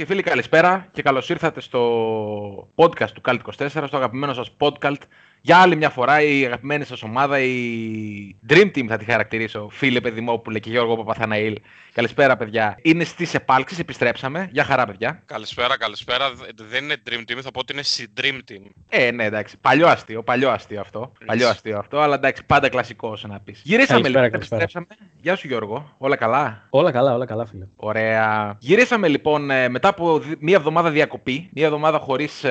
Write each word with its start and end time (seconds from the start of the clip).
Φίλε 0.00 0.08
και 0.08 0.14
φίλοι, 0.14 0.30
καλησπέρα 0.30 0.88
και 0.92 1.02
καλώς 1.02 1.28
ήρθατε 1.28 1.60
στο 1.60 2.72
podcast 2.74 3.10
του 3.14 3.20
Cult 3.24 3.38
24, 3.58 3.68
στο 3.68 3.96
αγαπημένο 3.96 4.32
σας 4.32 4.50
podcast. 4.58 5.00
Για 5.42 5.56
άλλη 5.58 5.76
μια 5.76 5.90
φορά 5.90 6.22
η 6.22 6.44
αγαπημένη 6.44 6.84
σας 6.84 7.02
ομάδα, 7.02 7.38
η 7.40 8.36
Dream 8.48 8.70
Team 8.76 8.86
θα 8.88 8.96
τη 8.96 9.04
χαρακτηρίσω, 9.04 9.68
φίλε 9.70 10.00
Παιδημόπουλε 10.00 10.58
και 10.58 10.70
Γιώργο 10.70 10.96
Παπαθαναήλ. 10.96 11.56
Καλησπέρα, 11.92 12.36
παιδιά. 12.36 12.76
Είναι 12.82 13.04
στις 13.04 13.34
επάλξεις, 13.34 13.78
επιστρέψαμε. 13.78 14.48
Για 14.52 14.64
χαρά, 14.64 14.86
παιδιά. 14.86 15.22
Καλησπέρα, 15.26 15.76
καλησπέρα. 15.78 16.30
Δεν 16.54 16.84
είναι 16.84 16.96
Dream 17.10 17.18
Team, 17.32 17.38
θα 17.42 17.50
πω 17.50 17.60
ότι 17.60 17.72
είναι 17.72 17.82
Dream 18.20 18.52
Team. 18.52 18.70
Ε, 18.88 19.10
ναι, 19.10 19.24
εντάξει. 19.24 19.56
Παλιό 19.60 19.86
αστείο, 19.88 20.22
παλιό 20.22 20.50
αστείο 20.50 20.80
αυτό. 20.80 21.12
Παλιό 21.26 21.48
αστείο 21.48 21.78
αυτό, 21.78 21.98
αλλά 22.00 22.14
εντάξει, 22.14 22.44
πάντα 22.46 22.68
κλασικό 22.68 23.16
να 23.22 23.40
πεις. 23.40 23.60
Γυρίσαμε 23.64 24.00
Καλησπέρα, 24.00 24.24
λοιπόν, 24.24 24.30
καλησπέρα. 24.30 24.62
επιστρέψαμε. 24.62 25.08
Γεια 25.20 25.36
σου, 25.36 25.46
Γιώργο. 25.46 25.94
Όλα 25.98 26.16
καλά; 26.16 26.66
Όλα 26.70 26.90
καλά, 26.90 27.14
όλα 27.14 27.26
καλά, 27.26 27.46
φίλε. 27.46 27.66
Ωραία. 27.76 28.56
Γυρίσαμε 28.58 29.08
λοιπόν 29.08 29.50
ε, 29.50 29.68
μετά 29.68 29.88
από 29.88 30.18
δι- 30.18 30.36
μία 30.40 30.56
εβδομάδα 30.56 30.90
διακοπή, 30.90 31.48
μία 31.52 31.64
εβδομάδα 31.64 31.98
χωρίς 31.98 32.44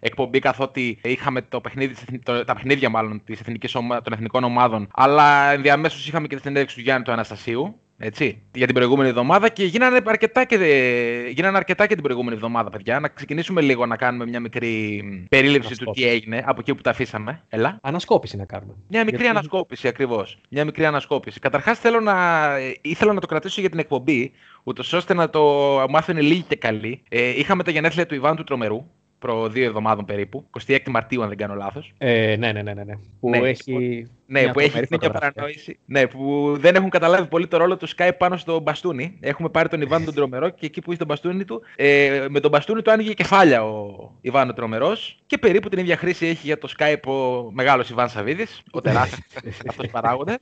εκπομπή, 0.00 0.38
καθότι 0.38 0.98
είχαμε 1.04 1.42
το 1.42 1.60
παιχνίδι, 1.60 1.92
της 1.92 2.02
εθνι- 2.02 2.24
το- 2.24 2.44
τα 2.44 2.54
παιχνίδια 2.54 2.88
μάλλον 2.88 3.22
της 3.24 3.40
εθνικής 3.40 3.74
ομα- 3.74 4.02
των 4.02 4.12
εθνικών 4.12 4.44
ομάδων, 4.44 4.88
αλλά 4.94 5.52
ενδιαμέσως 5.52 6.08
είχαμε 6.08 6.26
και 6.26 6.34
τη 6.36 6.40
συνέντευξη 6.40 6.74
του 6.76 6.82
Γιάννη 6.82 7.04
του 7.04 7.12
Αναστασίου. 7.12 7.80
Έτσι, 7.98 8.42
για 8.54 8.66
την 8.66 8.74
προηγούμενη 8.74 9.08
εβδομάδα 9.08 9.48
και 9.48 9.64
γίνανε 9.64 10.00
αρκετά 10.06 10.44
και, 10.44 10.54
ε, 10.54 11.28
γίνανε 11.28 11.56
αρκετά 11.56 11.86
και 11.86 11.94
την 11.94 12.02
προηγούμενη 12.02 12.34
εβδομάδα, 12.36 12.70
παιδιά. 12.70 13.00
Να 13.00 13.08
ξεκινήσουμε 13.08 13.60
λίγο 13.60 13.86
να 13.86 13.96
κάνουμε 13.96 14.26
μια 14.26 14.40
μικρή 14.40 15.02
μ, 15.04 15.24
περίληψη 15.28 15.68
του 15.68 15.74
τι 15.74 15.82
Ανασκόπηση. 15.82 16.06
έγινε 16.08 16.42
από 16.46 16.60
εκεί 16.60 16.74
που 16.74 16.82
τα 16.82 16.90
αφήσαμε. 16.90 17.42
Έλα. 17.48 17.78
Ανασκόπηση 17.82 18.36
να 18.36 18.44
κάνουμε. 18.44 18.74
Μια 18.88 19.00
μικρή 19.04 19.16
Γιατί- 19.22 19.36
ανασκόπηση 19.38 19.88
ακριβώς. 19.88 20.38
Μια 20.48 20.64
μικρή 20.64 20.84
ανασκόπηση. 20.84 21.40
Καταρχάς 21.40 21.78
θέλω 21.78 22.00
να. 22.00 22.46
ε, 22.56 22.74
ήθελα 22.80 23.12
να 23.12 23.20
το 23.20 23.26
κρατήσω 23.26 23.60
για 23.60 23.70
την 23.70 23.78
εκπομπή, 23.78 24.32
ούτως 24.64 24.92
ώστε 24.92 25.14
να 25.14 25.30
το 25.30 25.42
μάθουν 25.90 26.16
λίγοι 26.20 26.42
και 26.42 26.56
καλοί. 26.56 27.02
Ε, 27.08 27.28
είχαμε 27.38 27.62
τα 27.62 27.70
γενέθλια 27.70 28.06
του 28.06 28.14
Ιβάνου 28.14 28.36
του 28.36 28.44
Τρομερού, 28.44 28.86
προ 29.26 29.48
δύο 29.48 29.64
εβδομάδων 29.64 30.04
περίπου. 30.04 30.46
26 30.66 30.78
Μαρτίου, 30.86 31.22
αν 31.22 31.28
δεν 31.28 31.36
κάνω 31.36 31.54
λάθος. 31.54 31.92
Ε, 31.98 32.36
ναι, 32.38 32.52
ναι, 32.52 32.62
ναι, 32.62 32.74
ναι, 32.74 32.84
ναι. 32.84 32.94
Που 33.20 33.28
Ναι, 33.30 33.38
έχει. 33.38 34.06
Ναι, 34.26 34.42
μια 34.42 34.52
που 34.52 34.60
έχει 34.60 34.68
τρομερή 34.68 34.86
μια 34.90 34.98
φωτογραφία. 35.00 35.32
παρανόηση. 35.32 35.78
Ναι, 35.84 36.06
που 36.06 36.54
δεν 36.58 36.74
έχουν 36.74 36.90
καταλάβει 36.90 37.28
πολύ 37.28 37.46
το 37.46 37.56
ρόλο 37.56 37.76
του 37.76 37.88
Skype 37.96 38.10
πάνω 38.18 38.36
στο 38.36 38.60
μπαστούνι. 38.60 39.16
Έχουμε 39.20 39.48
πάρει 39.48 39.68
τον 39.68 39.80
Ιβάνο 39.80 40.04
τον 40.04 40.14
Τρομερό 40.18 40.48
και 40.48 40.66
εκεί 40.66 40.80
που 40.80 40.88
είχε 40.90 40.98
τον 40.98 41.06
μπαστούνι 41.06 41.44
του, 41.44 41.62
ε, 41.76 42.26
με 42.28 42.40
τον 42.40 42.50
μπαστούνι 42.50 42.82
του 42.82 42.90
άνοιγε 42.90 43.12
κεφάλια 43.12 43.64
ο 43.64 44.10
Ιβάνο 44.20 44.52
Τρομερός. 44.52 45.18
Και 45.26 45.38
περίπου 45.38 45.68
την 45.68 45.78
ίδια 45.78 45.96
χρήση 45.96 46.26
έχει 46.26 46.46
για 46.46 46.58
το 46.58 46.72
Skype 46.78 47.06
ο 47.12 47.50
μεγάλος 47.52 47.90
Ιβάν 47.90 48.08
Σαββίδης, 48.08 48.62
ο 48.70 48.80
τεράστιος 48.80 49.26
αυτός 49.68 49.86
παράγοντας. 49.90 50.36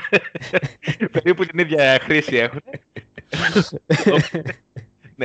περίπου 1.12 1.44
την 1.46 1.58
ίδια 1.58 1.98
χρήση 2.02 2.36
έχουν. 2.36 2.60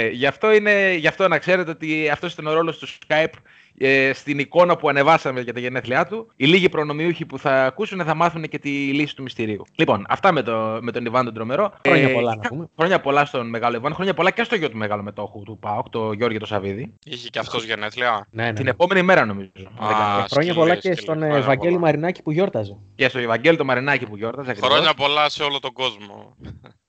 Ναι, 0.02 0.08
γι' 0.08 0.26
αυτό, 0.26 0.52
είναι, 0.54 0.94
γι' 0.94 1.08
αυτό 1.08 1.28
να 1.28 1.38
ξέρετε 1.38 1.72
ότι 1.72 2.10
αυτός 2.10 2.34
ήταν 2.34 2.48
ο 2.48 2.54
ρόλος 2.54 2.78
του 2.78 2.88
Skype 2.88 3.34
ε, 3.78 4.12
στην 4.14 4.40
εικόνα 4.40 4.76
που 4.78 4.90
ανεβάσαμε 4.90 5.42
για 5.42 5.54
τα 5.54 5.60
γενέθλιά 5.60 6.06
του. 6.06 6.32
Οι 6.36 6.46
λίγοι 6.46 6.70
προνομιούχοι 6.70 7.26
που 7.26 7.40
θα 7.40 7.66
ακούσουν 7.66 8.04
θα 8.04 8.16
μάθουν 8.16 8.42
και 8.44 8.60
τη 8.60 8.70
λύση 8.70 9.16
του 9.16 9.24
μυστηρίου. 9.24 9.64
Λοιπόν, 9.76 10.06
αυτά 10.10 10.32
με, 10.32 10.42
το, 10.42 10.78
με 10.82 10.92
τον 10.92 11.06
Ιβάν 11.06 11.26
τον 11.26 11.34
Τρομερό. 11.34 11.74
Χρόνια 11.88 12.10
Ε, 12.10 12.14
πολλά, 12.14 12.30
να 12.30 12.40
είχα- 12.40 12.50
πούμε. 12.50 12.68
Χρόνια 12.78 13.00
πολλά 13.02 13.26
στον 13.26 13.50
μεγάλο 13.50 13.76
Ιβάν. 13.76 13.94
Χρόνια 13.94 14.14
πολλά 14.14 14.32
και 14.32 14.44
στο 14.44 14.56
γιο 14.56 14.70
του 14.70 14.78
μεγάλου 14.78 15.04
μετόχου 15.04 15.44
του 15.44 15.58
ΠΑΟΚ, 15.60 15.90
το 15.90 16.12
Γιώργο 16.12 16.38
το 16.40 16.46
Σαββίδη. 16.46 16.94
Είχε 17.06 17.28
και 17.30 17.40
αυτός 17.40 17.66
γενέθλια. 17.66 18.28
Ναι, 18.32 18.44
ναι. 18.44 18.54
Την 18.54 18.64
ναι. 18.64 18.70
επόμενη 18.70 19.02
μέρα 19.02 19.26
νομίζω. 19.26 19.52
αν 19.58 19.88
δεν 19.88 19.88
Α, 19.88 19.92
κάνω 19.92 20.08
λάθος. 20.08 20.28
Και 20.28 20.34
χρόνια 20.34 20.52
σκυλί, 20.54 20.54
πολλά 20.66 20.74
και 20.76 20.82
σκυλί. 20.82 20.96
στον 21.02 21.16
ε, 21.18 21.20
Χρόνια 21.20 21.38
Ευαγγέλη 21.38 21.74
πολλά. 21.74 21.86
Μαρινάκη 21.86 22.22
που 22.22 22.32
γιόρταζε. 22.32 22.78
Και 22.96 23.10
στο 23.10 23.20
Ευαγγέλιο 23.20 23.58
το 23.58 23.66
Μαρινάκη 23.66 24.06
που 24.06 24.18
γιόρταζε. 24.18 24.50
ακριβώς. 24.50 24.70
Χρόνια 24.72 24.94
πολλά 24.94 25.30
σε 25.30 25.44
όλο 25.44 25.60
τον 25.60 25.74
κόσμο. 25.74 26.36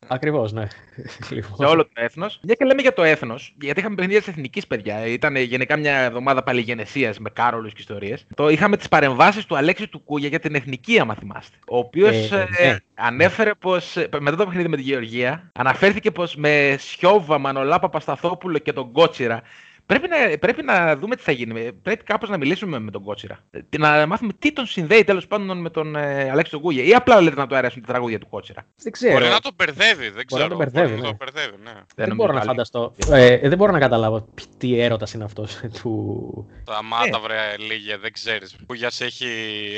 Ακριβώς, 0.09 0.53
ναι. 0.53 0.67
Λοιπόν. 1.31 1.57
σε 1.57 1.65
όλο 1.65 1.85
το 1.85 1.91
έθνος. 1.95 2.41
Μια 2.43 2.55
και 2.55 2.65
λέμε 2.65 2.83
για 2.83 2.93
το 2.93 3.03
έθνος, 3.03 3.55
γιατί 3.61 3.81
είχαμε 3.81 3.95
παιχνίδια 3.95 4.21
της 4.21 4.29
εθνικής 4.29 4.67
παιδιά. 4.67 5.07
Ήταν 5.07 5.37
γενικά 5.37 5.77
μια 5.77 5.97
εβδομάδα 5.97 6.43
παλιγενεσίας 6.43 7.19
με 7.19 7.31
κάρολους 7.31 7.73
και 7.73 7.81
ιστορίες. 7.81 8.27
Το 8.35 8.49
είχαμε 8.49 8.77
τις 8.77 8.89
παρεμβάσεις 8.89 9.45
του 9.45 9.57
Αλέξη 9.57 9.89
του 9.89 9.99
Κούγια 10.05 10.29
για 10.29 10.41
την 10.41 10.55
εθνική, 10.55 10.99
άμα 11.01 11.15
θυμάστε. 11.15 11.57
Ο 11.69 11.79
οποίος 11.79 12.33
Ε, 12.33 12.49
ναι. 12.61 12.77
ανέφερε 12.95 13.55
πως. 13.55 13.95
Μετά 14.21 14.37
το 14.37 14.47
παιχνίδι 14.47 14.69
με 14.69 14.77
τη 14.77 14.83
Γεωργία, 14.83 15.51
αναφέρθηκε 15.55 16.11
πως 16.11 16.37
με 16.37 16.77
Σιώβα, 16.79 17.39
Μανολά, 17.39 17.79
Παπασταθόπουλο 17.79 18.59
και 18.59 18.73
τον 18.73 18.93
Κότσιρα. 18.93 19.43
Πρέπει 19.87 20.09
να, 20.09 20.39
πρέπει 20.39 20.63
να 20.63 20.97
δούμε 20.97 21.17
τι 21.17 21.23
θα 21.23 21.33
γίνει. 21.33 21.73
Πρέπει 21.73 22.05
κάπως 22.05 22.29
να 22.29 22.37
μιλήσουμε 22.37 22.79
με 22.79 22.91
τον 22.91 23.03
Κότσιρα. 23.03 23.39
Ε, 23.51 23.61
Να 23.79 24.07
μάθουμε 24.07 24.33
τι 24.39 24.53
τον 24.53 24.67
συνδέει 24.67 25.05
τέλος 25.05 25.27
πάντων 25.27 25.59
με 25.61 25.71
τον 25.71 25.97
ε, 25.97 26.31
Αλέξη 26.31 26.53
του 26.53 26.61
Κούγια. 26.61 26.83
Ή 26.85 26.95
απλά 26.95 27.21
λέτε 27.21 27.37
να 27.37 27.47
του 27.47 27.57
αρέσουν 27.57 27.81
τα 27.83 27.87
τραγούδια 27.93 28.19
του 28.19 28.29
Κότσιρα. 28.29 28.67
Δεν 28.83 28.93
ξέρω. 28.93 29.13
Μπορεί 29.13 29.29
να 29.29 29.41
τον 29.41 29.53
μπερδεύει, 29.57 30.09
δεν 30.11 30.27
ξέρω. 30.27 30.43
να 30.43 30.49
τον 30.49 30.59
μπερδεύει, 30.59 30.89
Μπορεί 30.89 31.01
να 31.01 31.07
ναι. 31.11 31.17
τον 31.17 31.17
μπερδεύει, 31.33 31.63
ναι. 31.65 31.71
Δεν 31.73 32.09
νομίζω 32.09 32.15
μπορώ 32.17 32.33
να 32.33 32.39
πάλι. 32.39 32.49
φανταστώ. 32.51 32.95
Ε, 33.11 33.49
δεν 33.49 33.59
μπορώ 33.59 33.73
να 33.73 33.79
καταλάβω 33.79 34.21
π- 34.21 34.41
τι 34.59 34.81
έρωτας 34.81 35.13
είναι 35.13 35.25
αυτός 35.25 35.61
του. 35.83 36.47
Τα 36.65 36.83
μάτα, 36.83 37.19
βρε, 37.21 37.37
λίγε, 37.69 37.97
δεν 37.97 38.13
ξέρεις. 38.13 38.57
Που 38.67 38.75
για 38.75 38.91
σε 38.91 39.05
έχει, 39.05 39.27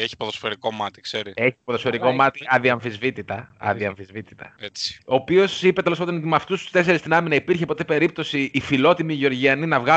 έχει 0.03 0.17
ποδοσφαιρικό 0.17 0.73
μάτι, 0.73 1.01
ξέρει. 1.01 1.33
Έχει 1.35 1.57
ποδοσφαιρικό 1.65 2.07
Αλλά 2.07 2.15
μάτι 2.17 2.41
αδιαμφισβήτητα. 2.49 3.49
αδιαμφισβήτητα. 3.59 4.55
Έτσι. 4.59 5.01
Ο 5.07 5.15
οποίος 5.15 5.63
είπε 5.63 5.83
τέλος 5.83 5.99
πάντων 5.99 6.17
ότι 6.17 6.27
με 6.27 6.37
αυτούς 6.37 6.61
τους 6.63 6.71
τέσσερις 6.71 7.01
στην 7.01 7.13
άμυνα 7.15 7.35
υπήρχε 7.35 7.67
ποτέ 7.67 7.85
περίπτωση 7.85 8.51
οι 8.53 8.61
φιλότιμοι 8.61 9.15
Γεωργιανοί 9.15 9.67
να 9.67 9.81
βγάλουν 9.81 9.97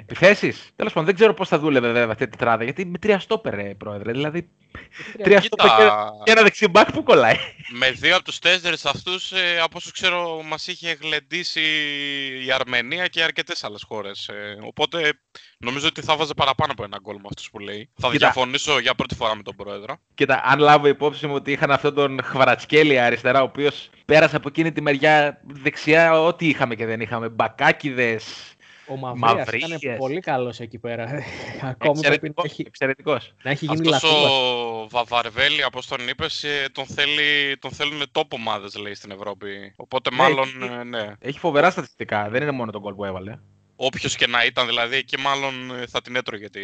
επιθέσεις. 0.00 0.70
Τέλος 0.76 0.92
πάντων, 0.92 1.06
δεν 1.06 1.14
ξέρω 1.14 1.34
πώς 1.34 1.48
θα 1.48 1.58
δούλευε 1.58 1.92
βέβαια 1.92 2.10
αυτή 2.10 2.22
η 2.22 2.28
τετράδα. 2.28 2.64
Γιατί 2.64 2.84
με 2.86 2.98
τρία 2.98 3.18
στόπερ, 3.18 3.54
ρε, 3.54 3.74
πρόεδρε. 3.74 4.12
Δηλαδή. 4.12 4.48
Τρία 5.22 5.40
στόπερ 5.40 5.66
και, 5.66 5.72
Κοίτα, 5.76 6.10
και 6.24 6.30
ένα 6.30 6.42
δεξιμπάκ 6.42 6.92
που 6.92 7.02
κολλάει. 7.02 7.36
με 7.70 7.90
δύο 7.90 8.14
από 8.14 8.24
τους 8.24 8.38
τέσσερις 8.38 8.84
αυτούς, 8.84 9.32
ε, 9.32 9.60
από 9.62 9.76
όσο 9.76 9.90
ξέρω, 9.92 10.42
μας 10.44 10.66
είχε 10.66 10.98
γλεντήσει 11.02 11.60
η 12.46 12.52
Αρμενία 12.52 13.06
και 13.06 13.22
αρκετές 13.22 13.64
άλλες 13.64 13.84
χώρες. 13.88 14.28
Ε, 14.28 14.58
οπότε 14.66 15.12
νομίζω 15.58 15.86
ότι 15.86 16.02
θα 16.02 16.16
βάζε 16.16 16.34
παραπάνω 16.34 16.72
από 16.72 16.84
ένα 16.84 16.98
γκολ 17.02 17.14
με 17.14 17.22
αυτούς 17.30 17.50
που 17.50 17.58
λέει. 17.58 17.90
Θα 17.94 18.06
Κοίτα. 18.10 18.18
διαφωνήσω 18.18 18.78
για 18.78 18.94
πρώτη 18.94 19.14
φορά 19.14 19.36
με 19.36 19.42
τον 19.42 19.56
πρόεδρο. 19.56 19.96
Κοίτα, 20.14 20.42
αν 20.44 20.58
λάβω 20.58 20.86
υπόψη 20.86 21.26
μου 21.26 21.34
ότι 21.34 21.52
είχαν 21.52 21.70
αυτόν 21.70 21.94
τον 21.94 22.20
Χβαρατσκέλη 22.22 22.98
αριστερά, 22.98 23.40
ο 23.40 23.44
οποίος 23.44 23.90
πέρασε 24.04 24.36
από 24.36 24.48
εκείνη 24.48 24.72
τη 24.72 24.80
μεριά 24.80 25.40
δεξιά, 25.44 26.22
ό,τι 26.22 26.48
είχαμε 26.48 26.74
και 26.74 26.86
δεν 26.86 27.00
είχαμε. 27.00 27.28
Μπακάκιδες. 27.28 28.24
Ο 28.88 28.96
Μαυρίας 28.96 29.34
Μαυρίες. 29.36 29.82
ήταν 29.82 29.96
πολύ 29.96 30.20
καλός 30.20 30.60
εκεί 30.60 30.78
πέρα. 30.78 31.22
Ακόμη 31.70 32.00
πρέπει 32.00 32.28
να 32.36 32.42
έχει, 32.44 32.64
Εξαιρετικός. 32.66 33.34
να 33.42 33.50
έχει 33.50 33.64
γίνει 33.64 33.88
Αυτός 33.88 34.02
λαθούδα. 34.12 34.28
ο 34.30 34.88
Βαβαρβέλη, 34.88 35.64
όπως 35.64 35.86
τον 35.86 36.08
είπες, 36.08 36.44
ε, 36.44 36.66
τον, 36.72 36.86
θέλει, 36.86 37.56
τον 37.58 37.70
θέλουν 37.70 38.02
top 38.12 38.22
ομάδες, 38.28 38.76
λέει, 38.76 38.94
στην 38.94 39.10
Ευρώπη. 39.10 39.72
Οπότε 39.76 40.10
Ναι, 40.10 40.16
μάλλον, 40.16 40.48
έχει- 40.62 40.72
ε, 40.80 40.84
ναι. 40.84 41.12
Έχει 41.20 41.38
φοβερά 41.38 41.70
στατιστικά. 41.70 42.28
Δεν 42.28 42.42
είναι 42.42 42.50
μόνο 42.50 42.70
τον 42.72 42.80
γκολ 42.80 42.94
που 42.94 43.04
έβαλε. 43.04 43.38
Όποιος 43.76 44.16
και 44.16 44.26
να 44.26 44.44
ήταν, 44.44 44.66
δηλαδή, 44.66 44.96
εκεί 44.96 45.18
μάλλον 45.18 45.70
ε, 45.82 45.86
θα 45.86 46.00
την 46.00 46.16
έτρωγε. 46.16 46.48
τη- 46.50 46.60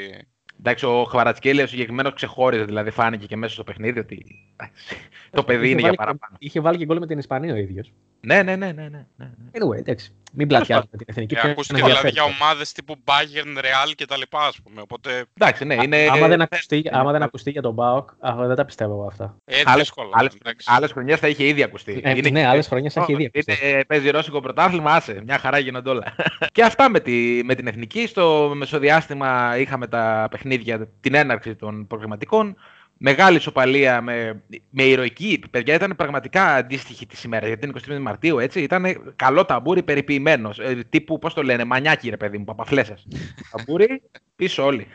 Εντάξει, 0.58 0.86
ο 0.86 1.04
Χβαρατσκέλη 1.04 1.62
ο 1.62 1.66
συγκεκριμένο 1.66 2.12
ξεχώριζε, 2.12 2.64
δηλαδή 2.64 2.90
φάνηκε 2.90 3.26
και 3.26 3.36
μέσα 3.36 3.52
στο 3.54 3.64
παιχνίδι 3.64 3.98
ότι 3.98 4.24
εντάξει, 4.56 4.96
το 5.30 5.44
παιδί 5.44 5.62
Είχε 5.64 5.70
είναι 5.70 5.80
για 5.80 5.84
βάλει- 5.88 5.98
παραπάνω. 5.98 6.36
Είχε 6.38 6.60
βάλει 6.60 6.78
και 6.78 6.84
γκολ 6.84 6.98
με 6.98 7.06
την 7.06 7.18
Ισπανία 7.18 7.52
ο 7.52 7.56
ίδιος. 7.56 7.92
Ναι, 8.20 8.42
ναι, 8.42 8.56
ναι, 8.56 8.72
ναι. 8.72 8.88
ναι, 8.88 9.04
ναι. 9.16 9.30
Anyway, 9.52 9.76
εντάξει. 9.78 10.12
Μην 10.36 10.48
πλατιάζουμε 10.48 10.90
την 10.96 11.06
εθνική. 11.08 11.34
Ε, 11.34 11.38
ποιος 11.38 11.50
ακούστηκε 11.52 11.78
είναι 11.80 11.88
δηλαδή 11.88 12.08
για 12.10 12.22
ενδιαφέρον. 12.22 12.48
ομάδες 12.48 12.72
τύπου 12.72 12.96
Bayern, 13.04 13.58
Real 13.64 13.92
και 13.94 14.04
τα 14.06 14.16
λοιπά, 14.16 14.46
ας 14.46 14.58
πούμε. 14.62 14.80
Οπότε, 14.80 15.24
Εντάξει, 15.38 15.64
ναι, 15.64 15.74
είναι. 15.74 16.08
Άμα 16.10 16.28
δεν, 16.28 16.40
ε, 16.40 16.42
ακουστεί, 16.42 16.88
άμα 16.92 17.12
δεν 17.12 17.22
ακουστεί 17.22 17.50
για 17.50 17.62
τον 17.62 17.72
Μπάουκ, 17.74 18.08
δεν 18.46 18.54
τα 18.56 18.64
πιστεύω 18.64 18.92
εγώ 18.92 19.06
αυτά. 19.06 19.36
ε, 19.44 19.62
Άλλες, 19.64 19.80
δύσκολα. 19.80 20.08
άλλες, 20.12 20.34
εντάξει. 20.34 20.66
άλλες 20.70 20.92
χρονιές 20.92 21.18
θα 21.18 21.28
είχε 21.28 21.44
ήδη 21.46 21.62
ακουστεί. 21.62 22.00
Ε, 22.04 22.30
ναι, 22.30 22.46
άλλες 22.46 22.66
χρονιές 22.66 22.92
θα 22.92 23.00
είχε 23.02 23.12
ήδη 23.12 23.24
ακουστεί. 23.34 23.66
Είναι, 23.66 23.78
ε, 23.78 23.82
παίζει 23.84 24.10
ρώσικο 24.10 24.40
πρωτάθλημα, 24.40 24.92
άσε. 24.92 25.20
Μια 25.24 25.38
χαρά 25.38 25.58
γίνονται 25.58 25.90
όλα. 25.90 26.14
και 26.52 26.62
αυτά 26.62 26.90
με, 26.90 27.00
τη, 27.00 27.40
με 27.44 27.54
την 27.54 27.66
εθνική. 27.66 28.06
Στο 28.06 28.52
μεσοδιάστημα 28.54 29.58
είχαμε 29.58 29.86
τα 29.86 30.28
παιχνίδια, 30.30 30.88
την 31.00 31.14
έναρξη 31.14 31.54
των 31.54 31.86
προγραμματικών. 31.86 32.56
Μεγάλη 32.98 33.36
ισοπαλία 33.36 34.00
με, 34.00 34.42
με 34.70 34.82
ηρωική. 34.82 35.40
Παιδιά, 35.50 35.74
ήταν 35.74 35.94
πραγματικά 35.96 36.54
αντίστοιχη 36.54 37.06
τη 37.06 37.16
ημέρα. 37.24 37.46
Γιατί 37.46 37.66
είναι 37.66 37.80
23 37.96 37.98
Μαρτίου, 38.00 38.38
έτσι. 38.38 38.62
Ήταν 38.62 39.12
καλό 39.16 39.44
ταμπούρι 39.44 39.82
περιποιημένος. 39.82 40.58
Ε, 40.58 40.84
τύπου, 40.88 41.18
πώς 41.18 41.34
το 41.34 41.42
λένε, 41.42 41.64
μανιάκι, 41.64 42.10
ρε 42.10 42.16
παιδί 42.16 42.38
μου, 42.38 42.44
παπαφλέσσα. 42.44 42.98
ταμπούρι, 43.50 44.02
πίσω 44.36 44.64
όλοι. 44.64 44.86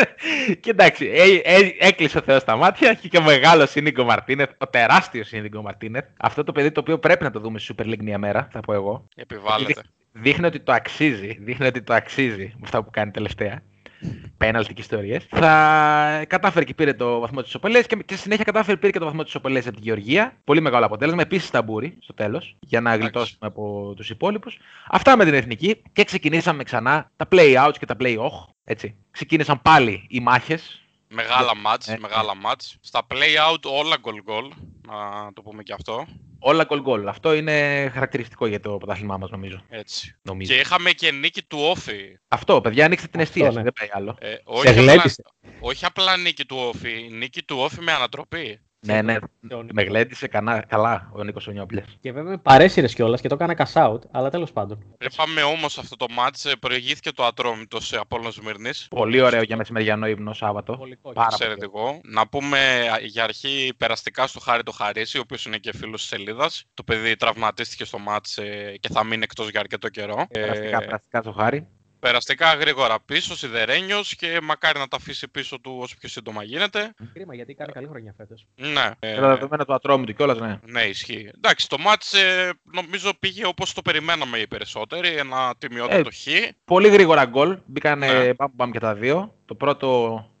και 0.60 0.70
εντάξει, 0.70 1.06
ε, 1.06 1.54
ε, 1.54 1.70
έκλεισε 1.78 2.18
ο 2.18 2.20
Θεός 2.20 2.44
τα 2.44 2.56
μάτια 2.56 2.94
και, 2.94 3.08
και 3.08 3.18
ο 3.18 3.22
μεγάλος 3.22 3.74
Ίνιγκο 3.74 4.04
Μαρτίνεθ, 4.04 4.50
ο 4.58 4.66
τεράστιος 4.66 5.32
Ίνιγκο 5.32 5.62
Μαρτίνεθ. 5.62 6.04
Αυτό 6.16 6.44
το 6.44 6.52
παιδί 6.52 6.70
το 6.72 6.80
οποίο 6.80 6.98
πρέπει 6.98 7.24
να 7.24 7.30
το 7.30 7.40
δούμε 7.40 7.58
στη 7.58 7.74
Super 7.76 7.84
League 7.84 8.02
μια 8.02 8.18
μέρα, 8.18 8.48
θα 8.52 8.60
πω 8.60 8.72
εγώ. 8.72 9.08
Επιβάλλεται. 9.16 9.82
δείχνει 10.12 10.46
ότι 10.46 10.60
το 10.60 10.72
αξίζει. 10.72 11.38
Δείχνει 11.40 11.66
ότι 11.66 11.82
το 11.82 11.94
αξίζει 11.94 12.52
με 12.54 12.60
αυτά 12.62 12.82
που 12.82 12.90
κάνει 12.90 13.10
τελευταία. 13.10 13.62
Πέναλτι 14.36 14.74
και 14.74 14.80
ιστορίες. 14.80 15.26
Θα 15.28 16.24
κατάφερε 16.28 16.64
και 16.64 16.74
πήρε 16.74 16.92
το 16.92 17.20
βαθμό 17.20 17.40
της 17.40 17.48
ισοπαλία 17.48 17.82
και, 17.82 17.96
και 18.06 18.16
συνέχεια 18.16 18.44
κατάφερε 18.44 18.76
πήρε 18.76 18.92
και 18.92 18.98
το 18.98 19.04
βαθμό 19.04 19.22
της 19.22 19.30
ισοπαλία 19.30 19.60
από 19.60 19.70
τη 19.70 19.80
Γεωργία. 19.80 20.36
Πολύ 20.44 20.60
μεγάλο 20.60 20.84
αποτέλεσμα. 20.86 21.22
Επίσης 21.22 21.50
ταμπούρι 21.50 21.98
στο 22.00 22.14
τέλος 22.14 22.56
για 22.60 22.80
να 22.80 22.96
γλιτώσουμε 22.96 23.46
από 23.46 23.92
τους 23.96 24.10
υπόλοιπους. 24.10 24.58
Αυτά 24.90 25.16
με 25.16 25.24
την 25.24 25.34
εθνική 25.34 25.82
και 25.92 26.04
ξεκινήσαμε 26.04 26.62
ξανά 26.62 27.10
τα 27.16 27.28
play-outs 27.30 27.74
και 27.78 27.86
τα 27.86 27.96
play-off. 28.00 28.52
Έτσι. 28.64 28.96
Ξεκίνησαν 29.10 29.62
πάλι 29.62 30.06
οι 30.08 30.20
μάχες. 30.20 30.78
Μεγάλα 31.08 31.56
μάτς, 31.56 31.88
Ε, 31.88 31.98
μεγάλα 32.00 32.34
μάτς. 32.36 32.76
Στα 32.80 33.06
play-out 33.08 33.62
όλα 33.62 33.96
goal-goal, 34.02 34.48
να 34.86 35.32
το 35.32 35.42
πούμε 35.42 35.62
και 35.62 35.72
αυτό. 35.72 36.06
Όλα 36.46 36.66
goal 36.68 36.82
goal. 36.84 37.04
Αυτό 37.06 37.34
είναι 37.34 37.88
χαρακτηριστικό 37.92 38.46
για 38.46 38.60
το 38.60 38.76
πρωτάθλημά 38.76 39.16
μας, 39.16 39.30
νομίζω. 39.30 39.62
Έτσι. 39.68 40.16
νομίζω. 40.22 40.54
Και 40.54 40.60
είχαμε 40.60 40.90
και 40.90 41.10
νίκη 41.12 41.42
του 41.42 41.58
Όφη. 41.60 42.18
Αυτό, 42.28 42.60
παιδιά, 42.60 42.84
ανοίξτε 42.84 43.08
την 43.08 43.20
Αυτό, 43.20 43.32
εστίαση. 43.32 43.56
ναι. 43.56 43.62
Δεν 43.62 43.72
πάει 43.72 43.88
άλλο. 43.92 44.16
Ε, 44.20 44.30
Σε 44.30 44.40
όχι, 44.44 44.68
απλά, 44.68 44.82
γλέντισε. 44.82 45.22
όχι 45.60 45.84
απλά 45.84 46.16
νίκη 46.16 46.44
του 46.44 46.56
Όφη, 46.58 47.08
νίκη 47.10 47.42
του 47.42 47.56
Όφη 47.58 47.80
με 47.80 47.92
ανατροπή. 47.92 48.60
Ναι, 48.86 49.02
ναι. 49.02 49.16
Τον- 49.48 49.68
Με 49.72 49.82
γλέντισε 49.82 50.26
κανά- 50.28 50.66
καλά 50.66 51.10
ο 51.12 51.22
Νίκος 51.24 51.46
Ονιόπλε. 51.46 51.82
Και 52.00 52.12
βέβαια 52.12 52.30
με 52.30 52.38
παρέσυρες 52.38 52.94
κιόλας 52.94 53.20
και 53.20 53.28
το 53.28 53.34
έκανα 53.34 53.56
cash 53.72 53.82
out, 53.86 53.98
αλλά 54.10 54.30
τέλος 54.30 54.52
πάντων. 54.52 54.84
Είπαμε 55.00 55.42
όμως 55.42 55.78
αυτό 55.78 55.96
το 55.96 56.06
μάτς, 56.10 56.44
ε, 56.44 56.52
προηγήθηκε 56.60 57.12
το 57.12 57.24
Ατρόμητος 57.24 57.86
σε 57.86 57.96
Απόλλων 57.96 58.32
Σμύρνης. 58.32 58.86
Πολύ 58.90 59.20
ωραίο 59.20 59.42
για 59.42 59.56
μεσημεριανό 59.56 60.06
ύπνο 60.06 60.32
Σάββατο. 60.32 60.76
Πολύ 60.76 60.96
κόκκινο. 60.96 61.24
Πάρα 61.24 61.36
πολύ. 61.36 61.50
Εξαιρετικό. 61.50 62.00
Να 62.04 62.26
πούμε 62.28 62.58
α, 62.92 62.98
για 63.02 63.24
αρχή 63.24 63.72
περαστικά 63.76 64.26
στο 64.26 64.40
Χάρη 64.40 64.62
το 64.62 64.72
Χαρίση, 64.72 65.18
ο 65.18 65.20
οποίος 65.24 65.46
είναι 65.46 65.56
και 65.56 65.72
φίλος 65.76 66.00
της 66.00 66.08
σελίδας. 66.08 66.64
Το 66.74 66.82
παιδί 66.82 67.16
τραυματίστηκε 67.16 67.84
στο 67.84 67.98
μάτς 67.98 68.38
ε, 68.38 68.74
και 68.80 68.88
θα 68.92 69.04
μείνει 69.04 69.22
εκτός 69.22 69.48
για 69.50 69.60
αρκετό 69.60 69.88
καιρό. 69.88 70.26
Περαστικά, 70.30 70.76
Ε, 70.82 70.84
περαστικά 70.84 71.20
στο 71.20 71.32
χάρι. 71.32 71.66
Περαστικά 72.04 72.54
γρήγορα 72.54 73.00
πίσω, 73.00 73.36
σιδερένιος 73.36 74.16
και 74.16 74.38
μακάρι 74.42 74.78
να 74.78 74.88
τα 74.88 74.96
αφήσει 74.96 75.28
πίσω 75.28 75.60
του 75.60 75.76
όσο 75.80 75.94
πιο 76.00 76.08
σύντομα 76.08 76.42
γίνεται. 76.42 76.94
Κρίμα 77.12 77.34
γιατί 77.34 77.54
κάνει 77.54 77.72
καλή 77.72 77.86
χρονιά 77.86 78.14
φέτος. 78.16 78.46
Ναι. 78.54 78.90
Και 78.98 79.06
ε, 79.06 79.20
τα 79.20 79.28
δεδομένα 79.28 79.64
του 79.64 79.74
ατρόμητου 79.74 80.12
κιόλας, 80.12 80.38
ναι. 80.38 80.58
Ναι, 80.66 80.82
ισχύει. 80.82 81.30
Εντάξει, 81.36 81.68
το 81.68 81.78
μάτς 81.78 82.12
ε, 82.12 82.52
νομίζω 82.62 83.12
πήγε 83.18 83.46
όπως 83.46 83.72
το 83.72 83.82
περιμέναμε 83.82 84.38
οι 84.38 84.46
περισσότεροι. 84.46 85.08
Ένα 85.08 85.54
τιμιότατο 85.58 86.10
χ. 86.10 86.26
Πολύ 86.64 86.88
γρήγορα 86.88 87.24
γκολ. 87.24 87.58
Μπήκαν 87.66 87.98
Ναι. 87.98 88.34
μπαμ 88.34 88.50
μπαμ 88.52 88.70
και 88.70 88.80
τα 88.80 88.94
δύο. 88.94 89.34
Το 89.44 89.54
πρώτο. 89.54 89.88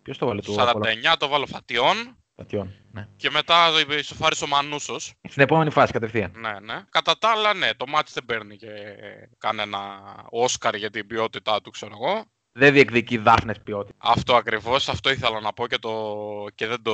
Ποιος 0.02 0.18
το 0.18 0.26
βάλε 0.26 0.40
του 0.40 0.54
49 0.58 1.16
το 1.18 1.28
βάλω 1.28 1.46
Φατιών. 1.46 2.16
Πατιών. 2.34 2.74
Ναι. 2.92 3.08
Και 3.16 3.30
μετά 3.30 3.68
ισοφάρισε 3.98 4.44
ο 4.44 4.46
Μανούσος. 4.46 5.12
Στην 5.28 5.42
επόμενη 5.42 5.70
φάση 5.70 5.92
κατευθείαν. 5.92 6.32
Ναι, 6.36 6.60
ναι. 6.60 6.82
Κατά 6.90 7.18
τα 7.18 7.28
άλλα, 7.30 7.54
ναι, 7.54 7.74
το 7.76 7.86
μάτς 7.88 8.12
δεν 8.12 8.24
παίρνει 8.24 8.56
και 8.56 8.68
κανένα 9.38 9.78
Όσκαρ 10.30 10.74
για 10.74 10.90
την 10.90 11.06
ποιότητά 11.06 11.60
του, 11.60 11.70
ξέρω 11.70 11.92
εγώ. 12.02 12.24
Δεν 12.56 12.72
διεκδικεί 12.72 13.16
δάφνες 13.16 13.60
ποιότητας. 13.60 13.96
Αυτό 13.98 14.34
ακριβώς, 14.36 14.88
αυτό 14.88 15.10
ήθελα 15.10 15.40
να 15.40 15.52
πω 15.52 15.66
και, 15.66 15.78
το... 15.78 16.14
και 16.54 16.66
δεν 16.66 16.82
το 16.82 16.92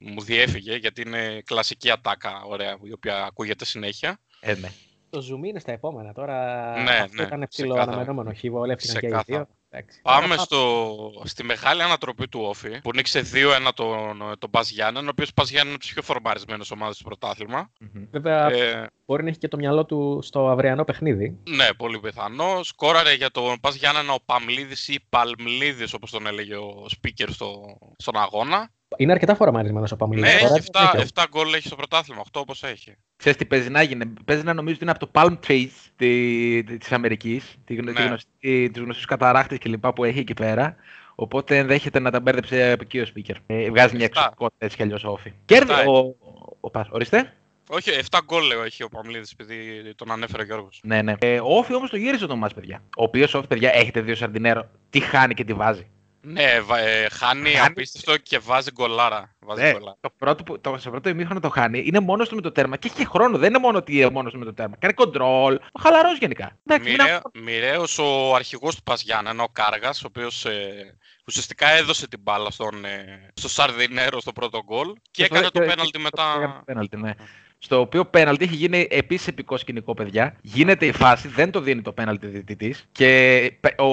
μου 0.00 0.20
διέφυγε, 0.22 0.74
γιατί 0.76 1.02
είναι 1.06 1.42
κλασική 1.44 1.90
ατάκα, 1.90 2.42
ωραία, 2.46 2.76
η 2.82 2.92
οποία 2.92 3.24
ακούγεται 3.24 3.64
συνέχεια. 3.64 4.18
Ε, 4.40 4.54
ναι. 4.54 4.68
Το 5.10 5.18
zoom 5.18 5.46
είναι 5.46 5.58
στα 5.58 5.72
επόμενα. 5.72 6.12
Τώρα 6.12 6.34
Ναι, 6.82 6.90
αυτό 6.90 7.16
ναι, 7.16 7.22
ήταν 7.22 7.46
ψηλό 7.48 7.68
ξεκάθαρα. 7.68 7.96
αναμενόμενο 7.96 8.34
χ. 8.36 8.40
Βολεύτηκαν 8.50 9.00
και 9.00 9.06
οι 9.06 9.10
Ξεκάθαρα. 9.10 9.44
δύο. 9.44 9.56
Εντάξει. 9.72 10.00
Πάμε 10.02 10.26
Τώρα 10.26 10.42
στο... 10.42 11.22
στη 11.24 11.44
μεγάλη 11.44 11.82
ανατροπή 11.82 12.28
του 12.28 12.40
Όφη, 12.42 12.80
που 12.80 12.90
νίξε 12.94 13.22
2-1 13.66 13.70
τον, 13.74 14.22
τον 14.38 14.50
Πας 14.50 14.70
Γιάννεν, 14.70 15.06
ο 15.06 15.08
οποίος 15.10 15.32
Πας 15.34 15.50
Γιάννεν 15.50 15.66
είναι 15.66 15.74
από 15.74 15.84
τις 15.84 15.92
πιο 15.92 16.02
φορμαρισμένες 16.02 16.70
ομάδες 16.70 16.96
του 16.96 17.04
πρωτάθλημα. 17.04 17.70
Μμμ. 17.80 18.04
Βέβαια 18.10 18.46
Ε, 18.50 18.86
μπορεί 19.06 19.22
να 19.22 19.28
έχει 19.28 19.38
και 19.38 19.48
το 19.48 19.56
μυαλό 19.56 19.84
του 19.84 20.18
στο 20.22 20.48
αυριανό 20.48 20.84
παιχνίδι. 20.84 21.38
ναι, 21.48 21.72
πολύ 21.76 22.00
πιθανό. 22.00 22.62
Σκόραρε 22.62 23.12
για 23.14 23.30
τον 23.30 23.60
Πας 23.60 23.74
Γιάννεν 23.74 24.10
ο 24.10 24.16
Παμλίδης 24.24 24.88
ή 24.88 24.98
Παλμλίδης, 25.08 25.92
όπως 25.92 26.10
τον 26.10 26.26
έλεγε 26.26 26.56
ο 26.56 26.86
speaker 26.90 27.28
στο, 27.28 27.78
στον 27.96 28.16
αγώνα. 28.16 28.70
Είναι 28.96 29.12
αρκετά 29.12 29.34
φορμαρισμένος 29.34 29.92
ο 29.92 29.96
Παμιλίδη. 29.96 30.26
Ναι, 30.34 30.40
Τώρα 30.40 30.54
έχει 30.54 30.68
δεν 30.72 30.82
7, 30.92 30.94
έχει. 30.94 31.08
7 31.14 31.24
γκολ 31.30 31.52
έχει 31.52 31.66
στο 31.66 31.76
πρωτάθλημα, 31.76 32.22
8 32.32 32.40
όπως 32.40 32.62
έχει. 32.62 32.96
Ξέρεις 33.20 33.38
τι 33.38 33.44
παίζει 33.44 33.70
να 33.70 33.82
γίνει. 33.82 34.12
Παίζει 34.24 34.42
να 34.44 34.52
νομίζω 34.54 34.74
ότι 34.74 34.82
είναι 34.84 34.92
από 34.92 35.06
το 35.06 35.10
Palm 35.14 35.36
Trees 35.46 35.68
τη, 35.96 36.62
της 36.64 36.92
Αμερικής, 36.92 37.56
τη, 37.64 37.74
γνω- 37.74 37.94
τη 37.94 38.00
Ναι. 38.02 38.08
γνωστή, 38.08 38.70
τους 38.72 38.82
γνωστούς 38.82 39.04
καταράχτες 39.04 39.58
και 39.58 39.68
λοιπά 39.68 39.92
που 39.92 40.04
έχει 40.04 40.18
εκεί 40.18 40.34
πέρα. 40.34 40.76
Οπότε 41.14 41.56
ενδέχεται 41.58 41.98
να 41.98 42.10
τα 42.10 42.20
μπέρδεψε 42.20 42.70
από 42.72 42.82
εκεί 42.84 43.00
ο 43.00 43.06
speaker. 43.14 43.34
Ε, 43.46 43.70
βγάζει 43.70 43.96
μια 43.96 44.04
Εφτά. 44.04 44.20
εξωτικότητα 44.20 44.64
έτσι 44.64 44.76
κι 44.76 44.82
αλλιώς 44.82 45.04
όφη. 45.04 45.32
Κέρδη 45.44 45.72
Εφτά 45.72 45.84
ο, 45.90 45.96
ο, 45.98 46.14
ο, 46.60 46.70
Πας. 46.70 46.86
Ορίστε. 46.90 47.32
Όχι, 47.68 47.90
7 48.10 48.18
γκολ 48.24 48.46
λέω 48.46 48.62
έχει 48.62 48.82
ο 48.82 48.88
Παμλίδης, 48.88 49.32
επειδή 49.32 49.54
τον 49.94 50.10
ανέφερε 50.10 50.42
ο 50.42 50.44
Γιώργος. 50.44 50.80
Ναι, 50.84 51.02
ναι. 51.02 51.14
Ε, 51.18 51.40
ο 51.40 51.44
Όφη 51.56 51.74
όμως 51.74 51.90
το 51.90 51.96
γύρισε 51.96 52.26
το 52.26 52.36
μας, 52.36 52.54
παιδιά. 52.54 52.82
Ο 52.96 53.02
οποίος 53.02 53.34
Όφη, 53.34 53.46
παιδιά, 53.46 53.70
έχετε 53.74 54.00
δύο 54.00 54.14
σαρντινέρο. 54.14 54.68
Τι 54.90 55.00
χάνει 55.00 55.34
και 55.34 55.44
τι 55.44 55.52
βάζει. 55.52 55.86
Ναι, 56.22 56.60
βα- 56.60 56.78
ε, 56.78 57.08
χάνει 57.10 57.50
Χάνει. 57.50 57.66
απίστευτο 57.66 58.16
και 58.16 58.38
βάζει 58.38 58.70
γκολάρα. 58.72 59.34
Βάζει 59.38 59.62
Ναι, 59.62 59.72
γκολάρα. 59.72 59.96
το 60.00 60.10
πρώτο, 60.18 60.42
που- 60.42 60.60
το, 60.60 60.76
στο 60.78 60.90
πρώτο 60.90 61.08
ημίχρονο 61.08 61.40
το 61.40 61.48
χάνει. 61.48 61.82
Είναι 61.86 62.00
μόνος 62.00 62.28
του 62.28 62.34
με 62.34 62.40
το 62.40 62.52
τέρμα 62.52 62.76
και 62.76 62.86
έχει 62.88 62.96
και 62.96 63.04
χρόνο. 63.04 63.38
Δεν 63.38 63.48
είναι 63.48 63.58
μόνο 63.58 63.78
ότι 63.78 63.96
είναι 63.96 64.10
μόνος 64.10 64.32
του 64.32 64.38
με 64.38 64.44
το 64.44 64.54
τέρμα. 64.54 64.76
Κάνει 64.78 64.94
κοντρόλ. 64.94 65.58
Χαλαρός 65.80 66.18
γενικά. 66.18 66.58
Εντάξει, 66.66 66.92
είναι 66.92 67.02
Μοιραίο, 67.02 67.20
μοιραίος 67.34 67.98
ο 67.98 68.34
αρχηγός 68.34 68.74
του 68.76 68.82
Παζιάννενα, 68.82 69.42
ο 69.42 69.48
Κάργας, 69.52 70.02
ο 70.02 70.06
οποίος 70.06 70.44
ε, 70.44 70.96
ουσιαστικά 71.26 71.68
έδωσε 71.68 72.08
την 72.08 72.20
μπάλα 72.22 72.50
στον, 72.50 72.84
ε, 72.84 73.30
στο 73.34 73.48
Σαρδινέρο 73.48 74.20
στο 74.20 74.32
πρώτο 74.32 74.62
γκολ 74.64 74.92
και 75.10 75.24
στο- 75.24 75.34
έκανε 75.34 75.50
το 75.50 75.60
και- 75.60 75.66
πέναλτι 75.66 75.90
και- 75.90 75.98
μετά. 75.98 76.32
έκανε 76.36 76.52
το 76.52 76.62
πέναλτι, 76.64 76.96
ναι. 76.96 77.12
Στο 77.62 77.80
οποίο 77.80 78.04
πέναλτι 78.04 78.44
έχει 78.44 78.54
γίνει 78.54 78.86
επίσης 78.90 79.26
επικό 79.26 79.56
σκηνικό, 79.56 79.94
παιδιά. 79.94 80.34
Γίνεται 80.42 80.86
η 80.86 80.92
φάση, 80.92 81.28
δεν 81.28 81.50
το 81.50 81.60
δίνει 81.60 81.82
το 81.82 81.92
πέναλτι 81.92 82.26
διαιτητής 82.26 82.88
και 82.92 83.52
πε- 83.60 83.80
ο, 83.80 83.88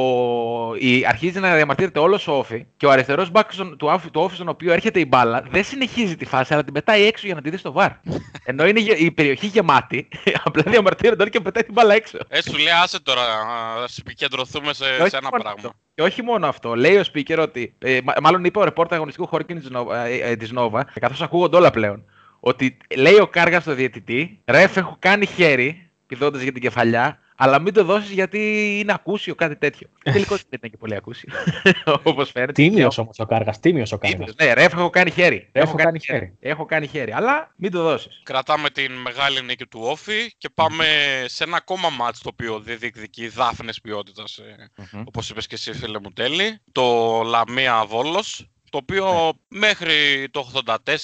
η, 0.75 1.05
αρχίζει 1.07 1.39
να 1.39 1.55
διαμαρτύρεται 1.55 1.99
όλος 1.99 2.27
ο 2.27 2.31
Όφη 2.37 2.65
και 2.77 2.85
ο 2.85 2.91
αριστερός 2.91 3.29
μπακ 3.31 3.51
στον- 3.53 3.77
του, 3.77 3.87
Όφη- 3.91 4.11
του 4.11 4.21
Όφη, 4.21 4.35
στον 4.35 4.49
οποίο 4.49 4.73
έρχεται 4.73 4.99
η 4.99 5.05
μπάλα, 5.07 5.43
δεν 5.49 5.63
συνεχίζει 5.63 6.15
τη 6.15 6.25
φάση, 6.25 6.53
αλλά 6.53 6.63
την 6.63 6.73
πετάει 6.73 7.03
έξω 7.05 7.25
για 7.25 7.35
να 7.35 7.41
τη 7.41 7.49
δει 7.49 7.57
στο 7.57 7.71
βαρ. 7.71 7.91
Ενώ 8.49 8.67
είναι 8.67 8.79
γε- 8.79 8.99
η 8.99 9.11
περιοχή 9.11 9.47
γεμάτη, 9.47 10.07
απλά 10.45 10.63
διαμαρτύρονται 10.65 11.21
όλοι 11.21 11.31
και 11.31 11.39
πετάει 11.39 11.63
την 11.63 11.73
μπάλα 11.73 11.93
έξω. 11.93 12.17
Ε, 12.27 12.41
σου 12.41 12.57
λέει 12.57 12.73
άσε 12.83 13.01
τώρα, 13.01 13.21
α, 13.21 13.83
ας 13.83 13.97
επικεντρωθούμε 13.97 14.73
σε, 14.73 14.83
Και 14.95 15.01
όχι 15.01 15.09
σε 15.09 15.17
ένα 15.17 15.27
μόνο 15.31 15.43
πράγμα. 15.43 15.51
αυτό. 15.65 15.71
Και 15.95 16.01
όχι 16.03 16.21
μόνο 16.23 16.47
αυτό. 16.47 16.75
Λέει 16.75 16.97
ο 16.97 17.03
speaker 17.13 17.37
ότι. 17.41 17.75
Ε, 17.79 17.99
μα- 18.03 18.13
μάλλον 18.21 18.43
είπε 18.43 18.59
ο 18.59 18.63
ρεπόρτερ 18.63 18.95
αγωνιστικού 18.95 19.27
χώρου 19.27 19.45
της 19.45 19.69
Νόβα, 19.69 20.05
ε, 20.05 20.17
ε, 20.31 20.35
της 20.35 20.51
Νόβα, 20.51 20.87
καθώς 20.99 21.21
ακούγονται 21.21 21.55
όλα 21.57 21.71
πλέον. 21.71 22.03
Ότι 22.39 22.77
λέει 22.95 23.19
ο 23.19 23.27
Κάργας 23.27 23.61
στο 23.61 23.73
διαιτητή, 23.73 24.41
ρεφ 24.45 24.77
έχω 24.77 24.95
κάνει 24.99 25.25
χέρι, 25.25 25.89
πηδώντας 26.07 26.41
για 26.41 26.51
την 26.51 26.61
κεφαλιά, 26.61 27.19
αλλά 27.39 27.59
μην 27.59 27.73
το 27.73 27.83
δώσεις 27.83 28.11
γιατί 28.11 28.39
είναι 28.79 28.93
ακούσιο 28.93 29.35
κάτι 29.35 29.55
τέτοιο. 29.55 29.87
Τελικώ 30.03 30.35
δεν 30.35 30.45
ήταν 30.49 30.69
και 30.69 30.77
πολύ 30.77 30.95
ακούσιο. 30.95 31.29
Όπως 32.03 32.31
φαίνεται. 32.31 32.51
Τίμιος 32.51 32.97
όμως 32.97 33.19
ο 33.19 33.25
Κάργας. 33.25 33.59
Τίμιος 33.59 33.91
ο 33.91 33.97
Κάργας. 33.97 34.19
Τίμιος. 34.19 34.35
Ναι, 34.35 34.53
ρεφ 34.53 34.73
έχω 34.73 34.89
κάνει 34.89 35.11
χέρι. 35.11 35.49
Έχω 35.51 35.75
κάνει 35.75 35.99
χέρι. 35.99 36.35
Έχω 36.39 36.65
κάνει 36.65 36.87
χέρι. 36.87 37.11
Αλλά 37.11 37.53
μην 37.55 37.71
το 37.71 37.83
δώσεις. 37.83 38.21
Κρατάμε 38.23 38.69
την 38.69 38.91
μεγάλη 38.91 39.41
νίκη 39.41 39.65
του 39.65 39.79
Όφη 39.83 40.33
και 40.37 40.49
πάμε 40.53 40.85
σε 41.25 41.43
ένα 41.43 41.57
ακόμα 41.57 41.89
μάτς 41.89 42.19
το 42.19 42.29
οποίο 42.33 42.59
δεν 42.59 42.77
διεκδικεί 42.79 43.27
δάφνες 43.27 43.81
ποιότητας, 43.81 44.37
ε, 44.37 44.71
όπως 45.05 45.29
είπες 45.29 45.47
και 45.47 45.55
εσύ 45.55 45.73
φίλε 45.73 45.99
μου 45.99 46.11
τέλει. 46.11 46.59
Το 46.71 47.21
Λαμία 47.25 47.85
Βόλος, 47.85 48.49
το 48.77 48.83
οποίο 48.83 49.33
μέχρι 49.47 50.27
το 50.31 50.51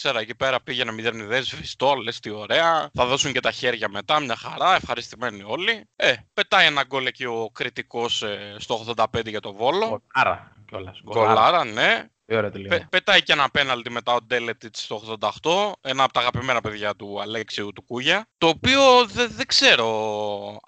84 0.01 0.15
εκεί 0.19 0.35
πέρα 0.35 0.61
πήγαινε 0.61 0.91
0-0 1.31 1.39
σβηστό, 1.41 1.93
λες 1.93 2.19
τι 2.19 2.29
ωραία. 2.29 2.89
Θα 2.93 3.05
δώσουν 3.05 3.33
και 3.33 3.39
τα 3.39 3.51
χέρια 3.51 3.89
μετά, 3.89 4.19
μια 4.19 4.35
χαρά, 4.35 4.75
ευχαριστημένοι 4.75 5.43
όλοι. 5.45 5.85
Ε, 5.95 6.13
πετάει 6.33 6.65
ένα 6.65 6.83
γκολ 6.83 7.05
εκεί 7.05 7.25
ο 7.25 7.49
Κρητικός 7.53 8.23
ε, 8.23 8.55
στο 8.57 8.85
85 8.95 9.05
για 9.25 9.39
το 9.39 9.53
Βόλο. 9.53 10.01
Άρα 10.13 10.55
κιόλας. 10.67 11.01
Γκολάρα, 11.03 11.63
ναι. 11.63 12.05
Ωραίο 12.31 12.49
τελείωμα. 12.51 12.69
Πε- 12.69 12.89
πετάει 12.89 13.21
και 13.23 13.31
ένα 13.33 13.49
πέναλτι 13.49 13.91
μετά 13.91 14.13
ο 14.13 14.17
Ντέλετιτς 14.21 14.83
στο 14.83 15.01
88, 15.41 15.71
ένα 15.81 16.03
από 16.03 16.13
τα 16.13 16.19
αγαπημένα 16.19 16.61
παιδιά 16.61 16.95
του 16.95 17.21
Αλέξιου 17.21 17.71
του 17.75 17.81
Κούγια, 17.83 18.25
το 18.37 18.47
οποίο 18.47 18.79
δεν 19.13 19.31
δεν 19.35 19.45
ξέρω 19.45 19.87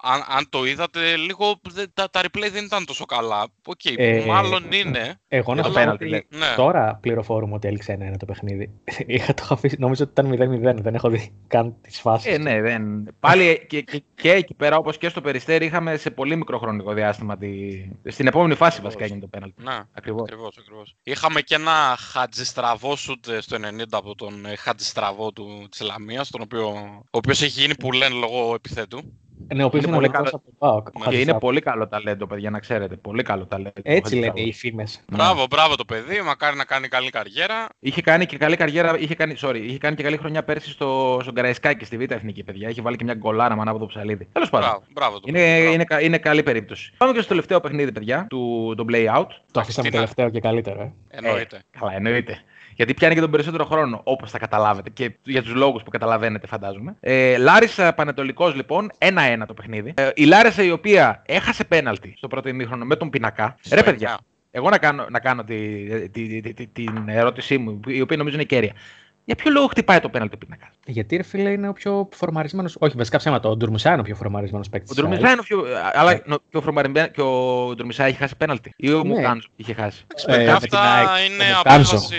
αν, 0.02 0.24
αν 0.28 0.46
το 0.48 0.64
είδατε, 0.64 1.16
λίγο 1.16 1.60
δε- 1.70 1.86
τα, 1.94 2.10
τα 2.10 2.20
replay 2.22 2.48
δεν 2.52 2.64
ήταν 2.64 2.84
τόσο 2.86 3.04
καλά. 3.04 3.46
Οκ, 3.66 3.80
Ε, 3.84 4.24
μάλλον 4.26 4.72
είναι. 4.72 5.20
Εγώ 5.28 5.54
να 5.54 5.62
το 5.62 5.68
σου 5.68 5.74
πω 5.74 5.80
πέναλτι, 5.80 6.02
ότι 6.04 6.12
λέει. 6.12 6.26
Ναι. 6.30 6.54
τώρα 6.56 6.98
πληροφορούμε 7.02 7.54
ότι 7.54 7.68
έληξε 7.68 7.92
ένα-ένα 7.92 8.16
το 8.16 8.26
παιχνίδι. 8.26 8.70
Είχα 9.06 9.34
το 9.34 9.46
αφήσει, 9.50 9.76
νομίζω 9.78 10.04
ότι 10.04 10.20
ήταν 10.28 10.50
0-0. 10.78 10.82
Δεν 10.82 10.94
έχω 10.94 11.08
δει 11.08 11.32
καν 11.46 11.76
τις 11.80 12.00
φάσεις. 12.00 12.32
Ε, 12.34 12.38
ναι, 12.38 12.60
δεν. 12.60 13.08
Πάλι 13.20 13.66
και, 13.68 13.80
και, 13.80 14.02
και 14.14 14.32
εκεί 14.32 14.54
πέρα, 14.54 14.76
όπως 14.76 14.98
και 14.98 15.08
στο 15.08 15.20
περιστέρι, 15.20 15.64
είχαμε 15.66 15.96
σε 15.96 16.10
πολύ 16.10 16.36
μικρό 16.36 16.58
χρονικό 16.58 16.92
διάστημα. 16.92 17.36
Τη... 17.38 17.48
Στην 18.04 18.26
επόμενη 18.26 18.54
φάση 18.54 18.80
βασικά 18.80 19.04
έγινε 19.04 19.20
το 19.20 19.26
πέναλτι. 19.26 19.62
Ναι, 19.62 19.78
Ακριβώς. 19.94 20.22
ακριβώς, 20.22 20.56
ακριβώς. 20.58 20.94
Είχαμε 21.02 21.40
και 21.46 21.54
ένα 21.54 21.96
χατζιστραβό 22.00 22.96
σουτ 22.96 23.28
ε, 23.28 23.40
στο 23.40 23.56
90 23.56 23.82
από 23.90 24.14
τον 24.14 24.46
ε, 24.46 24.56
χατζιστραβό 24.56 25.32
του 25.32 25.66
της 25.70 25.80
Λαμίας, 25.80 26.30
τον 26.30 26.40
οποίο, 26.40 26.68
ο 27.04 27.04
οποίος 27.10 27.42
έχει 27.42 27.60
γίνει 27.60 27.74
που 27.76 27.92
λένε 27.92 28.14
λόγω 28.14 28.54
επιθέτου. 28.54 29.02
Ναι, 29.54 29.62
ο 29.62 29.66
οποίος 29.66 29.82
Είναι 29.84 29.96
είναι, 29.96 30.06
πολύ 30.06 30.10
πολύ 30.10 30.24
καλό. 30.24 30.28
από 30.32 30.44
τον 30.44 30.54
ΠΑΟΚ. 30.58 30.86
ο 30.86 30.90
Και 30.90 30.98
είναι 30.98 31.04
Χατζησάπ. 31.16 31.40
πολύ 31.40 31.60
καλό 31.60 31.88
ταλέντο, 31.88 32.26
παιδιά, 32.26 32.50
να 32.50 32.58
ξέρετε. 32.58 32.96
Πολύ 32.96 33.22
καλό 33.22 33.46
ταλέντο. 33.46 33.70
ο 33.76 33.80
Έτσι 33.82 34.14
λένε 34.14 34.26
Χατζησάπ. 34.26 34.48
οι 34.48 34.52
φήμες. 34.52 35.04
Μπράβο, 35.12 35.46
μπράβο 35.50 35.76
το 35.76 35.84
παιδί. 35.84 36.20
Μακάρι 36.20 36.56
να 36.56 36.64
κάνει 36.64 36.88
καλή 36.88 37.10
καριέρα. 37.10 37.68
Είχε 37.78 38.02
κάνει 38.02 38.26
και 38.26 38.36
καλή 38.36 38.56
καριέρα, 38.56 38.98
είχε 38.98 39.14
κάνει, 39.14 39.34
sorry, 39.40 39.60
είχε 39.62 39.78
κάνει 39.78 39.96
και 39.96 40.02
καλή 40.02 40.16
χρονιά 40.16 40.42
πέρσι 40.44 40.70
στο, 40.70 41.18
στον 41.22 41.34
Καραϊσκάκη, 41.34 41.84
στη 41.84 41.96
Β' 41.96 42.10
Εθνική, 42.12 42.42
παιδιά. 42.42 42.68
Είχε 42.68 42.82
βάλει 42.82 42.96
και 42.96 43.04
μια 43.04 43.14
γκολάρα 43.14 43.54
με 43.54 43.60
ανάποδο 43.60 43.86
ψαλίδι. 43.86 44.28
Τέλος 44.32 44.50
πάντων. 44.50 44.68
Μπράβο, 44.68 44.84
μπράβο 44.92 45.14
το 45.20 45.24
Είναι, 45.28 45.38
παιδί. 45.38 45.58
μπράβο. 45.58 45.74
είναι, 45.74 45.84
κα- 45.84 46.00
είναι 46.02 46.18
καλή 46.18 46.42
περίπτωση. 46.42 46.92
Πάμε 46.96 47.12
και 47.12 47.18
στο 47.18 47.28
τελευταίο 47.28 47.60
παιχνίδι, 47.60 47.92
παιδιά, 47.92 48.26
του, 48.30 48.74
το 48.76 48.84
play 48.92 49.14
out. 49.16 49.26
Το 49.50 49.60
αφήσαμε 49.60 49.88
Τι 49.88 49.94
να- 49.94 50.00
τελευταίο 50.00 50.28
και 50.30 50.40
καλύτερο. 50.40 50.80
Ε. 50.82 50.92
Εννοείται. 51.08 51.62
Καλά, 51.78 51.94
εννοείται. 51.94 52.38
Γιατί 52.76 52.94
πιάνει 52.94 53.14
και 53.14 53.20
τον 53.20 53.30
περισσότερο 53.30 53.64
χρόνο, 53.64 54.00
όπως 54.04 54.30
θα 54.30 54.38
καταλάβετε 54.38 54.90
και 54.90 55.16
για 55.24 55.42
τους 55.42 55.54
λόγους 55.54 55.82
που 55.82 55.90
καταλαβαίνετε, 55.90 56.46
φαντάζομαι. 56.46 56.96
Ε, 57.00 57.36
Λάρισα 57.36 57.92
Πανετολικός, 57.92 58.54
λοιπόν, 58.54 58.90
1-1 58.98 59.46
το 59.46 59.54
παιχνίδι. 59.54 59.92
Ε, 59.96 60.10
η 60.14 60.24
Λάρισα 60.24 60.62
η 60.62 60.70
οποία 60.70 61.22
έχασε 61.26 61.64
πέναλτι 61.64 62.14
στο 62.16 62.28
πρώτο 62.28 62.48
ημίχρονο 62.48 62.84
με 62.84 62.96
τον 62.96 63.10
Πινακά. 63.10 63.56
Ρε, 63.72 63.82
παιδιά, 63.82 64.18
εγώ 64.50 64.68
να 64.70 64.78
κάνω, 64.78 65.06
να 65.10 65.18
κάνω 65.20 65.44
τη, 65.44 65.84
τη, 66.08 66.40
τη, 66.40 66.54
τη- 66.54 66.66
την 66.66 67.04
ερώτησή 67.08 67.58
μου, 67.58 67.80
η 67.86 68.00
οποία 68.00 68.16
νομίζω 68.16 68.36
είναι 68.36 68.44
κέρια. 68.44 68.72
Για 69.24 69.34
ποιο 69.34 69.50
λόγο 69.50 69.66
χτυπάει 69.66 70.00
το 70.00 70.08
πέναλτι 70.08 70.34
ο 70.34 70.38
Πινακάς; 70.38 70.68
Γιατί 70.86 71.16
ρε 71.16 71.22
φίλε 71.22 71.50
είναι 71.50 71.68
ο 71.68 71.72
πιο 71.72 72.08
φορμαρισμένο. 72.12 72.70
Όχι, 72.78 72.96
βασικά 72.96 73.18
ψέματα. 73.18 73.48
Ο 73.48 73.56
Ντουρμουσά 73.56 73.90
είναι 73.92 74.00
ο 74.00 74.04
πιο 74.04 74.14
φορμαρισμένος 74.14 74.68
παίκτης. 74.68 74.90
Ο 74.90 74.94
Ντουρμισά 74.94 75.30
είναι 75.30 75.40
ο 75.40 75.42
πιο. 75.42 75.64
Αλλά 75.94 76.12
Ναι. 76.12 76.18
νο- 76.24 76.38
και 76.50 76.56
ο, 76.56 76.60
Φρομαριμbe- 76.60 77.10
και 77.10 77.20
ο 77.20 77.72
Ντουρμισά 77.74 78.04
έχει 78.04 78.16
χάσει 78.16 78.36
πέναλτι. 78.36 78.72
Ή 78.76 78.92
ο 78.92 79.02
Ναι. 79.02 79.08
Μουκάντζο 79.08 79.48
είχε 79.56 79.74
χάσει. 79.74 80.04
Ε, 80.26 80.32
με 80.36 80.38
την 80.44 80.50
Αυτά 80.52 80.80
ΑΕΚ, 80.80 81.06
είναι 81.30 81.44
ο 81.44 81.56
Μουκάντζο. 81.56 81.96
απόφαση. 81.96 82.16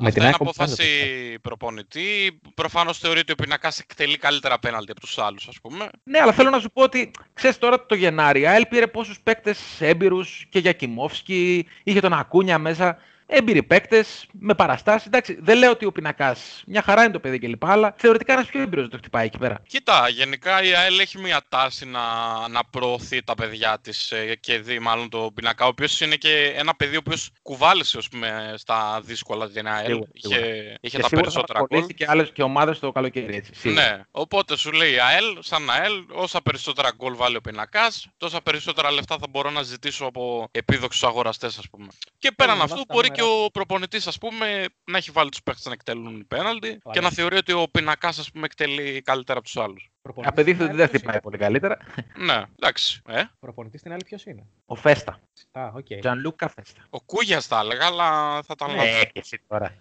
Με 0.00 0.08
Αυτά 0.08 0.10
την 0.10 0.22
είναι 0.22 0.26
ΑΕΚ 0.26 0.40
ο 0.40 0.44
απόφαση 0.44 0.82
Μουκάντζο 0.82 1.38
προπονητή. 1.42 2.40
Προφανώς 2.54 2.98
θεωρείται 2.98 3.32
ότι 3.32 3.32
ο 3.32 3.44
πινακάς 3.44 3.78
εκτελεί 3.78 4.16
καλύτερα 4.16 4.58
πέναλτι 4.58 4.90
από 4.90 5.00
τους 5.00 5.18
άλλους, 5.18 5.48
ας 5.48 5.60
πούμε. 5.62 5.88
Ναι, 6.04 6.18
αλλά 6.20 6.32
θέλω 6.32 6.50
να 6.50 6.58
σου 6.58 6.70
πω 6.70 6.82
ότι 6.82 7.10
ξέρεις 7.34 7.58
τώρα 7.58 7.86
το 7.86 7.94
Γενάρη, 7.94 8.40
η 8.40 8.46
ΑΕΛ 8.46 8.66
πήρε 8.66 8.86
πόσους 8.86 9.20
παίκτες 9.20 9.80
έμπειρους 9.80 10.46
και 10.48 10.58
για 10.58 10.72
Κιμόφσκι, 10.72 11.66
είχε 11.82 12.00
τον 12.00 12.12
Ακούνια 12.12 12.58
μέσα. 12.58 12.98
Έμπειροι 13.30 13.62
παίκτες, 13.62 14.26
με 14.32 14.54
παραστάσεις. 14.54 15.06
Εντάξει, 15.06 15.38
δεν 15.40 15.58
λέω 15.58 15.70
ότι 15.70 15.84
ο 15.84 15.92
πινακάς 15.92 16.62
μια 16.66 16.82
χαρά 16.82 17.02
είναι 17.02 17.12
το 17.12 17.20
παιδί 17.20 17.38
κλπ. 17.38 17.64
Αλλά 17.64 17.94
θεωρητικά 17.98 18.32
ένας 18.32 18.46
πιο 18.46 18.60
έμπειρος 18.60 18.88
το 18.88 18.96
χτυπάει 18.96 19.26
εκεί 19.26 19.38
πέρα. 19.38 19.62
Κοίτα, 19.66 20.08
γενικά 20.08 20.62
η 20.62 20.74
ΑΕΛ 20.74 20.98
έχει 20.98 21.18
μια 21.18 21.42
τάση 21.48 21.86
να, 21.86 22.00
να 22.48 22.64
προωθεί 22.70 23.22
τα 23.22 23.34
παιδιά 23.34 23.78
της 23.82 24.12
και 24.40 24.58
δει 24.58 24.78
μάλλον 24.78 25.08
το 25.08 25.30
πινακά, 25.34 25.64
ο 25.64 25.68
οποίος 25.68 26.00
είναι 26.00 26.16
και 26.16 26.52
ένα 26.56 26.74
παιδί 26.74 26.96
ο 26.96 26.98
οποίος 26.98 27.30
κουβάλισε 27.42 27.98
ας 27.98 28.08
πούμε, 28.08 28.54
στα 28.56 29.00
δύσκολα 29.04 29.50
την 29.50 29.68
ΑΕΛ. 29.68 29.86
Σίγουρα, 29.86 30.08
είχε 30.12 30.34
σίγουρα. 30.34 30.74
είχε 30.80 30.96
και 30.96 31.02
τα 31.02 31.08
σίγουρα 31.08 31.08
θα 31.08 31.16
περισσότερα 31.16 31.58
γκολ. 31.58 31.66
απασχολήσει 31.68 31.94
και 31.94 32.06
άλλες 32.08 32.30
και 32.32 32.42
ομάδες 32.42 32.78
το 32.78 32.92
καλοκαίρι. 32.92 33.36
Έτσι, 33.36 33.54
σίγουρα. 33.54 33.82
Ναι, 33.82 34.02
οπότε 34.10 34.56
σου 34.56 34.72
λέει 34.72 34.92
η 34.92 35.00
ΑΕΛ, 35.00 35.38
σαν 35.40 35.70
ΑΕΛ, 35.70 35.92
όσα 36.12 36.42
περισσότερα 36.42 36.90
γκολ 36.96 37.16
βάλει 37.16 37.36
ο 37.36 37.40
πινακάς, 37.40 38.06
τόσα 38.16 38.40
περισσότερα 38.40 38.90
λεφτά 38.90 39.16
θα 39.20 39.26
μπορώ 39.30 39.50
να 39.50 39.62
ζητήσω 39.62 40.04
από 40.04 40.48
επίδοξους 40.50 41.04
αγοραστές, 41.04 41.58
ας 41.58 41.68
πούμε. 41.70 41.86
Και 42.18 42.32
πέραν 42.32 42.56
με 42.56 42.62
αυτού, 42.62 42.74
βάση 42.74 42.86
τα 42.86 42.94
μπορεί 42.94 43.08
νούμερα. 43.08 43.17
Και 43.18 43.24
ο 43.44 43.50
προπονητής, 43.50 44.06
ας 44.06 44.18
πούμε, 44.18 44.64
να 44.84 44.96
έχει 44.96 45.10
βάλει 45.10 45.30
τους 45.30 45.42
παίχτες 45.42 45.64
να 45.64 45.72
εκτελούν 45.72 46.26
πέναλτι 46.28 46.70
και 46.72 46.78
Ωραία. 46.82 47.02
να 47.02 47.10
θεωρεί 47.10 47.36
ότι 47.36 47.52
ο 47.52 47.68
Πινακάς, 47.70 48.18
ας 48.18 48.30
πούμε, 48.30 48.44
εκτελεί 48.44 49.02
καλύτερα 49.02 49.38
από 49.38 49.46
τους 49.46 49.56
άλλους. 49.56 49.90
Απεδείχθη 50.22 50.62
ότι 50.62 50.74
δεν 50.74 50.88
χτυπάει 50.88 51.20
πολύ 51.20 51.38
καλύτερα. 51.38 51.78
Ναι, 52.16 52.42
εντάξει. 52.58 53.00
Ε. 53.08 53.22
Προπονητής 53.40 53.80
στην 53.80 53.92
άλλη 53.92 54.04
ποιος 54.04 54.24
είναι; 54.24 54.46
Ο 54.66 54.74
Φέστα. 54.74 55.20
Α, 55.52 55.70
οκ. 55.74 55.86
Τζανλούκα 56.00 56.48
Φέστα. 56.48 56.80
Ο 56.90 57.00
Κούγιας 57.00 57.48
τα 57.48 57.58
έλεγα, 57.60 57.86
αλλά 57.86 58.40
θα 58.42 58.54
τα 58.54 58.66
Ναι, 58.66 58.74
λάβω. 58.76 59.04
και 59.04 59.18
εσύ 59.18 59.42
τώρα. 59.48 59.74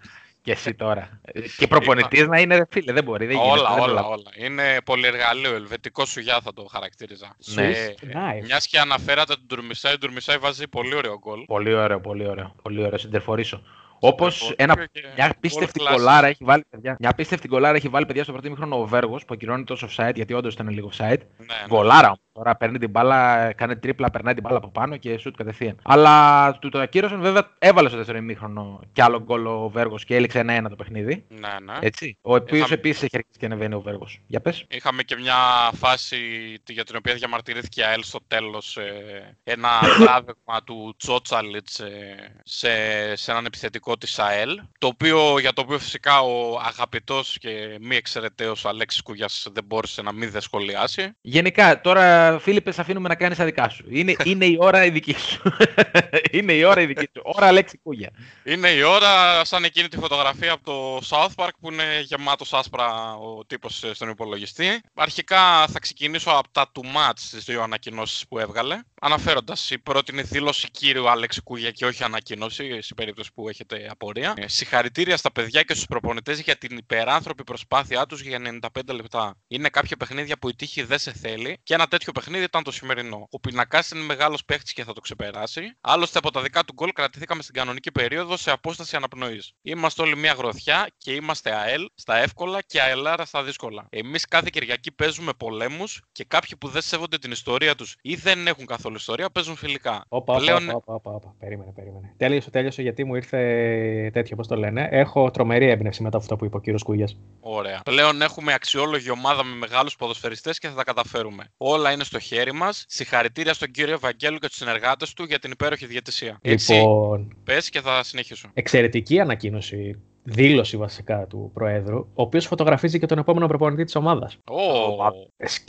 Και 0.47 0.53
εσύ 0.53 0.73
τώρα. 0.73 1.19
και 1.57 1.67
προπονητής 1.67 2.27
να 2.27 2.39
είναι 2.39 2.55
ρε 2.55 2.63
φίλε, 2.69 2.93
δεν 2.93 3.03
μπορεί. 3.03 3.25
Δεν 3.25 3.35
γίνεται, 3.35 3.51
Όλα, 3.51 3.69
δεν 3.69 3.73
όλα, 3.73 3.83
προλαβαίνω. 3.83 4.13
όλα. 4.13 4.47
Είναι 4.47 4.77
πολυεργαλείο. 4.85 5.53
Ελβετικό 5.55 6.05
σουγιά 6.05 6.39
θα 6.43 6.53
το 6.53 6.67
χαρακτήριζα. 6.71 7.35
Ναι. 7.45 7.71
Nice. 8.01 8.43
Μιας 8.45 8.67
και 8.67 8.79
αναφέρατε 8.79 9.33
τον 9.33 9.47
Τουρμισάη, 9.47 9.93
ο 9.93 9.97
Τουρμισάη 9.97 10.37
βάζει 10.37 10.67
πολύ 10.67 10.95
ωραίο 10.95 11.17
γκολ. 11.19 11.43
Πολύ 11.45 11.73
ωραίο, 11.73 11.99
πολύ 11.99 12.27
ωραίο. 12.27 12.55
Πολύ 12.61 12.83
ωραίο. 12.83 12.97
Συντερφορήσω. 12.97 13.61
Όπως 13.99 14.35
Συντερφορήσω 14.35 14.81
ένα, 14.81 14.87
και 14.91 15.13
μια 15.15 15.31
απίστευτη 15.35 15.79
world 15.83 15.87
class. 15.87 15.95
κολάρα 15.95 16.27
έχει 16.27 16.43
βάλει 16.43 16.63
παιδιά. 16.69 16.95
Μια 16.99 17.09
απίστευτη 17.09 17.47
κολάρα 17.47 17.75
έχει 17.75 17.87
βάλει 17.87 18.05
παιδιά 18.05 18.23
στο 18.23 18.31
πρώτο 18.31 18.49
μήχρονο 18.49 18.79
ο 18.79 18.85
Βέργος 18.85 19.25
που 19.25 19.33
ακυρώνει 19.33 19.63
το 19.63 19.77
offside 19.81 20.11
γιατί 20.15 20.33
όντως 20.33 20.53
ήταν 20.53 20.69
λίγο 20.69 20.89
offside. 20.97 20.99
Ναι, 21.37 21.45
ναι. 21.45 21.65
Γκολάρα 21.67 22.07
όμως. 22.07 22.19
Τώρα 22.37 22.55
παίρνει 22.55 22.77
την 22.77 22.89
μπάλα, 22.89 23.51
κάνει 23.53 23.77
τρίπλα, 23.77 24.11
περνάει 24.11 24.33
την 24.33 24.43
μπάλα 24.43 24.57
από 24.57 24.67
πάνω 24.69 24.97
και 24.97 25.17
σουτ 25.17 25.35
κατευθείαν. 25.37 25.77
Αλλά 25.83 26.51
του 26.59 26.69
το 26.69 26.79
ακύρωσαν 26.79 27.21
βέβαια, 27.21 27.51
έβαλε 27.59 27.87
στο 27.87 27.97
δεύτερο 27.97 28.17
ημίχρονο 28.17 28.79
κι 28.93 29.01
άλλο 29.01 29.19
γκολ 29.23 29.45
ο 29.45 29.69
Βέργος 29.69 30.05
και 30.05 30.15
έληξε 30.15 30.39
ένα-ένα 30.39 30.69
το 30.69 30.75
παιχνίδι. 30.75 31.25
Ναι, 31.29 31.47
ναι. 31.63 31.73
Έτσι. 31.79 32.17
Ο 32.21 32.35
οποίος 32.35 32.57
Είχαμε- 32.59 32.73
επίσης 32.73 33.03
έχει 33.03 33.15
αρχίσει 33.15 33.39
και 33.39 33.45
ανεβαίνει 33.45 33.73
ο 33.73 33.79
Βέργος. 33.81 34.19
Για 34.27 34.39
πες. 34.41 34.65
Είχαμε 34.69 35.03
και 35.03 35.15
μια 35.15 35.35
φάση 35.75 36.17
τη- 36.63 36.73
για 36.73 36.83
την 36.83 36.95
οποία 36.95 37.13
διαμαρτυρήθηκε 37.13 37.81
η 37.81 37.83
ΑΕΛ 37.83 38.03
στο 38.03 38.19
τέλος. 38.27 38.77
ε, 38.77 39.37
ένα 39.43 39.69
τράβεγμα 39.99 40.63
του 40.63 40.93
Τσότσαλιτς 40.97 41.79
ε, 41.79 42.15
σε, 42.43 42.69
σε 43.15 43.31
έναν 43.31 43.45
επιθετικό 43.45 43.97
της 43.97 44.19
ΑΕΛ. 44.19 44.59
Το 44.77 44.87
οποίο, 44.87 45.39
για 45.39 45.53
το 45.53 45.61
οποίο 45.61 45.79
φυσικά 45.79 46.19
ο 46.21 46.59
αγαπητός 46.65 47.37
και 47.39 47.77
μη 47.81 47.95
εξαιρεταίος 47.95 48.65
Αλέξης 48.65 49.01
Κούγιας 49.01 49.47
δεν 49.53 49.63
μπόρεσε 49.63 50.01
να 50.01 50.11
μην 50.11 50.31
δε 50.31 50.39
σχολιάσει. 50.39 51.11
Γενικά, 51.21 51.81
τώρα 51.81 52.26
Φίλιππε, 52.39 52.71
σε 52.71 52.81
αφήνουμε 52.81 53.07
να 53.07 53.15
κάνεις 53.15 53.37
τα 53.37 53.45
δικά 53.45 53.69
σου. 53.69 53.85
Είναι, 53.89 54.15
είναι 54.23 54.45
η 54.45 54.57
ώρα 54.59 54.85
η 54.85 54.89
δική 54.89 55.15
σου. 55.19 55.41
είναι 56.37 56.53
η 56.53 56.63
ώρα 56.63 56.81
η 56.81 56.85
δική 56.85 57.09
σου. 57.13 57.21
Ώρα 57.23 57.47
Αλέξη 57.47 57.77
Κούγια. 57.77 58.09
Είναι 58.43 58.69
η 58.69 58.81
ώρα 58.81 59.45
σαν 59.45 59.63
εκείνη 59.63 59.87
τη 59.87 59.97
φωτογραφία 59.97 60.51
από 60.51 60.63
το 60.63 61.07
South 61.09 61.43
Park 61.43 61.49
που 61.59 61.71
είναι 61.71 62.01
γεμάτος 62.03 62.53
άσπρα 62.53 63.15
ο 63.15 63.45
τύπος 63.45 63.83
ε, 63.83 63.93
στον 63.93 64.09
υπολογιστή. 64.09 64.81
Αρχικά 64.93 65.67
θα 65.67 65.79
ξεκινήσω 65.79 66.29
από 66.29 66.47
τα 66.51 66.69
του 66.71 66.83
match 66.85 67.13
στις 67.15 67.43
δύο 67.43 67.61
ανακοινώσεις 67.61 68.27
που 68.27 68.39
έβγαλε. 68.39 68.79
Αναφέροντας, 69.01 69.71
η 69.71 69.79
πρώτη 69.79 70.11
είναι 70.11 70.21
δήλωση 70.21 70.71
κύριου 70.71 71.09
Άλεξη 71.09 71.41
Κούγια 71.41 71.71
και 71.71 71.85
όχι 71.85 72.03
ανακοίνωση, 72.03 72.81
σε 72.81 72.93
περίπτωση 72.93 73.33
που 73.33 73.49
έχετε 73.49 73.87
απορία. 73.89 74.33
Ε, 74.37 74.47
Συγχαρητήρια 74.47 75.17
στα 75.17 75.31
παιδιά 75.31 75.63
και 75.63 75.73
στους 75.73 75.85
προπονητές 75.85 76.39
για 76.39 76.55
την 76.55 76.77
υπεράνθρωπη 76.77 77.43
προσπάθειά 77.43 78.05
τους 78.05 78.21
για 78.21 78.59
95 78.75 78.93
λεπτά. 78.93 79.35
Είναι 79.47 79.69
κάποια 79.69 79.97
παιχνίδια 79.97 80.37
που 80.37 80.49
η 80.49 80.55
τύχη 80.55 80.83
δεν 80.83 80.99
σε 80.99 81.11
θέλει 81.11 81.57
και 81.63 81.73
ένα 81.73 81.87
τέτοιο 81.87 82.11
παιχνίδι 82.11 82.43
ήταν 82.43 82.63
το 82.63 82.71
σημερινό. 82.71 83.27
Ο 83.31 83.39
Πινακάς 83.39 83.89
είναι 83.89 84.03
μεγάλος 84.03 84.45
παίχτης 84.45 84.73
και 84.73 84.83
θα 84.83 84.93
το 84.93 85.01
ξεπεράσει. 85.01 85.77
Άλλωστε 85.81 86.17
από 86.17 86.31
τα 86.31 86.41
δικά 86.41 86.63
του 86.63 86.73
γκολ 86.73 86.91
κρατηθήκαμε 86.91 87.41
στην 87.41 87.53
κανονική 87.53 87.91
περίοδο 87.91 88.37
σε 88.37 88.51
απόσταση 88.51 88.95
αναπνοής. 88.95 89.53
Είμαστε 89.61 90.01
όλοι 90.01 90.15
μια 90.17 90.33
γροθιά 90.33 90.87
και 90.97 91.13
είμαστε 91.13 91.55
ΑΕΛ 91.55 91.89
στα 91.95 92.17
εύκολα 92.17 92.61
και 92.61 92.81
ΑΕΛάρα 92.81 93.25
στα 93.25 93.43
δύσκολα. 93.43 93.85
Εμείς 93.89 94.25
κάθε 94.25 94.49
Κυριακή 94.51 94.91
παίζουμε 94.91 95.33
πολέμους 95.33 96.01
και 96.11 96.23
κάποιοι 96.23 96.55
που 96.55 96.67
δεν 96.67 96.81
σέβονται 96.81 97.17
την 97.17 97.31
ιστορία 97.31 97.75
τους 97.75 97.95
ή 98.01 98.15
δεν 98.15 98.47
έχουν 98.47 98.65
καθόλου 98.65 98.86
ιστορία 98.95 99.29
παίζουν 99.29 99.55
φιλικά. 99.55 100.05
Όπα, 100.09 100.33
όπα, 100.33 100.43
Πλέον- 100.43 100.69
όπα, 100.69 100.93
όπα, 100.93 101.11
όπα, 101.11 101.35
Περίμενε, 101.39 101.71
περίμενε. 101.75 102.13
Τέλειωσε, 102.17 102.49
τέλειωσε 102.51 102.81
γιατί 102.81 103.03
μου 103.03 103.15
ήρθε 103.15 104.09
τέτοιο, 104.13 104.35
πώς 104.35 104.47
το 104.47 104.55
λένε. 104.55 104.87
Έχω 104.91 105.31
τρομερή 105.31 105.69
έμπνευση 105.69 106.01
μετά 106.03 106.15
από 106.15 106.25
αυτό 106.25 106.35
που 106.35 106.45
είπε 106.45 106.55
ο 106.55 106.59
κύριος 106.59 106.83
Κούγιας. 106.83 107.17
Ωραία. 107.39 107.81
Πλέον 107.85 108.21
έχουμε 108.21 108.53
αξιόλογη 108.53 109.09
ομάδα 109.11 109.43
με 109.43 109.55
μεγάλους 109.55 109.95
ποδοσφαιριστές 109.95 110.59
και 110.59 110.67
θα 110.67 110.73
τα 110.75 110.83
καταφέρουμε. 110.83 111.43
Όλα 111.57 111.91
είναι 111.91 112.03
στο 112.03 112.19
χέρι 112.19 112.53
μας. 112.53 112.85
Συγχαρητήρια 112.87 113.53
στον 113.53 113.71
κύριο 113.71 113.93
Ευαγγέλου 113.93 114.37
και 114.37 114.47
τους 114.47 114.57
συνεργάτες 114.57 115.13
του 115.13 115.23
για 115.23 115.39
την 115.39 115.51
υπέροχη 115.51 115.85
διαιτησία. 115.85 116.37
Έτσι, 116.41 116.73
Λοιπόν, 116.73 117.37
πες 117.43 117.69
και 117.69 117.81
θα 117.81 118.03
συνεχίσω. 118.03 118.49
εξαιρετική 118.53 119.19
ανακοίνωση, 119.19 120.01
δήλωση 120.29 120.77
βασικά 120.77 121.25
του 121.27 121.51
Προέδρου, 121.53 121.97
ο 121.97 122.21
οποίος 122.21 122.45
φωτογραφίζει 122.45 122.99
και 122.99 123.05
τον 123.05 123.17
επόμενο 123.17 123.47
προπονητή 123.47 123.83
της 123.83 123.95
ομάδας. 123.95 124.37
Ω, 124.49 124.55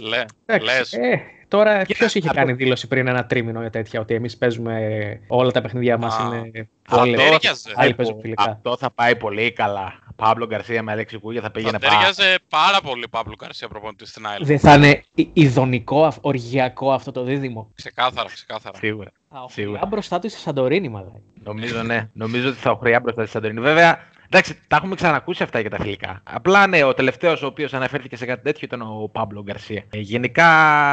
λέ, 0.02 0.24
λες. 0.62 0.92
Ε, 0.92 1.20
τώρα 1.48 1.82
Κοίτα, 1.84 1.98
ποιος 1.98 2.14
είχε 2.14 2.28
αυτό- 2.28 2.40
κάνει 2.40 2.52
δήλωση 2.52 2.88
πριν 2.88 3.06
ένα 3.06 3.26
τρίμηνο 3.26 3.60
για 3.60 3.70
τέτοια, 3.70 4.00
ότι 4.00 4.14
εμείς 4.14 4.36
παίζουμε 4.36 4.80
όλα 5.26 5.50
τα 5.50 5.60
παιχνίδια 5.60 5.98
μας 5.98 6.18
Α, 6.18 6.24
είναι. 6.46 6.68
θα 6.82 7.00
Όλοι 7.00 7.16
τέριαζε. 7.16 7.72
άλλοι 7.74 7.94
παίζουν 7.94 8.20
φιλικά. 8.20 8.42
Αυτό 8.42 8.76
θα 8.76 8.90
πάει 8.90 9.16
πολύ 9.16 9.52
καλά. 9.52 9.98
Παύλο 10.16 10.46
Γκαρσία 10.46 10.82
με 10.82 10.92
Αλέξη 10.92 11.18
Κούγια 11.18 11.40
θα 11.40 11.46
Θα 11.46 11.52
πήγαινε 11.52 11.78
πάρα. 11.78 11.92
τέριαζε 11.96 12.38
πάρα 12.48 12.80
πολύ 12.80 13.08
Παύλο 13.08 13.36
Καρσία 13.36 13.68
προπονητή 13.68 14.06
στην 14.06 14.26
ΑΕΛ. 14.26 14.44
Δεν 14.44 14.58
θα 14.58 14.74
είναι 14.74 15.02
ι- 15.14 15.28
ειδονικό, 15.32 16.04
αυ- 16.04 16.24
οργιακό 16.24 16.92
αυτό 16.92 17.12
το 17.12 17.22
δίδυμο. 17.22 17.70
Ξεκάθαρα, 17.74 18.28
ξεκάθαρα. 18.28 18.76
Σίγουρα. 18.78 19.10
Α, 19.28 19.42
ο 19.42 19.48
Σίγουρα. 19.48 19.76
Φουλά 19.78 19.88
μπροστά 19.90 20.18
του 20.18 20.28
στη 20.30 20.38
Σαντορίνη, 20.40 20.88
μαλάκα. 20.88 21.20
Νομίζω 21.44 21.82
ναι. 21.82 22.08
Νομίζω 22.12 22.48
ότι 22.48 22.58
θα 22.58 22.78
χρειά 22.80 23.00
μπροστά 23.00 23.22
στη 23.22 23.30
Σαντορίνη. 23.30 23.60
Βέβαια, 23.60 23.98
εντάξει, 24.30 24.58
τα 24.68 24.76
έχουμε 24.76 24.94
ξανακούσει 24.94 25.42
αυτά 25.42 25.60
για 25.60 25.70
τα 25.70 25.78
φιλικά. 25.80 26.20
Απλά 26.24 26.66
ναι, 26.66 26.82
ο 26.82 26.94
τελευταίος 26.94 27.42
ο 27.42 27.46
οποίος 27.46 27.74
αναφέρθηκε 27.74 28.16
σε 28.16 28.26
κάτι 28.26 28.42
τέτοιο 28.42 28.60
ήταν 28.62 28.82
ο 28.82 29.08
Πάμπλο 29.12 29.42
Γκαρσία. 29.42 29.84
Ε, 29.90 29.98
γενικά, 29.98 30.48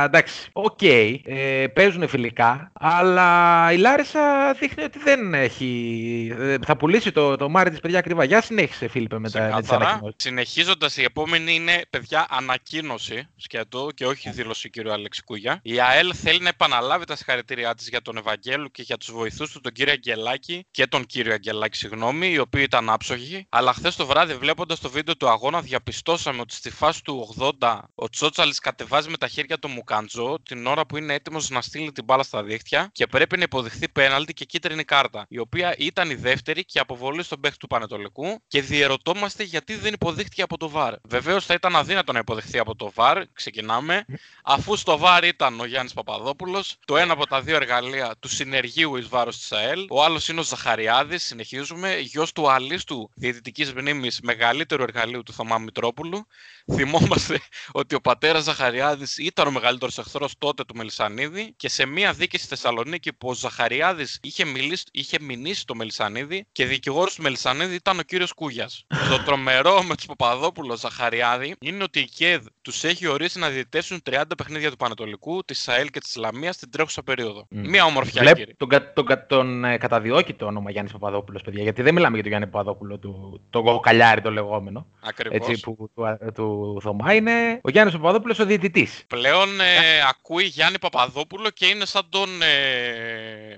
εντάξει, 0.06 0.50
οκ, 0.54 0.82
ε, 0.82 1.68
παίζουν 1.74 2.08
φιλικά, 2.08 2.72
αλλά 2.74 3.72
η 3.72 3.78
Λάρισα 3.78 4.54
δείχνει 4.60 4.84
ότι 4.84 5.00
δεν 5.00 5.34
έχει. 5.34 6.36
ε, 6.40 6.56
θα 6.66 6.78
πουλήσει 6.78 7.12
το, 7.12 7.36
το 7.36 7.50
τομάρι 7.50 7.70
της 7.70 7.80
παιδιά 7.80 8.00
ακριβά. 8.00 8.24
Για 8.24 8.42
συνέχισε, 8.42 8.88
Φίλιππε, 8.88 9.20
με, 9.20 9.30
τα, 9.30 9.40
με 9.40 9.46
τις 9.46 9.54
Ξεκάθαρα. 9.56 9.86
ανακοινώσεις. 9.90 10.16
Συνεχίζοντας, 10.22 10.98
η 10.98 11.04
επόμενη 11.04 11.56
είναι 11.56 11.82
παιδιά 11.90 12.26
ανακοίνωση 12.30 13.28
σκέτο 13.36 13.90
και 13.96 14.06
όχι 14.06 14.30
δήλωση 14.30 14.70
κ. 14.70 14.88
Αλέξη 14.90 15.19
Κούγια. 15.19 15.60
Η 15.62 15.80
ΑΕΛ 15.80 16.14
θέλει 16.16 16.40
να 16.40 16.50
επαναλάβει 16.50 17.06
τα 17.06 17.16
συγχαρητήριά 17.16 17.76
της 17.76 17.90
για 17.90 18.02
τον 18.02 18.18
Ευαγγέλου 18.18 18.72
και 18.72 18.82
για 18.82 18.98
τους 18.98 19.12
βοηθούς 19.12 19.52
του, 19.52 19.62
τον 19.62 19.72
κύριο 19.72 19.94
Αγγελάκη 19.94 20.66
και 20.72 20.88
τον 20.88 21.06
κύριο 21.06 21.34
Αγγελάκη, 21.34 21.78
συγγνώμη, 21.78 22.28
οι 22.28 22.40
οποίοι 22.40 22.64
ήταν 22.66 22.90
άψογοι 22.90 23.25
όλοι. 23.26 23.48
Αλλά 23.50 23.74
χθες 23.74 23.96
το 23.96 24.06
βράδυ, 24.06 24.34
βλέποντας 24.34 24.80
το 24.80 24.90
βίντεο 24.90 25.18
του 25.18 25.30
αγώνα, 25.30 25.62
διαπιστώσαμε 25.62 26.42
ότι 26.42 26.54
στη 26.54 26.70
φάση 26.70 27.04
του 27.04 27.36
80 27.60 27.80
ο 27.96 28.10
Τσότσαλης 28.10 28.60
κατεβάζει 28.60 29.10
με 29.10 29.18
τα 29.18 29.28
χέρια 29.28 29.60
τον 29.60 29.68
Μουκάντζο 29.68 30.38
την 30.44 30.66
ώρα 30.68 30.86
που 30.86 30.98
είναι 30.98 31.14
έτοιμος 31.14 31.50
να 31.50 31.62
στείλει 31.62 31.92
την 31.92 32.04
μπάλα 32.04 32.24
στα 32.24 32.44
δίχτυα 32.44 32.90
και 32.92 33.08
πρέπει 33.08 33.38
να 33.38 33.44
υποδειχθεί 33.44 33.90
πέναλτι 33.90 34.34
και 34.34 34.46
κίτρινη 34.46 34.84
κάρτα, 34.84 35.26
η 35.30 35.40
οποία 35.40 35.76
ήταν 35.78 36.10
η 36.10 36.16
δεύτερη 36.16 36.66
και 36.66 36.80
αποβολή 36.80 37.24
στον 37.24 37.40
παίχτη 37.40 37.58
του 37.58 37.68
Πανετολικού 37.68 38.42
και 38.48 38.62
διερωτόμαστε 38.62 39.44
γιατί 39.44 39.76
δεν 39.76 39.94
υποδείχτηκε 39.94 40.42
από 40.42 40.58
το 40.58 40.70
ΒΑΡ. 40.70 40.94
Βεβαίως 41.04 41.46
θα 41.46 41.54
ήταν 41.54 41.76
αδύνατο 41.76 42.12
να 42.12 42.20
υποδεχθεί 42.20 42.60
από 42.60 42.76
το 42.76 42.92
ΒΑΡ, 42.96 43.24
ξεκινάμε, 43.34 44.06
αφού 44.44 44.76
στο 44.76 44.98
ΒΑΡ 44.98 45.24
ήταν 45.24 45.60
ο 45.60 45.66
Γιάννης 45.66 45.94
Παπαδόπουλος, 45.94 46.76
το 46.86 46.98
ένα 46.98 47.14
από 47.14 47.28
τα 47.28 47.42
δύο 47.42 47.56
εργαλεία 47.56 48.16
του 48.20 48.28
συνεργείου 48.28 48.96
εις 48.96 49.08
βάρος 49.08 49.38
της 49.38 49.52
ΑΕΛ, 49.52 49.86
ο 49.90 50.04
άλλος 50.04 50.28
είναι 50.28 50.40
ο 50.40 50.44
Ζαχαριάδης, 50.44 51.24
συνεχίζουμε, 51.24 51.98
γιος 51.98 52.32
του 52.32 52.52
αλίστου 52.52 53.10
διαιτητική 53.26 53.66
μνήμη 53.78 54.08
μεγαλύτερου 54.24 54.84
εργαλείου 54.84 55.24
του 55.24 55.34
Θωμά 55.34 55.58
Μητρόπουλου. 55.58 56.26
Θυμόμαστε 56.74 57.40
ότι 57.72 57.96
ο 57.96 58.02
πατέρας 58.02 58.44
Ζαχαριάδης 58.44 59.18
ήταν 59.18 59.48
ο 59.48 59.52
μεγαλύτερος 59.52 59.98
εχθρός 59.98 60.34
τότε 60.38 60.64
του 60.64 60.76
Μελισανίδη 60.76 61.54
και 61.58 61.70
σε 61.70 61.86
μία 61.86 62.14
δίκη 62.14 62.38
στη 62.38 62.48
Θεσσαλονίκη 62.48 63.14
που 63.14 63.30
ο 63.30 63.34
Ζαχαριάδης 63.34 64.20
είχε, 64.22 64.44
είχε 64.92 65.18
μηνύσει 65.22 65.66
το 65.66 65.76
Μελισανίδη 65.76 66.46
και 66.52 66.66
δικηγόρος 66.66 67.16
του 67.16 67.22
Μελισανίδη 67.22 67.76
ήταν 67.76 68.00
ο 68.00 68.02
κύριος 68.02 68.34
Κούγιας. 68.34 68.86
το 69.10 69.24
τρομερό 69.24 69.84
με 69.84 69.96
τους 69.96 70.06
Παπαδόπουλο 70.06 70.78
Ζαχαριάδη 70.78 71.56
είναι 71.60 71.84
ότι 71.84 72.00
η 72.00 72.06
ΚΕΔ 72.06 72.46
τους 72.62 72.84
έχει 72.84 73.08
ορίσει 73.08 73.40
να 73.40 73.50
διαιτητεύσουν 73.50 74.02
30 74.10 74.22
παιχνίδια 74.38 74.70
του 74.70 74.76
Πανετολικού, 74.78 75.44
τη 75.44 75.54
ΣΑΕΛ 75.54 75.88
και 75.90 76.00
της 76.00 76.16
Λαμίας 76.16 76.56
στην 76.56 76.72
τρέχουσα 76.72 77.04
περίοδο. 77.04 77.46
Μία 77.50 77.86
ομορφιά, 77.86 78.22
Βλέπ, 78.22 78.36
κύριε. 78.36 78.54
Τον, 78.58 78.70
κα- 78.70 78.94
τον, 78.94 79.06
κα- 79.06 79.26
τον 79.26 79.64
ε, 79.66 79.78
καταδιώκει 79.78 80.34
το 80.34 80.46
όνομα 80.46 80.72
Γιάννης 80.72 80.94
Παπαδόπουλος, 80.94 81.42
παιδιά. 81.42 81.64
Γιατί 81.64 81.82
δεν 81.82 81.94
μιλάμε 81.94 82.14
για 82.14 82.22
τον 82.24 82.32
Γιάννη 82.32 82.48
Παπαδόπουλο, 82.50 83.00
του, 83.06 83.42
τον 83.50 83.64
κοκαλιάρι 83.64 84.22
το 84.22 84.32
λεγόμενο. 84.32 84.88
Ακριβώς. 85.02 85.38
Έτσι, 85.38 85.60
που, 85.60 85.90
του, 85.96 86.18
του 86.34 86.78
Θωμά 86.82 87.14
είναι 87.14 87.60
ο 87.64 87.70
Γιάννης 87.70 87.96
Παπαδόπουλος 87.96 88.40
ο 88.40 88.46
διαιτητής. 88.46 89.04
Πλέον 89.08 89.60
ε, 89.62 90.02
ακούει 90.10 90.44
Γιάννη 90.44 90.80
Παπαδόπουλο 90.80 91.50
και 91.50 91.66
είναι 91.66 91.86
σαν 91.86 92.06
τον. 92.10 92.42
Ε, 92.42 93.58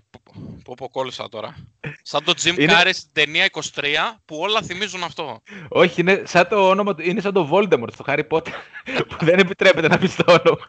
πού 0.64 0.74
πού 0.76 0.90
κόλλησα 0.90 1.30
τώρα. 1.30 1.56
Σαν 2.02 2.24
τον 2.24 2.34
Jim 2.44 2.58
Είναι- 2.60 2.74
Carrey 2.74 2.90
στην 2.94 3.10
ταινία 3.14 3.50
23 3.52 3.60
που 4.26 4.38
όλα 4.38 4.62
θυμίζουν 4.62 5.04
αυτό. 5.04 5.42
Όχι, 5.68 6.02
είναι 6.02 6.22
σαν 6.26 6.48
το 6.48 6.70
όνομα 6.70 6.96
του, 6.96 7.02
είναι 7.02 7.22
σαν 7.22 7.34
το 7.34 7.50
Voldemort 7.52 7.94
στο 7.94 8.04
Harry 8.08 8.28
Potter. 8.30 8.52
που 9.10 9.26
δεν 9.26 9.40
επιτρέπεται 9.40 9.88
να 9.88 9.98
πει 9.98 10.08
το 10.10 10.24
όνομα. 10.28 10.68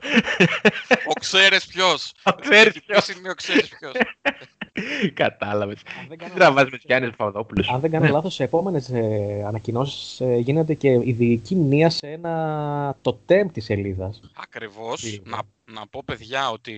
Ο 1.08 1.12
ξέρεις 1.20 1.66
ποιος. 1.66 2.12
Ο 2.24 2.32
ξέρεις 2.32 2.80
ποιος. 2.82 3.08
είναι 4.74 4.86
ο 4.86 5.12
ξέρεις 5.12 5.12
ποιος. 5.12 5.12
Κατάλαβε. 5.14 5.74
δεν 6.08 6.08
Τι 6.08 6.16
κάνω 6.16 6.34
τραβά 6.34 6.64
με 6.64 6.70
τους 6.70 6.84
Γιάννης 6.84 7.10
Παπαδόπουλους. 7.16 7.68
Αν 7.68 7.80
δεν 7.80 7.90
κάνω 7.90 8.08
λάθος, 8.08 8.34
σε 8.34 8.44
επόμενες 8.44 8.88
ε, 8.88 9.44
ανακοινώσεις 9.46 10.20
ε, 10.20 10.36
γίνεται 10.36 10.74
και 10.74 10.88
ειδική 10.88 11.54
μνήμα 11.54 11.90
σε 11.90 12.06
ένα 12.06 12.96
τοτέμ 13.02 13.48
της 13.48 13.64
σελίδας. 13.64 14.20
Ακριβώς. 14.36 15.00
Τι. 15.00 15.20
Να, 15.24 15.38
να 15.72 15.86
πω 15.86 16.02
παιδιά 16.04 16.50
ότι 16.50 16.74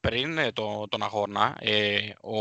πριν 0.00 0.38
ε, 0.38 0.52
το, 0.52 0.86
τον 0.88 1.02
αγώνα 1.02 1.56
ε, 1.60 1.98
ο, 2.20 2.38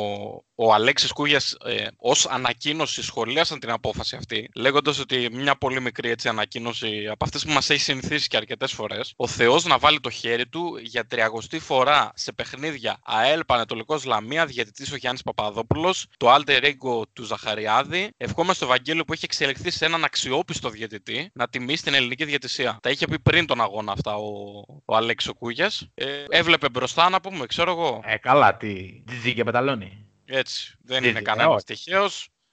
ο 0.56 0.74
Αλέξης 0.74 1.12
Κούγιας 1.12 1.56
ε, 1.66 1.88
ως 1.98 2.26
ανακοίνωση 2.26 3.04
σχολίασαν 3.04 3.60
την 3.60 3.72
απόφαση 3.72 4.16
αυτή 4.16 4.50
λέγοντας 4.56 5.00
ότι 5.00 5.30
μια 5.32 5.56
πολύ 5.56 5.82
μικρή 5.82 6.10
έτσι, 6.10 6.28
ανακοίνωση 6.28 7.08
από 7.08 7.26
αυτές 7.26 7.46
που 7.46 7.52
μας 7.52 7.70
έχει 7.70 7.82
συνηθίσει 7.82 8.28
και 8.28 8.38
αρκετές 8.38 8.72
φορές 8.72 9.14
ο 9.16 9.28
Θεός 9.28 9.66
να 9.66 9.78
βάλει 9.78 10.00
το 10.00 10.10
χέρι 10.10 10.48
του 10.48 10.78
για 10.82 11.06
τριαγωστή 11.06 11.60
φορά 11.60 12.12
σε 12.16 12.32
παιχνίδια 12.32 13.00
ΑΕΛ 13.04 13.46
Πανετολικός 13.46 14.06
Λαμίας 14.06 14.46
διαιτητής 14.46 14.92
ο 14.92 14.96
Γιάννης 14.96 15.24
Παπαδόπουλος 15.24 16.08
το 16.18 16.34
Alter 16.34 16.64
Ego 16.64 17.02
του 17.14 17.24
Ζαχαριάδη 17.24 18.12
ευχόμαστε 18.18 18.56
στο 18.58 18.66
Ευαγγέλιο 18.66 19.04
που 19.04 19.14
έχει 19.14 19.26
εξελιχθεί 19.26 19.72
σε 19.72 19.86
έναν 19.86 20.04
αξιόπιστο 20.04 20.70
διαιτητή 20.70 21.32
να 21.34 21.48
τιμήσει 21.48 21.84
την 21.84 21.94
ελληνική 21.94 22.26
διαιτησία. 22.26 22.80
Τα 22.82 22.90
είχε 22.90 23.08
πει 23.08 23.20
πριν 23.20 23.46
τον 23.46 23.62
αγώνα 23.62 23.92
αυτά 23.92 24.16
ο, 24.16 24.62
ο 24.86 24.96
Αλέξης 24.96 25.30
ο 25.30 25.34
Κούγιας. 25.34 25.87
Ε, 25.94 26.24
έβλεπε 26.30 26.70
μπροστά 26.70 27.10
να 27.10 27.22
πούμε, 27.22 27.46
ξέρω 27.46 27.72
εγώ. 27.72 28.02
Ε, 28.06 28.18
καλά, 28.18 28.58
τι. 28.58 29.02
Τζιτζί 29.06 29.34
και 29.34 29.44
πεταλώνει. 29.44 30.06
Έτσι. 30.26 30.76
Δεν 30.84 31.02
Τι, 31.02 31.08
είναι 31.10 31.18
τι, 31.20 31.24
κανένας 31.26 31.54
όχι. 31.56 31.64
τυχαίο. 31.64 32.08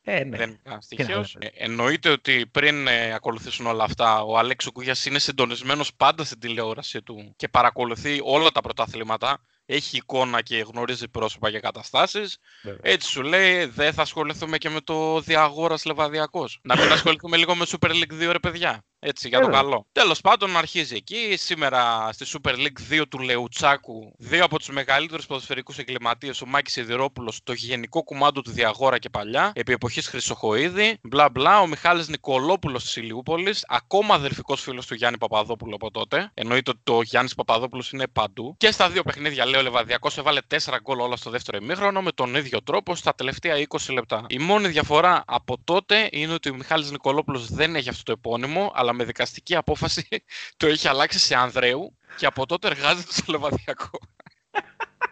Ε, 0.07 0.25
ναι. 0.25 0.37
Δεν 0.37 0.49
είναι 0.49 0.59
κανένας 0.63 0.87
Τι 0.87 0.97
να 0.97 1.05
τυχαίο. 1.05 1.25
λέμε. 1.41 1.53
εννοείται 1.57 2.09
ότι 2.11 2.47
πριν 2.47 2.87
ε, 2.87 3.13
ακολουθήσουν 3.15 3.67
όλα 3.67 3.85
αυτά, 3.85 4.23
ο 4.23 4.39
Αλέξο 4.39 4.73
Κούγια 4.73 4.97
είναι 5.07 5.19
συντονισμένος 5.19 5.95
πάντα 5.95 6.25
στην 6.25 6.39
τηλεόραση 6.39 7.03
του 7.03 7.33
και 7.37 7.49
παρακολουθεί 7.49 8.21
όλα 8.23 8.51
τα 8.51 8.61
πρωτάθληματα. 8.61 9.45
Έχει 9.67 9.97
εικόνα 9.97 10.43
και 10.43 10.57
γνωρίζει 10.59 11.09
πρόσωπα 11.09 11.51
και 11.51 11.61
καταστάσεις. 11.61 12.39
Βέβαια. 12.63 12.81
Έτσι 12.83 13.09
σου 13.09 13.23
λέει, 13.23 13.65
δεν 13.65 13.93
θα 13.93 14.03
ασχοληθούμε 14.03 14.59
και 14.59 14.69
με 14.71 14.81
το 14.81 15.21
διαγόρα 15.21 15.77
Λεβαδιακό. 15.85 16.49
Να 16.63 16.77
μην 16.77 16.93
ασχοληθούμε 16.97 17.37
λίγο 17.37 17.55
με 17.55 17.65
Super 17.69 17.91
League 17.91 18.29
2, 18.29 18.31
ρε 18.33 18.39
παιδιά. 18.39 18.85
Έτσι, 19.07 19.29
για 19.29 19.41
το 19.41 19.45
Βέβαια. 19.47 19.61
καλό. 19.61 19.87
Τέλος 19.93 20.21
πάντων, 20.21 20.57
αρχίζει 20.57 20.97
εκεί. 20.97 21.37
Σήμερα 21.37 22.09
στη 22.13 22.27
Super 22.29 22.53
League 22.53 23.01
2 23.01 23.03
του 23.09 23.19
Λεουτσάκου, 23.19 24.13
δύο 24.19 24.45
από 24.45 24.59
τους 24.59 24.69
μεγαλύτερους 24.69 25.27
ποδοσφαιρικούς 25.27 25.79
εγκληματίες, 25.79 26.41
ο 26.41 26.47
Μάκης 26.47 26.73
Σιδηρόπουλος, 26.73 27.41
το 27.43 27.53
γενικό 27.53 28.03
κουμάντο 28.03 28.41
του 28.41 28.51
Διαγόρα 28.51 28.99
και 28.99 29.09
παλιά, 29.09 29.53
επί 29.55 29.73
εποχής 29.73 30.09
Χρυσοχοίδη, 30.09 30.99
μπλα 31.03 31.31
μπλα, 31.31 31.61
ο 31.61 31.67
Μιχάλης 31.67 32.09
Νικολόπουλος 32.09 32.83
της 32.83 32.97
Ηλιούπολης, 32.97 33.65
ακόμα 33.69 34.15
αδερφικός 34.15 34.61
φίλος 34.63 34.87
του 34.87 34.95
Γιάννη 34.95 35.19
Παπαδόπουλου 35.19 35.75
από 35.75 35.91
τότε. 35.91 36.31
Εννοείται 36.35 36.71
ότι 36.71 36.81
το 36.83 37.01
Γιάννης 37.01 37.35
Παπαδόπουλος 37.35 37.91
είναι 37.91 38.07
παντού. 38.09 38.55
Και 38.59 38.71
στα 38.71 38.91
δύο 38.91 39.03
παιχνίδια, 39.03 39.47
λέει 39.47 39.61
ο 39.61 39.63
Λεβαδιακός, 39.63 40.19
έβαλε 40.19 40.41
4 40.49 40.79
γκολ 40.83 41.01
όλα 41.01 41.17
στο 41.17 41.31
δεύτερο 41.31 41.59
ημίχρονο 41.63 42.03
με 42.03 42.13
τον 42.13 42.35
ίδιο 42.35 42.63
τρόπο 42.63 42.95
στα 42.95 43.15
τελευταία 43.15 43.57
20 43.57 43.93
λεπτά. 43.93 44.27
Η 44.29 44.39
μόνη 44.39 44.69
διαφορά 44.69 45.23
από 45.27 45.57
τότε 45.65 46.09
είναι 46.13 46.33
ότι 46.33 46.51
ο 46.51 46.55
Μιχάλης 46.55 46.91
Νικολόπουλος 46.91 47.51
δεν 47.51 47.77
έχει 47.77 47.89
αυτό 47.89 48.03
το 48.03 48.13
επώνυμο, 48.13 48.73
αλλά 48.75 48.93
με 48.95 49.05
δικαστική 49.05 49.57
απόφαση 49.57 50.07
το 50.57 50.67
έχει 50.67 50.89
αλλάξει 50.89 51.19
σε 51.19 51.35
Ανδρέου 51.35 51.99
και 52.17 52.27
από 52.27 52.47
τότε 52.47 52.67
εργάζεται 52.67 53.13
στο 53.13 53.33
Λεβαδιακό. 53.33 53.91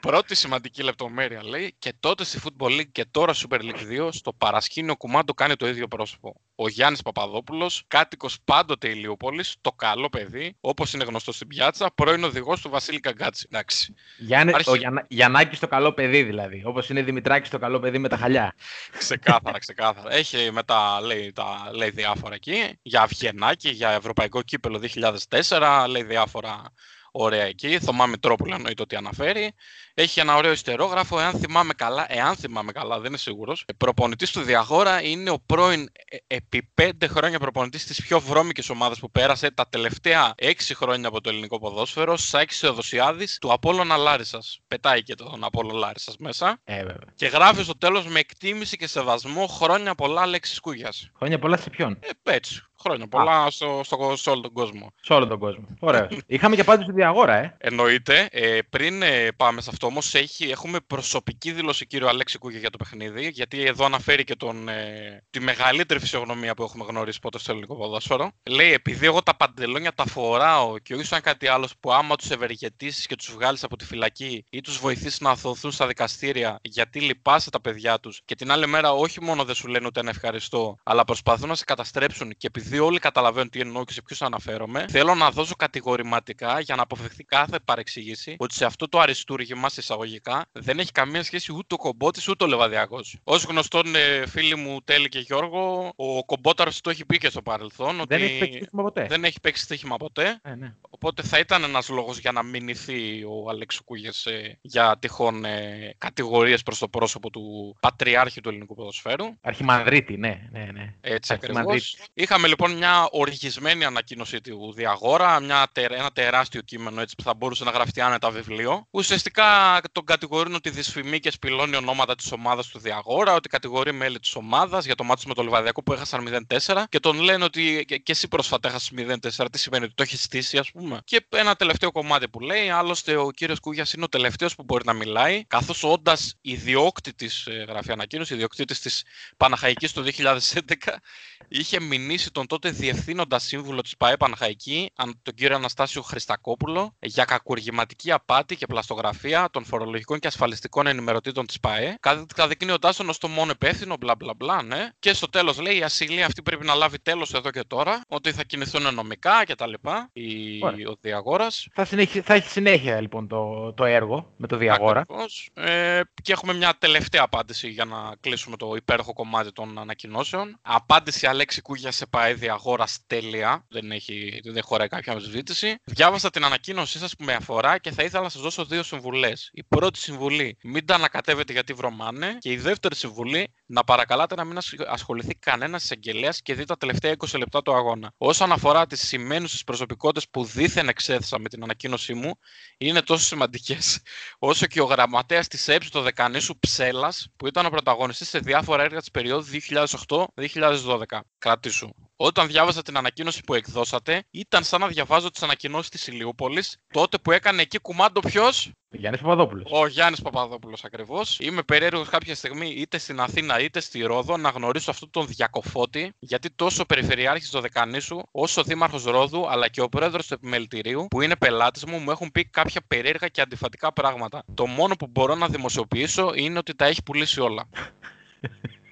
Πρώτη 0.00 0.34
σημαντική 0.34 0.82
λεπτομέρεια 0.82 1.44
λέει 1.44 1.74
και 1.78 1.94
τότε 2.00 2.24
στη 2.24 2.38
Football 2.44 2.70
League 2.80 2.88
και 2.92 3.04
τώρα 3.10 3.34
Super 3.34 3.58
League 3.60 4.06
2 4.06 4.08
στο 4.12 4.32
παρασκήνιο 4.32 4.96
κουμάντο 4.96 5.34
κάνει 5.34 5.56
το 5.56 5.68
ίδιο 5.68 5.88
πρόσωπο. 5.88 6.34
Ο 6.54 6.68
Γιάννης 6.68 7.02
Παπαδόπουλος, 7.02 7.84
κάτοικος 7.88 8.38
πάντοτε 8.44 8.88
Ηλιούπολη, 8.88 9.44
το 9.60 9.72
καλό 9.72 10.08
παιδί, 10.08 10.56
όπως 10.60 10.92
είναι 10.92 11.04
γνωστό 11.04 11.32
στην 11.32 11.46
πιάτσα, 11.48 11.90
πρώην 11.94 12.24
οδηγός 12.24 12.60
του 12.60 12.70
Βασίλη 12.70 13.00
Καγκάτση. 13.00 13.46
Εντάξει. 13.50 13.94
Γιάννη, 14.18 14.52
Άρχι- 14.54 14.68
Ο 14.68 14.74
Γιαννα... 14.74 15.06
Γιαννάκης 15.08 15.58
το 15.58 15.66
καλό 15.68 15.92
παιδί 15.92 16.22
δηλαδή. 16.22 16.62
Όπως 16.64 16.88
είναι 16.88 17.02
Δημητράκης 17.02 17.50
το 17.50 17.58
καλό 17.58 17.78
παιδί 17.80 17.98
με 17.98 18.08
τα 18.08 18.16
χαλιά. 18.16 18.54
Ξεκάθαρα, 18.98 19.58
ξεκάθαρα. 19.58 20.12
Έχει 20.14 20.50
μετά 20.52 21.00
λέει, 21.00 21.32
τα, 21.32 21.70
λέει 21.74 21.90
διάφορα 21.90 22.34
εκεί. 22.34 22.78
Για 22.82 23.02
Αυγενάκη, 23.02 23.68
για 23.70 23.90
Ευρωπαϊκό 23.90 24.42
Κύπελο 24.42 24.80
2004, 25.28 25.86
λέει 25.88 26.02
διάφορα 26.02 26.62
ωραία 27.12 27.44
εκεί. 27.44 27.78
Θωμά 27.78 28.06
Μητρόπουλο 28.06 28.54
εννοείται 28.54 28.82
ότι 28.82 28.96
αναφέρει. 28.96 29.54
Έχει 29.94 30.20
ένα 30.20 30.36
ωραίο 30.36 30.52
ιστερόγραφο, 30.52 31.20
εάν 31.20 31.32
θυμάμαι 31.38 31.72
καλά, 31.72 32.06
εάν 32.08 32.36
θυμάμαι 32.36 32.72
καλά, 32.72 32.98
δεν 32.98 33.06
είμαι 33.06 33.16
σίγουρος. 33.16 33.64
Προπονητής 33.76 34.30
του 34.30 34.40
Διαγόρα 34.40 35.02
είναι 35.02 35.30
ο 35.30 35.38
πρώην 35.46 35.88
ε, 36.04 36.16
επί 36.26 36.70
πέντε 36.74 37.06
χρόνια 37.06 37.38
προπονητής 37.38 37.86
της 37.86 38.02
πιο 38.02 38.20
βρώμικης 38.20 38.70
ομάδας 38.70 38.98
που 38.98 39.10
πέρασε 39.10 39.50
τα 39.50 39.68
τελευταία 39.68 40.34
έξι 40.36 40.74
χρόνια 40.74 41.08
από 41.08 41.20
το 41.20 41.28
ελληνικό 41.28 41.58
ποδόσφαιρο, 41.58 42.16
Σάκης 42.16 42.58
Θεοδοσιάδης 42.58 43.38
του 43.40 43.52
Απόλλωνα 43.52 43.96
Λάρισας. 43.96 44.60
Πετάει 44.68 45.02
και 45.02 45.14
τον 45.14 45.44
Απόλλωνα 45.44 45.78
Λάρισας 45.78 46.16
μέσα. 46.16 46.60
Ε, 46.64 46.76
βέβαια. 46.76 47.12
Και 47.14 47.26
γράφει 47.26 47.62
στο 47.62 47.78
τέλος 47.78 48.06
με 48.06 48.18
εκτίμηση 48.18 48.76
και 48.76 48.86
σεβασμό 48.86 49.46
χρόνια 49.46 49.94
πολλά 49.94 50.26
λέξη 50.26 50.60
Κούγιας. 50.60 51.10
Χρόνια 51.16 51.38
πολλά 51.38 51.56
σε 51.56 51.70
ποιον; 51.70 51.98
Ε, 52.00 52.32
έτσι. 52.32 52.62
Χρόνια 52.82 53.08
πολλά 53.08 53.50
στο, 53.50 53.80
στο, 53.84 54.16
σε 54.16 54.30
όλο 54.30 54.40
τον 54.40 54.52
κόσμο. 54.52 54.92
Σε 55.00 55.12
όλο 55.12 55.26
τον 55.26 55.38
κόσμο. 55.38 55.66
Ωραίο. 55.80 56.08
Είχαμε 56.26 56.56
και 56.56 56.64
πάντως 56.64 56.86
τη 56.86 56.92
διαγόρα, 56.92 57.34
ε. 57.36 57.56
Εννοείται. 57.58 58.28
Ε, 58.30 58.58
πριν 58.70 59.02
ε, 59.02 59.28
πάμε 59.36 59.60
σε 59.60 59.70
αυτό 59.72 59.86
όμως, 59.86 60.14
έχουμε 60.50 60.78
προσωπική 60.86 61.52
δήλωση 61.52 61.86
κύριο 61.86 62.08
Αλέξη 62.08 62.38
Κούγια 62.38 62.58
για 62.58 62.70
το 62.70 62.76
παιχνίδι. 62.76 63.28
Γιατί 63.28 63.64
εδώ 63.64 63.84
αναφέρει 63.84 64.24
και 64.24 64.36
τον, 64.36 64.68
ε, 64.68 65.22
τη 65.30 65.40
μεγαλύτερη 65.40 66.00
φυσιογνωμία 66.00 66.54
που 66.54 66.62
έχουμε 66.62 66.84
γνωρίσει 66.88 67.18
ποτέ 67.18 67.38
στο 67.38 67.50
ελληνικό 67.50 67.76
ποδόσφαιρο. 67.76 68.30
Λέει, 68.50 68.72
επειδή 68.72 69.06
εγώ 69.06 69.22
τα 69.22 69.36
παντελόνια 69.36 69.92
τα 69.94 70.06
φοράω 70.06 70.78
και 70.78 70.94
όχι 70.94 71.04
σαν 71.04 71.20
κάτι 71.20 71.46
άλλο 71.46 71.68
που 71.80 71.92
άμα 71.92 72.16
τους 72.16 72.30
ευεργετήσεις 72.30 73.06
και 73.06 73.16
τους 73.16 73.32
βγάλεις 73.32 73.64
από 73.64 73.76
τη 73.76 73.84
φυλακή 73.84 74.44
ή 74.50 74.60
τους 74.60 74.78
βοηθήσει 74.78 75.22
να 75.22 75.30
αθωθούν 75.30 75.72
στα 75.72 75.86
δικαστήρια 75.86 76.58
γιατί 76.62 77.00
λυπάσαι 77.00 77.50
τα 77.50 77.60
παιδιά 77.60 78.00
τους 78.00 78.20
και 78.24 78.34
την 78.34 78.50
άλλη 78.50 78.66
μέρα 78.66 78.92
όχι 78.92 79.22
μόνο 79.22 79.44
δεν 79.44 79.54
σου 79.54 79.68
λένε 79.68 79.86
ούτε 79.86 80.00
ένα 80.00 80.10
ευχαριστώ, 80.10 80.76
αλλά 80.82 81.04
προσπαθούν 81.04 81.48
να 81.48 81.54
σε 81.54 81.64
καταστρέψουν 81.64 82.34
και 82.36 82.46
επειδή 82.46 82.71
επειδή 82.72 82.86
όλοι 82.88 82.98
καταλαβαίνουν 82.98 83.50
τι 83.50 83.60
εννοώ 83.60 83.84
και 83.84 83.92
σε 83.92 84.02
ποιους 84.02 84.22
αναφέρομαι, 84.22 84.84
θέλω 84.88 85.14
να 85.14 85.30
δώσω 85.30 85.54
κατηγορηματικά 85.54 86.60
για 86.60 86.76
να 86.76 86.82
αποφευχθεί 86.82 87.24
κάθε 87.24 87.58
παρεξήγηση 87.64 88.36
ότι 88.38 88.54
σε 88.54 88.64
αυτό 88.64 88.88
το 88.88 89.00
αριστούργημα, 89.00 89.68
σε 89.68 89.80
εισαγωγικά, 89.80 90.44
δεν 90.52 90.78
έχει 90.78 90.92
καμία 90.92 91.22
σχέση 91.22 91.52
ούτε 91.52 91.74
ο 91.74 91.76
κομπότης 91.76 92.28
ούτε 92.28 92.44
ο 92.44 92.46
λεβαδιακός. 92.46 93.16
Ω 93.24 93.36
γνωστόν, 93.36 93.94
ε, 93.94 94.26
φίλοι 94.26 94.56
μου 94.56 94.82
Τέλη 94.84 95.08
και 95.08 95.18
Γιώργο, 95.18 95.92
ο 95.96 96.24
κομπόταρο 96.24 96.70
το 96.80 96.90
έχει 96.90 97.04
πει 97.04 97.18
και 97.18 97.30
στο 97.30 97.42
παρελθόν. 97.42 97.96
Δεν 97.96 98.00
ότι 98.00 98.14
έχει 98.14 98.38
παίξει 98.38 98.56
στοίχημα 98.56 98.82
ποτέ. 98.82 99.06
Δεν 99.08 99.24
έχει 99.24 99.40
παίξει 99.40 99.62
στοίχημα 99.62 99.96
ποτέ. 99.96 100.40
Ε, 100.42 100.54
ναι. 100.54 100.74
Οπότε 100.80 101.22
θα 101.22 101.38
ήταν 101.38 101.62
ένας 101.62 101.88
λόγος 101.88 102.18
για 102.18 102.32
να 102.32 102.42
μηνυθεί 102.42 103.24
ο 103.24 103.48
Αλέξου 103.48 103.84
Κούγες 103.84 104.28
για 104.60 104.96
τυχόν 104.98 105.44
ε, 105.44 105.94
κατηγορίες 105.98 106.62
προς 106.62 106.78
το 106.78 106.88
πρόσωπο 106.88 107.30
του 107.30 107.76
πατριάρχη 107.80 108.40
του 108.40 108.48
ελληνικού 108.48 108.74
ποδοσφαίρου. 108.74 109.26
Αρχιμανδρίτη, 109.40 110.16
ναι, 110.16 110.48
ναι, 110.50 110.68
ναι. 110.72 110.94
Έτσι 111.00 111.32
ακριβώς. 111.32 111.56
Αρχιμανδρίτη. 111.56 112.10
Είχαμε 112.14 112.48
λοιπόν 112.48 112.61
μια 112.70 113.08
οργισμένη 113.10 113.84
ανακοίνωση 113.84 114.40
του 114.40 114.72
Διαγόρα, 114.76 115.40
μια, 115.40 115.66
τε- 115.72 115.92
ένα 115.92 116.10
τεράστιο 116.12 116.60
κείμενο 116.60 117.00
έτσι, 117.00 117.14
που 117.14 117.22
θα 117.22 117.34
μπορούσε 117.34 117.64
να 117.64 117.70
γραφτεί 117.70 118.00
άνετα 118.00 118.30
βιβλίο. 118.30 118.86
Ουσιαστικά 118.90 119.80
τον 119.92 120.04
κατηγορούν 120.04 120.54
ότι 120.54 120.70
δυσφημεί 120.70 121.20
και 121.20 121.30
σπηλώνει 121.30 121.76
ονόματα 121.76 122.14
της 122.14 122.32
ομάδας 122.32 122.66
του 122.66 122.78
Διαγόρα, 122.78 123.34
ότι 123.34 123.48
κατηγορεί 123.48 123.92
μέλη 123.92 124.18
της 124.18 124.34
ομάδας 124.34 124.84
για 124.84 124.94
το 124.94 125.04
μάτι 125.04 125.28
με 125.28 125.34
το 125.34 125.42
Λιβαδιακό 125.42 125.82
που 125.82 125.92
έχασαν 125.92 126.46
0-4 126.66 126.82
και 126.88 127.00
τον 127.00 127.20
λένε 127.20 127.44
ότι 127.44 127.84
και, 127.86 127.96
και 127.98 128.12
εσύ 128.12 128.28
πρόσφατα 128.28 128.68
έχασες 128.68 128.90
0-4. 128.96 129.46
Τι 129.52 129.58
σημαίνει 129.58 129.84
ότι 129.84 129.94
το 129.94 130.02
έχεις 130.02 130.22
στήσει, 130.22 130.58
ας 130.58 130.70
πούμε. 130.70 131.00
Και 131.04 131.26
ένα 131.28 131.54
τελευταίο 131.56 131.92
κομμάτι 131.92 132.28
που 132.28 132.40
λέει, 132.40 132.68
άλλωστε 132.68 133.16
ο 133.16 133.30
κύριος 133.30 133.60
Κούγιας 133.60 133.92
είναι 133.92 134.04
ο 134.04 134.08
τελευταίος 134.08 134.54
που 134.54 134.62
μπορεί 134.62 134.84
να 134.84 134.92
μιλάει, 134.92 135.44
καθώς 135.44 135.82
όντας 135.84 136.34
ιδιόκτητη, 136.40 137.30
γράφει 137.68 137.92
ανακοίνωση, 137.92 138.34
ιδιοκτήτης 138.34 138.80
της 138.80 139.04
Παναχαϊκής 139.36 139.92
το 139.92 140.02
2011, 140.02 141.00
είχε 141.48 141.80
μηνύσει 141.80 142.30
τον 142.30 142.46
τότε 142.52 142.70
διευθύνοντα 142.70 143.38
σύμβουλο 143.38 143.80
της 143.80 143.96
ΠαΕ 143.96 144.16
Παναχαϊκή, 144.16 144.90
αν- 144.94 145.20
τον 145.22 145.34
κύριο 145.34 145.56
Αναστάσιο 145.56 146.02
Χριστακόπουλο, 146.02 146.96
για 147.00 147.24
κακουργηματική 147.24 148.12
απάτη 148.12 148.56
και 148.56 148.66
πλαστογραφία 148.66 149.48
των 149.52 149.64
φορολογικών 149.64 150.18
και 150.18 150.26
ασφαλιστικών 150.26 150.86
ενημερωτήτων 150.86 151.46
της 151.46 151.60
ΠαΕ, 151.60 151.96
καταδεικνύοντά 152.34 152.94
τον 152.94 153.08
ως 153.08 153.18
το 153.18 153.28
μόνο 153.28 153.50
υπεύθυνο, 153.50 153.96
μπλα 153.96 154.14
μπλα 154.14 154.34
μπλα, 154.34 154.62
ναι. 154.62 154.88
Και 154.98 155.12
στο 155.12 155.28
τέλος 155.28 155.60
λέει: 155.60 155.76
Η 155.76 155.82
ασυλία 155.82 156.26
αυτή 156.26 156.42
πρέπει 156.42 156.64
να 156.64 156.74
λάβει 156.74 156.98
τέλος 156.98 157.32
εδώ 157.34 157.50
και 157.50 157.62
τώρα, 157.66 158.04
ότι 158.08 158.32
θα 158.32 158.42
κινηθούν 158.44 158.94
νομικά 158.94 159.44
κτλ. 159.44 159.72
Η... 160.12 160.58
Ωραία. 160.62 160.88
Ο 160.88 160.94
Διαγόρας. 161.00 161.66
Θα, 161.74 161.84
συνεχι... 161.84 162.20
θα 162.20 162.34
έχει 162.34 162.48
συνέχεια 162.48 163.00
λοιπόν 163.00 163.28
το, 163.28 163.72
το 163.72 163.84
έργο 163.84 164.32
με 164.36 164.46
το 164.46 164.56
Διαγόρα. 164.56 165.00
Ακριβώς. 165.00 165.50
Ε, 165.54 166.00
και 166.22 166.32
έχουμε 166.32 166.54
μια 166.54 166.74
τελευταία 166.78 167.22
απάντηση 167.22 167.68
για 167.68 167.84
να 167.84 167.96
κλείσουμε 168.20 168.56
το 168.56 168.74
υπέροχο 168.76 169.12
κομμάτι 169.12 169.52
των 169.52 169.78
ανακοινώσεων. 169.78 170.58
Απάντηση 170.62 171.26
Αλέξη 171.26 171.60
Κούγια 171.60 171.90
σε 171.90 172.06
ΠαΕ 172.06 172.34
Διαγόρα 172.42 172.86
τέλεια. 173.06 173.66
Δεν, 173.68 173.92
έχει, 173.92 174.40
δεν 174.44 174.62
χωράει 174.62 174.88
κάποια 174.88 175.12
αμφισβήτηση. 175.12 175.74
Διάβασα 175.84 176.30
την 176.30 176.44
ανακοίνωσή 176.44 176.98
σας 176.98 177.16
που 177.16 177.24
με 177.24 177.32
αφορά 177.34 177.78
και 177.78 177.90
θα 177.90 178.02
ήθελα 178.02 178.22
να 178.22 178.28
σας 178.28 178.40
δώσω 178.42 178.64
δύο 178.64 178.82
συμβουλές. 178.82 179.50
Η 179.52 179.64
πρώτη 179.64 179.98
συμβουλή, 179.98 180.56
μην 180.62 180.86
τα 180.86 180.94
ανακατεύετε 180.94 181.52
γιατί 181.52 181.72
βρωμάνε. 181.72 182.36
Και 182.38 182.52
η 182.52 182.56
δεύτερη 182.56 182.94
συμβουλή, 182.94 183.54
να 183.66 183.84
παρακαλάτε 183.84 184.34
να 184.34 184.44
μην 184.44 184.56
ασχ- 184.56 184.86
ασχοληθεί 184.86 185.34
κανένας 185.34 185.82
εισαγγελέας 185.82 186.42
και 186.42 186.54
δει 186.54 186.64
τα 186.64 186.76
τελευταία 186.76 187.10
20 187.10 187.38
λεπτά 187.38 187.62
του 187.62 187.74
αγώνα. 187.74 188.12
Όσον 188.16 188.52
αφορά 188.52 188.86
τις 188.86 189.00
σημαίνουσες 189.06 189.64
προσωπικότητες 189.64 190.28
που 190.30 190.44
δίθεν 190.44 190.88
εξέθεσα 190.88 191.38
με 191.38 191.48
την 191.48 191.62
ανακοίνωσή 191.62 192.14
μου, 192.14 192.30
είναι 192.78 193.02
τόσο 193.02 193.24
σημαντικές 193.24 194.00
όσο 194.38 194.66
και 194.66 194.80
ο 194.80 194.84
γραμματέας 194.84 195.48
της 195.48 195.68
ΕΠΣ 195.68 195.88
το 195.88 196.00
Δεκανήσου 196.00 196.58
Ψέλας, 196.58 197.28
που 197.36 197.46
ήταν 197.46 197.66
ο 197.66 197.70
πρωταγωνιστής 197.70 198.28
σε 198.28 198.38
διάφορα 198.38 198.82
έργα 198.82 198.98
της 198.98 199.10
περίοδου 199.10 199.44
2008-2012. 199.44 201.20
Κρατήσου. 201.38 201.88
Όταν 202.16 202.46
διάβαζα 202.46 202.82
την 202.82 202.96
ανακοίνωση 202.96 203.40
που 203.46 203.54
εκδώσατε, 203.54 204.24
ήταν 204.30 204.64
σαν 204.64 204.80
να 204.80 204.88
διαβάζω 204.88 205.30
τις 205.30 205.42
ανακοινώσεις 205.42 205.90
της 205.90 206.06
Ηλιούπολης, 206.06 206.76
τότε 206.92 207.18
που 207.18 207.32
έκανε 207.32 207.62
εκεί 207.62 207.78
κουμάντο 207.78 208.20
ποιος; 208.20 208.70
Γιάννης 208.94 209.20
Παπαδόπουλος. 209.20 209.70
Ο 209.72 209.86
Γιάννης 209.86 210.22
Παπαδόπουλος 210.22 210.84
ακριβώς. 210.84 211.38
Είμαι 211.40 211.62
περίεργος 211.62 212.08
κάποια 212.08 212.34
στιγμή 212.34 212.68
είτε 212.68 212.98
στην 212.98 213.20
Αθήνα 213.20 213.60
είτε 213.60 213.80
στη 213.80 214.02
Ρόδο 214.02 214.36
να 214.36 214.48
γνωρίσω 214.48 214.90
αυτόν 214.90 215.10
τον 215.10 215.26
διακοφώτη, 215.26 216.12
γιατί 216.18 216.50
τόσο 216.50 216.82
ο 216.82 216.86
Περιφερειάρχης 216.86 217.50
του 217.50 217.60
Δεκανήσου, 217.60 218.22
όσο 218.30 218.60
ο 218.60 218.64
Δήμαρχος 218.64 219.04
Ρόδου, 219.04 219.48
αλλά 219.48 219.68
και 219.68 219.80
ο 219.80 219.88
πρόεδρος 219.88 220.26
του 220.26 220.34
Επιμελητηρίου, 220.34 221.06
που 221.10 221.20
είναι 221.20 221.36
πελάτης 221.36 221.84
μου, 221.84 221.98
μου 221.98 222.10
έχουν 222.10 222.30
πει 222.30 222.44
κάποια 222.44 222.80
περίεργα 222.86 223.28
και 223.28 223.40
αντιφατικά 223.40 223.92
πράγματα. 223.92 224.42
Το 224.54 224.66
μόνο 224.66 224.94
που 224.96 225.06
μπορώ 225.06 225.34
να 225.34 225.48
δημοσιοποιήσω 225.48 226.32
είναι 226.34 226.58
ότι 226.58 226.74
τα 226.74 226.84
έχει 226.84 227.02
πουλήσει 227.02 227.40
όλα. 227.40 227.68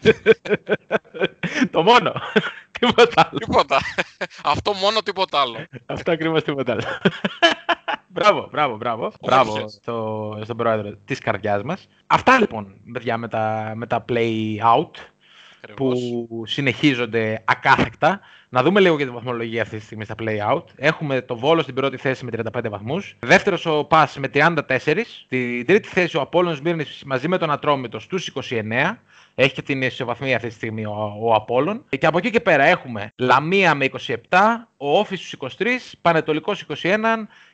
το 1.70 1.82
μόνο. 1.82 2.12
Τίποτα 2.80 3.28
άλλο. 3.30 3.38
Τίποτα. 3.38 3.78
Αυτό 4.44 4.72
μόνο 4.72 5.00
τίποτα 5.02 5.40
άλλο. 5.40 5.56
Αυτό 5.86 6.10
ακριβώς 6.12 6.42
τίποτα 6.42 6.72
άλλο. 6.72 6.82
μπράβο, 8.08 8.48
μπράβο, 8.50 8.76
μπράβο. 8.76 9.12
Μπράβο 9.20 9.50
Όμορφες. 9.50 9.72
στο, 9.82 10.38
στον 10.44 10.56
πρόεδρο 10.56 10.96
της 11.04 11.18
καρδιάς 11.18 11.62
μας. 11.62 11.88
Αυτά 12.06 12.38
λοιπόν, 12.38 12.74
παιδιά, 12.92 13.16
με 13.16 13.28
τα, 13.28 13.72
με 13.76 13.86
τα 13.86 14.04
play 14.08 14.56
out 14.74 14.90
που 15.74 15.88
Ακριβώς. 15.90 16.50
συνεχίζονται 16.52 17.42
ακάθεκτα. 17.44 18.20
Να 18.48 18.62
δούμε 18.62 18.80
λίγο 18.80 18.96
για 18.96 19.06
τη 19.06 19.12
βαθμολογία 19.12 19.62
αυτή 19.62 19.76
τη 19.76 19.82
στιγμή 19.84 20.04
στα 20.04 20.14
play 20.18 20.54
out. 20.54 20.62
Έχουμε 20.76 21.20
το 21.20 21.36
Βόλος 21.36 21.62
στην 21.62 21.74
πρώτη 21.74 21.96
θέση 21.96 22.24
με 22.24 22.30
35 22.52 22.68
βαθμούς. 22.70 23.16
Δεύτερος 23.18 23.66
ο 23.66 23.84
Πας 23.84 24.16
με 24.18 24.28
34. 24.34 25.04
Στην 25.24 25.66
τρίτη 25.66 25.88
θέση 25.88 26.16
ο 26.16 26.20
Απόλλων 26.20 26.54
Σμύρνης 26.54 27.02
μαζί 27.06 27.28
με 27.28 27.38
τον 27.38 27.50
Ατρόμητος 27.50 28.02
στους 28.02 28.32
29. 28.50 28.98
Έχει 29.34 29.54
και 29.54 29.62
την 29.62 29.82
ισοβαθμία 29.82 30.36
αυτή 30.36 30.48
τη 30.48 30.54
στιγμή 30.54 30.84
ο, 30.84 31.14
ο 31.20 31.34
Απόλλων. 31.34 31.84
Και 31.98 32.06
από 32.06 32.18
εκεί 32.18 32.30
και 32.30 32.40
πέρα 32.40 32.64
έχουμε 32.64 33.12
Λαμία 33.16 33.74
με 33.74 33.88
27, 34.06 34.16
ο 34.76 34.98
Όφης 34.98 35.20
στους 35.26 35.54
23, 35.58 35.66
Πανετολικός 36.00 36.64
21 36.82 36.96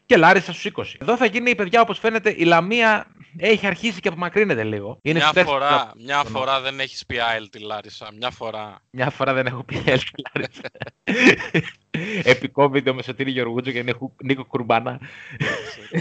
και 0.06 0.16
Λάρισα 0.16 0.52
στους 0.52 0.72
20. 0.76 0.82
Εδώ 0.98 1.16
θα 1.16 1.26
γίνει, 1.26 1.54
παιδιά, 1.54 1.80
όπως 1.80 1.98
φαίνεται, 1.98 2.34
η 2.36 2.44
Λαμία 2.44 3.06
έχει 3.38 3.66
αρχίσει 3.66 4.00
και 4.00 4.08
απομακρύνεται 4.08 4.64
λίγο. 4.64 4.98
Είναι 5.02 5.18
μια 5.18 5.28
στους 5.28 5.42
τέσσερις 5.42 5.52
φορά, 5.64 5.76
βαθμούς. 5.76 6.04
μια 6.04 6.24
φορά 6.24 6.60
δεν 6.60 6.80
έχεις 6.80 7.06
πει 7.06 7.18
ΑΕΛ 7.20 7.48
τη 7.50 7.58
Λάρισα. 7.58 8.08
Μια 8.18 8.30
φορά. 8.30 8.78
Μια 8.90 9.10
φορά 9.10 9.32
δεν 9.32 9.46
έχω 9.46 9.64
πει 9.64 9.82
έλθει 9.86 10.10
Λάρισα. 10.34 10.62
Επικό 12.32 12.68
βίντεο 12.68 12.94
με 12.94 13.02
Σωτήρη 13.02 13.30
Γεωργούτζο 13.30 13.70
και 13.70 13.82
Νίκο- 13.82 14.14
Νίκο 14.22 14.44
Κουρμπάνα. 14.44 15.00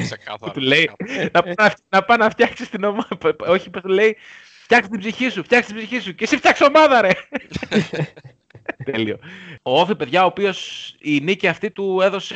Ξεκάθαρα. 0.03 0.51
Του 0.51 0.59
λέει 0.59 0.91
ξεκάθαρα. 1.05 1.29
να, 1.33 1.41
πάει 1.41 1.53
να, 1.57 1.73
να 1.89 2.03
πάει 2.03 2.17
να 2.17 2.29
φτιάξεις 2.29 2.69
την 2.69 2.83
ομάδα. 2.83 3.07
Όχι, 3.53 3.69
πώς 3.69 3.81
του 3.81 3.87
λέει, 3.89 4.17
φτιάξε 4.65 4.89
την 4.89 4.99
ψυχή 4.99 5.29
σου, 5.29 5.43
φτιάξε 5.43 5.73
την 5.73 5.77
ψυχή 5.77 5.99
σου. 5.99 6.15
Και 6.15 6.23
εσύ 6.23 6.37
φτιάξε 6.37 6.63
ομάδα, 6.63 7.01
ρε. 7.01 7.09
Τέλειο. 8.83 9.17
Ο 9.61 9.79
Όφη, 9.79 9.95
παιδιά, 9.95 10.23
ο 10.23 10.25
οποίος 10.25 10.89
η 10.99 11.19
νίκη 11.19 11.47
αυτή 11.47 11.71
του 11.71 11.99
έδωσε. 12.01 12.35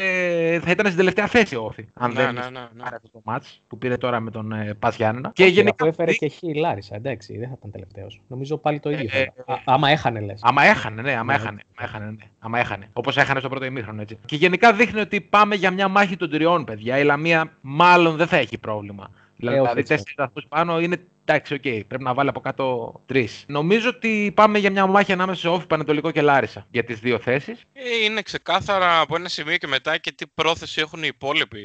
θα 0.63 0.71
ήταν 0.71 0.85
στην 0.85 0.97
τελευταία 0.97 1.27
θέση 1.27 1.55
ο 1.55 1.63
Όφη. 1.63 1.85
Αν 1.93 2.11
Ναι, 2.13 2.23
δεν 2.23 2.33
ναι, 2.33 2.41
ναι, 2.41 2.49
ναι. 2.49 2.83
πάρει 2.83 2.95
αυτό 2.95 3.09
το 3.11 3.21
μάτς 3.23 3.61
που 3.67 3.77
πήρε 3.77 3.97
τώρα 3.97 4.19
με 4.19 4.31
τον 4.31 4.51
ε, 4.51 4.73
Πας 4.79 4.95
Γιάννενα. 4.95 5.31
Και 5.33 5.43
Όχι, 5.43 5.51
γενικά. 5.51 5.75
αφού 5.79 5.85
έφερε 5.87 6.13
και 6.13 6.29
χ 6.29 6.41
η 6.41 6.53
Λάρισα, 6.53 6.95
εντάξει, 6.95 7.37
δεν 7.37 7.47
θα 7.47 7.55
ήταν 7.57 7.71
τελευταίος. 7.71 8.21
Νομίζω 8.27 8.57
πάλι 8.57 8.79
το 8.79 8.89
ίδιο. 8.91 9.09
θα 9.09 9.17
Ε, 9.17 9.21
ήταν. 9.21 9.55
Α, 9.55 9.61
άμα 9.65 9.89
έχανε, 9.89 10.19
λες. 10.19 10.39
Άμα 10.43 10.63
έχανε, 10.63 11.01
ναι, 11.01 11.11
άμα 11.13 11.23
Ναι. 11.23 11.33
έχανε. 11.39 11.61
Άμα 11.75 11.87
έχανε, 11.89 12.05
ναι. 12.05 12.25
άμα 12.39 12.59
έχανε. 12.59 12.89
Όπως 12.93 13.17
έχανε 13.17 13.39
στο 13.39 13.49
πρώτο 13.49 13.65
ημίχρονο, 13.65 14.01
έτσι. 14.01 14.17
Και 14.25 14.35
γενικά 14.35 14.73
δείχνει 14.73 14.99
ότι 14.99 15.21
πάμε 15.21 15.55
για 15.55 15.71
μια 15.71 15.87
μάχη 15.87 16.17
των 16.17 16.29
τριών, 16.29 16.63
παιδιά. 16.63 16.97
Η 16.99 17.03
Λαμία 17.03 17.51
μάλλον 17.61 18.15
δεν 18.15 18.27
θα 18.27 18.37
έχει 18.37 18.57
πρόβλημα. 18.57 19.09
Δηλαδή, 19.35 19.57
Ε, 19.57 19.61
όχι, 19.61 19.69
έτσι. 19.71 19.83
τέσσερις 19.83 20.13
βαθμούς 20.17 20.45
πάνω 20.49 20.79
είναι 20.79 20.97
εντάξει, 21.33 21.53
οκ. 21.53 21.61
Πρέπει 21.61 22.03
να 22.03 22.13
βάλει 22.13 22.29
από 22.29 22.39
κάτω 22.39 22.93
τρεις. 23.05 23.43
Νομίζω 23.47 23.89
ότι 23.89 24.31
πάμε 24.35 24.57
για 24.59 24.71
μια 24.71 24.85
μάχη 24.87 25.11
ανάμεσα 25.11 25.39
σε 25.39 25.47
ΟΦΗ, 25.47 25.67
Πανετολικό 25.67 26.11
και 26.11 26.21
Λάρισα 26.21 26.67
για 26.71 26.83
τις 26.83 26.99
δύο 26.99 27.19
θέσεις. 27.19 27.61
Ε, 27.73 28.03
Είναι 28.03 28.21
ξεκάθαρα 28.21 28.99
από 28.99 29.15
ένα 29.15 29.29
σημείο 29.29 29.57
και 29.57 29.67
μετά 29.67 29.97
και 29.97 30.11
τι 30.11 30.27
πρόθεση 30.27 30.81
έχουν 30.81 31.03
οι 31.03 31.07
υπόλοιποι 31.13 31.59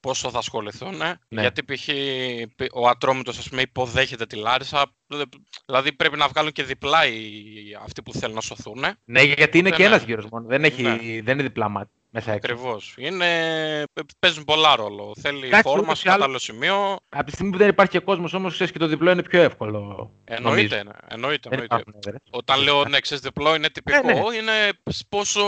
πόσο 0.00 0.30
θα 0.30 0.38
ασχοληθούν. 0.38 1.02
ε. 1.02 1.18
Ναι. 1.28 1.40
Γιατί 1.40 1.62
π.χ. 1.64 1.88
ο 2.72 2.88
Ατρόμητος 2.88 3.38
ας 3.38 3.48
πούμε 3.48 3.62
υποδέχεται 3.62 4.26
τη 4.26 4.36
Λάρισα. 4.36 4.86
Δηλαδή 5.66 5.92
πρέπει 5.92 6.16
να 6.16 6.28
βγάλουν 6.28 6.52
και 6.52 6.62
διπλά 6.62 7.06
οι, 7.06 7.12
αυτοί 7.84 8.02
που 8.02 8.12
θέλουν 8.12 8.34
να 8.34 8.40
σωθούν. 8.40 8.84
ε. 8.84 8.96
Ναι, 9.04 9.22
γιατί 9.22 9.58
είναι 9.58 9.68
Οπότε, 9.68 9.82
και 9.82 9.88
ναι. 9.88 9.94
ένας 9.94 10.06
γύρος 10.06 10.26
μόνο. 10.30 10.46
Δεν, 10.46 10.64
έχει, 10.64 10.82
Ναι. 10.82 10.96
δεν 11.22 11.34
είναι 11.34 11.42
διπλά 11.42 11.68
μάτι 11.68 11.90
μέσα 12.14 12.32
έξω. 12.32 12.52
Ακριβώς. 12.52 12.94
Είναι... 12.98 13.26
Παίζουν 14.18 14.44
πολλά 14.44 14.76
ρόλο. 14.76 15.12
Θέλει 15.20 15.46
Εντάξει, 15.46 15.62
φόρμα 15.68 15.82
ούτως 15.82 15.98
σε 15.98 16.08
ή 16.08 16.10
άλλως- 16.10 16.16
κατάλληλο 16.20 16.38
σημείο. 16.38 16.96
Από 17.08 17.24
τη 17.24 17.30
στιγμή 17.32 17.52
που 17.52 17.58
δεν 17.58 17.68
υπάρχει 17.68 17.92
και 17.92 17.98
κόσμος 17.98 18.32
όμως, 18.34 18.52
ξέρεις 18.52 18.72
και 18.72 18.78
το 18.78 18.86
διπλό 18.86 19.10
είναι 19.10 19.22
πιο 19.22 19.42
εύκολο. 19.42 20.10
Εννοείται. 20.24 20.48
νομίζω. 20.48 20.74
ναι. 20.76 20.90
Εννοείται, 21.14 21.48
Δεν 21.48 21.58
εννοείται. 21.58 21.64
υπάρχουν 21.64 21.94
έδρες. 22.06 22.20
Όταν 22.30 22.62
λέω 22.62 22.84
ναι, 22.84 23.00
ξέρεις, 23.00 23.22
διπλό 23.22 23.54
είναι 23.54 23.68
τυπικό, 23.70 24.02
ναι. 24.02 24.12
είναι 24.12 24.52
πόσο, 25.08 25.44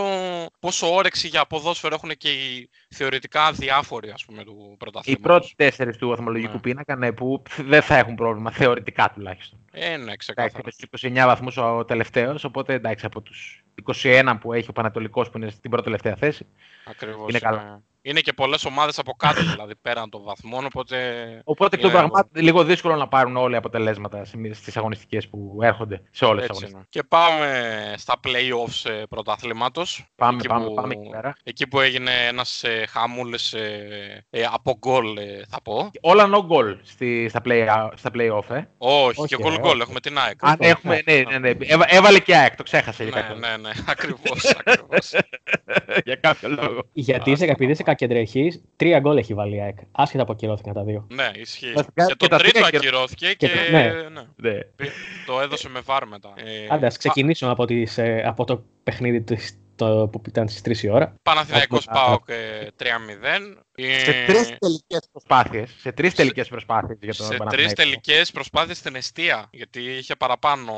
πόσο 0.60 0.94
όρεξη 0.94 1.28
για 1.28 1.46
ποδόσφαιρο 1.46 1.94
έχουν 1.94 2.10
και 2.16 2.30
οι 2.32 2.70
θεωρητικά 2.94 3.52
διάφοροι 3.52 4.10
ας 4.10 4.24
πούμε, 4.24 4.44
του 4.44 4.68
Οι 4.72 4.76
πρωταθλήματος. 4.76 5.26
πρώτοι 5.30 5.52
τέσσερις 5.56 5.96
του 5.96 6.08
βαθμολογικού 6.08 6.52
Ναι. 6.54 6.60
πίνακα 6.60 6.96
ναι, 6.96 7.12
που 7.12 7.42
δεν 7.56 7.82
θα 7.82 7.96
έχουν 7.96 8.14
πρόβλημα, 8.14 8.50
θεωρητικά 8.50 9.10
τουλάχιστον. 9.14 9.58
Ε, 9.78 9.88
ναι, 9.88 9.94
Εντάξει, 9.94 10.16
ξεκάθαρα. 10.16 10.58
είναι 10.62 10.70
στους 10.70 11.02
29 11.02 11.26
βαθμούς 11.26 11.56
ο 11.56 11.84
τελευταίος, 11.84 12.44
οπότε 12.44 12.74
εντάξει 12.74 13.06
από 13.06 13.20
τους 13.20 13.64
21 14.02 14.36
που 14.40 14.52
έχει 14.52 14.70
ο 14.70 14.72
Πανατολικός 14.72 15.30
που 15.30 15.38
είναι 15.38 15.50
στην 15.50 15.70
πρώτη 15.70 15.84
τελευταία 15.84 16.16
θέση, 16.16 16.46
Ακριβώς. 16.84 17.28
είναι 17.28 17.38
καλά. 17.38 17.82
Είναι 18.08 18.20
και 18.20 18.32
πολλές 18.32 18.64
ομάδες 18.64 18.98
από 18.98 19.12
κάτω, 19.12 19.40
δηλαδή 19.42 19.74
πέραν 19.82 20.10
των 20.10 20.22
βαθμών. 20.24 20.64
Οπότε, 20.64 20.96
οπότε 21.44 21.76
εκ 21.76 21.82
των 21.82 21.90
είναι- 21.90 21.98
πραγμάτων 21.98 22.42
λίγο 22.42 22.64
δύσκολο 22.64 22.96
να 22.96 23.08
πάρουν 23.08 23.36
όλοι 23.36 23.56
αποτελέσματα 23.56 24.24
στις 24.52 24.76
αγωνιστικές 24.76 25.28
που 25.28 25.58
έρχονται 25.62 26.02
σε 26.10 26.24
όλες 26.24 26.46
τις 26.46 26.50
έτσι 26.50 26.64
αγωνιστικές. 26.64 26.70
είναι. 26.72 26.86
Και 26.88 27.02
πάμε 27.02 27.94
στα 27.96 28.14
playoffs 28.26 28.90
ε, 28.90 29.02
πρωταθλήματος. 29.08 30.06
Πάμε, 30.16 30.36
εκεί 30.38 30.48
πάμε, 30.48 30.64
που- 30.66 30.74
πάμε 30.74 30.94
εκεί 30.94 31.08
πέρα. 31.10 31.36
Εκεί 31.44 31.66
που 31.68 31.80
έγινε 31.80 32.10
ένας 32.28 32.64
ε, 32.64 32.84
χαμούλης 32.88 33.52
ε, 33.52 34.24
ε, 34.30 34.42
από 34.52 34.76
γκολ, 34.78 35.16
ε, 35.16 35.42
θα 35.48 35.62
πω. 35.62 35.90
Όλα 36.00 36.28
no 36.32 36.38
goal 36.38 36.76
στη, 36.82 37.28
στα, 37.28 37.40
play, 37.44 37.88
στα 37.94 38.10
play-off, 38.14 38.50
ε. 38.54 38.62
Όχι, 38.78 39.20
Όχι, 39.20 39.26
και 39.26 39.36
ε, 39.38 39.42
γκολ 39.42 39.58
γκολ, 39.60 39.70
όχι. 39.70 39.80
έχουμε 39.80 40.00
την 40.00 40.18
ΑΕΚ. 40.18 40.38
Αν 40.40 40.56
έχουμε, 40.58 41.02
ναι, 41.04 41.22
ναι, 41.30 41.38
ναι. 41.38 41.50
Έβα- 41.66 41.86
έβαλε 41.94 42.18
και 42.18 42.36
ΑΕΚ, 42.36 42.56
το 42.56 42.62
ξέχασε 42.62 43.04
για 43.04 43.12
Ναι, 43.14 43.20
κάποιο, 43.20 43.36
ναι, 43.36 43.56
ναι, 43.56 43.70
ακριβώς, 43.86 44.44
ακριβώς. 44.64 45.12
για 46.04 46.16
κάποιο 46.16 46.48
λόγο. 46.48 46.88
Γιατί 46.92 47.30
είσαι, 47.30 47.44
επειδή 48.04 48.20
είσαι 48.20 48.32
κακεντρεχή, 48.38 48.62
τρία 48.76 48.98
γκολ 49.00 49.16
έχει 49.16 49.34
βάλει 49.34 49.56
η 49.56 49.60
ΑΕΚ. 49.60 49.76
Άσχετα 49.92 50.24
που 50.24 50.32
ακυρώθηκαν 50.32 50.74
τα 50.74 50.82
δύο. 50.84 51.06
ναι, 51.14 51.30
ισχύει. 51.34 51.72
Βασικά 51.72 52.04
Και 52.06 52.12
και 52.12 52.16
το 52.16 52.26
τα 52.28 52.36
τρίτο 52.36 52.52
τρία 52.52 52.66
ακυρω- 52.66 52.82
ακυρώθηκε 52.84 53.26
και 53.26 53.34
και 53.34 53.48
το- 53.48 53.70
ναι. 53.76 53.92
ναι, 54.12 54.50
Ναι. 54.50 54.58
το 55.26 55.40
έδωσε 55.40 55.68
με 55.68 55.80
βάρ 55.84 56.06
μετά. 56.06 56.32
Ε, 56.36 56.66
Άντε, 56.74 56.86
ας 56.86 56.96
ξεκινήσουμε 56.96 57.50
από, 57.50 57.64
τις, 57.64 57.98
ε, 57.98 58.22
από 58.26 58.44
το 58.44 58.62
παιχνίδι 58.84 59.22
της- 59.22 59.58
το, 59.76 60.08
που 60.12 60.22
ήταν 60.28 60.48
στις 60.48 60.62
3 60.62 60.82
η 60.86 60.90
ώρα. 60.90 61.14
Παναθηναϊκός 61.22 61.88
Από- 61.88 61.98
ΠΑΟΚ 61.98 62.28
ε, 62.28 62.66
3-0. 62.76 63.56
Ε, 63.78 63.98
Σε 63.98 64.12
τρεις 64.26 64.56
τελικές 64.58 65.08
προσπάθειες. 65.12 65.70
Σε 65.80 65.92
τρεις 65.92 66.14
τελικές 66.14 66.48
προσπάθειες 66.48 66.98
για 67.02 67.14
τον 67.14 67.26
σε 67.26 67.28
τρεις 67.30 67.38
Παναθηναϊκό. 67.38 67.72
τελικές 67.82 68.30
προσπάθειες 68.30 68.76
στην 68.78 68.94
αιστεία, 68.94 69.48
γιατί 69.50 69.80
είχε 69.80 70.16
παραπάνω. 70.16 70.72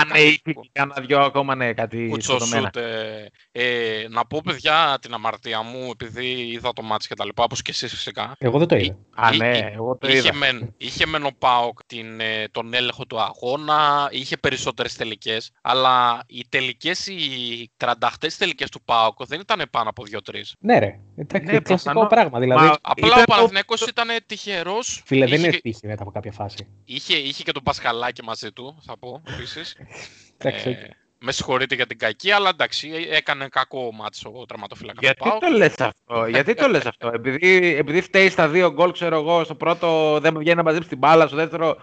Αν 0.00 0.08
είχε 0.14 0.24
είχε 0.26 0.40
κάτι 0.42 0.60
και 0.60 0.68
κάνα 0.72 0.94
δυο 1.00 1.20
ακόμα, 1.20 1.54
ναι, 1.54 1.72
κάτι 1.72 2.08
σκοτωμένα. 2.20 2.70
κουτσοσούτ. 2.70 2.76
Ε, 2.76 3.28
ε, 3.52 4.06
να 4.08 4.24
πω, 4.26 4.40
παιδιά, 4.44 4.98
την 5.00 5.14
αμαρτία 5.14 5.62
μου, 5.62 5.90
επειδή 5.92 6.26
είδα 6.26 6.72
το 6.72 6.82
μάτς 6.82 7.06
και 7.06 7.14
τα 7.14 7.24
λοιπά, 7.24 7.44
όπως 7.44 7.62
και 7.62 7.70
εσείς 7.70 7.90
φυσικά. 7.92 8.32
Εγώ 8.38 8.58
δεν 8.58 8.68
το 8.68 8.76
είδα. 8.76 8.96
Α, 9.14 9.30
Εί- 9.32 9.36
ναι, 9.36 9.58
εί- 9.58 9.72
εγώ 9.74 9.96
το 10.00 10.08
είχε, 10.08 10.16
είδα. 10.16 10.34
μεν, 10.34 10.74
είχε 10.76 11.06
μεν 11.06 11.24
ο 11.26 11.30
ΠΑΟΚ 11.38 11.84
την, 11.86 12.20
ε, 12.20 12.44
τον 12.50 12.74
έλεγχο 12.74 13.06
του 13.06 13.20
αγώνα, 13.20 14.08
είχε 14.10 14.36
περισσότερες 14.36 14.94
τελικές, 14.96 15.50
αλλά 15.62 16.24
οι 16.26 16.44
τελικές, 16.48 17.06
οι 17.06 17.70
38 17.76 18.36
τελικές 18.38 18.70
του 18.70 18.82
ΠΑΟΚ 18.84 19.24
δεν 19.26 19.40
ήταν 19.40 19.62
πάνω 19.70 19.88
από 19.88 20.02
2-3. 20.04 20.52
Ναι, 20.58 20.78
ρε. 20.78 20.98
Εντάξει, 21.16 21.52
Ναι, 21.52 21.60
κλασικό 21.60 21.92
προφανώς. 21.92 22.08
Πράγμα. 22.38 22.54
Δηλαδή, 22.54 22.66
Μα- 22.68 22.90
Απλά 22.90 23.06
Ήταν 23.06 23.20
ο 23.20 23.24
το- 23.24 23.32
Παναθηναϊκός 23.34 23.80
ήταν 23.80 24.08
τυχερός. 24.26 25.02
φίλε, 25.06 25.24
δεν 25.26 25.34
είχε, 25.34 25.42
είναι 25.46 25.54
και- 25.56 25.60
τύχη 25.60 25.86
μετά 25.86 26.02
από 26.02 26.10
κάποια 26.10 26.32
φάση. 26.32 26.68
είχε, 26.84 27.16
είχε 27.16 27.42
και 27.42 27.52
τον 27.52 27.62
Πασχαλάκη 27.62 28.22
μαζί 28.24 28.52
του, 28.52 28.82
θα 28.86 28.98
πω, 28.98 29.22
επίσης. 29.28 29.76
Εντάξει, 30.38 30.68
ε, 30.70 30.88
με 31.18 31.32
συγχωρείτε 31.32 31.74
για 31.74 31.86
την 31.86 31.98
κακή, 31.98 32.30
αλλά 32.30 32.48
εντάξει, 32.48 32.90
ε, 33.10 33.16
έκανε 33.16 33.48
κακό 33.50 33.92
μάτσο 33.92 34.32
ο 34.34 34.44
τερματοφύλακας 34.46 34.98
του 34.98 35.04
Γιατί 35.06 35.28
ΠΑΟΚ. 35.28 35.40
το 35.52 35.58
λες 35.58 35.74
αυτό, 35.78 36.26
γιατί 36.26 36.54
το 36.54 36.68
λες 36.68 36.86
αυτό, 36.86 37.08
επειδή, 37.18 37.74
επειδή 37.76 38.00
φταίει 38.00 38.28
στα 38.30 38.48
δύο 38.48 38.72
γκολ, 38.72 38.92
ξέρω 38.92 39.16
εγώ, 39.16 39.44
στο 39.44 39.54
πρώτο 39.54 40.18
δεν 40.20 40.38
βγαίνει 40.38 40.56
να 40.56 40.62
μαζέψει 40.62 40.88
την 40.88 40.98
μπάλα, 40.98 41.26
στο 41.26 41.36
δεύτερο 41.36 41.76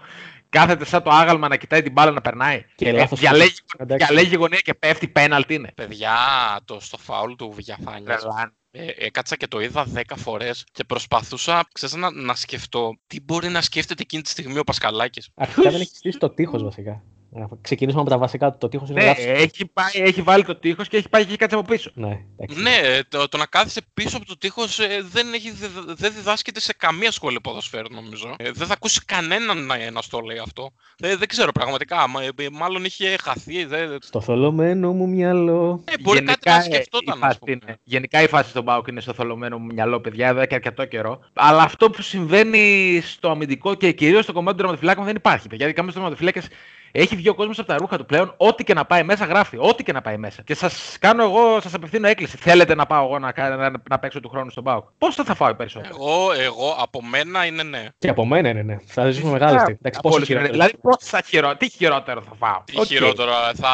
κάθεται 0.48 0.84
σαν 0.84 1.02
το 1.02 1.10
άγαλμα 1.10 1.48
να 1.48 1.56
κοιτάει 1.56 1.82
την 1.82 1.92
μπάλα 1.92 2.10
να 2.10 2.20
περνάει. 2.20 2.64
Και 2.74 2.88
Ε, 2.88 2.92
λάθος 2.92 3.18
διαλέγει, 3.20 3.50
σούτ. 3.50 3.80
Εντάξει. 3.80 4.06
διαλέγει 4.06 4.34
γωνία 4.36 4.58
και 4.60 4.74
πέφτει 4.74 5.08
πέναλτι 5.08 5.54
είναι. 5.54 5.72
Παιδιά, 5.74 6.16
το 6.64 6.80
στο 6.80 6.98
φάουλ 6.98 7.32
του 7.34 7.50
Βιαφάνιας 7.52 8.20
Τρελάνε. 8.20 8.52
Ε, 8.76 8.86
έκατσα 8.96 9.36
και 9.36 9.46
το 9.46 9.60
είδα 9.60 9.86
10 9.94 10.02
φορές 10.16 10.64
και 10.72 10.84
προσπαθούσα 10.84 11.68
ξέρεις, 11.72 11.94
να, 11.94 12.10
να 12.10 12.34
σκεφτώ 12.34 12.96
τι 13.06 13.20
μπορεί 13.20 13.48
να 13.48 13.60
σκέφτεται 13.60 14.02
εκείνη 14.02 14.22
τη 14.22 14.28
στιγμή 14.28 14.58
ο 14.58 14.64
Πασκαλάκης. 14.64 15.28
Αρχικά 15.34 15.70
δεν 15.70 15.80
έχει 15.80 15.96
στήσει 15.96 16.18
το 16.18 16.30
τείχος 16.30 16.62
βασικά. 16.62 17.02
Να 17.36 17.48
ξεκινήσουμε 17.60 18.00
από 18.02 18.10
τα 18.10 18.18
βασικά 18.18 18.50
του. 18.50 18.58
Το 18.60 18.68
τείχος 18.68 18.88
είναι 18.88 19.00
Ναι, 19.00 19.06
λάθος. 19.06 19.24
έχει, 19.24 19.66
πάει, 19.72 20.02
έχει 20.06 20.22
βάλει 20.22 20.44
το 20.44 20.56
τείχος 20.56 20.88
και 20.88 20.96
έχει 20.96 21.08
πάει 21.08 21.22
και 21.22 21.28
έχει 21.28 21.38
κάτσει 21.38 21.56
από 21.56 21.64
πίσω. 21.72 21.90
Ναι, 21.94 22.20
εντάξει. 22.36 22.62
Ναι, 22.62 23.00
το, 23.08 23.28
το 23.28 23.36
να 23.36 23.46
κάθεσαι 23.46 23.80
πίσω 23.94 24.16
από 24.16 24.26
το 24.26 24.38
τείχος 24.38 24.78
ε, 24.78 24.86
δεν, 25.12 25.32
έχει, 25.34 25.50
διδ- 25.50 25.90
δεν 25.96 26.12
διδάσκεται 26.14 26.60
σε 26.60 26.74
καμία 26.76 27.10
σχολή 27.10 27.40
ποδοσφαίρου 27.40 27.94
νομίζω. 27.94 28.34
Ε, 28.38 28.50
δεν 28.50 28.66
θα 28.66 28.72
ακούσει 28.72 29.04
κανέναν 29.04 29.66
να, 29.66 29.90
να 29.90 30.02
στο 30.02 30.18
λέει 30.20 30.38
αυτό. 30.38 30.70
Ε, 31.02 31.16
δεν 31.16 31.28
ξέρω 31.28 31.52
πραγματικά, 31.52 32.08
μα- 32.08 32.22
ε, 32.22 32.30
μάλλον 32.52 32.84
είχε 32.84 33.16
χαθεί. 33.22 33.64
Δεν, 33.64 33.98
Στο 34.00 34.20
θολωμένο 34.20 34.92
μου 34.92 35.08
μυαλό. 35.08 35.82
ε, 35.84 35.92
μπορεί 36.00 36.22
κάτι 36.22 36.48
να 36.48 36.56
ε, 36.56 36.60
σκεφτόταν, 36.60 37.14
η 37.14 37.18
ας 37.20 37.26
φάση 37.26 37.38
πούμε. 37.38 37.52
είναι- 37.62 37.78
γενικά 37.82 38.22
η 38.22 38.26
φάση 38.28 38.50
στον 38.50 38.64
Πάουκ 38.64 38.86
είναι 38.86 39.00
στο 39.00 39.12
θολωμένο 39.12 39.58
μου 39.58 39.72
μυαλό, 39.74 40.00
παιδιά, 40.00 40.28
εδώ 40.28 40.46
και 40.46 40.54
αρκετό 40.54 40.84
καιρό. 40.84 41.20
Αλλά 41.32 41.62
αυτό 41.62 41.90
που 41.90 42.02
συμβαίνει 42.02 43.00
στο 43.04 43.30
αμυντικό 43.30 43.74
και 43.74 43.92
κυρίως 43.92 44.24
στο 44.24 44.32
κομμάτι 44.32 44.56
των 44.56 44.56
τερματοφυλάκων 44.66 45.04
δεν 45.04 45.16
υπάρχει. 45.16 45.48
Παιδιά, 45.48 45.66
ειδικά 45.66 45.82
με 45.82 45.88
του 45.88 45.94
τερματοφυλάκες 45.94 46.48
έχει 46.96 47.16
βγει 47.16 47.28
ο 47.28 47.34
κόσμος 47.34 47.58
από 47.58 47.68
τα 47.68 47.76
ρούχα 47.76 47.96
του 47.98 48.06
πλέον. 48.06 48.34
Ό,τι 48.36 48.64
και 48.64 48.74
να 48.74 48.84
πάει 48.84 49.02
μέσα, 49.02 49.24
γράφει. 49.24 49.56
Ό,τι 49.60 49.82
και 49.82 49.92
να 49.92 50.00
πάει 50.02 50.16
μέσα. 50.16 50.42
Και 50.42 50.54
σας 50.54 50.96
κάνω 51.00 51.22
εγώ, 51.22 51.60
σας 51.60 51.74
απευθύνω 51.74 52.08
έκκληση. 52.08 52.36
Θέλετε 52.36 52.74
να 52.74 52.86
πάω 52.86 53.04
εγώ 53.04 53.18
να, 53.18 53.32
κα- 53.32 53.48
να, 53.56 53.72
να 53.90 53.98
παίξω 53.98 54.20
του 54.20 54.28
χρόνου 54.28 54.50
στον 54.50 54.64
ΠΑΟΚ. 54.64 54.84
Πώς 54.98 55.14
θα, 55.14 55.24
θα 55.24 55.34
φάω 55.34 55.54
περισσότερο. 55.54 55.94
Εγώ, 55.98 56.32
εγώ, 56.32 56.76
από 56.78 57.02
μένα 57.02 57.46
είναι 57.46 57.62
ναι. 57.62 57.84
Και 57.98 58.08
από 58.08 58.24
μένα 58.26 58.48
είναι, 58.48 58.62
ναι. 58.62 58.76
Θα 58.84 59.10
ζήσουμε 59.10 59.30
μεγάλη 59.32 59.58
στιγμή. 59.58 59.78
Εντάξει, 59.80 59.98
Από 59.98 60.08
πόσο 60.08 60.16
όλους 60.16 60.28
είναι. 60.28 60.38
χειρότερο. 60.38 60.52
Δηλαδή, 60.52 60.76
πώς 60.82 60.96
θα 61.00 61.20
χειρο... 61.26 61.56
τι 61.56 61.68
χειρότερο 61.70 62.22
θα 62.22 62.34
φάω; 62.38 62.62
Τι 62.64 62.78
Οκ. 62.80 62.84
χειρότερο, 62.84 63.32
θα, 63.54 63.70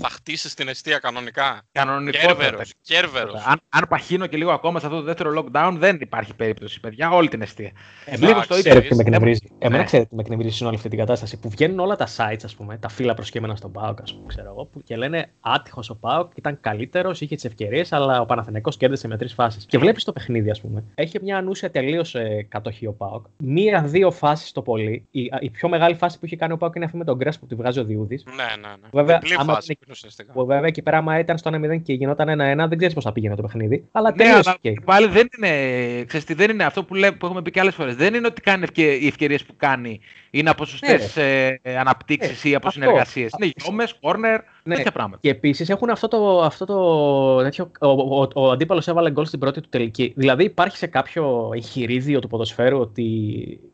θα 0.00 0.08
χτίσεις 0.08 0.54
την 0.54 0.68
εστία 0.68 0.98
κανονικά; 0.98 1.62
Κανονικότατα. 1.72 2.34
Κέρβερος, 2.34 2.72
κέρβερος. 2.82 3.42
Αν, 3.46 3.60
αν 3.68 3.84
παχύνω 3.88 4.26
και 4.26 4.36
λίγο 4.36 4.50
ακόμα 4.52 4.80
σε 4.80 4.86
αυτό 4.86 4.98
το 4.98 5.04
δεύτερο 5.04 5.44
lockdown, 5.44 5.72
δεν 5.78 5.98
υπάρχει 6.00 6.34
περίπτωση, 6.34 6.80
παιδιά. 6.80 7.10
Όλη 7.10 7.28
την 7.28 7.42
εστία. 7.42 7.70
Εμένα 8.04 8.26
Λίγο 8.26 8.42
στο 8.42 8.54
ξέρετε 8.54 8.76
ίδιο. 8.78 8.88
τι 8.90 8.94
με 8.96 9.02
εκνευρίζει. 9.02 9.48
Εμένα 9.58 9.78
Ναι. 9.78 9.84
ξέρετε 9.86 10.08
τι 10.08 10.14
με 10.14 10.22
εκνευρίζει 10.22 10.56
σε 10.56 10.64
όλη 10.64 10.76
αυτή 10.76 10.88
την 10.88 10.98
κατάσταση. 10.98 11.36
Που 11.38 11.48
βγαίνουν 11.50 11.78
όλα 11.78 11.96
τα 11.96 12.06
sites, 12.38 12.44
ας 12.44 12.54
πούμε, 12.54 12.76
τα 12.76 12.88
φύλλα 12.88 13.14
προσκύμενα 13.14 13.56
στον 13.56 13.72
Πάοκ, 13.72 14.00
ας 14.02 14.14
πούμε, 14.14 14.24
ξέρω 14.26 14.48
εγώ, 14.50 14.64
που 14.64 14.82
και 14.82 14.96
λένε 14.96 15.26
άτυχος 15.40 15.90
ο 15.90 15.96
Πάοκ, 15.96 16.32
ήταν 16.36 16.58
καλύτερος, 16.60 17.20
είχε 17.20 17.34
τις 17.34 17.44
ευκαιρίες, 17.44 17.92
αλλά 17.92 18.20
ο 18.20 18.26
Παναθηναϊκός 18.26 18.76
κέρδισε 18.76 19.08
με 19.08 19.16
τρεις 19.16 19.32
φάσεις. 19.34 19.64
Και 19.66 19.78
βλέπεις 19.78 20.04
το 20.04 20.12
παιχνίδι, 20.12 20.50
ας 20.50 20.60
πούμε. 20.60 20.84
Έχει 20.94 21.18
μια 21.22 21.36
ανούσια 21.36 21.70
τελείως 21.70 22.14
ε, 22.14 22.46
κατοχή 22.48 22.86
ο 22.86 22.92
Πάοκ. 22.92 23.26
Μία-δύο 23.42 24.10
φάσεις 24.10 24.52
το 24.52 24.62
πολύ. 24.62 25.06
Η, 25.10 25.30
η 25.40 25.50
πιο 25.50 25.68
μεγάλη 25.68 25.94
φάση 25.94 26.18
που 26.18 26.24
έχει 26.24 26.36
κάνει 26.36 26.52
ο 26.52 26.56
Πάοκ 26.56 26.74
είναι 26.76 26.84
αυτή 26.84 26.96
με 26.96 27.04
τον 27.04 27.16
Γκρέσ 27.16 27.38
που 27.38 27.46
τη 27.46 27.54
βγάζει 27.54 27.78
ο 27.80 27.84
Διούδης. 27.84 28.24
Ναι, 28.24 28.34
ναι, 28.34 28.68
ναι. 28.68 28.88
Βέβαια, 28.92 29.18
Διπλή 29.18 29.34
άμα 29.38 29.52
φάση 29.54 29.66
δεν- 29.66 29.76
είναι 29.84 29.92
ουσιαστικά. 29.92 30.32
Που 30.32 30.46
βέβαια 30.46 30.66
εκεί 30.66 30.82
πέρα, 30.82 30.96
άμα 30.98 31.18
ήταν 31.18 31.38
στο 31.38 31.50
1-0 31.54 31.78
και 31.82 31.92
γινόταν 31.92 32.28
1-1, 32.28 32.68
δεν 32.68 32.76
ξέρεις 32.78 32.94
πώς 32.94 33.04
θα 33.04 33.12
πήγαινε 33.12 33.34
το 33.34 33.42
παιχνίδι. 33.42 33.84
Αλλά 33.92 34.10
Ναι, 34.10 34.16
τελείωσε. 34.16 34.42
αλλά 34.48 34.58
και- 34.60 34.80
πάλι 34.84 35.06
δεν 35.06 35.28
είναι, 35.36 36.04
ξέρεις 36.04 36.26
τι, 36.26 36.34
δεν 36.34 36.50
είναι 36.50 36.64
αυτό 36.64 36.84
που, 36.84 36.94
λέ, 36.94 37.12
που 37.12 37.26
έχουμε 37.26 37.42
πει 37.42 37.50
και 37.50 37.60
άλλες 37.60 37.74
φορές. 37.74 37.96
Δεν 37.96 38.14
είναι 38.14 38.26
ότι 38.26 38.40
κάνει 38.40 38.62
ευκαι, 38.62 38.82
οι 38.92 39.06
ευκαιρίες 39.06 39.44
που 39.44 39.54
κάνει 39.56 40.00
είναι 40.30 40.50
από 40.50 40.64
σωστές 40.64 41.16
ε, 41.16 41.60
αναπτύξεις 41.78 42.27
Ναι, 42.28 42.50
ή 42.50 42.54
από 42.54 42.68
αυτό. 42.68 42.80
συνεργασίες. 42.80 43.32
Είναι 43.40 43.52
γιόμες, 43.56 43.94
κόρνερ, 44.00 44.40
Ναι. 44.68 44.74
τέτοια 44.74 44.92
πράγματα. 44.92 45.18
Και 45.22 45.30
επίσης 45.30 45.68
έχουν 45.68 45.90
αυτό 45.90 46.08
το. 46.08 46.42
Αυτό 46.42 46.64
το 46.64 47.42
τέτοιο, 47.42 47.70
ο 47.80 47.88
ο, 47.88 48.28
ο, 48.34 48.50
αντίπαλος 48.50 48.88
έβαλε 48.88 49.10
γκολ 49.10 49.24
στην 49.26 49.38
πρώτη 49.38 49.60
του 49.60 49.68
τελική. 49.68 50.12
Δηλαδή 50.16 50.44
υπάρχει 50.44 50.76
σε 50.76 50.86
κάποιο 50.86 51.50
εγχειρίδιο 51.54 52.18
του 52.20 52.28
ποδοσφαίρου 52.28 52.78
ότι 52.78 53.04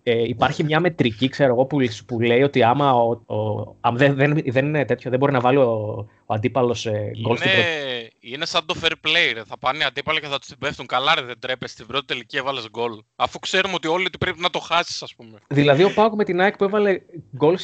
ε, 0.02 0.22
υπάρχει 0.22 0.64
μια 0.64 0.80
μετρική, 0.80 1.28
ξέρω 1.28 1.52
εγώ, 1.52 1.64
που, 1.64 1.78
που 2.06 2.20
λέει 2.20 2.42
ότι 2.42 2.62
άμα 2.62 2.92
ο, 2.92 3.10
ο, 3.10 3.76
αν 3.80 3.96
δεν, 3.96 4.14
δεν, 4.14 4.42
δεν 4.46 4.66
είναι 4.66 4.84
τέτοιο, 4.84 5.10
δεν 5.10 5.18
μπορεί 5.18 5.32
να 5.32 5.40
βάλει 5.40 5.58
ο, 5.58 6.06
ο 6.26 6.34
αντίπαλος 6.34 6.86
ε, 6.86 7.10
γκολ 7.20 7.36
στην 7.36 7.50
πρώτη. 7.50 7.66
Είναι, 7.66 8.10
είναι 8.20 8.46
σαν 8.46 8.66
το 8.66 8.74
fair 8.82 8.92
play, 8.92 9.32
ρε. 9.34 9.44
Θα 9.44 9.58
πάνε 9.58 9.78
οι 9.78 9.82
αντίπαλοι 9.82 10.20
και 10.20 10.26
θα 10.26 10.38
τους 10.38 10.48
την 10.48 10.58
πέφτουν. 10.58 10.86
Καλά, 10.86 11.14
ρε, 11.14 11.22
δεν 11.22 11.36
τρέπεσαι. 11.38 11.72
Στην 11.72 11.86
πρώτη 11.86 12.04
τελική 12.04 12.36
έβαλες 12.36 12.68
γκολ. 12.70 12.92
Αφού 13.16 13.38
ξέρουμε 13.38 13.74
ότι 13.74 13.88
όλοι 13.88 14.04
ότι 14.06 14.18
πρέπει 14.18 14.40
να 14.40 14.50
το 14.50 14.58
χάσεις, 14.58 15.02
ας 15.02 15.14
πούμε. 15.14 15.38
Δηλαδή 15.48 15.84
ο 15.84 15.92
Πάουκ 15.94 16.14
με 16.14 16.24
την 16.24 16.40
ΑΕΚ 16.40 16.56
που 16.56 16.64
έβαλε 16.64 17.00
γκολ 17.36 17.58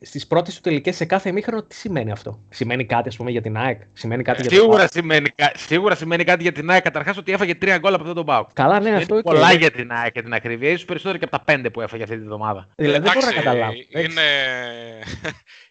στις 0.00 0.26
πρώτες 0.26 0.54
του 0.54 0.60
τελικές 0.60 0.96
σε 0.96 1.04
κάθε 1.04 1.28
ημίχρονο, 1.28 1.62
τι 1.62 1.74
σημαίνει 1.74 2.10
αυτό; 2.10 2.40
Σημαίνει 2.64 2.84
κάτι, 2.84 3.08
ας 3.08 3.16
πούμε, 3.16 3.30
για 3.30 3.40
την 3.40 3.56
ΑΕΚ; 3.56 3.80
Σημαίνει 3.92 4.22
κάτι 4.22 4.40
για 4.40 4.50
τον 4.50 4.58
Σίγουρα 4.58 4.76
ΠΑΟΚ. 4.78 4.90
σημαίνει, 4.92 5.28
κα- 5.28 5.52
σίγουρα 5.56 5.94
σημαίνει 5.94 6.24
κάτι 6.24 6.42
για 6.42 6.52
την 6.52 6.70
ΑΕΚ. 6.70 6.82
Καταρχάς 6.82 7.16
ότι 7.16 7.32
έφαγε 7.32 7.54
τρία 7.54 7.78
γκολ 7.78 7.92
από 7.92 8.00
αυτόν 8.02 8.16
τον 8.16 8.24
Πάουκ. 8.26 8.48
Καλά, 8.52 8.80
ναι, 8.80 8.88
Είναι 8.88 8.96
αυτό 8.96 9.16
και. 9.16 9.22
πολλά 9.22 9.52
για 9.52 9.70
την 9.70 9.92
ΑΕΚ 9.92 10.12
για 10.12 10.22
την 10.22 10.32
ακρίβεια. 10.34 10.70
ίσως 10.70 10.84
περισσότερο 10.84 11.18
και 11.18 11.24
από 11.24 11.38
τα 11.38 11.44
πέντε 11.44 11.70
που 11.70 11.80
έφαγε 11.80 12.02
αυτή 12.02 12.16
τη 12.18 12.24
βδομάδα. 12.24 12.68
Δηλαδή 12.76 12.98
δεν 12.98 13.12
μπορώ 13.14 13.26
να 13.26 13.32
Εντάξει, 13.32 13.44
καταλάβω. 13.44 13.72
Είναι, 13.88 14.22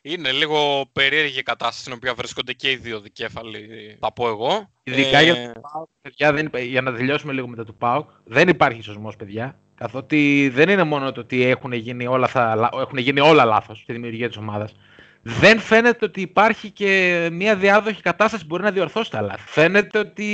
είναι 0.13 0.31
λίγο 0.31 0.85
περίεργη 0.93 1.39
η 1.39 1.43
κατάσταση 1.43 1.79
στην 1.79 1.93
οποία 1.93 2.13
βρίσκονται 2.13 2.53
και 2.53 2.71
οι 2.71 2.75
δύο 2.75 2.99
δικέφαλοι, 2.99 3.67
θα 3.99 4.13
πω 4.13 4.27
εγώ. 4.27 4.69
Ειδικά 4.83 5.17
Ε, 5.17 5.23
για 5.23 5.33
τον 5.33 5.61
ΠΑΟΚ, 5.61 5.89
παιδιά, 6.01 6.33
δεν, 6.33 6.45
υπά- 6.45 6.61
για 6.61 6.81
να 6.81 6.93
τελειώσουμε 6.93 7.33
λίγο 7.33 7.47
μετά 7.47 7.63
του 7.65 7.75
ΠΑΟΚ, 7.75 8.09
δεν 8.23 8.47
υπάρχει 8.47 8.81
σωσμός, 8.81 9.15
παιδιά. 9.15 9.57
Καθότι 9.75 10.51
δεν 10.53 10.69
είναι 10.69 10.83
μόνο 10.83 11.11
το 11.11 11.19
ότι 11.19 11.43
έχουν 11.45 11.71
γίνει 11.73 12.07
όλα, 12.07 12.27
θα, 12.27 12.55
λα- 12.55 12.69
έχουν 12.73 12.97
γίνει 12.97 13.19
όλα 13.19 13.45
λάθος 13.45 13.79
στη 13.79 13.93
δημιουργία 13.93 14.27
της 14.27 14.37
ομάδας. 14.37 14.75
Δεν 15.25 15.59
φαίνεται 15.59 16.05
ότι 16.05 16.21
υπάρχει 16.21 16.69
και 16.71 17.27
μια 17.31 17.55
διάδοχη 17.55 18.01
κατάσταση 18.01 18.41
που 18.43 18.47
μπορεί 18.49 18.63
να 18.63 18.71
διορθώσει 18.71 19.11
τα 19.11 19.21
λάθη. 19.21 19.43
Φαίνεται 19.45 19.99
ότι 19.99 20.25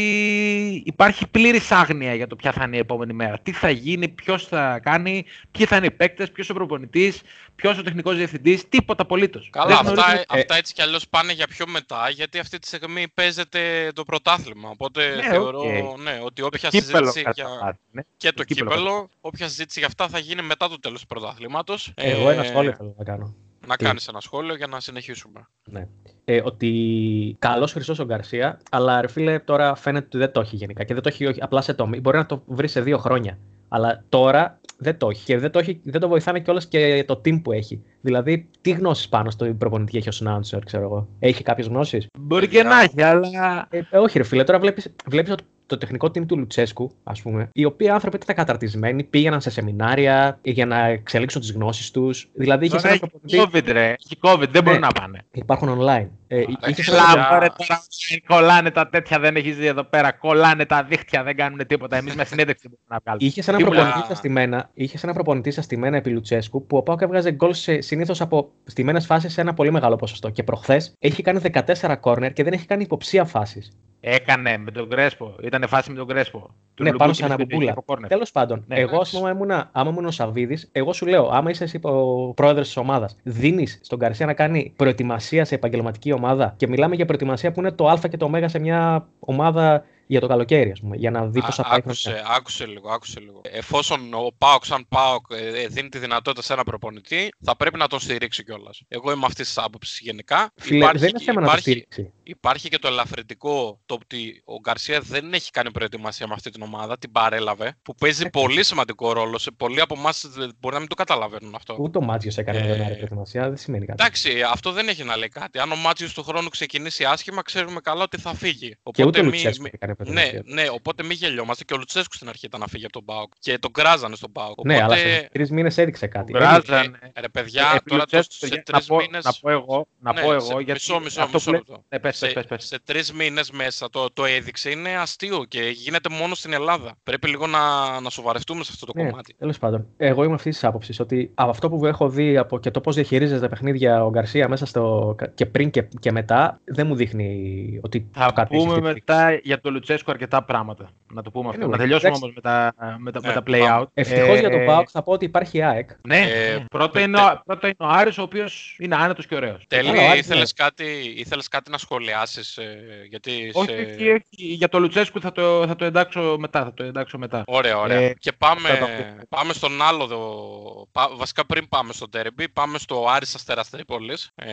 υπάρχει 0.85 1.27
πλήρης 1.27 1.71
άγνοια 1.71 2.13
για 2.15 2.27
το 2.27 2.35
ποια 2.35 2.51
θα 2.51 2.63
είναι 2.63 2.75
η 2.75 2.79
επόμενη 2.79 3.13
μέρα. 3.13 3.39
Τι 3.39 3.51
θα 3.51 3.69
γίνει, 3.69 4.07
ποιος 4.09 4.47
θα 4.47 4.79
κάνει, 4.79 5.25
ποιοι 5.51 5.65
θα 5.65 5.75
είναι 5.75 5.85
οι 5.85 5.91
παίκτες, 5.91 6.31
ποιος 6.31 6.49
ο 6.49 6.53
προπονητής, 6.53 7.21
ποιος 7.55 7.77
ο 7.77 7.81
τεχνικός 7.81 8.15
διευθυντής, 8.15 8.69
τίποτα 8.69 9.01
απολύτως. 9.01 9.49
Καλά, 9.51 9.79
αυτά, 9.79 10.23
αυτά 10.27 10.55
έτσι 10.55 10.73
κι 10.73 10.81
αλλιώς 10.81 11.07
πάνε 11.09 11.33
για 11.33 11.47
πιο 11.47 11.67
μετά, 11.67 12.09
γιατί 12.09 12.39
αυτή 12.39 12.59
τη 12.59 12.67
στιγμή 12.67 13.07
παίζεται 13.13 13.91
το 13.95 14.03
πρωτάθλημα. 14.03 14.69
Οπότε 14.69 15.15
Ναι, 15.15 15.21
θεωρώ 15.23 15.59
οκ. 15.59 15.99
ναι, 16.01 16.19
ότι 16.23 16.41
όποια 16.41 16.69
κύπελο 16.69 16.97
συζήτηση 17.11 17.21
κατά 17.23 17.31
για... 17.35 17.59
βάση, 17.61 17.79
ναι. 17.91 18.01
και 18.17 18.31
το 18.31 18.43
κύπελο 18.43 18.69
κύπελο, 18.69 19.09
όποια 19.21 19.47
συζήτηση 19.47 19.79
για 19.79 19.87
αυτά 19.87 20.07
θα 20.07 20.19
γίνει 20.19 20.41
μετά 20.41 20.69
το 20.69 20.79
τέλος 20.79 21.01
του 21.01 21.07
πρωταθλήματος. 21.07 21.91
Εγώ 21.95 22.29
ένα 22.29 22.43
Ε, 22.43 22.47
σχόλιο 22.47 22.73
θέλω 22.73 22.95
να 22.97 23.03
κάνω. 23.03 23.35
Να 23.69 23.75
Τι; 23.75 23.85
κάνεις 23.85 24.07
ένα 24.07 24.19
σχόλιο 24.19 24.55
για 24.55 24.67
να 24.67 24.79
συνεχίσουμε. 24.79 25.47
Ναι. 25.69 25.87
Ε, 26.25 26.41
ότι 26.43 27.35
καλός 27.39 27.71
χρυσός 27.71 27.99
ο 27.99 28.05
Γκαρσία, 28.05 28.59
αλλά 28.71 29.01
ρε 29.01 29.07
φίλε 29.07 29.39
τώρα 29.39 29.75
φαίνεται 29.75 30.05
ότι 30.05 30.17
δεν 30.17 30.31
το 30.31 30.39
έχει 30.39 30.55
γενικά. 30.55 30.83
Και 30.83 30.93
δεν 30.93 31.03
το 31.03 31.09
έχει 31.09 31.25
όχι, 31.25 31.39
απλά 31.41 31.61
σε 31.61 31.73
τομή. 31.73 31.99
Μπορεί 31.99 32.17
να 32.17 32.25
το 32.25 32.43
βρει 32.45 32.67
σε 32.67 32.81
δύο 32.81 32.97
χρόνια. 32.97 33.37
Αλλά 33.67 34.03
τώρα 34.09 34.59
δεν 34.77 34.97
το 34.97 35.09
έχει. 35.09 35.23
Και 35.25 35.37
δεν 35.37 35.51
το, 35.51 35.59
έχει, 35.59 35.81
δεν 35.83 36.01
το 36.01 36.07
βοηθάνε 36.07 36.39
κιόλας 36.39 36.67
και 36.67 37.03
το 37.07 37.21
team 37.25 37.41
που 37.41 37.51
έχει. 37.51 37.83
Δηλαδή, 38.01 38.49
τι 38.61 38.71
γνώσεις 38.71 39.09
πάνω 39.09 39.29
στο 39.29 39.45
προπονητή 39.45 39.97
έχει 39.97 40.09
ο 40.09 40.11
Σνάουνσερ, 40.11 40.63
ξέρω 40.63 40.83
εγώ. 40.83 41.07
Έχει 41.19 41.43
κάποιες 41.43 41.67
γνώσεις; 41.67 42.07
Μπορεί 42.19 42.47
και 42.47 42.63
να 42.63 42.81
έχει, 42.81 43.01
αλλά. 43.03 43.67
Ε, 43.69 43.81
ε, 43.89 43.97
όχι, 43.97 44.17
ρε 44.17 44.23
φίλε, 44.23 44.43
τώρα 44.43 44.59
βλέπεις 44.59 44.93
βλέπεις 45.05 45.31
ότι 45.31 45.43
το 45.69 45.77
τεχνικό 45.77 46.07
team 46.07 46.25
του 46.25 46.37
Λουτσέσκου, 46.37 46.91
ας 47.03 47.21
πούμε, 47.21 47.49
οι 47.53 47.65
οποίοι 47.65 47.89
άνθρωποι 47.89 48.17
ήταν 48.21 48.35
καταρτισμένοι, 48.35 49.03
πήγαιναν 49.03 49.41
σε 49.41 49.49
σεμινάρια 49.49 50.39
για 50.41 50.65
να 50.65 50.85
εξελίξουν 50.85 51.41
τις 51.41 51.51
γνώσεις 51.51 51.91
τους. 51.91 52.29
Δηλαδή, 52.33 52.65
είχε 52.65 52.75
Τώρα 52.75 52.87
ένα 52.89 52.99
έχει 53.01 53.11
προπονητή. 53.11 53.69
COVID, 53.69 53.71
ρε. 53.73 53.89
Έχει 53.89 54.17
COVID, 54.21 54.49
δεν 54.49 54.63
μπορούν 54.63 54.79
Ναι. 54.79 54.85
να 54.85 54.91
πάνε. 55.01 55.25
Υπάρχουν 55.31 55.79
online. 55.79 56.07
Ε, 56.27 56.43
είχες 56.67 56.87
ένα 56.87 56.97
Έλα, 56.97 57.11
Έλα, 57.11 57.33
μωρέ, 57.33 57.47
τώρα 57.57 57.81
κολλάνε 58.27 58.71
τα 58.71 58.89
τέτοια, 58.89 59.19
δεν 59.19 59.35
έχεις 59.35 59.57
δει 59.57 59.65
εδώ 59.65 59.83
πέρα. 59.83 60.11
Κολλάνε 60.11 60.65
τα 60.65 60.83
δίχτυα, 60.83 61.23
δεν 61.23 61.35
κάνουν 61.35 61.67
τίποτα. 61.67 61.97
Εμείς 61.97 62.15
με 62.15 62.25
συνέντευξη 62.25 62.67
μπορούμε 62.67 62.87
να 62.89 62.99
βγάλουμε. 63.03 63.25
Είχε 63.27 63.43
ένα 63.47 63.57
Τι 63.57 63.63
μου 63.63 63.69
προπονητή 63.69 63.97
λέει; 63.97 64.05
στα 64.05 64.15
στημένα, 64.15 64.69
είχες 64.73 65.03
ένα 65.03 65.13
προπονητή 65.13 65.51
στα 65.51 65.61
στημένα 65.61 65.97
επί 65.97 66.09
Λουτσέσκου 66.09 66.65
που 66.65 66.77
ο 66.77 66.81
Πάουκ 66.83 67.01
έβγαζε 67.01 67.31
γκολ 67.31 67.53
συνήθως 67.79 68.21
από 68.21 68.49
στιμένε 68.63 68.99
φάσεις 68.99 69.33
σε 69.33 69.41
ένα 69.41 69.53
πολύ 69.53 69.71
μεγάλο 69.71 69.95
ποσοστό. 69.95 70.29
Και 70.29 70.43
προχθές 70.43 70.93
έχει 70.99 71.21
κάνει 71.21 71.41
14 71.53 71.95
κόρνερ 71.99 72.33
και 72.33 72.43
δεν 72.43 72.53
έχει 72.53 72.65
κάνει 72.65 72.83
υποψία 72.83 73.25
φάσεις. 73.25 73.71
Έκανε 74.01 74.57
με 74.57 74.71
τον 74.71 74.89
Κρέσπο. 74.89 75.35
Ήταν 75.43 75.63
φάση 75.67 75.91
με 75.91 75.97
τον 75.97 76.07
Κρέσπο. 76.07 76.49
Του 76.73 76.83
Ναι, 76.83 76.89
πάνω 76.89 77.11
Λουκούκη 77.11 77.15
σε 77.15 77.23
στην 77.23 77.33
αναπομπούλα. 77.33 77.71
από 77.71 77.81
κόρνερ. 77.81 78.09
Τέλος 78.09 78.31
πάντων, 78.31 78.63
Ναι, 78.67 78.75
εγώ, 78.75 78.85
ας 78.89 78.93
εντάξει. 78.95 79.17
πούμε, 79.17 79.29
ήμουνα, 79.29 79.69
άμα 79.71 79.89
ήμουν 79.89 80.05
ο 80.05 80.11
Σαββίδης, 80.11 80.69
εγώ 80.71 80.93
σου 80.93 81.05
λέω, 81.05 81.29
άμα 81.31 81.49
είσαι 81.49 81.63
εσύ 81.63 81.79
ο 81.81 82.33
πρόεδρος 82.33 82.65
της 82.65 82.77
ομάδας, 82.77 83.17
δίνεις 83.23 83.79
στον 83.83 83.99
Καρσία 83.99 84.25
να 84.25 84.33
κάνει 84.33 84.73
προετοιμασία 84.75 85.45
σε 85.45 85.55
επαγγελματική 85.55 86.11
ομάδα 86.11 86.53
και 86.57 86.67
μιλάμε 86.67 86.95
για 86.95 87.05
προετοιμασία 87.05 87.51
που 87.51 87.59
είναι 87.59 87.71
το 87.71 87.87
Α 87.87 87.97
και 88.09 88.17
το 88.17 88.25
Ω 88.43 88.47
σε 88.47 88.59
μια 88.59 89.07
ομάδα 89.19 89.83
για 90.11 90.19
το 90.19 90.27
καλοκαίρι, 90.27 90.71
ας 90.71 90.79
πούμε, 90.79 90.95
για 90.95 91.11
να 91.11 91.25
δει 91.27 91.41
πώ 91.41 91.51
θα 91.51 91.61
Α, 91.61 91.69
πάει. 91.69 91.77
άκουσε, 91.77 92.09
χρονιά. 92.09 92.27
άκουσε 92.35 92.65
λίγο, 92.65 92.89
άκουσε 92.89 93.19
λίγο. 93.19 93.41
Εφόσον 93.43 94.13
ο 94.13 94.31
Πάοκ, 94.37 94.65
σαν 94.65 94.85
Πάοκ, 94.89 95.25
ε, 95.31 95.61
ε, 95.61 95.67
δίνει 95.67 95.89
τη 95.89 95.97
δυνατότητα 95.97 96.41
σε 96.41 96.53
ένα 96.53 96.63
προπονητή, 96.63 97.29
θα 97.43 97.55
πρέπει 97.55 97.77
να 97.77 97.87
τον 97.87 97.99
στηρίξει 97.99 98.43
κιόλας. 98.43 98.81
Εγώ 98.87 99.11
είμαι 99.11 99.25
αυτής 99.25 99.45
της 99.47 99.57
άποψης 99.57 99.99
γενικά. 99.99 100.51
Φίλε, 100.55 100.89
δεν 100.93 101.09
είναι 101.09 101.19
θέμα 101.19 101.41
να 101.41 101.45
το 101.47 101.51
υπάρχει, 101.51 101.61
στηρίξει. 101.69 102.11
υπάρχει 102.23 102.69
και 102.69 102.79
το 102.79 102.87
ελαφρυντικό 102.87 103.79
το 103.85 103.97
ότι 104.01 104.41
ο 104.45 104.59
Γκαρσία 104.59 104.99
δεν 105.01 105.33
έχει 105.33 105.51
κάνει 105.51 105.71
προετοιμασία 105.71 106.27
με 106.27 106.33
αυτή 106.33 106.49
την 106.49 106.61
ομάδα, 106.61 106.97
την 106.97 107.11
παρέλαβε, 107.11 107.75
που 107.81 107.95
παίζει 107.95 108.29
πολύ 108.29 108.63
σημαντικό 108.63 109.13
ρόλο. 109.13 109.37
Σε 109.37 109.51
πολλοί 109.51 109.81
από 109.81 109.95
εμάς 109.97 110.25
μπορεί 110.59 110.73
να 110.73 110.79
μην 110.79 110.89
το 110.89 110.95
καταλαβαίνουν 110.95 111.55
αυτό. 111.55 111.75
Ούτε 111.79 111.97
ο 111.97 112.01
Μάτζιος 112.01 112.37
έκανε 112.37 112.59
Ε, 112.59 112.61
με 112.67 112.75
τον 112.75 112.85
Άρη 112.85 112.95
προετοιμασία, 112.95 113.47
δεν 113.47 113.57
σημαίνει 113.57 113.85
κάτι. 113.85 114.03
Εντάξει, 114.03 114.41
αυτό 114.51 114.71
δεν 114.71 114.87
έχει 114.87 115.03
να 115.03 115.17
λέει 115.17 115.27
κάτι. 115.27 115.59
Αν 115.59 115.71
ο 115.71 115.75
Μάτζιος 115.75 116.13
του 116.13 116.23
χρόνου 116.23 116.49
ξεκινήσει 116.49 117.03
άσχημα, 117.05 117.41
ξέρουμε 117.41 117.79
καλά 117.79 118.03
ότι 118.03 118.17
θα 118.17 118.33
φύγει. 118.35 118.75
Και 118.91 119.03
ούτε 119.05 119.19
ο 119.19 119.23
μη- 119.23 119.31
Λουτσέσκου 119.33 119.63
μη- 119.63 119.71
έκανε 120.03 120.21
ναι, 120.21 120.29
προετοιμασία. 120.29 120.63
ναι, 120.63 120.69
οπότε 120.69 121.03
μην 121.03 121.11
γελιόμαστε. 121.17 121.63
Και 121.63 121.73
ο 121.73 121.77
Λουτσέσκου 121.77 122.15
στην 122.15 122.29
αρχή 122.29 122.45
ήταν 122.45 122.59
να 122.59 122.67
φύγει 122.67 122.83
από 122.83 122.93
τον 122.93 123.05
Πάοκ. 123.05 123.31
Και 123.39 123.57
τον 123.57 123.71
κράζανε 123.71 124.15
στον 124.15 124.31
Πάοκ. 124.31 124.65
Ναι, 124.65 124.75
αλλά 124.75 124.85
Οπότε, 124.85 124.99
σε 124.99 125.29
τρεις 125.31 125.51
μήνες 125.51 125.77
έδειξε 125.77 126.07
κάτι. 126.07 126.31
Βράζανε. 126.31 126.97
ε, 127.13 127.21
ρε 127.21 127.29
παιδιά, 127.29 127.61
Ε, 127.63 127.65
τώρα 127.65 127.81
το, 127.85 127.95
Λουτσέσκου, 127.95 128.33
σε 128.33 128.47
για- 128.47 128.63
τρεις 128.63 128.87
να 128.87 128.95
πω- 128.95 129.05
μήνε. 129.05 129.19
Να 129.23 129.31
πω 129.41 129.49
εγώ, 129.49 129.87
να 129.99 130.13
Ναι, 130.13 130.21
πω 130.21 130.27
σε- 130.27 130.35
εγώ 130.51 130.59
γιατί 130.59 130.71
μισό, 130.71 130.99
μισό, 130.99 131.21
αυτό 131.21 131.33
μισό 131.33 131.45
που 131.49 131.51
λέ- 131.55 131.67
λεπτό. 131.67 131.83
Ναι, 131.89 131.99
πες, 131.99 132.19
πες, 132.19 132.29
σε, 132.29 132.33
πες, 132.35 132.45
πες. 132.45 132.65
σε 132.65 132.79
τρεις 132.83 133.13
μήνες 133.13 133.51
μέσα 133.51 133.89
το, 133.89 134.09
το 134.13 134.25
έδειξε 134.25 134.69
είναι 134.69 134.89
αστείο 134.97 135.45
και 135.47 135.61
γίνεται 135.61 136.09
μόνο 136.09 136.35
στην 136.35 136.53
Ελλάδα. 136.53 136.95
Πρέπει 137.03 137.27
λίγο 137.27 137.47
να, 137.47 137.59
να 137.99 138.09
σοβαρευτούμε 138.09 138.63
σε 138.63 138.71
αυτό 138.73 138.85
το 138.85 138.91
Ναι, 138.95 139.09
κομμάτι. 139.09 139.33
τέλος 139.37 139.57
πάντων. 139.57 139.87
Εγώ 139.97 140.23
είμαι 140.23 140.33
αυτής 140.33 140.53
της 140.53 140.63
άποψης 140.63 140.99
ότι 140.99 141.31
από 141.33 141.49
αυτό 141.49 141.69
που 141.69 141.85
έχω 141.85 142.09
δει 142.09 142.37
από 142.37 142.59
και 142.59 142.71
το 142.71 142.81
πώς 142.81 142.95
διαχειρίζεται 142.95 143.39
τα 143.39 143.49
παιχνίδια 143.49 144.05
ο 144.05 144.09
Γκαρσία 144.09 144.47
μέσα 144.47 144.65
στο. 144.65 145.15
και 145.35 145.45
πριν 145.45 145.69
και, 145.69 145.87
και 145.99 146.11
μετά, 146.11 146.59
δεν 146.63 146.87
μου 146.87 146.95
δείχνει 146.95 147.79
ότι 147.81 148.09
Θα 148.13 148.31
κάτι 148.35 148.55
έχει 148.55 148.63
πούμε 148.65 148.73
χτυπήσει. 148.75 148.93
μετά 149.05 149.33
για 149.43 149.59
το 149.61 149.69
Λουτσέσκο 149.89 150.11
αρκετά 150.11 150.43
πράγματα. 150.43 150.89
Να 151.13 151.21
το 151.21 151.31
πούμε 151.31 151.49
αυτό. 151.49 151.65
Anyway, 151.65 151.69
να 151.69 151.77
τελειώσουμε 151.77 152.07
εντάξει. 152.09 152.23
όμως 152.23 152.35
με 152.35 152.41
τα, 152.41 152.73
με 152.99 153.11
τα, 153.11 153.19
με 153.21 153.27
Ναι, 153.27 153.33
τα 153.33 153.41
play 153.45 153.59
πάμε. 153.59 153.81
out. 153.83 153.87
Ευτυχώς 153.93 154.35
Ε, 154.37 154.39
για 154.39 154.49
τον 154.49 154.65
Πάοκ 154.65 154.87
θα 154.91 155.03
πω 155.03 155.11
ότι 155.11 155.25
υπάρχει 155.25 155.61
ΑΕΚ. 155.63 155.89
Ναι, 156.07 156.17
Ε, 156.19 156.53
ναι. 156.57 156.65
πρώτο, 156.69 156.89
τε- 156.89 157.03
είναι 157.07 157.19
ο, 157.21 157.41
πρώτο 157.45 157.67
είναι 157.67 157.75
ο 157.79 157.85
Άρης, 157.87 158.17
ο 158.17 158.21
οποίος 158.21 158.75
είναι 158.79 158.95
άνετος 158.95 159.25
και 159.27 159.35
ωραίος. 159.35 159.65
Τέλει, 159.67 159.89
Καλά, 159.89 160.01
ο 160.07 160.09
Άρης, 160.09 160.19
ήθελες, 160.25 160.53
κάτι, 160.53 161.13
ήθελες 161.15 161.47
κάτι 161.47 161.71
να 161.71 161.77
σχολιάσεις, 161.77 162.57
ε, 162.57 162.77
γιατί 163.09 163.51
Όχι, 163.53 163.69
σε... 163.69 163.75
όχι, 163.75 164.09
όχι, 164.09 164.23
για 164.31 164.69
το 164.69 164.79
Λουτσέσκου 164.79 165.21
θα 165.21 165.31
το, 165.31 165.67
θα 165.67 165.75
το 165.75 165.85
εντάξω 165.85 166.35
μετά. 166.39 166.63
Θα 166.63 166.73
το 166.73 166.83
εντάξω 166.83 167.17
μετά. 167.17 167.43
Ωραία, 167.47 167.77
ωραία. 167.77 167.99
Ε, 167.99 168.13
και 168.19 168.31
πάμε, 168.31 168.69
θα 168.69 168.77
τα 168.77 168.85
πούμε. 168.85 169.17
πάμε 169.29 169.53
στον 169.53 169.81
άλλο, 169.81 170.05
δο- 170.07 170.87
πα- 170.91 171.09
βασικά 171.15 171.45
πριν 171.45 171.67
πάμε 171.69 171.93
στο 171.93 172.09
τέρμπι, 172.09 172.49
πάμε 172.49 172.77
στο 172.77 173.05
Άρης 173.09 173.35
Αστέρας 173.35 173.69
Τρίπολης. 173.69 174.31
Ε, 174.35 174.47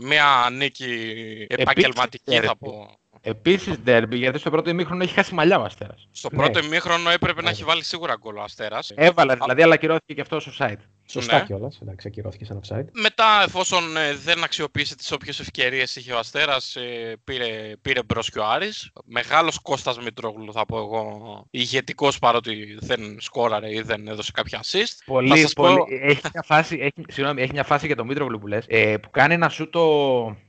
μια 0.00 0.48
νίκη 0.52 0.86
επαγγελματική 1.48 2.24
τέρμπι. 2.30 2.46
θα 2.46 2.56
πω. 2.56 2.94
Επίσης 3.22 3.78
ντέρμπι, 3.78 4.16
γιατί 4.16 4.38
στο 4.38 4.50
πρώτο 4.50 4.70
ημίχρονο 4.70 5.02
έχει 5.02 5.14
χάσει 5.14 5.34
μαλλιά 5.34 5.58
ο 5.58 5.62
Αστέρας. 5.62 6.08
Στο 6.12 6.28
Ναι. 6.32 6.38
πρώτο 6.38 6.58
ημίχρονο 6.64 7.10
έπρεπε 7.10 7.40
να 7.40 7.46
Ναι. 7.46 7.50
έχει 7.50 7.64
βάλει 7.64 7.84
σίγουρα 7.84 8.14
γκολ 8.20 8.36
ο 8.36 8.42
Αστέρας. 8.42 8.90
Έβαλε 8.94 9.34
δηλαδή, 9.34 9.62
αλλά 9.62 9.74
ακυρώθηκε 9.74 10.14
και 10.14 10.20
αυτός 10.20 10.42
στο 10.42 10.52
site. 10.58 10.76
Σωστά 11.10 11.36
Ναι. 11.38 11.44
κιόλας. 11.44 11.78
Εντάξει, 11.82 12.08
ακυρώθηκε 12.08 12.44
σαν 12.44 12.60
offside. 12.64 12.84
Μετά, 12.92 13.42
εφόσον 13.46 13.96
ε, 13.96 14.14
δεν 14.24 14.44
αξιοποίησε 14.44 14.96
τις 14.96 15.12
όποιες 15.12 15.40
ευκαιρίες 15.40 15.96
είχε 15.96 16.12
ο 16.12 16.18
Αστέρας, 16.18 16.76
ε, 16.76 17.16
πήρε, 17.24 17.72
πήρε 17.82 18.02
μπρος 18.02 18.30
και 18.30 18.38
ο 18.38 18.46
Άρης. 18.46 18.90
Μεγάλος 19.04 19.58
Κώστας 19.58 19.98
Μητρόγλου 19.98 20.52
θα 20.52 20.66
πω 20.66 20.76
εγώ, 20.78 21.46
ηγετικός 21.50 22.18
παρότι 22.18 22.76
δεν 22.80 23.16
σκόραρε 23.20 23.74
ή 23.74 23.80
δεν 23.80 24.08
έδωσε 24.08 24.30
κάποια 24.34 24.60
assist. 24.62 24.94
Θα 25.04 25.12
Πολύ, 25.12 25.38
σας 25.38 25.52
πολύ. 25.52 25.76
πω- 25.76 25.86
Έχει, 26.02 26.20
μια 26.32 26.42
φάση, 26.46 26.78
έχει, 26.80 27.04
συγγνώμη, 27.08 27.42
έχει 27.42 27.52
μια 27.52 27.64
φάση 27.64 27.86
για 27.86 27.96
τον 27.96 28.06
Μήτρογλου 28.06 28.38
που 28.38 28.46
λες, 28.46 28.64
ε, 28.68 28.96
που 28.96 29.10
κάνει 29.10 29.34
ένα 29.34 29.48
σου 29.48 29.70
το, 29.70 29.80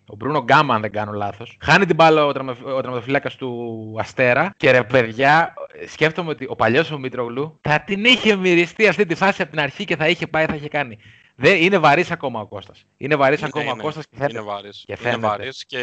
ο 0.06 0.16
Μπρούνο 0.18 0.40
Γκάμα, 0.44 0.76
αν 0.76 0.82
δεν 0.82 0.92
κάνω 0.92 1.12
λάθος. 1.12 1.58
Χάνει 1.62 1.86
την 1.86 1.96
μπάλα 1.96 2.26
ο, 2.26 2.32
τραυμα, 2.32 2.56
ο 2.64 2.82
τραυματοφυλάκας 2.82 3.36
του 3.36 3.96
Αστέρα 4.00 4.54
και 4.58 4.72
ρε 4.72 4.84
παιδιά, 4.84 5.54
ε, 5.82 5.88
σκέφτομαι 5.88 6.30
ότι 6.30 6.46
ο 6.50 6.56
παλιός 6.56 6.92
ο 6.92 6.98
Μήτρογλου 6.98 7.60
θα 7.62 7.80
την 7.82 8.06
είχε 8.06 8.36
μυριστεί 8.36 8.88
αυτή 8.88 9.06
τη 9.06 9.16
φάση 9.16 9.42
από 9.42 9.52
την 9.52 9.60
αρχή 9.60 9.86
και 9.86 9.96
θα 9.96 10.08
είχε 10.08 10.28
πάει, 10.28 10.46
θα 10.52 10.58
είχε 10.58 10.68
κάνει. 10.68 10.98
Δεν, 11.42 11.62
είναι 11.62 11.78
βαρύς 11.78 12.12
ακόμα 12.12 12.42
ο 12.42 12.48
Κώστας. 12.48 12.84
Είναι 12.98 13.16
βαρύς 13.16 13.40
Είναι, 13.40 13.48
ακόμα 13.48 13.72
είναι. 13.72 13.82
ο 13.82 13.84
Κώστας 13.84 14.08
και 14.08 14.16
φαίνεται. 14.16 14.38
Είναι 14.38 14.48
βάρης. 14.48 14.84
Και 14.86 14.92
είναι 14.92 15.02
φαίνεται. 15.02 15.28
βάρης 15.28 15.66
και 15.66 15.80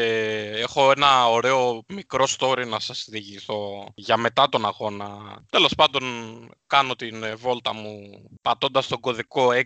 έχω 0.55 0.91
ένα 0.91 1.29
ωραίο 1.29 1.83
μικρό 1.89 2.27
story 2.39 2.67
να 2.67 2.81
σας 2.81 3.07
διηγηθώ 3.11 3.89
για 3.95 4.17
μετά 4.17 4.49
τον 4.49 4.67
αγώνα. 4.67 5.09
Τέλος 5.51 5.75
πάντων 5.75 6.03
κάνω 6.67 6.95
την 6.97 7.23
ε, 7.23 7.35
βόλτα 7.35 7.75
μου 7.75 8.23
πατώντας 8.43 8.87
τον 8.87 9.01
κωδικό 9.01 9.49
6 9.49 9.63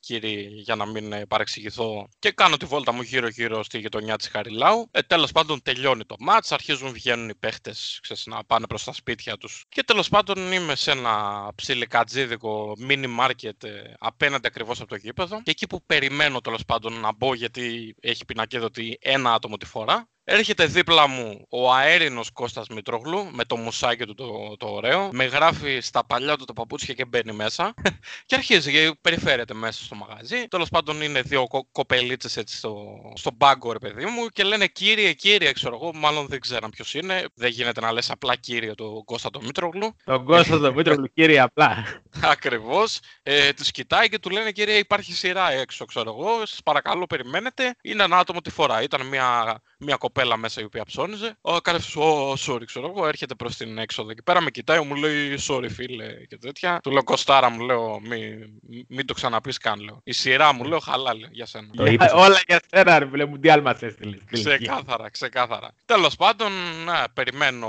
κύριε 0.00 0.48
για 0.48 0.74
να 0.74 0.86
μην 0.86 1.12
ε, 1.12 1.26
παρεξηγηθώ 1.26 2.08
και 2.18 2.30
κάνω 2.30 2.56
τη 2.56 2.64
βόλτα 2.64 2.92
μου 2.92 3.02
γύρω 3.02 3.28
γύρω 3.28 3.62
στη 3.62 3.78
γειτονιά 3.78 4.16
της 4.16 4.28
Χαριλάου. 4.28 4.88
Ε, 4.90 5.00
τέλος 5.02 5.32
πάντων 5.32 5.62
τελειώνει 5.62 6.04
το 6.04 6.14
μάτς, 6.18 6.52
αρχίζουν 6.52 6.92
βγαίνουν 6.92 7.28
οι 7.28 7.34
παίχτες 7.34 7.98
ξέρεις, 8.02 8.26
να 8.26 8.44
πάνε 8.44 8.66
προς 8.66 8.84
τα 8.84 8.92
σπίτια 8.92 9.36
τους 9.36 9.64
και 9.68 9.82
τέλος 9.82 10.08
πάντων 10.08 10.52
είμαι 10.52 10.74
σε 10.74 10.90
ένα 10.90 11.48
ψιλικατζίδικο 11.54 12.72
mini 12.88 13.06
market 13.20 13.64
ε, 13.64 13.70
απέναντι 13.98 14.46
ακριβώς 14.46 14.80
από 14.80 14.88
το 14.88 14.96
γήπεδο 14.96 15.29
και 15.36 15.50
εκεί 15.50 15.66
που 15.66 15.82
περιμένω 15.86 16.40
τέλος 16.40 16.64
πάντων 16.64 16.92
να 17.00 17.12
μπω 17.12 17.34
γιατί 17.34 17.94
έχει 18.00 18.24
πινακίδωτη 18.24 18.98
ένα 19.00 19.32
άτομο 19.32 19.56
τη 19.56 19.66
φορά 19.66 20.08
Έρχεται 20.32 20.66
δίπλα 20.66 21.06
μου 21.06 21.46
ο 21.48 21.72
αέρινος 21.72 22.30
Κώστας 22.30 22.68
Μητρόγλου 22.68 23.30
με 23.32 23.44
το 23.44 23.56
μουσάκι 23.56 24.04
του 24.04 24.14
το, 24.14 24.56
το 24.58 24.66
ωραίο. 24.66 25.08
Με 25.12 25.24
γράφει 25.24 25.80
στα 25.80 26.06
παλιά 26.06 26.36
του 26.36 26.44
τα 26.44 26.52
παπούτσια 26.52 26.94
και 26.94 27.04
μπαίνει 27.04 27.32
μέσα. 27.32 27.74
και 28.26 28.34
αρχίζει 28.34 28.72
και 28.72 28.92
περιφέρεται 29.00 29.54
μέσα 29.54 29.84
στο 29.84 29.94
μαγαζί. 29.94 30.48
Τέλος 30.48 30.68
πάντων 30.68 31.02
είναι 31.02 31.22
δύο 31.22 31.46
κο, 31.46 31.68
κοπελίτσες 31.72 32.36
έτσι 32.36 32.56
στο, 32.56 32.86
στο 33.14 33.30
μπάγκο 33.36 33.72
ρε 33.72 33.78
παιδί 33.78 34.04
μου 34.04 34.26
και 34.26 34.42
λένε 34.42 34.66
κύριε, 34.66 35.12
κύριε, 35.12 35.52
ξέρω 35.52 35.74
εγώ. 35.74 35.92
Μάλλον 35.94 36.26
δεν 36.26 36.40
ξέραν 36.40 36.70
ποιος 36.70 36.94
είναι. 36.94 37.24
Δεν 37.34 37.50
γίνεται 37.50 37.80
να 37.80 37.92
λες 37.92 38.10
απλά 38.10 38.36
κύριε 38.36 38.74
το 38.74 39.02
Κώστα 39.04 39.30
το 39.30 39.40
Μήτρογλου. 39.42 39.96
Τον 40.04 40.24
Κώστα 40.24 40.58
τον 40.58 40.74
Μήτρογλου, 40.74 41.12
κύριε, 41.14 41.40
απλά. 41.40 42.02
Ακριβώς. 42.20 43.00
Ε, 43.22 43.52
τους 43.52 43.70
κοιτάει 43.70 44.08
και 44.08 44.18
του 44.18 44.30
λένε 44.30 44.50
κύριε, 44.50 44.74
υπάρχει 44.74 45.12
σειρά 45.12 45.50
έξω, 45.50 45.84
ξέρω 45.84 46.10
εγώ. 46.18 46.46
Σας 46.46 46.60
παρακαλώ, 46.64 47.06
περιμένετε. 47.06 47.76
Είναι 47.82 48.02
ένα 48.02 48.18
άτομο 48.18 48.40
τη 48.40 48.50
φορά. 48.50 48.82
Ήταν 48.82 49.06
μια, 49.06 49.60
μια 49.80 49.96
κοπέλα 49.96 50.36
μέσα 50.36 50.60
η 50.60 50.64
οποία 50.64 50.84
ψώνιζε. 50.84 51.36
Ο 51.40 51.56
κάνει, 51.60 51.78
ο 51.96 52.32
sorry, 52.46 52.64
ξέρω 52.64 52.86
εγώ, 52.96 53.06
έρχεται 53.06 53.34
προς 53.34 53.56
την 53.56 53.78
έξοδο. 53.78 54.10
Εκεί 54.10 54.22
πέρα 54.22 54.40
με 54.40 54.50
κοιτάει, 54.50 54.80
μου 54.80 54.94
λέει 54.94 55.38
sorry, 55.48 55.66
φίλε 55.70 56.06
και 56.28 56.36
τέτοια. 56.36 56.78
Του 56.82 56.90
λέω 56.90 57.02
Κοστάρα, 57.04 57.50
μου 57.50 57.60
λέω, 57.64 58.00
μην, 58.00 58.50
μην 58.88 59.06
το 59.06 59.14
ξαναπείς 59.14 59.58
καν, 59.58 59.80
λέω. 59.80 60.00
Η 60.04 60.12
σειρά 60.12 60.52
μου, 60.52 60.64
λέω, 60.64 60.78
χαλάλε 60.78 61.28
για 61.30 61.46
σένα. 61.46 61.68
Το 61.76 61.84
είπες. 61.86 62.12
Όλα 62.14 62.40
για 62.46 62.60
σένα, 62.74 62.98
ρε 62.98 63.08
φίλε, 63.08 63.24
μουντιάλ 63.24 63.60
μας 63.60 63.82
έστειλες. 63.82 64.20
στην 64.26 64.38
ηλικία. 64.40 64.56
Ξεκάθαρα, 64.56 65.10
ξεκάθαρα. 65.10 65.70
Τέλος 65.84 66.16
πάντων, 66.16 66.52
να, 66.84 67.06
περιμένω. 67.14 67.68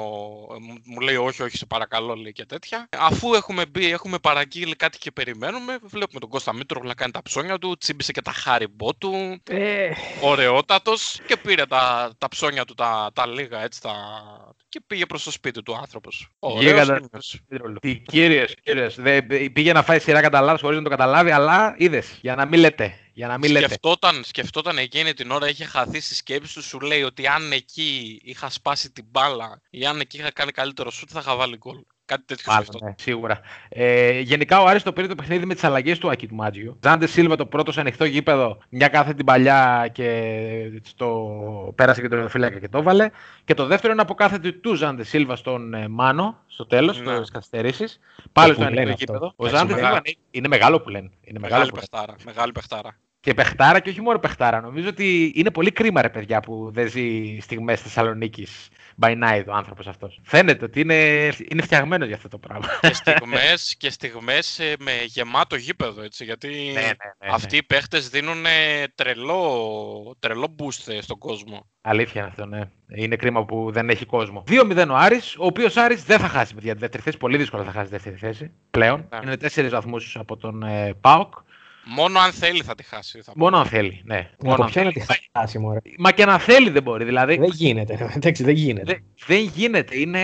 Μου- 0.61 0.81
Μου 0.85 0.99
λέει 0.99 1.15
όχι, 1.15 1.43
όχι, 1.43 1.57
σε 1.57 1.65
παρακαλώ, 1.65 2.15
λέει 2.15 2.31
και 2.31 2.45
τέτοια. 2.45 2.87
Αφού 2.97 3.33
έχουμε 3.33 3.65
μπει, 3.65 3.91
έχουμε 3.91 4.17
παραγγείλει 4.19 4.75
κάτι 4.75 4.97
και 4.97 5.11
περιμένουμε, 5.11 5.77
βλέπουμε 5.81 6.19
τον 6.19 6.29
Κώστα 6.29 6.53
Μήτρο 6.53 6.81
να 6.83 6.93
κάνει 6.93 7.11
τα 7.11 7.21
ψώνια 7.21 7.57
του, 7.57 7.77
τσίμπησε 7.77 8.11
και 8.11 8.21
τα 8.21 8.31
χάριμπό 8.31 8.93
του. 8.95 9.41
Ε, 9.49 9.89
Ωραιότατος 10.21 11.19
και 11.27 11.37
πήρε 11.37 11.65
τα, 11.65 12.00
τα 12.17 12.27
ψώνια 12.27 12.65
του 12.65 12.73
τα, 12.73 13.11
τα 13.13 13.27
λίγα 13.27 13.63
έτσι 13.63 13.81
τα... 13.81 13.93
και 14.69 14.81
πήγε 14.87 15.05
προς 15.05 15.23
το 15.23 15.31
σπίτι 15.31 15.63
του 15.63 15.75
άνθρωπος. 15.75 16.27
Γίγαντα. 16.59 17.01
Μήτρογλου. 17.47 17.79
Τι 17.79 17.95
κύριες, 17.95 18.55
κύριες. 18.63 18.99
Πήγε 19.53 19.73
να 19.73 19.83
φάει 19.83 19.99
σειρά 19.99 20.21
κατά 20.21 20.41
λάθο 20.41 20.57
χωρίς 20.57 20.77
να 20.77 20.83
το 20.83 20.89
καταλάβει, 20.89 21.31
αλλά 21.31 21.75
είδες. 21.77 22.17
Για 22.21 22.35
να 22.35 22.45
μην 22.45 22.59
λέτε. 22.59 22.95
Για 23.13 23.27
να 23.27 23.37
μην 23.37 23.51
λέτε. 23.51 23.65
Σκεφτόταν, 23.65 24.23
σκεφτόταν 24.23 24.77
εκείνη 24.77 25.13
την 25.13 25.31
ώρα, 25.31 25.49
είχε 25.49 25.65
χαθεί 25.65 25.99
στη 25.99 26.15
σκέψη 26.15 26.53
του, 26.53 26.63
σου 26.63 26.79
λέει 26.79 27.03
ότι 27.03 27.27
αν 27.27 27.51
εκεί 27.51 28.21
είχα 28.23 28.49
σπάσει 28.49 28.91
την 28.91 29.05
μπάλα 29.09 29.61
ή 29.69 29.85
αν 29.85 29.99
εκεί 29.99 30.17
είχα 30.17 30.31
κάνει 30.31 30.51
καλύτερο 30.51 30.91
σουτ 30.91 31.09
θα 31.13 31.19
είχα 31.19 31.35
βάλει 31.35 31.57
γκολ. 31.57 31.83
Κάτι 32.11 32.23
τέτοιο 32.25 32.43
Μάλλον, 32.47 32.63
σκεφτόταν. 32.65 32.87
ναι, 32.89 32.95
σίγουρα. 32.97 33.39
Ε, 33.69 34.19
γενικά 34.19 34.61
ο 34.61 34.65
Άρης 34.65 34.83
το 34.83 34.93
πήρε 34.93 35.07
το 35.07 35.15
παιχνίδι 35.15 35.45
με 35.45 35.53
τις 35.53 35.63
αλλαγές 35.63 35.97
του 35.97 36.09
Άκη 36.11 36.27
του 36.27 36.35
Μάτζιο. 36.35 36.77
Ζάντε 36.83 37.07
Σίλβα 37.07 37.35
το 37.35 37.45
πρώτο 37.45 37.71
σε 37.71 37.79
ανοιχτό 37.79 38.05
γήπεδο, 38.05 38.57
μια 38.69 38.87
κάθε 38.87 39.13
την 39.13 39.25
παλιά 39.25 39.89
και 39.91 40.81
στο... 40.83 41.73
πέρασε 41.75 42.01
και 42.01 42.07
το 42.07 42.29
φύλακα 42.29 42.59
και 42.59 42.69
το 42.69 42.77
έβαλε. 42.77 43.09
Και 43.45 43.53
το 43.53 43.65
δεύτερο 43.65 43.93
είναι 43.93 44.01
από 44.01 44.13
κάθε 44.13 44.37
του 44.51 44.73
Ζάντε 44.75 45.03
Σίλβα 45.03 45.35
στον 45.35 45.73
ε, 45.73 45.87
Μάνο, 45.87 46.37
στο 46.47 46.65
τέλος, 46.65 47.01
Ναι. 47.01 47.15
στι 47.23 47.31
καθυστερήσεις. 47.31 47.99
Πάλι 48.31 48.47
που 48.49 48.55
στο 48.55 48.63
ανοιχτό 48.65 48.81
λένε 48.83 48.93
αυτό. 48.93 49.05
γήπεδο. 49.05 49.33
Ο 49.35 49.45
Έτσι, 49.45 49.57
Ζάντε 49.57 49.73
μεγάλο. 49.73 49.93
Σίλβα 49.93 50.01
είναι- 50.09 50.17
είναι 50.31 50.47
μεγάλο 50.47 50.81
που 50.81 50.89
λένε. 50.89 51.09
Είναι 51.21 51.39
μεγάλο 51.39 51.61
Μεγάλη 51.63 51.69
που 51.69 51.75
λένε. 51.75 51.87
παιχτάρα. 51.91 52.15
Μεγάλη 52.25 52.51
παιχτάρα. 52.51 52.97
Και 53.21 53.33
παιχτάρα 53.33 53.79
και 53.79 53.89
όχι 53.89 54.01
μόνο 54.01 54.19
παιχτάρα. 54.19 54.61
Νομίζω 54.61 54.87
ότι 54.87 55.31
είναι 55.35 55.51
πολύ 55.51 55.71
κρίμα 55.71 56.01
ρε 56.01 56.09
παιδιά 56.09 56.39
που 56.39 56.69
δεν 56.73 56.89
ζει 56.89 57.37
στιγμές 57.41 57.81
Θεσσαλονίκης 57.81 58.69
by 59.01 59.23
night 59.23 59.43
ο 59.47 59.53
άνθρωπος 59.53 59.87
αυτός. 59.87 60.19
Φαίνεται 60.23 60.65
ότι 60.65 60.79
είναι, 60.79 61.29
είναι 61.49 61.61
φτιαγμένος 61.61 62.07
για 62.07 62.15
αυτό 62.15 62.27
το 62.27 62.37
πράγμα. 62.37 62.67
και 62.81 62.93
στιγμές, 62.93 63.75
και 63.77 63.89
στιγμές 63.89 64.59
ε, 64.59 64.75
με 64.79 64.91
γεμάτο 65.05 65.55
γήπεδο, 65.55 66.01
έτσι, 66.01 66.23
γιατί 66.23 66.47
ναι, 66.47 66.71
ναι, 66.71 66.79
ναι, 66.81 66.87
ναι. 67.25 67.31
αυτοί 67.31 67.57
οι 67.57 67.63
παίχτες 67.63 68.09
δίνουν 68.09 68.45
ε, 68.45 68.87
τρελό, 68.95 70.15
τρελό 70.19 70.55
boost 70.59 70.93
ε, 70.93 71.01
στον 71.01 71.17
κόσμο. 71.17 71.69
Αλήθεια 71.81 72.21
είναι 72.21 72.29
αυτό, 72.29 72.45
ναι. 72.45 72.61
Είναι 72.95 73.15
κρίμα 73.15 73.45
που 73.45 73.71
δεν 73.71 73.89
έχει 73.89 74.05
κόσμο. 74.05 74.43
2-0 74.47 74.87
ο 74.89 74.95
Άρης, 74.95 75.35
ο 75.37 75.45
οποίος 75.45 75.77
Άρης 75.77 76.03
δεν 76.03 76.19
θα 76.19 76.27
χάσει 76.27 76.53
παιδιά 76.53 76.73
τη 76.73 76.79
δεύτερη 76.79 77.03
θέση. 77.03 77.17
Πολύ 77.17 77.37
δύσκολα 77.37 77.63
θα 77.63 77.71
χάσει 77.71 77.85
τη 77.85 77.91
δεύτερη 77.91 78.15
θέση 78.15 78.51
πλέον. 78.71 79.07
Ναι. 79.11 79.19
Είναι 79.23 79.37
4 79.55 79.67
βαθμούς 79.71 80.15
από 80.19 80.37
τον 80.37 80.63
ε, 80.63 80.93
ΠΑΟΚ. 81.01 81.33
Μόνο 81.83 82.19
αν 82.19 82.31
θέλει 82.31 82.61
θα 82.63 82.75
τη 82.75 82.83
χάσει. 82.83 83.21
Θα 83.21 83.31
πω. 83.31 83.39
Μόνο 83.39 83.57
αν 83.57 83.65
θέλει, 83.65 84.01
ναι. 84.05 84.29
Μόνο 84.39 84.53
Από 84.55 84.63
αν 84.63 84.69
ποια 84.69 84.81
είναι 84.81 84.91
θέλει. 84.91 85.05
τη 85.19 85.29
χάσει, 85.39 85.59
μωρέ. 85.59 85.79
Μα 85.97 86.11
και 86.11 86.25
να 86.25 86.37
θέλει 86.39 86.69
δεν 86.69 86.83
μπορεί. 86.83 87.03
Δηλαδή, 87.03 87.37
Δεν 87.37 87.49
γίνεται. 87.53 88.09
Εντάξει, 88.15 88.43
δεν 88.43 88.53
γίνεται. 88.53 88.85
Δε- 88.93 89.25
δεν 89.25 89.51
γίνεται. 89.55 89.99
Είναι, 89.99 90.19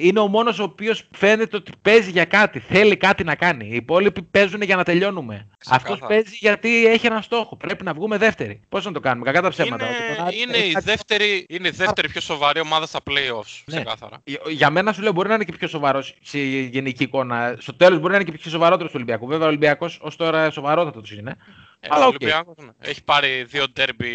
είναι 0.00 0.20
ο 0.20 0.26
μόνος 0.28 0.58
ο 0.58 0.62
οποίος 0.62 1.08
φαίνεται 1.16 1.56
ότι 1.56 1.72
παίζει 1.82 2.10
για 2.10 2.24
κάτι. 2.24 2.58
Θέλει 2.58 2.96
κάτι 2.96 3.24
να 3.24 3.34
κάνει. 3.34 3.66
Οι 3.66 3.74
υπόλοιποι 3.74 4.22
παίζουν 4.22 4.62
για 4.62 4.76
να 4.76 4.84
τελειώνουμε. 4.84 5.48
Ξεκάθαρα. 5.58 5.92
Αυτός 5.92 6.08
παίζει 6.08 6.36
γιατί 6.40 6.86
έχει 6.86 7.06
ένα 7.06 7.20
στόχο. 7.20 7.56
Πρέπει 7.56 7.84
να 7.84 7.92
βγούμε 7.94 8.16
δεύτερη. 8.18 8.60
Πώς 8.68 8.84
να 8.84 8.92
το 8.92 9.00
κάνουμε, 9.00 9.24
κακά 9.26 9.42
τα 9.42 9.48
ψέματα. 9.48 9.84
Είναι, 9.86 9.94
ότι 10.06 10.16
τον 10.16 10.26
Άρη- 10.26 10.40
είναι, 10.40 10.56
η 10.56 10.72
κάτι- 10.72 10.84
δεύτερη, 10.84 11.46
είναι 11.48 11.68
η 11.68 11.70
δεύτερη 11.70 12.08
πιο 12.08 12.20
σοβαρή 12.20 12.60
ομάδα 12.60 12.86
στα 12.86 13.00
playoffs. 13.10 13.62
Ναι. 13.64 13.76
Ξεκάθαρα. 13.76 14.20
Για- 14.24 14.40
Για 14.48 14.70
μένα 14.70 14.92
σου 14.92 15.02
λέω 15.02 15.12
μπορεί 15.12 15.28
να 15.28 15.34
είναι 15.34 15.44
και 15.44 15.52
πιο 15.58 15.68
σοβαρός 15.68 16.14
σε 16.22 16.38
γενική 16.38 17.02
εικόνα. 17.02 17.56
Στο 17.58 17.74
τέλος 17.76 17.98
μπορεί 17.98 18.12
να 18.12 18.18
είναι 18.20 18.30
και 18.30 18.38
πιο 18.38 18.50
σοβαρότερος 18.50 18.86
του 18.90 18.96
Ολυμπιακού. 19.00 19.26
Βέβαια 19.26 19.44
ο 19.44 19.48
Ολυμπιακός 19.48 19.98
ως 20.02 20.16
τώρα 20.16 20.50
σοβαρότατο 20.86 21.14
είναι. 21.14 21.36
Ε, 21.80 21.88
Αλλά 21.90 22.04
ο 22.04 22.08
οκ. 22.08 22.14
Ολυμπιακός, 22.14 22.56
ναι. 22.56 22.70
Έχει 22.78 23.04
πάρει 23.04 23.44
δύο 23.44 23.72
ντέρμπι 23.72 24.10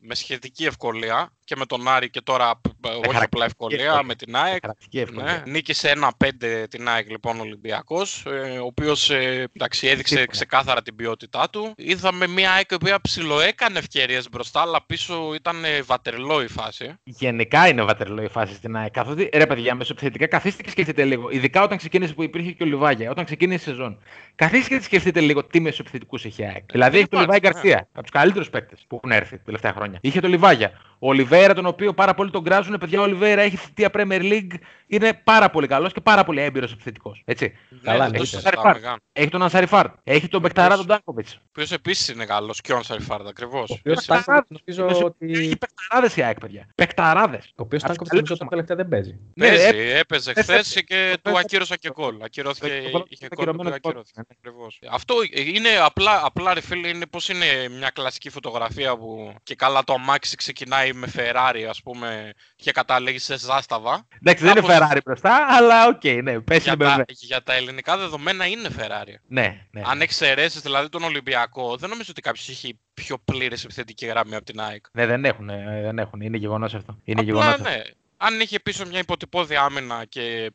με 0.00 0.14
σχετική 0.14 0.64
ευκολία 0.64 1.32
και 1.44 1.56
με 1.56 1.66
τον 1.66 1.88
Άρη 1.88 2.10
και 2.10 2.20
τώρα 2.20 2.60
ε, 2.80 2.88
όχι 2.88 2.98
απλά 2.98 3.12
χαρακτηριστική 3.12 3.44
ευκολία 3.44 3.84
ευκολία. 3.84 4.02
με 4.02 4.14
την 4.14 4.36
ΑΕΚ. 4.36 4.58
Χαρακτική 4.60 4.98
ευκολία. 4.98 5.42
Ναι, 5.46 5.52
νίκησε 5.52 5.92
1-5 6.18 6.64
την 6.70 6.88
ΑΕΚ 6.88 7.10
λοιπόν 7.10 7.38
ο 7.38 7.40
Ολυμπιακός, 7.40 8.24
ε, 8.26 8.58
ο 8.58 8.64
οποίος 8.64 9.10
ε, 9.10 9.48
εντάξει, 9.56 9.86
έδειξε 9.86 10.14
Σύμφωνα. 10.14 10.30
ξεκάθαρα 10.30 10.82
την 10.82 10.96
ποιότητά 10.96 11.50
του. 11.50 11.72
Είδαμε 11.76 12.26
μια 12.26 12.52
ΑΕΚ 12.52 12.70
η 12.70 12.74
οποία 12.74 13.00
ψιλοέκανε 13.00 13.78
ευκαιρίες 13.78 14.28
μπροστά, 14.30 14.60
αλλά 14.60 14.84
πίσω 14.86 15.34
ήταν 15.34 15.64
ε, 15.64 15.82
βατερλό 15.82 16.42
η 16.42 16.48
φάση. 16.48 16.94
Γενικά 17.04 17.68
είναι 17.68 17.82
βατερλό 17.82 18.22
η 18.22 18.28
φάση 18.28 18.54
στην 18.54 18.76
ΑΕΚ. 18.76 18.90
Καθότι 18.90 19.28
ρε 19.34 19.46
παιδιά, 19.46 19.74
μεσοπιθετικά 19.74 20.26
καθίστε 20.26 20.62
και 20.62 20.70
σκεφτείτε 20.70 21.04
λίγο. 21.04 21.30
Ειδικά 21.30 21.62
όταν 21.62 21.78
ξεκίνησε 21.78 22.14
που 22.14 22.22
υπήρχε 22.22 22.50
και 22.52 22.62
ο 22.62 22.66
Λιβάγια, 22.66 23.10
όταν 23.10 23.24
ξεκίνησε 23.24 23.70
η 23.70 23.72
σεζόν. 23.72 23.98
Καθίστε 24.34 24.76
και 24.76 24.82
σκεφτείτε 24.82 25.20
λίγο 25.20 25.44
τι 25.44 25.60
μεσοπιθετικούς 25.60 26.24
έχει 26.24 26.42
η 26.42 26.44
ΑΕΚ. 26.44 26.64
Δηλαδή 26.70 26.98
έχει 26.98 27.06
τον 27.08 27.20
Λιβάη 27.20 27.36
υπάρχει, 27.36 27.60
Γκαρσία, 27.60 27.88
από 27.92 28.02
τους 28.02 28.10
καλύτερους 28.10 28.50
παίκτες 28.50 28.84
που 28.88 28.96
έχουν 28.96 29.10
έρθει 29.10 29.36
τα 29.36 29.42
τελευταία 29.44 29.72
χρόνια. 29.72 29.98
Είχε 30.02 30.20
τον 30.20 30.30
Λιβάγια. 30.30 30.72
Ο 31.04 31.08
Ολιβέρα, 31.08 31.54
τον 31.54 31.66
οποίο 31.66 31.94
πάρα 31.94 32.14
πολύ 32.14 32.30
τον 32.30 32.44
κράζουν, 32.44 32.76
παιδιά, 32.78 33.00
ο 33.00 33.02
Ολιβέρα 33.02 33.42
έχει 33.42 33.56
θητεία 33.56 33.90
Premier 33.94 34.20
League, 34.22 34.54
είναι 34.86 35.20
πάρα 35.24 35.50
πολύ 35.50 35.66
καλός 35.66 35.92
και 35.92 36.00
πάρα 36.00 36.24
πολύ 36.24 36.40
έμπειρος 36.40 36.72
επιθετικός. 36.72 37.22
Έτσι. 37.24 37.52
Καλά, 37.82 37.98
ναι, 37.98 38.04
ναι, 38.04 38.10
δεν 38.10 38.12
το 38.12 38.18
ναι. 38.18 38.24
συζητάμε 38.24 38.56
Σαριφάρ. 38.56 38.80
καν. 38.80 39.00
Έχει 39.12 39.28
τον 39.28 39.42
Ανσαριφάρ. 39.42 39.86
Έχει 40.04 40.28
τον 40.28 40.40
παιχταρά 40.40 40.76
τον 40.76 40.86
Στάνκοβιτς. 40.86 41.28
Ο 41.28 41.38
οποίος 41.48 41.72
επίσης 41.72 42.08
είναι 42.08 42.24
καλός 42.24 42.60
και 42.60 42.72
ο 42.72 42.76
Ανσαριφάρντ 42.76 43.26
ακριβώς. 43.26 43.70
Ο 43.70 43.74
οποίος 43.78 44.04
Παιχταράδες. 44.04 44.22
Στάνκοβιτς 44.22 44.76
νομίζω 44.76 45.14
Έχει 45.18 45.44
ότι. 45.44 45.56
παιχταράδες 45.56 46.20
η 46.20 46.24
ΑΕΚ, 46.24 46.38
παιδιά. 46.40 46.66
Παιχταράδες. 46.74 47.36
Ο 47.36 47.52
οποίος 47.56 47.84
Από 47.84 47.92
Στάνκοβιτς 47.94 48.28
τους 48.28 48.38
νομίζω 48.38 48.38
ότι 48.40 48.48
τελευταία 48.48 48.76
δεν 48.76 48.88
παίζει. 48.88 49.18
Ναι, 49.34 49.48
Παίζει, 49.48 49.78
ε, 49.78 49.98
έπαιζε 49.98 50.32
ε, 50.34 50.42
χθες 50.42 50.76
ε, 50.76 50.82
και 50.82 50.96
ε, 50.96 51.16
του 51.22 51.36
ε, 51.36 51.38
ακύρωσα 51.38 51.76
και 51.76 51.90
γκολ. 51.94 52.16
Ακυρώθηκε, 52.22 52.66
το- 52.92 52.98
το- 52.98 53.04
είχε 53.08 53.28
το 53.28 53.34
γκολ 53.36 53.44
που 53.44 53.50
ακυρωμένο 53.50 53.70
του 53.76 53.80
του 53.80 53.88
ακυρώθηκε. 53.88 54.20
Ακριβώς. 54.30 54.78
Αυτό 54.90 55.14
είναι 55.54 55.68
απλά, 55.84 56.20
απλά 56.24 56.54
ρε 56.54 56.60
φίλε, 56.60 56.88
είναι 56.88 57.06
πως 57.06 57.28
είναι 57.28 57.46
μια 57.78 57.90
κλασική 57.90 58.30
φωτογραφία 58.30 58.96
που 58.96 59.34
και 59.42 59.54
καλά 59.54 59.84
το 59.84 59.92
αμάξι 59.92 60.36
ξεκινάει 60.36 60.92
με 60.94 61.06
Ferrari 61.16 61.62
ας 61.68 61.82
πούμε 61.82 62.32
και 62.56 62.72
καταλήγει 62.72 63.18
σε 63.18 63.38
Ζάσταβα. 63.38 64.06
Εντάξει, 64.22 64.44
δεν 64.44 64.56
είναι 64.56 64.66
Κάπως- 64.66 64.88
Ferrari 64.92 64.98
μπροστά, 65.04 65.46
αλλά 65.48 65.86
οκ, 65.86 66.04
ναι, 66.22 66.40
πέσει 66.40 66.60
Για 66.62 66.74
με 66.78 66.84
τα, 66.84 67.04
για 67.06 67.42
τα 67.42 67.54
ελληνικά 67.54 67.96
δεδομένα 67.98 68.46
είναι 68.46 68.68
Ferrari. 68.78 69.14
Ναι, 69.26 69.66
ναι. 69.70 69.82
Αν 69.84 70.00
εξαιρέσεις 70.00 70.60
δηλαδή 70.60 70.88
τον 70.88 71.02
Ολυμπιακό, 71.02 71.76
δεν 71.76 71.88
νομίζω 71.88 72.08
ότι 72.10 72.20
κάποιος 72.20 72.48
έχει 72.48 72.78
πιο 72.94 73.18
πλήρες 73.24 73.64
επιθετική 73.64 74.06
γραμμή 74.06 74.34
από 74.34 74.44
την 74.44 74.60
ΑΕΚ. 74.60 74.84
Ναι, 74.92 75.06
δεν 75.06 75.24
έχουν, 75.24 75.48
ε, 75.48 75.80
δεν 75.82 75.98
έχουν. 75.98 76.20
Είναι 76.20 76.36
γεγονός 76.36 76.74
αυτό. 76.74 76.98
Είναι 77.04 77.20
Απλά, 77.20 77.32
γεγονός 77.32 77.54
αυτό. 77.54 77.68
ναι. 77.68 77.82
Αν 78.16 78.40
είχε 78.40 78.60
πίσω 78.60 78.86
μια 78.86 78.98
υποτυπώδη 78.98 79.56
άμυνα 79.56 80.04
και. 80.08 80.50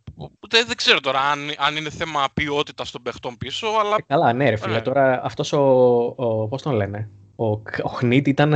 Δεν, 0.50 0.66
δεν 0.68 0.76
ξέρω 0.76 1.00
τώρα 1.00 1.20
αν, 1.22 1.40
αν 1.58 1.76
είναι 1.76 1.90
θέμα 1.90 2.28
ποιότητας 2.34 2.92
των 2.92 3.02
παιχτών 3.02 3.38
πίσω, 3.38 3.68
αλλά 3.68 3.96
Ε, 4.00 4.02
καλά, 4.08 4.34
ναι, 4.34 4.50
ρε 4.50 4.56
φίλε. 4.56 4.74
Ναι. 4.74 4.82
Τώρα 4.82 5.22
αυτός 5.24 5.54
ο. 5.54 5.60
ο 6.16 6.48
Πώς 6.48 6.62
τον 6.62 6.74
λένε. 6.74 7.10
Ο, 7.42 7.46
ο 7.84 7.90
Χνίτ 7.90 8.28
ήταν 8.28 8.56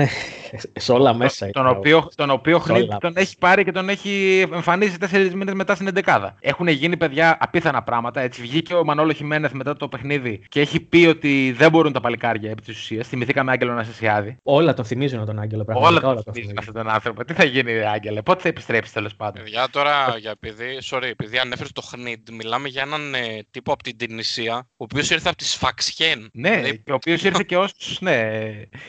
σε 0.74 0.92
όλα 0.92 1.14
μέσα. 1.14 1.50
Τον 1.50 1.64
ήταν. 1.66 1.78
οποίο, 1.78 2.08
τον 2.16 2.30
οποίο 2.30 2.60
Σόλα. 2.60 2.80
Χνίτ 2.80 2.94
τον 3.00 3.14
έχει 3.18 3.38
πάρει 3.38 3.64
και 3.64 3.72
τον 3.72 3.90
έχει 3.90 4.44
εμφανίσει 4.54 4.98
τέσσερις 4.98 5.36
μήνες 5.36 5.54
μετά 5.54 5.76
στην 5.76 5.90
11. 6.06 6.30
Έχουν 6.40 6.68
γίνει 6.68 6.98
παιδιά 6.98 7.38
απίθανα 7.40 7.84
πράγματα. 7.84 8.22
Έτσι 8.22 8.42
βγήκε 8.42 8.74
ο 8.74 8.84
Μανόλο 8.84 9.14
Χιμένεθ 9.14 9.52
μετά 9.54 9.76
το 9.76 9.88
παιχνίδι 9.88 10.44
και 10.50 10.60
έχει 10.60 10.80
πει 10.80 11.06
ότι 11.06 11.54
δεν 11.58 11.72
μπορούν 11.72 11.92
τα 11.94 12.00
παλικάρια 12.00 12.52
επί 12.52 12.62
της 12.62 12.78
ουσίας. 12.78 13.08
Θυμηθήκαμε 13.08 13.52
Άγγελο 13.52 13.74
Νασισιάδη. 13.74 14.38
Όλα 14.44 14.74
τον 14.74 14.86
θυμίζουν 14.86 15.26
τον 15.26 15.40
Άγγελο. 15.40 15.64
Πραγματικά 15.64 16.00
Όλα 16.00 16.08
όλα 16.08 16.18
τα 16.18 16.24
τον 16.24 16.34
θυμίζουν 16.34 16.56
θυμίζουν. 16.56 16.58
αυτόν 16.58 16.74
τον 16.74 16.90
άνθρωπο. 16.90 17.26
Τι 17.26 17.34
θα 17.34 17.44
γίνει, 17.44 17.74
ρε 17.74 17.88
Άγγελε, 17.90 18.22
πότε 18.22 18.42
θα 18.42 18.48
επιστρέψεις 18.48 18.94
τέλος 18.94 19.16
πάντων; 19.16 19.44
Παιδιά, 19.44 19.68
τώρα 19.70 20.18
για 20.20 20.32
επειδή, 20.32 20.78
sorry, 20.90 21.04
επειδή 21.04 21.38
ανέφερε 21.38 21.70
το 21.74 21.82
Χνίτ, 21.82 22.30
μιλάμε 22.30 22.68
για 22.68 22.82
έναν 22.82 23.14
ε, 23.14 23.20
τύπο 23.52 23.74
από 23.74 23.84
την 23.84 23.98
Τινησία, 23.98 24.56
ο 24.58 24.84
οποίος 24.84 25.10
ήρθε 25.10 25.30
από 25.30 25.38
τη 25.38 25.46
Σφαξιέν. 25.46 26.30
Ναι, 26.34 26.50
Δηλαδή, 26.56 26.80
και 26.80 26.92
ο 26.92 26.96
οποίος 26.96 27.24
ήρθε 27.24 27.44
και 27.44 27.58
ω. 27.58 27.68
Ναι, 28.00 28.42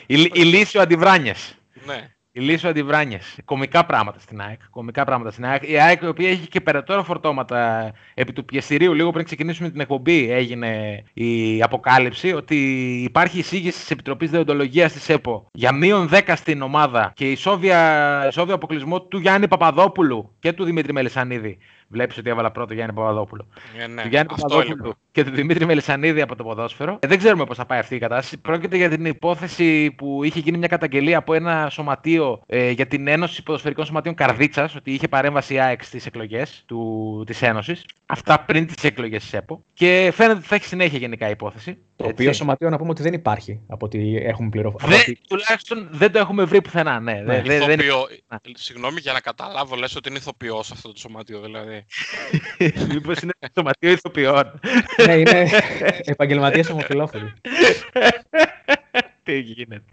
η, 0.05 0.31
η 0.33 0.43
λύση 0.43 0.77
ο 0.77 0.81
Αντιβράνιες. 0.81 1.57
ναι. 1.85 2.09
Η 2.37 2.41
λύση 2.41 2.65
ο 2.65 2.69
Αντιβράνιες. 2.69 3.37
Κομικά 3.45 3.85
πράγματα 3.85 4.19
στην 4.19 4.41
ΑΕΚ. 4.41 4.59
Κομικά 4.69 5.03
πράγματα 5.03 5.31
στην 5.31 5.45
ΑΕΚ. 5.45 5.69
Η 5.69 5.79
ΑΕΚ, 5.79 6.01
η 6.01 6.07
οποία 6.07 6.29
έχει 6.29 6.47
και 6.47 6.61
περαιτέρω 6.61 7.03
φορτώματα 7.03 7.91
επί 8.13 8.33
του 8.33 8.45
πιεστηρίου, 8.45 8.93
λίγο 8.93 9.11
πριν 9.11 9.25
ξεκινήσουμε 9.25 9.69
την 9.69 9.79
εκπομπή, 9.79 10.31
έγινε 10.31 11.03
η 11.13 11.61
αποκάλυψη 11.61 12.33
ότι 12.33 12.55
υπάρχει 13.03 13.39
εισήγηση 13.39 13.79
της 13.79 13.91
Επιτροπής 13.91 14.29
Δεοντολογίας 14.29 14.93
της 14.93 15.09
ΕΠΟ 15.09 15.47
για 15.53 15.71
μείον 15.71 16.09
10 16.11 16.33
στην 16.35 16.61
ομάδα 16.61 17.11
και 17.15 17.31
ισόβια, 17.31 18.25
ισόβιο 18.29 18.53
αποκλεισμό 18.55 19.01
του 19.01 19.17
Γιάννη 19.17 19.47
Παπαδόπουλου 19.47 20.35
και 20.39 20.53
του 20.53 20.63
Δημήτρη 20.63 20.93
Μελισανίδη. 20.93 21.57
Βλέπεις 21.87 22.17
ότι 22.17 22.29
έβαλα 22.29 22.51
πρώτο 22.51 22.73
Γιάννη 22.73 22.93
Παπαδόπουλο. 22.93 23.47
Ε, 23.77 23.87
ναι. 23.87 24.01
του 24.01 24.07
Γιάννη 24.07 24.29
Αυτό 24.31 24.47
Παπαδόπουλου 24.47 24.75
λοιπόν. 24.75 24.93
και 25.11 25.23
του 25.23 25.31
Δημήτρη 25.31 25.65
Μελισανίδη 25.65 26.21
από 26.21 26.35
το 26.35 26.43
ποδόσφαιρο. 26.43 26.97
Ε, 26.99 27.07
δεν 27.07 27.17
ξέρουμε 27.17 27.45
πώς 27.45 27.57
θα 27.57 27.65
πάει 27.65 27.79
αυτή 27.79 27.95
η 27.95 27.99
κατάσταση. 27.99 28.37
Πρόκειται 28.37 28.77
για 28.77 28.89
την 28.89 29.05
υπόθεση 29.05 29.91
που 29.91 30.23
είχε 30.23 30.39
γίνει 30.39 30.57
μια 30.57 30.67
καταγγελία 30.67 31.17
από 31.17 31.33
ένα 31.33 31.69
σωματείο 31.69 32.41
ε, 32.45 32.69
για 32.69 32.85
την 32.87 33.07
Ένωση 33.07 33.43
Ποδοσφαιρικών 33.43 33.85
Σωματείων 33.85 34.15
Καρδίτσας, 34.15 34.75
ότι 34.75 34.91
είχε 34.91 35.07
παρέμβαση 35.07 35.53
η 35.53 35.59
ΑΕΚ 35.59 35.83
στις 35.83 36.05
εκλογές 36.05 36.65
της 37.25 37.41
Ένωσης. 37.41 37.85
Αυτά 38.05 38.39
πριν 38.39 38.67
τις 38.67 38.83
εκλογές 38.83 39.21
της 39.21 39.33
ΕΠΟ. 39.33 39.63
Και 39.73 40.11
φαίνεται 40.13 40.37
ότι 40.37 40.47
θα 40.47 40.55
έχει 40.55 40.65
συνέχεια 40.65 40.97
γενικά 40.97 41.27
η 41.27 41.31
υπόθεση. 41.31 41.77
Το 41.95 42.03
Έτσι. 42.07 42.21
οποίο 42.21 42.33
σωματείο 42.33 42.69
να 42.69 42.77
πούμε 42.77 42.89
ότι 42.89 43.01
δεν 43.01 43.13
υπάρχει 43.13 43.61
από 43.67 43.85
ό,τι 43.85 44.17
έχουμε 44.17 44.49
πληροφορία. 44.49 44.97
Δεν, 45.05 45.17
τουλάχιστον 45.27 45.87
δεν 45.91 46.11
το 46.11 46.19
έχουμε 46.19 46.43
βρει 46.43 46.61
πουθενά. 46.61 46.99
Ναι, 46.99 47.13
Ναι. 47.13 47.41
δεν, 47.41 47.65
δεν, 47.65 47.79
Ηθοποιό... 47.79 48.07
Να. 48.27 48.39
Συγγνώμη 48.53 48.99
για 48.99 49.13
να 49.13 49.19
καταλάβω, 49.19 49.75
λες 49.75 49.95
ότι 49.95 50.09
είναι 50.09 50.17
ηθοποιός 50.17 50.71
αυτό 50.71 50.91
το 50.91 50.99
σωματείο, 50.99 51.41
δηλαδή. 51.41 51.74
Μήπως 52.89 53.19
είναι 53.19 53.31
το 53.39 53.47
σωματείο 53.55 53.91
ηθοποιών. 53.91 54.59
ναι, 55.05 55.13
είναι 55.13 55.49
επαγγελματίες 56.03 56.63
ομοφυλόφιλοι. 56.71 57.33
Τι 59.25 59.39
γίνεται. 59.39 59.83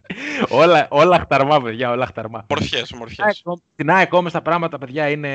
όλα, 0.48 0.86
όλα 0.90 1.18
αχταρμά, 1.18 1.60
παιδιά, 1.62 1.90
όλα 1.90 2.06
αχταρμά. 2.06 2.44
Ομορφιές, 2.48 2.92
ομορφιές. 2.92 3.42
Στην 3.72 3.90
ΑΕΚ 3.90 4.12
όμως 4.12 4.32
τα 4.32 4.42
πράγματα, 4.42 4.78
παιδιά, 4.78 5.08
είναι 5.08 5.30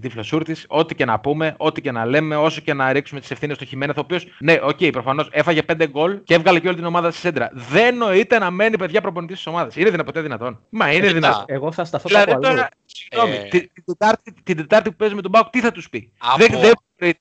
τυφλοσούρτης. 0.00 0.56
Ό,τι 0.66 0.94
και 0.94 1.04
να 1.04 1.20
πούμε, 1.20 1.54
ό,τι 1.56 1.80
και 1.80 1.92
να 1.92 2.04
λέμε, 2.06 2.36
όσο 2.36 2.60
και 2.60 2.74
να 2.74 2.92
ρίξουμε 2.92 3.20
τις 3.20 3.30
ευθύνες 3.30 3.56
στο 3.56 3.64
Χιμένεθ, 3.64 3.96
ο 3.96 4.00
οποίος, 4.00 4.26
ναι, 4.38 4.58
ok, 4.62 4.76
okay, 4.80 4.88
προφανώς 4.92 5.28
έφαγε 5.32 5.62
5 5.62 5.86
γκολ 5.90 6.20
και 6.24 6.34
έβγαλε 6.34 6.60
και 6.60 6.66
όλη 6.66 6.76
την 6.76 6.84
ομάδα 6.84 7.10
στη 7.10 7.20
σέντρα. 7.20 7.50
Δεν 7.52 7.96
νοείται 7.96 8.38
να 8.38 8.50
μένει, 8.50 8.78
παιδιά, 8.78 9.00
προπονητής 9.00 9.36
της 9.36 9.46
ομάδας. 9.46 9.76
Είναι 9.76 9.84
δυνατόν, 9.90 10.06
ποτέ 10.06 10.20
δυνατόν. 10.20 10.58
Μα 10.70 10.86
είναι 10.92 11.00
Κοίτα, 11.06 11.12
δυνατόν. 11.12 11.44
Εγώ 11.46 11.72
θα 11.72 11.84
σταθώ 11.84 12.08
Δηλαδή 12.08 12.30
κάπου 12.30 12.46
αλλού. 12.46 12.56
τώρα, 12.56 12.68
συγγνώμη, 12.84 13.34
Ε. 13.36 13.48
την, 13.48 13.70
την, 13.72 13.84
τετάρτη, 13.84 14.32
την 14.42 14.56
Τετάρτη 14.56 14.90
που 14.90 14.96
παίζει 14.96 15.14
με 15.14 15.22
τον 15.22 15.30
Μπάουκ, 15.30 15.50
τι 15.50 15.60
θα 15.60 15.72
τους 15.72 15.90
πει; 15.90 16.12
Από- 16.18 16.38
Δεν, 16.38 16.60
δεν 16.60 16.72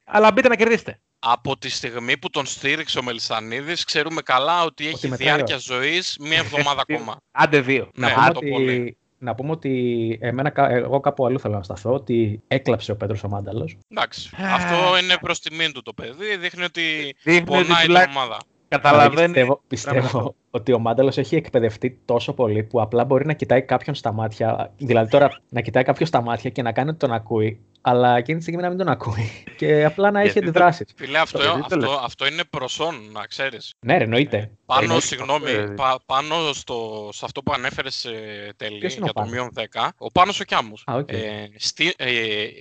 αλλά 0.04 0.32
μπείτε 0.32 0.48
να 0.48 0.56
κερδίσετε. 0.56 1.00
Από 1.26 1.58
τη 1.58 1.70
στιγμή 1.70 2.18
που 2.18 2.30
τον 2.30 2.46
στήριξε 2.46 3.00
ο 3.00 3.04
Μελισανίδης, 3.04 3.84
ξέρουμε 3.84 4.22
καλά 4.22 4.64
ότι 4.64 4.88
έχει 4.88 5.08
μετράει 5.08 5.28
διάρκεια 5.28 5.56
ο- 5.56 5.60
ζωής 5.60 6.18
μία 6.20 6.38
εβδομάδα 6.38 6.84
ακόμα. 6.90 7.18
Άντε 7.32 7.62
δύο. 7.62 7.90
Να, 7.96 8.08
Ναι, 8.08 8.14
πούμε 8.14 8.30
το 8.34 8.40
πολύ. 8.40 8.80
ότι, 8.80 8.98
να 9.18 9.36
πούμε 9.36 9.52
ότι 9.52 10.18
εμένα, 10.22 10.50
κα- 10.50 10.70
εγώ 10.70 11.00
κάπου 11.00 11.26
αλλού 11.26 11.40
θέλω 11.40 11.56
να 11.56 11.64
σταθώ, 11.64 11.94
ότι 11.94 12.42
έκλαψε 12.48 12.92
ο 12.92 12.96
Πέτρος 12.96 13.24
ο 13.24 13.28
Μάνταλος. 13.28 13.78
Εντάξει. 13.92 14.30
Αυτό 14.54 14.98
είναι 15.02 15.18
προς 15.22 15.40
τιμήν 15.40 15.72
του 15.74 15.82
το 15.82 15.94
παιδί. 15.94 16.38
Δείχνει 16.38 16.64
ότι 16.64 17.16
Δείχνει 17.24 17.38
ότι 17.40 17.44
πονάει 17.46 17.64
την 17.66 17.86
τουλάχιστον 17.86 18.22
ομάδα. 18.22 18.38
καταλαβαίνει. 18.68 19.34
Πιστεύω, 19.34 19.60
πράγμα 19.84 20.06
αυτό. 20.06 20.18
πιστεύω 20.18 20.36
ότι 20.52 20.74
ο 20.74 20.80
Μάνταλος 20.80 21.18
έχει 21.18 21.36
εκπαιδευτεί 21.36 22.00
τόσο 22.06 22.34
πολύ 22.34 22.64
που 22.64 22.82
απλά 22.82 23.04
μπορεί 23.06 23.26
να 23.26 23.34
κοιτάει 23.34 23.62
κάποιον 23.62 23.96
στα 23.96 24.12
μάτια. 24.12 24.74
Δηλαδή 24.78 25.10
τώρα 25.10 25.42
να 25.50 25.62
κοιτάει 25.62 25.84
κάποιον 25.84 26.08
στα 26.08 26.22
μάτια 26.22 26.50
και 26.50 26.62
να 26.62 26.72
κάνει 26.72 26.90
ότι 26.90 27.00
τον 27.00 27.12
ακούει, 27.12 27.62
αλλά 27.86 28.18
εκείνη 28.18 28.38
τη 28.38 28.44
στιγμή 28.44 28.62
να 28.62 28.70
μην 28.70 28.78
τον 28.78 28.88
ακούει. 28.88 29.32
Και 29.58 29.86
απλά 29.86 30.12
να 30.12 30.20
έχει 30.22 30.32
Γιατί 30.32 30.40
το- 30.40 30.50
αντιδράσεις. 30.50 30.88
Φίλε, 30.96 31.18
αυτό, 31.18 31.38
γιατί 31.38 31.58
το 31.60 31.64
αυτό, 31.66 31.78
λες. 31.78 31.90
αυτό 32.04 32.26
είναι 32.28 32.44
προσόν, 32.50 32.96
να 33.12 33.26
ξέρεις. 33.26 33.74
Ναι, 33.80 33.98
ρε, 33.98 34.04
εννοείται. 34.04 34.52
Πάνω, 34.66 34.82
Εννοείται. 34.82 35.06
συγγνώμη, 35.06 35.50
Ε, 35.52 35.62
πα- 35.76 36.00
πάνω 36.06 36.54
στο, 36.54 37.10
σε 37.14 37.26
αυτό 37.26 37.44
που 37.44 37.54
ανέφερες 37.54 38.06
ε, 38.06 38.54
τέλει 38.58 38.78
Ποιος 38.80 38.94
είναι 38.96 39.02
ο 39.02 39.06
για 39.06 39.14
το 39.14 39.20
Πάνος; 39.20 39.32
μείον 39.32 39.50
10, 39.54 39.90
ο 39.98 40.12
Πάνος 40.12 40.40
ο 40.40 40.44
Κιάμους. 40.44 40.84
Α, 40.86 40.94
οκ. 40.96 41.12
Ε, 41.12 41.50
στη, 41.58 41.94
ε, 41.98 42.12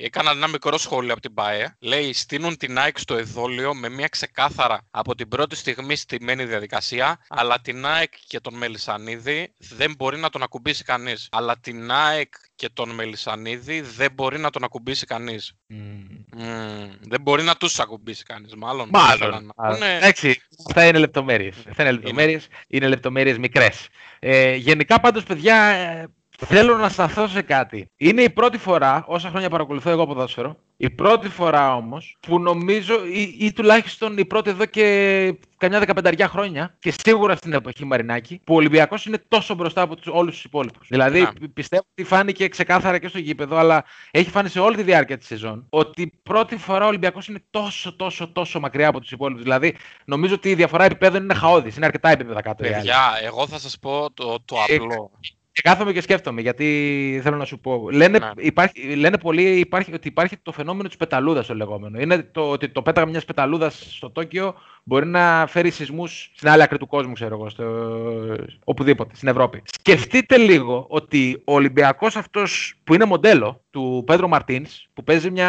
έκανα 0.05 0.30
ένα 0.30 0.46
μικρό 0.46 0.78
σχόλιο 0.78 1.12
από 1.12 1.22
την 1.22 1.34
ΠΑΕ. 1.34 1.76
Λέει, 1.80 2.12
στήνουν 2.12 2.57
την 2.57 2.78
ΑΕΚ 2.78 2.98
στο 2.98 3.14
εδώλιο 3.14 3.74
με 3.74 3.88
μια 3.88 4.09
ξεκάθαρα 4.09 4.86
από 4.90 5.14
την 5.14 5.28
πρώτη 5.28 5.57
στιγμή 5.57 5.96
στημένη 5.96 6.44
διαδικασία, 6.44 7.18
αλλά 7.28 7.61
την 7.61 7.86
ΑΕΚ 7.86 8.12
και 8.26 8.40
τον 8.40 8.55
Μελισανίδη 8.55 9.55
δεν 9.59 9.94
μπορεί 9.96 10.18
να 10.18 10.30
τον 10.30 10.42
ακουμπήσει 10.42 10.84
κανείς. 10.84 11.28
Αλλά 11.32 11.59
την 11.61 11.90
ΑΕΚ 11.92 12.32
και 12.55 12.68
τον 12.72 12.90
Μελισανίδη 12.90 13.80
δεν 13.80 14.12
μπορεί 14.12 14.38
να 14.38 14.50
τον 14.50 14.64
ακουμπήσει 14.64 15.07
κανείς. 15.07 15.53
Μμμ, 15.66 16.90
δεν 17.00 17.20
μπορεί 17.20 17.42
να 17.42 17.57
τους 17.57 17.78
ακουμπήσει 17.80 18.22
κανείς, 18.24 18.55
μάλλον. 18.55 18.88
Μάλλον. 18.92 19.14
Ήθελαν 19.16 19.44
να 19.44 19.53
μάλλον. 19.62 19.78
πούνε- 19.78 19.96
Εντάξει, 19.96 20.40
αυτά 20.68 20.86
είναι 20.86 20.98
λεπτομέρειες. 20.98 21.55
Αυτά 21.68 21.82
είναι 21.82 21.91
λεπτομέρειες, 21.93 22.49
είναι 22.68 22.88
λεπτομέρειες 22.88 23.38
μικρές. 23.38 23.88
Ε, 24.18 24.55
γενικά 24.55 25.01
πάντως, 25.01 25.24
παιδιά, 25.24 25.57
ε, 25.64 26.07
θέλω 26.47 26.76
να 26.76 26.88
σταθώ 26.88 27.26
σε 27.28 27.43
κάτι. 27.43 27.86
Είναι 27.97 28.22
η 28.22 28.30
πρώτη 28.30 28.59
φορά, 28.59 29.05
όσα 29.07 29.28
χρόνια 29.28 29.49
παρακολουθώ 29.51 29.90
εγώ 29.90 30.07
ποδόσφαιρο, 30.07 30.57
η 30.76 30.90
πρώτη 30.90 31.28
φορά 31.28 31.74
όμως 31.74 32.16
που 32.20 32.38
νομίζω, 32.40 32.95
ή, 33.07 33.36
ή 33.38 33.53
τουλάχιστον 33.53 34.18
η 34.18 34.24
πρώτη 34.24 34.51
εδώ 34.51 34.64
και 34.64 35.34
καμιά 35.57 35.78
δεκαπενταριά 35.78 36.28
χρόνια, 36.28 36.76
και 36.78 36.95
σίγουρα 37.05 37.36
στην 37.36 37.53
εποχή 37.53 37.84
Μαρινάκη, 37.84 38.40
που 38.45 38.55
ο 38.55 38.57
Ολυμπιακός 38.57 39.07
είναι 39.07 39.22
τόσο 39.28 39.55
μπροστά 39.55 39.82
από 39.82 39.97
τους, 39.97 40.07
όλους 40.07 40.34
τους 40.34 40.45
υπόλοιπους. 40.45 40.86
Δηλαδή, 40.88 41.20
Να. 41.20 41.32
πι- 41.32 41.49
πιστεύω 41.49 41.82
ότι 41.93 42.05
φάνηκε 42.09 42.49
ξεκάθαρα 42.49 42.99
και 42.99 43.09
στο 43.09 43.18
γήπεδο, 43.18 43.57
αλλά 43.57 43.84
έχει 44.11 44.30
φάνει 44.30 44.49
σε 44.49 44.61
όλη 44.61 44.76
τη 44.76 44.82
διάρκεια 44.82 45.18
της 45.18 45.26
σεζόν, 45.26 45.66
ότι 45.68 46.12
πρώτη 46.22 46.57
φορά 46.57 46.84
ο 46.84 46.88
Ολυμπιακός 46.88 47.28
είναι 47.28 47.43
τόσο, 47.51 47.97
τόσο, 47.97 48.28
τόσο 48.32 48.61
μακριά 48.61 48.88
από 48.88 49.01
τους 49.01 49.11
υπόλοιπους. 49.12 49.43
Δηλαδή, 49.43 49.76
νομίζω 50.05 50.34
ότι 50.34 50.51
η 50.51 50.55
διαφορά 50.55 50.84
επίπεδων 50.84 51.22
είναι 51.22 51.34
χαόδης, 51.34 51.76
είναι 51.76 51.86
αρκετά 51.86 52.09
επίπεδα 52.11 52.43
κάτω. 52.43 52.64
οι 52.64 52.66
άλλοι. 52.66 52.74
Παιδιά, 52.76 53.01
εγώ 53.24 53.47
θα 53.47 53.59
σας 53.59 53.78
πω 53.78 54.11
το, 54.14 54.38
το 54.45 54.57
Ε, 54.68 54.74
απλό. 54.74 55.11
Και 55.53 55.62
κάθομαι 55.62 55.92
και 55.92 56.00
σκέφτομαι, 56.00 56.40
γιατί 56.40 57.20
θέλω 57.22 57.36
να 57.36 57.44
σου 57.44 57.59
πω. 57.61 57.90
Λένε, 57.90 58.18
Ναι. 58.18 58.30
υπάρχει, 58.36 58.94
λένε 58.96 59.18
πολλοί 59.18 59.59
υπάρχει, 59.59 59.94
ότι 59.94 60.09
υπάρχει 60.09 60.36
το 60.36 60.53
φαινόμενο 60.53 60.88
της 60.88 60.96
πεταλούδας 60.96 61.46
το 61.46 61.55
λεγόμενο. 61.55 62.00
Είναι 62.00 62.22
το 62.22 62.50
ότι 62.50 62.68
το 62.68 62.82
πέταγμα 62.82 63.11
μιας 63.11 63.24
πεταλούδας 63.24 63.86
στο 63.96 64.11
Τόκιο 64.11 64.55
μπορεί 64.83 65.07
να 65.07 65.47
φέρει 65.49 65.70
σεισμούς 65.70 66.30
στην 66.35 66.49
άλλη 66.49 66.62
άκρη 66.62 66.78
του 66.78 66.87
κόσμου, 66.87 67.12
ξέρω 67.12 67.35
εγώ, 67.35 67.49
στο... 67.49 67.64
οπουδήποτε, 68.64 69.16
στην 69.16 69.28
Ευρώπη. 69.28 69.62
Σκεφτείτε 69.64 70.37
λίγο 70.37 70.87
ότι 70.89 71.43
ο 71.45 71.55
Ολυμπιακός 71.55 72.16
αυτός 72.16 72.74
που 72.85 72.95
είναι 72.95 73.05
μοντέλο 73.05 73.61
του 73.70 74.03
Πέντρο 74.07 74.28
Μαρτίνς, 74.28 74.87
που 74.95 75.05
παίζει 75.05 75.30
μια, 75.30 75.49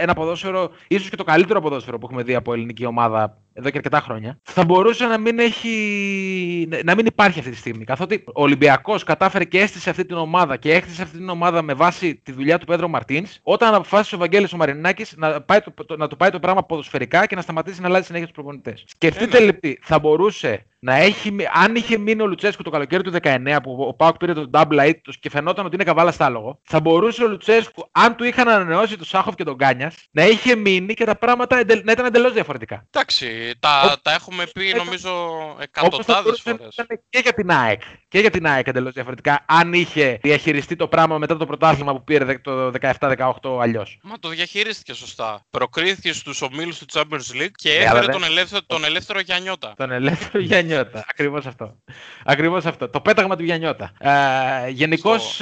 ένα 0.00 0.14
ποδόσφαιρο, 0.14 0.70
ίσως 0.88 1.08
και 1.08 1.16
το 1.16 1.24
καλύτερο 1.24 1.60
ποδόσφαιρο 1.60 1.98
που 1.98 2.06
έχουμε 2.06 2.22
δει 2.22 2.34
από 2.34 2.52
ελληνική 2.52 2.84
ομάδα 2.86 3.36
εδώ 3.54 3.70
και 3.70 3.76
αρκετά 3.76 4.00
χρόνια, 4.00 4.38
θα 4.42 4.64
μπορούσε 4.64 5.06
να 5.06 5.18
μην, 5.18 5.38
έχει, 5.38 6.68
να 6.84 6.94
μην 6.94 7.06
υπάρχει 7.06 7.38
αυτή 7.38 7.50
τη 7.50 7.56
στιγμή. 7.56 7.84
Καθότι 7.84 8.24
ο 8.26 8.42
Ολυμπιακός 8.42 9.04
κατάφερε 9.04 9.44
και 9.44 9.60
έστησε 9.60 9.90
αυτή 9.90 10.04
την 10.04 10.16
ομάδα 10.16 10.56
και 10.56 10.74
έκτισε 10.74 11.02
αυτή 11.02 11.16
την 11.16 11.28
ομάδα 11.28 11.62
με 11.62 11.74
βάση 11.74 12.14
τη 12.14 12.32
δουλειά 12.32 12.58
του 12.58 12.66
Πέντρο 12.66 12.88
Μαρτίνς, 12.88 13.38
όταν 13.42 13.74
αποφάσισε 13.74 14.14
ο 14.14 14.18
Βαγγέλης 14.18 14.52
ο 14.52 14.56
Μαρινάκης 14.56 15.14
να, 15.16 15.40
πάει 15.40 15.60
το, 15.60 15.84
το- 15.86 15.96
να 15.96 16.08
του 16.08 16.16
πάει 16.16 16.30
το 16.30 16.38
πράγμα 16.38 16.64
ποδοσφαιρικά 16.64 17.26
και 17.26 17.34
να 17.34 17.40
σταματήσει 17.40 17.80
να 17.80 17.86
αλλάζει 17.86 18.04
συνέχεια 18.04 18.26
τους 18.26 18.34
προπονητές. 18.60 18.84
Σκεφτείτε 18.86 19.40
λοιπόν, 19.40 19.76
θα 19.80 19.98
μπορούσε 19.98 20.64
να 20.84 20.94
έχει, 20.96 21.30
μει- 21.30 21.48
αν 21.52 21.74
είχε 21.74 21.98
μείνει 21.98 22.22
ο 22.22 22.26
Λουτσέσκου 22.26 22.62
το 22.62 22.70
καλοκαίρι 22.70 23.02
του 23.02 23.12
19 23.22 23.56
που 23.62 23.84
ο 23.88 23.94
Πάουκ 23.94 24.16
πήρε 24.16 24.32
τον 24.32 24.50
double 24.52 24.78
A 24.88 24.92
τους 25.02 25.18
και 25.18 25.30
φαινόταν 25.30 25.64
ότι 25.66 25.74
είναι 25.74 25.84
καβάλα 25.84 26.12
στάλογο, 26.12 26.60
θα 26.64 26.80
μπορούσε 26.80 27.24
ο 27.24 27.28
Λουτσέσκου, 27.28 27.88
αν 27.92 28.16
του 28.16 28.24
είχαν 28.24 28.48
ανανεώσει 28.48 28.96
τον 28.96 29.06
Σάχοφ 29.06 29.34
και 29.34 29.44
τον 29.44 29.56
Κάνια, 29.56 29.92
να 30.10 30.26
είχε 30.26 30.54
μείνει 30.56 30.94
και 30.94 31.04
τα 31.04 31.16
πράγματα 31.16 31.58
εντελ- 31.58 31.84
να 31.84 31.92
ήταν 31.92 32.04
εντελώς 32.06 32.32
διαφορετικά. 32.32 32.86
Εντάξει, 32.90 33.54
τα, 33.60 33.80
Όπως- 33.84 34.02
τα 34.02 34.12
έχουμε 34.12 34.46
πει 34.52 34.66
ήταν- 34.68 34.84
νομίζω 34.84 35.10
Όπως 35.10 35.54
θα 35.56 35.62
εκατοντάδες 35.62 36.22
μπορούσε 36.22 36.50
να 36.50 36.56
φορές. 36.56 36.74
ήταν 36.74 36.86
και 37.08 37.18
για 37.18 37.32
την 37.32 37.50
ΑΕΚ. 37.50 37.80
Και 38.08 38.18
για 38.18 38.30
την 38.30 38.46
ΑΕΚ 38.46 38.66
εντελώς 38.66 38.92
διαφορετικά, 38.92 39.44
αν 39.46 39.72
είχε 39.72 40.18
διαχειριστεί 40.22 40.76
το 40.76 40.88
πράγμα 40.88 41.18
μετά 41.18 41.36
το 41.36 41.46
πρωτάθλημα 41.46 41.92
που 41.92 42.04
πήρε 42.04 42.24
δε- 42.24 42.38
το 42.38 42.70
17-18 42.70 43.60
αλλιώς. 43.60 43.98
Μα 44.02 44.18
το 44.18 44.28
διαχειρίστηκε 44.28 44.92
σωστά. 44.94 45.46
Προκρίθηκε 45.50 46.12
στους 46.12 46.42
ομίλους 46.42 46.78
του 46.78 46.86
Champions 46.92 47.42
League 47.42 47.50
και 47.54 47.68
Ναι, 47.68 47.76
αλλά 47.76 47.84
έφερε 47.98 48.00
δεν- 48.06 48.10
τον 48.20 48.24
ελεύθερο, 48.24 48.60
τον 48.66 48.84
ελεύθερο 48.84 49.20
Γιαννιώτα. 49.20 49.74
Τον 49.76 49.90
ελεύθερο 49.90 50.42
Γιαννιώτα. 50.44 50.70
Ακριβώς 51.10 51.46
αυτό. 51.46 51.76
Ακριβώς 52.24 52.66
αυτό. 52.66 52.88
Το 52.88 53.00
πέταγμα 53.00 53.36
του 53.36 53.44
Γιαννιώτα. 53.44 53.92
Ε, 53.98 54.68
Γενικώς 54.68 55.40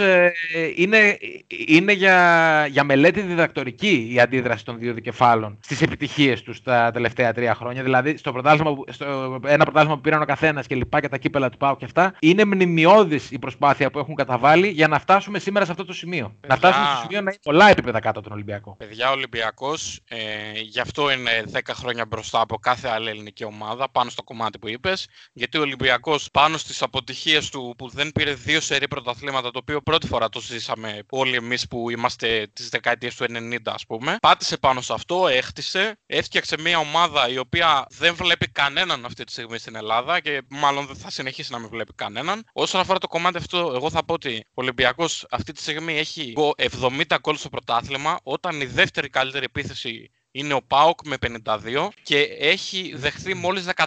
είναι, 0.77 1.19
είναι 1.67 1.93
για, 1.93 2.67
για 2.71 2.85
μελέτη 2.85 3.21
διδακτορική 3.21 4.09
η 4.13 4.21
αντίδραση 4.21 4.65
των 4.65 4.79
δύο 4.79 4.95
δικεφάλων 4.95 5.59
στις 5.63 5.83
επιτυχίες 5.83 6.43
τους 6.43 6.63
τα 6.63 6.91
τελευταία 6.93 7.33
τρία 7.33 7.55
χρόνια. 7.55 7.83
Δηλαδή, 7.83 8.17
στο, 8.17 8.33
πρωτάθλημα 8.33 8.75
που- 8.75 8.85
στο 8.89 9.39
ένα 9.47 9.65
πρωτάθλημα 9.65 9.95
που 9.95 10.01
πήραν 10.01 10.23
ο 10.23 10.25
καθένας 10.25 10.67
και 10.67 10.75
λοιπά 10.75 11.01
και 11.01 11.09
τα 11.09 11.19
κύπελα 11.19 11.49
του 11.51 11.57
ΠΑΟ 11.57 11.77
και 11.77 11.85
αυτά, 11.85 12.15
είναι 12.21 12.45
μνημειώδης 12.45 13.31
η 13.31 13.39
προσπάθεια 13.39 13.91
που 13.91 13.99
έχουν 13.99 14.15
καταβάλει 14.15 14.69
για 14.69 14.89
να 14.89 14.99
φτάσουμε 14.99 15.39
σήμερα 15.39 15.65
σε 15.65 15.71
αυτό 15.71 15.85
το 15.85 15.93
σημείο. 15.93 16.37
Να 16.47 16.57
φτάσουμε 16.57 16.85
στο 16.87 16.97
σημείο 17.03 17.21
να 17.21 17.31
είναι 17.31 17.39
πολλά 17.43 17.69
επίπεδα 17.71 18.01
κάτω 18.01 18.19
από 18.19 18.23
τον 18.29 18.33
Ολυμπιακό. 18.37 18.77
Παιδιά, 18.79 19.09
ο 19.09 19.13
Ολυμπιακός, 19.13 20.01
ε, 20.09 20.17
γι' 20.61 20.81
αυτό 20.81 21.11
είναι 21.11 21.31
10 21.53 21.75
χρόνια 21.75 22.05
μπροστά 22.07 22.41
από 22.41 22.59
κάθε 22.59 22.89
άλλη 22.89 23.09
ελληνική 23.09 23.45
ομάδα, 23.45 23.91
πάνω 23.91 24.11
στο 24.11 24.23
κομμάτι 24.23 24.59
που 24.59 24.69
είπες, 24.69 25.09
γιατί 25.33 25.59
ο 25.59 25.61
Ολυμπιακός 25.61 26.31
πάνω 26.31 26.57
στις 26.57 26.83
αποτυχίες 26.83 27.51
του 27.51 27.75
που 27.79 27.89
δεν 27.89 28.13
πήρε 28.13 28.35
δύο 28.35 28.61
σερή 28.61 28.89
πρωταθλήματα, 28.89 29.51
το 29.51 29.59
οποίο 29.59 29.81
πρώτη 29.81 30.07
φορά 30.07 30.29
το 30.29 30.41
ζήσαμε 30.41 31.03
όλοι 31.11 31.37
εμείς 31.37 31.69
που 31.69 31.91
είμαστε 31.91 32.51
τις 32.53 32.69
δεκαετίες 32.69 33.15
του 33.15 33.25
90 33.29 33.57
ας 33.65 33.87
πούμε, 33.87 34.17
πάτησε 34.21 34.57
πάνω 34.57 34.81
σε 34.81 34.93
αυτό, 34.93 35.29
έχτισε, 35.29 35.99
έφτιαξε 36.07 36.57
μια 36.61 36.79
ομάδα 36.79 37.29
η 37.29 37.39
οποία 37.39 37.87
δεν 37.91 38.15
βλέπει 38.15 38.49
κανέναν 38.49 39.05
αυτή 39.05 39.25
τη 39.25 39.33
στιγμή 39.33 39.59
στην 39.59 39.77
Ελλάδα 39.77 40.21
και 40.21 40.43
μάλλον 40.49 40.87
δεν 40.87 40.97
θα 40.97 41.11
συνεχίσει 41.11 41.53
να 41.53 41.59
μην 41.59 41.69
βλέπει 41.69 41.93
κανέναν. 41.95 42.45
Όσον 42.53 42.81
αφορά 42.81 42.99
το 42.99 43.07
κομμάτι 43.07 43.37
αυτό, 43.37 43.73
εγώ 43.75 43.91
θα 43.91 44.05
πω 44.05 44.15
ότι 44.15 44.45
ο 44.49 44.53
Ολυμπιακός 44.55 45.27
αυτή 45.31 45.53
τη 45.53 45.61
στιγμή 45.61 45.99
έχει 45.99 46.33
γκο- 46.33 46.55
70 46.57 47.19
γκολ 47.21 47.37
στο 47.37 47.49
πρωτάθλημα, 47.49 48.19
όταν 48.23 48.61
η 48.61 48.65
δεύτερη 48.65 49.09
καλύτερη 49.09 49.45
επίθεση 49.45 50.11
είναι 50.33 50.55
ο 50.55 50.61
ΠΑΟΚ 50.67 50.99
με 51.05 51.17
52 51.45 51.89
και 52.03 52.19
έχει 52.39 52.93
δεχθεί 52.97 53.35
μόλις 53.35 53.69
14. 53.75 53.85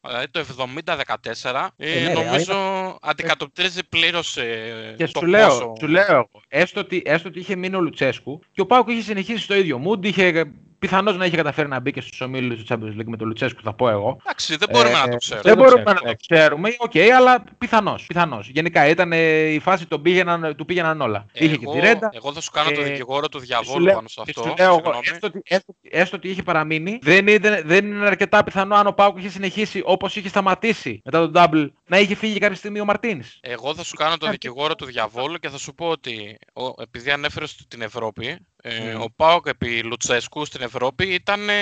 Δηλαδή 0.00 0.28
το 0.30 0.44
70-14 0.84 1.70
ε, 1.76 1.92
Ε, 1.92 2.00
ναι, 2.00 2.06
ρε, 2.06 2.12
νομίζω 2.12 2.54
αντικατοπτρίζει 3.02 3.84
πλήρως 3.88 4.36
ε, 4.36 4.94
Και 4.96 5.06
το 5.06 5.20
σου 5.20 5.26
λέω, 5.26 5.48
πόσο... 5.48 5.72
σου 5.80 5.86
λέω 5.86 6.04
εγώ, 6.08 6.42
έστω 6.48 6.80
ότι, 6.80 7.02
έστω 7.04 7.28
ότι 7.28 7.38
είχε 7.38 7.56
μείνει 7.56 7.76
ο 7.76 7.80
Λουτσέσκου 7.80 8.40
και 8.52 8.60
ο 8.60 8.66
ΠΑΟΚ 8.66 8.88
είχε 8.88 9.02
συνεχίσει 9.02 9.42
στο 9.42 9.54
ίδιο 9.54 9.82
mood, 9.86 10.04
είχε 10.06 10.52
πιθανώς 10.78 11.16
να 11.16 11.24
είχε 11.24 11.36
καταφέρει 11.36 11.68
να 11.68 11.80
μπει 11.80 11.92
και 11.92 12.00
στους 12.00 12.20
ομίλους 12.20 12.64
του 12.64 12.74
Champions 12.74 13.00
League 13.00 13.06
με 13.06 13.16
τον 13.16 13.26
Λουτσέσκου, 13.26 13.60
θα 13.62 13.72
πω 13.74 13.88
εγώ. 13.88 14.16
Εντάξει, 14.24 14.56
δεν 14.56 14.68
μπορούμε 14.72 14.94
Ε, 14.94 15.00
να 15.00 15.08
το 15.08 15.16
ξέρουμε. 15.16 15.42
Δεν 15.42 15.56
το 15.56 15.62
μπορούμε 15.62 15.82
ξέρουμε, 15.82 16.00
να 16.10 16.10
το 16.10 16.16
ξέρουμε, 16.28 16.74
οκ, 16.78 16.96
αλλά 17.16 17.44
πιθανώς, 17.58 18.06
πιθανώς. 18.06 18.48
Γενικά 18.48 18.86
ήταν 18.88 19.12
ε, 19.12 19.18
η 19.48 19.58
φάση 19.58 19.86
τον 19.86 20.02
πήγαιναν, 20.02 20.56
του 20.56 20.64
πήγαιναν 20.64 21.00
όλα. 21.00 21.26
είχε 21.32 21.56
και 21.56 21.66
τη 21.66 21.80
ρέντα. 21.80 22.10
εγώ 22.12 22.32
θα 22.32 22.40
σου 22.40 22.50
κάνω 22.50 22.70
το 22.70 22.80
Ε, 22.80 22.84
δικηγόρο 22.84 23.28
του 23.28 23.38
και 23.38 23.44
διαβόλου 23.44 23.78
σου 23.78 23.84
λέω- 23.84 23.94
πάνω 23.94 24.08
σε 24.08 24.20
και 24.24 24.30
αυτό. 24.36 24.42
σου 24.42 24.54
λέω 24.58 24.66
εγώ, 24.66 24.74
συγγνώμη. 24.76 25.00
έστω, 25.12 25.26
ότι, 25.26 25.40
έστω, 25.44 25.74
έστω 25.90 26.16
ότι 26.16 26.28
είχε 26.28 26.42
παραμείνει, 26.42 26.98
δεν 27.02 27.26
είναι, 27.26 27.62
δεν 27.64 27.86
είναι 27.86 28.06
αρκετά 28.06 28.44
πιθανό 28.44 28.74
αν 28.74 28.86
ο 28.86 28.92
Πάουκ 28.92 29.18
είχε 29.18 29.28
συνεχίσει 29.28 29.82
όπως 29.84 30.16
είχε 30.16 30.28
σταματήσει 30.28 31.00
μετά 31.04 31.30
τον 31.30 31.32
double, 31.34 31.70
να 31.86 31.98
είχε 31.98 32.14
φύγει 32.14 32.38
κάποια 32.38 32.56
στιγμή 32.56 32.80
ο 32.80 32.84
Μαρτίνς. 32.84 33.38
Εγώ 33.40 33.74
θα 33.74 33.84
σου 33.84 33.94
κάνω 33.96 34.16
το 34.16 34.26
Αρκετά. 34.26 34.30
δικηγόρο 34.30 34.74
του 34.74 34.84
διαβόλου 34.84 35.38
και 35.38 35.48
θα 35.48 35.58
σου 35.58 35.74
πω 35.74 35.86
ότι 35.88 36.38
ο, 36.52 36.82
επειδή 36.82 37.10
ανέφερες 37.10 37.56
την 37.68 37.82
Ευρώπη, 37.82 38.38
ε, 38.68 38.92
Μμμ. 38.94 39.00
ο 39.02 39.10
Πάοκ 39.16 39.46
επί 39.46 39.82
Λουτσέσκου 39.82 40.44
στην 40.44 40.62
Ευρώπη 40.62 41.06
ήταν 41.06 41.48
ε, 41.48 41.52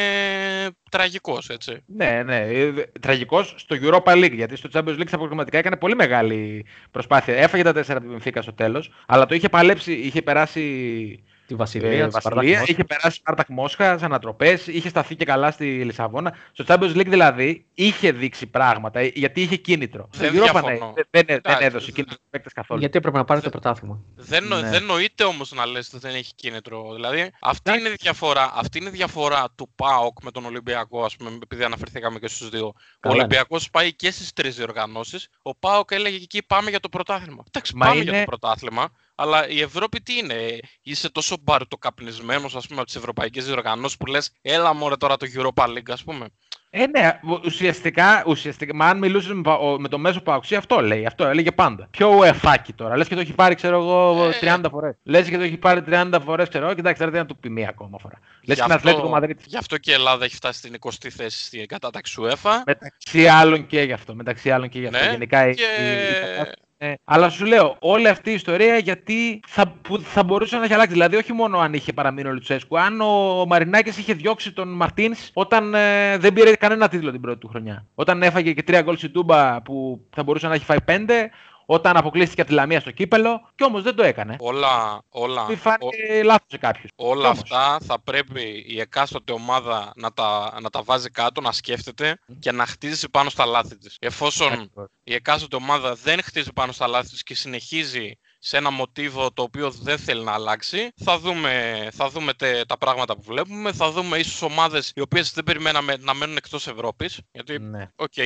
τραγικός, 0.91 1.49
έτσι. 1.49 1.83
Ναι, 1.87 2.23
ναι. 2.25 2.37
ε, 2.41 2.71
δε- 2.71 2.85
Τραγικός 3.01 3.55
στο 3.57 3.77
Europa 3.81 4.13
League, 4.25 4.33
γιατί 4.35 4.57
στο 4.57 4.69
Champions 4.73 4.99
League 5.01 5.07
στα 5.07 5.17
προγραμματικά 5.17 5.59
έκανε 5.59 5.77
πολύ 5.77 5.95
μεγάλη 5.95 6.67
προσπάθεια. 6.91 7.35
Έφαγε 7.37 7.63
τα 7.63 7.73
4 7.73 7.83
από 7.89 8.01
την 8.01 8.19
Benfica 8.19 8.39
στο 8.43 8.53
τέλος, 8.53 8.91
αλλά 9.07 9.27
το 9.27 9.35
είχε 9.35 9.49
παλέψει, 9.49 9.93
είχε 9.93 10.23
περάσει 10.23 11.25
Τη 11.47 11.55
Ε, 11.55 11.57
Βασιλεία, 11.57 12.09
τη 12.09 12.19
Βασιλεία, 12.21 12.63
είχε 12.67 12.85
περάσει 12.85 13.17
Σπάρτακ 13.17 13.49
Μόσχα, 13.49 13.93
ανατροπές, 13.93 14.67
είχε 14.67 14.89
σταθεί 14.89 15.17
και 15.17 15.25
καλά 15.25 15.51
στη 15.51 15.85
Λισαβόνα. 15.85 16.35
Στο 16.53 16.65
Champions 16.69 16.97
League 16.97 17.07
δηλαδή 17.09 17.67
είχε 17.75 18.13
δείξει 18.13 18.47
πράγματα 18.47 19.01
ε, 19.01 19.11
γιατί 19.15 19.41
είχε 19.43 19.57
κίνητρο. 19.57 20.09
Δεν 20.13 20.29
Στο 20.35 20.39
Europa, 20.39 20.43
διαφωνώ. 20.43 20.69
ναι, 20.69 20.79
δεν, 20.95 21.05
δεν, 21.11 21.25
δεν 21.27 21.37
Εντάξει, 21.37 21.65
έδωσε 21.65 21.85
δεν- 21.85 21.95
κίνητρο 21.95 22.15
στους 22.15 22.27
παίκτες 22.31 22.53
καθόλου. 22.53 22.81
Γιατί 22.81 22.99
έπρεπε 22.99 23.17
να 23.17 23.25
πάρει 23.25 23.41
το 23.41 23.51
πρωτάθλημα. 23.51 24.01
Δεν, 24.17 24.45
νο- 24.47 24.61
Ναι. 24.61 24.69
δεν 24.71 24.85
νοείται 24.85 25.25
όμως 25.25 25.53
να 25.53 25.67
λες 25.67 25.89
ότι 25.89 25.99
δεν 25.99 26.15
έχει 26.15 26.35
κίνητρο. 26.35 26.95
Δηλαδή, 26.95 27.31
αυτή 27.41 27.71
είναι, 27.79 27.89
η 27.89 27.95
διαφορά, 27.99 28.53
αυτή 28.55 28.79
είναι 28.79 28.89
η 28.89 28.93
διαφορά 28.93 29.45
του 29.55 29.71
ΠΑΟΚ 29.77 30.23
με 30.23 30.31
τον 30.31 30.45
Ολυμπιακό, 30.45 31.05
ας 31.05 31.17
πούμε, 31.17 31.31
επειδή 31.43 31.65
αναφερθήκαμε 31.65 32.19
και 32.19 32.29
στους 32.29 32.49
δύο. 32.49 32.73
Καλά, 33.01 33.15
ο 33.15 33.17
ναι. 33.17 33.23
Ολυμπιακός 33.23 33.71
πάει 33.71 33.93
και 33.95 34.11
στις 34.11 34.33
τρεις 34.33 34.57
διοργανώσεις. 34.57 35.29
Ο 35.43 35.55
ΠΑΟΚ 35.57 35.91
έλεγε 35.91 36.17
εκεί 36.17 36.43
πάμε 36.47 36.71
για 36.71 36.81
το 36.81 36.89
πρωτάθλημα. 36.89 37.43
Εντάξει, 37.47 37.77
Μα 37.77 37.87
πάμε 37.87 38.01
είναι- 38.01 38.11
για 38.11 38.19
το 38.21 38.25
πρωτάθλημα. 38.27 38.89
Αλλά 39.19 39.49
η 39.49 39.61
Ευρώπη 39.61 40.01
τι 40.01 40.17
είναι, 40.19 40.59
είσαι 40.83 41.11
τόσο 41.11 41.37
μπαρτοκαπνισμένο 41.43 42.47
ας 42.55 42.67
πούμε 42.67 42.77
από 42.81 42.85
τις 42.87 42.97
ευρωπαϊκές 42.97 43.45
διοργανώσεις 43.47 43.97
που 43.97 44.07
λες, 44.07 44.31
έλα 44.43 44.75
μωρέ 44.75 44.97
τώρα 44.97 45.17
το 45.17 45.27
Europa 45.37 45.65
League, 45.65 45.91
ας 45.91 46.05
πούμε. 46.05 46.27
Ε, 46.71 46.87
ναι, 46.87 47.21
ουσιαστικά, 47.45 48.23
ουσιαστικά 48.27 48.75
μα 48.75 48.87
αν 48.87 48.99
μιλούσες 48.99 49.33
με, 49.33 49.43
πα- 49.43 49.55
ο- 49.59 49.81
με 49.81 49.89
το 49.89 49.99
μέσο 49.99 50.21
παοξή, 50.21 50.55
αυτό 50.55 50.81
λέει. 50.81 51.07
Αυτό 51.07 51.25
έλεγε 51.27 51.53
πάντα. 51.53 51.89
Πιο 51.91 52.09
ουεφάκι 52.15 52.73
τώρα. 52.73 52.97
Λες 52.97 53.09
και 53.09 53.15
το 53.15 53.21
έχει 53.21 53.33
πάρει, 53.33 53.55
ξέρω 53.55 53.77
εγώ, 53.79 54.25
Ε. 54.29 54.39
30 54.41 54.69
φορές. 54.71 54.95
Λες 55.03 55.29
και 55.29 55.37
το 55.37 55.43
έχει 55.43 55.57
πάρει 55.57 55.83
30 55.87 56.19
φορές, 56.25 56.49
ξέρω 56.49 56.65
εγώ. 56.65 56.75
Κοιτάξτε, 56.75 56.99
τώρα 56.99 57.11
δεν 57.17 57.21
να 57.21 57.27
του 57.27 57.37
πει 57.37 57.51
μία 57.51 57.69
ακόμα 57.69 57.99
φορά. 57.99 58.19
Λες 58.43 58.57
και 58.57 58.63
Γι' 58.63 58.69
με 58.69 58.75
αυτό- 58.75 58.89
Ατλέτικο 58.89 59.09
Μαδρίτη. 59.13 59.45
Γι' 59.47 59.57
αυτό 59.57 59.79
και 59.79 59.91
η 59.91 59.95
Ελλάδα 59.95 60.25
έχει 60.25 60.35
φτάσει 60.35 60.59
στην 60.59 60.73
20η 60.81 61.09
θέση 61.11 61.45
στην 61.45 61.67
κατάταξη 61.67 62.17
UEFA. 62.23 62.51
Μεταξύ 62.67 63.27
άλλων 63.27 63.67
και 63.67 63.81
γι' 63.83 63.93
αυτό. 63.93 64.15
Μεταξύ 64.15 64.51
άλλων 64.51 64.69
και 64.69 64.79
γι' 64.79 64.87
αυτό. 64.87 65.05
Ναι, 65.05 65.11
Γενικά 65.11 65.49
η- 65.49 65.55
και- 65.55 65.63
η- 65.63 66.11
η 66.11 66.21
κατάσταση 66.21 66.53
Ε, 66.79 66.95
αλλά 67.05 67.29
σου 67.29 67.45
λέω, 67.45 67.77
όλη 67.81 68.09
αυτή 68.09 68.31
η 68.31 68.35
ιστορία 68.35 68.77
γιατί 68.77 69.41
θα, 69.47 69.67
που 69.83 69.99
θα 69.99 70.23
μπορούσε 70.23 70.57
να 70.57 70.65
έχει 70.65 70.73
αλλάξει. 70.73 70.93
Δηλαδή, 70.93 71.17
όχι 71.17 71.33
μόνο 71.33 71.59
αν 71.59 71.75
είχε 71.75 71.93
παραμείνει 71.93 72.29
ο 72.29 72.33
Λουτσέσκου, 72.33 72.79
αν 72.79 73.01
ο 73.01 73.45
Μαρινάκης 73.47 73.99
είχε 73.99 74.15
διώξει 74.15 74.53
τον 74.53 74.69
Μαρτίνς 74.69 75.31
όταν 75.33 75.75
ε, 75.75 76.17
δεν 76.19 76.33
πήρε 76.33 76.53
κανένα 76.57 76.89
τίτλο 76.89 77.11
την 77.11 77.21
πρώτη 77.21 77.39
του 77.39 77.49
χρονιά. 77.49 77.87
Όταν 77.95 78.23
έφαγε 78.23 78.53
και 78.53 78.63
τρία 78.63 78.83
γκολ 78.83 78.97
στην 78.97 79.13
Τούμπα 79.13 79.63
που 79.63 80.01
θα 80.11 80.23
μπορούσε 80.23 80.49
να 80.49 80.55
έχει 80.55 80.65
φάει 80.65 80.81
πέντε, 80.81 81.31
όταν 81.67 81.97
αποκλείστηκε 81.97 82.41
από 82.41 82.51
τη 82.51 82.57
Λαμία 82.57 82.81
στο 82.81 82.91
κύπελο, 82.91 83.51
και 83.55 83.65
όμως 83.65 83.83
δεν 83.83 83.95
το 83.95 84.03
έκανε. 84.03 84.37
Όλα, 84.41 85.03
όλα, 85.09 85.47
Μη 85.47 85.53
ο- 85.53 85.57
φάνηκε 85.57 86.23
λάθος 86.25 86.47
σε 86.51 86.59
κάποιους. 86.59 86.91
όλα 86.97 87.29
αυτά 87.29 87.79
θα 87.87 88.01
πρέπει 88.01 88.65
η 88.69 88.81
εκάστοτε 88.81 89.33
ομάδα 89.33 89.93
να 89.97 90.13
τα, 90.13 90.59
να 90.63 90.71
τα 90.71 90.83
βάζει 90.83 91.11
κάτω, 91.11 91.41
να 91.41 91.53
σκέφτεται 91.53 92.19
και 92.39 92.53
να 92.53 92.67
χτίζει 92.67 93.09
πάνω 93.11 93.31
στα 93.31 93.47
λάθη 93.47 93.79
της. 93.79 93.97
Εφόσον 94.01 94.71
η 95.05 95.15
εκάστοτε 95.15 95.57
ομάδα 95.57 95.95
δεν 95.95 96.23
χτίζει 96.23 96.53
πάνω 96.53 96.73
στα 96.73 96.87
λάθη 96.87 97.09
της 97.09 97.23
και 97.23 97.35
συνεχίζει 97.35 98.13
σε 98.49 98.57
ένα 98.57 98.71
μοτίβο 98.71 99.33
το 99.33 99.43
οποίο 99.43 99.71
δεν 99.71 99.99
θέλει 99.99 100.25
να 100.25 100.33
αλλάξει, 100.33 100.89
θα 101.05 101.19
δούμε, 101.19 101.89
θα 101.93 102.09
δούμε 102.09 102.33
τε- 102.35 102.67
τα 102.67 102.79
πράγματα 102.79 103.15
που 103.17 103.23
βλέπουμε, 103.27 103.73
θα 103.73 103.91
δούμε 103.91 104.17
ίσως 104.19 104.43
ομάδες 104.43 104.93
οι 104.95 105.01
οποίες 105.01 105.33
δεν 105.33 105.45
περιμέναμε 105.45 105.97
να 106.01 106.15
μένουν 106.15 106.37
εκτός 106.37 106.67
Ευρώπης, 106.67 107.21
γιατί 107.33 107.59
Ναι. 107.59 107.91
Οκ. 107.97 108.17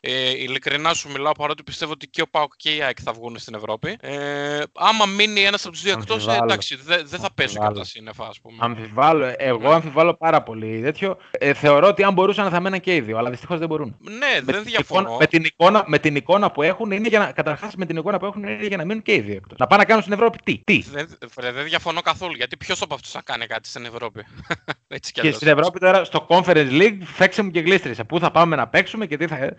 Ε, 0.00 0.30
ειλικρινά 0.30 0.94
σου 0.94 1.08
μιλάω 1.12 1.32
παρότι 1.32 1.62
πιστεύω 1.62 1.92
ότι 1.92 2.08
και 2.08 2.22
ο 2.22 2.28
Πάοκ 2.28 2.52
και 2.56 2.74
η 2.74 2.82
ΑΕΚ 2.82 2.98
θα 3.02 3.12
βγουν 3.12 3.38
στην 3.38 3.54
Ευρώπη. 3.54 3.96
Ε, 4.00 4.62
άμα 4.74 5.06
μείνει 5.06 5.40
ένας 5.40 5.62
από 5.64 5.72
τους 5.72 5.82
δύο 5.82 5.92
εκτός, 5.92 6.14
Αμφιβάλλω. 6.16 6.44
εντάξει, 6.44 6.76
δεν 6.76 7.02
δεν 7.06 7.20
θα 7.20 7.28
πέσουν 7.34 7.60
και 7.60 7.66
από 7.66 7.74
τα 7.74 7.80
Αμφιβάλλω. 7.80 7.84
σύννεφα, 7.84 8.26
ας 8.26 8.40
πούμε. 8.40 8.56
Αμφιβάλλω, 8.60 9.34
εγώ 9.38 9.70
αμφιβάλλω 9.70 10.14
πάρα 10.16 10.42
πολύ 10.42 10.80
τέτοιο. 10.82 11.16
Ε, 11.30 11.54
θεωρώ 11.54 11.86
ότι 11.88 12.02
αν 12.02 12.12
μπορούσαν 12.12 12.50
θα 12.50 12.60
μέναν 12.60 12.80
και 12.80 12.94
οι 12.94 13.00
δύο, 13.00 13.18
αλλά 13.18 13.30
δυστυχώς 13.30 13.58
δεν 13.58 13.68
μπορούν. 13.68 13.96
Ναι, 14.00 14.16
με, 14.18 14.40
δεν 14.44 14.54
την 14.54 14.64
διαφωνώ. 14.64 15.00
εικόνα, 15.00 15.16
με, 15.18 15.26
την 15.26 15.44
εικόνα, 15.44 15.84
με 15.86 15.98
την 15.98 16.16
εικόνα 16.16 16.50
που 16.50 16.62
έχουν 16.62 16.90
είναι 16.90 17.08
για 17.08 17.18
να. 17.18 17.32
Καταρχάς, 17.32 17.74
με 17.76 17.86
την 17.86 17.96
εικόνα 17.96 18.18
που 18.18 18.26
έχουν 18.26 18.42
είναι 18.42 18.66
για 18.66 18.76
να 18.76 18.84
μείνουν 18.84 19.02
και 19.02 19.12
οι 19.14 19.20
δύο 19.20 19.40
εκτός. 19.66 19.78
Να 19.78 19.82
πάνε 19.82 19.82
να 19.82 19.84
κάνουν 19.84 20.02
στην 20.02 20.12
Ευρώπη 20.14 20.38
τι. 20.44 20.62
τι. 20.64 20.90
Δεν, 20.90 21.18
βρε, 21.34 21.52
δεν 21.52 21.64
διαφωνώ 21.64 22.00
καθόλου. 22.00 22.34
Γιατί 22.34 22.56
ποιος 22.56 22.82
από 22.82 22.94
αυτούς 22.94 23.10
θα 23.10 23.22
κάνει 23.24 23.46
κάτι 23.46 23.68
στην 23.68 23.84
Ευρώπη; 23.84 24.26
Έτσι 24.88 25.12
κι 25.12 25.20
Και 25.20 25.20
αλλιώς. 25.20 25.36
στην 25.36 25.48
Ευρώπη 25.48 25.78
τώρα 25.78 26.04
στο 26.04 26.26
Conference 26.28 26.70
League 26.70 26.98
φέξε 27.04 27.42
μου 27.42 27.50
και 27.50 27.60
γλίστρισε. 27.60 28.04
Πού 28.04 28.18
θα 28.18 28.30
πάμε 28.30 28.56
να 28.56 28.68
παίξουμε 28.68 29.06
και 29.06 29.16
τι 29.16 29.26
θα. 29.26 29.56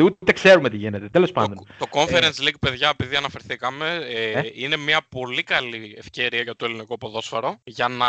Ούτε 0.00 0.32
ξέρουμε 0.32 0.70
τι 0.70 0.76
γίνεται. 0.76 1.08
Τέλος 1.08 1.32
πάντων. 1.32 1.56
Το, 1.78 1.86
το 1.86 1.86
Conference 1.90 2.46
League, 2.46 2.58
παιδιά, 2.60 2.88
επειδή 2.88 3.16
αναφερθήκαμε, 3.16 3.98
ε, 4.08 4.30
Ε. 4.30 4.50
είναι 4.54 4.76
μια 4.76 5.00
πολύ 5.08 5.42
καλή 5.42 5.94
ευκαιρία 5.98 6.42
για 6.42 6.56
το 6.56 6.64
ελληνικό 6.64 6.98
ποδόσφαιρο 6.98 7.60
για 7.64 7.88
να, 7.88 8.06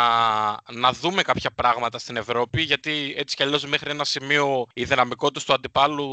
να 0.80 0.92
δούμε 0.92 1.22
κάποια 1.22 1.50
πράγματα 1.50 1.98
στην 1.98 2.16
Ευρώπη. 2.16 2.62
Γιατί 2.62 3.14
έτσι 3.16 3.36
κι 3.36 3.42
αλλιώς 3.42 3.66
μέχρι 3.66 3.90
ένα 3.90 4.04
σημείο 4.04 4.66
οι 4.74 4.84
δυναμικότητες 4.84 5.44
του 5.44 5.52
αντιπάλου 5.52 6.06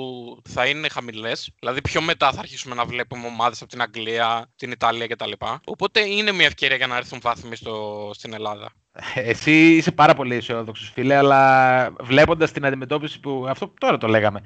θα 0.50 0.66
είναι 0.66 0.90
χαμηλές. 0.90 1.50
Δηλαδή, 1.60 1.82
πιο 1.82 2.02
μετά 2.02 2.32
θα 2.32 2.40
αρχίσουμε 2.40 2.76
να 2.76 2.86
βλέπουμε 2.86 3.28
ομάδες 3.28 3.62
από 3.62 3.72
την 3.72 3.82
Αγγλία, 3.82 4.52
την 4.56 4.72
Ιταλία 4.72 5.08
κτλ. 5.08 5.32
Οπότε 5.66 6.00
είναι 6.00 6.32
μια 6.32 6.46
ευκαιρία 6.46 6.76
για 6.76 6.88
να 6.88 6.98
έρθουν 6.98 7.20
βάθμοι 7.22 7.56
στο, 7.56 8.10
στην 8.14 8.34
Ελλάδα. 8.34 8.72
Εσύ 9.14 9.76
είσαι 9.76 9.92
πάρα 9.92 10.14
πολύ 10.14 10.36
αισιόδοξος, 10.36 10.92
φίλε, 10.94 11.16
αλλά 11.16 11.94
βλέποντας 12.00 12.52
την 12.52 12.66
αντιμετώπιση 12.66 13.20
που. 13.20 13.46
Αυτό 13.50 13.74
τώρα 13.80 13.98
το 13.98 14.08
λέγαμε. 14.08 14.42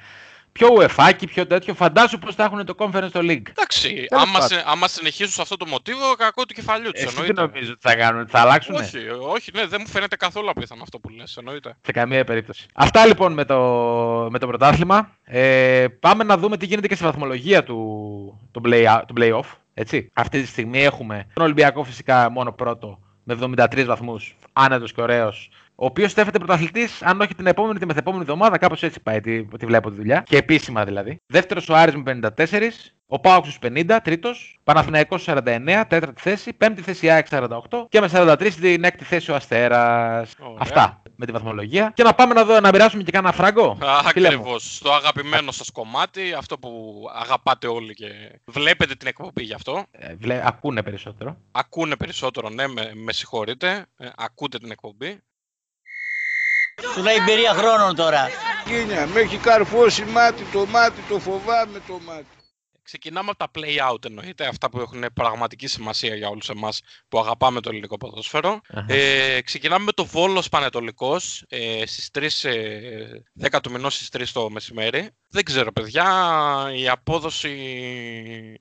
Πιο 0.58 0.68
ουεφάκι, 0.74 1.28
πιο 1.28 1.48
τέτοιο. 1.48 1.74
Φαντάσου 1.74 2.20
πώς 2.20 2.36
θα 2.36 2.44
έχουν 2.44 2.66
το 2.66 2.76
Conference 2.78 3.08
στο 3.10 3.20
League. 3.20 3.50
Εντάξει, 3.50 4.06
Τέλος 4.10 4.24
άμα, 4.24 4.32
πάντων. 4.32 4.48
σε, 4.48 4.64
άμα 4.68 4.88
συνεχίσουν 4.88 5.32
σε 5.32 5.42
αυτό 5.42 5.58
το 5.58 5.66
μοτίβο, 5.66 6.16
κακό 6.18 6.46
του 6.46 6.54
κεφαλιού 6.54 6.92
τους. 6.92 7.04
Εσύ 7.04 7.24
τι 7.24 7.34
νομίζω 7.34 7.72
ότι 7.72 7.80
θα 7.82 7.96
κάνουν, 7.96 8.28
θα 8.28 8.40
αλλάξουν. 8.40 8.76
Όχι, 8.76 8.98
όχι, 9.20 9.52
ναι, 9.54 9.66
δεν 9.66 9.80
μου 9.82 9.88
φαίνεται 9.88 10.16
καθόλου 10.16 10.50
απίθανο 10.50 10.82
αυτό 10.84 11.00
που 11.00 11.10
λες, 11.10 11.38
εννοείται. 11.38 11.78
Σε 11.82 11.92
καμία 11.92 12.24
περίπτωση. 12.24 12.66
Αυτά 12.74 13.06
λοιπόν 13.06 13.34
με 13.34 13.46
το, 13.46 13.58
με 14.32 14.40
το 14.40 14.48
πρωτάθλημα. 14.48 15.12
Ε, 15.24 15.86
πάμε 16.00 16.24
να 16.24 16.38
δούμε 16.38 16.58
τι 16.58 16.66
γίνεται 16.66 16.88
και 16.88 16.96
στη 16.96 17.04
βαθμολογία 17.04 17.64
του, 17.64 17.78
του, 18.52 18.62
play, 18.66 19.02
του 19.08 19.14
play-off. 19.18 19.56
Έτσι. 19.74 20.12
Αυτή 20.14 20.42
τη 20.42 20.48
στιγμή 20.48 20.84
έχουμε 20.84 21.28
τον 21.34 21.44
Ολυμπιακό 21.44 21.84
φυσικά 21.84 22.30
μόνο 22.30 22.52
πρώτο 22.52 23.00
με 23.24 23.38
73 23.42 23.84
βαθμούς, 23.86 24.36
άνετος 24.54 24.94
και 24.94 25.02
ωραίος. 25.02 25.50
Ο 25.80 25.86
οποίος 25.86 26.12
στέφεται 26.12 26.38
πρωταθλητής, 26.38 27.02
αν 27.02 27.22
όχι 27.22 27.36
την 27.36 27.48
επόμενη, 27.48 27.80
τη 27.80 27.86
μεθεπόμενη 27.86 28.22
εβδομάδα, 28.22 28.58
κάπως 28.58 28.84
έτσι 28.84 29.00
πάει, 29.00 29.22
τη, 29.22 29.46
τη 29.46 29.66
βλέπω 29.66 29.90
τη 29.90 29.96
δουλειά. 29.96 30.24
Και 30.28 30.38
επίσημα 30.38 30.86
δηλαδή. 30.86 31.22
Δεύτερος 31.26 31.70
ο 31.70 31.76
Άρης 31.76 31.96
με 31.96 32.20
54, 32.38 32.92
ο 33.06 33.20
Πάοξ 33.20 33.52
στου 33.52 33.68
50, 33.68 33.98
τρίτος. 34.04 34.60
Παναθηναϊκός 34.64 35.22
στου 35.22 35.32
49, 35.32 35.84
τέταρτη 35.88 36.22
θέση. 36.22 36.54
Πέμπτη 36.54 36.82
θέση 36.82 37.06
η 37.06 37.10
ΑΕΚ 37.10 37.28
48 37.30 37.48
και 37.90 38.00
με 38.00 38.10
43 38.14 38.52
στην 38.52 38.84
έκτη 38.84 39.04
θέση 39.04 39.32
ο 39.32 39.36
Αστέρας. 39.36 40.36
Ωραία. 40.40 40.58
Αυτά 40.60 41.02
με 41.18 41.26
τη 41.26 41.32
βαθμολογία. 41.32 41.92
Και 41.96 42.04
να 42.04 42.14
πάμε 42.14 42.34
να, 42.34 42.46
δω, 42.46 42.60
να 42.60 42.70
μοιράσουμε 42.72 43.04
και 43.04 43.12
κάνα 43.12 43.32
φράγκο. 43.32 43.78
φίλε 44.12 44.30
μου. 44.30 44.36
Ακριβώς. 44.36 44.76
Στο 44.76 44.92
αγαπημένο 44.92 45.52
σας 45.52 45.72
κομμάτι, 45.72 46.34
αυτό 46.34 46.58
που 46.58 47.02
αγαπάτε 47.14 47.68
όλοι 47.68 47.94
και 47.94 48.08
βλέπετε 48.46 48.96
την 48.96 49.08
εκπομπή 49.08 49.44
γι' 49.44 49.54
αυτό. 49.54 49.84
Ε, 49.92 50.16
βλέ, 50.16 50.42
ακούνε 50.46 50.84
περισσότερο. 50.84 51.38
Ακούνε 51.52 51.96
περισσότερο, 51.96 52.50
ναι, 52.50 52.68
με, 52.68 52.92
με 52.94 53.14
συγχωρείτε. 53.14 53.86
Ε, 53.98 54.08
ακούτε 54.18 54.58
την 54.58 54.72
εκπομπή. 54.72 55.20
Σου 56.82 57.04
λέει 57.04 57.16
εμπειρία 57.16 57.54
χρόνων 57.54 57.96
τώρα. 57.96 58.30
Κίνια, 58.66 59.08
με 59.08 59.20
έχει 59.20 59.38
καρφώσει 59.38 60.04
μάτι 60.06 60.44
το 60.44 60.66
μάτι, 60.66 61.02
το 61.10 61.20
φοβάμαι 61.20 61.82
το 61.88 62.00
μάτι. 62.06 62.26
Ξεκινάμε 62.84 63.30
από 63.30 63.38
τα 63.38 63.52
play-out 63.60 64.06
εννοείται, 64.06 64.48
αυτά 64.48 64.70
που 64.70 64.80
έχουν 64.80 65.06
πραγματική 65.14 65.68
σημασία 65.68 66.16
για 66.16 66.28
όλους 66.28 66.50
εμάς 66.50 66.82
που 67.08 67.20
αγαπάμε 67.20 67.62
το 67.62 67.70
ελληνικό 67.70 67.98
ποδόσφαιρο. 67.98 68.62
Αχα. 68.74 68.94
Ε, 68.94 69.42
ξεκινάμε 69.42 69.86
με 69.86 69.92
το 69.92 70.06
Βόλος 70.06 70.50
Πανετολικός 70.50 71.44
ε, 71.50 71.84
στις 71.86 72.10
3, 72.12 72.50
ε, 72.50 73.06
10 73.52 73.60
του 73.64 73.72
μηνός 73.72 73.96
στις 73.96 74.10
3 74.10 74.32
το 74.34 74.50
μεσημέρι. 74.50 75.10
Δεν 75.28 75.44
ξέρω 75.44 75.72
παιδιά, 75.72 76.06
η 76.76 76.90
απόδοση, 76.90 77.50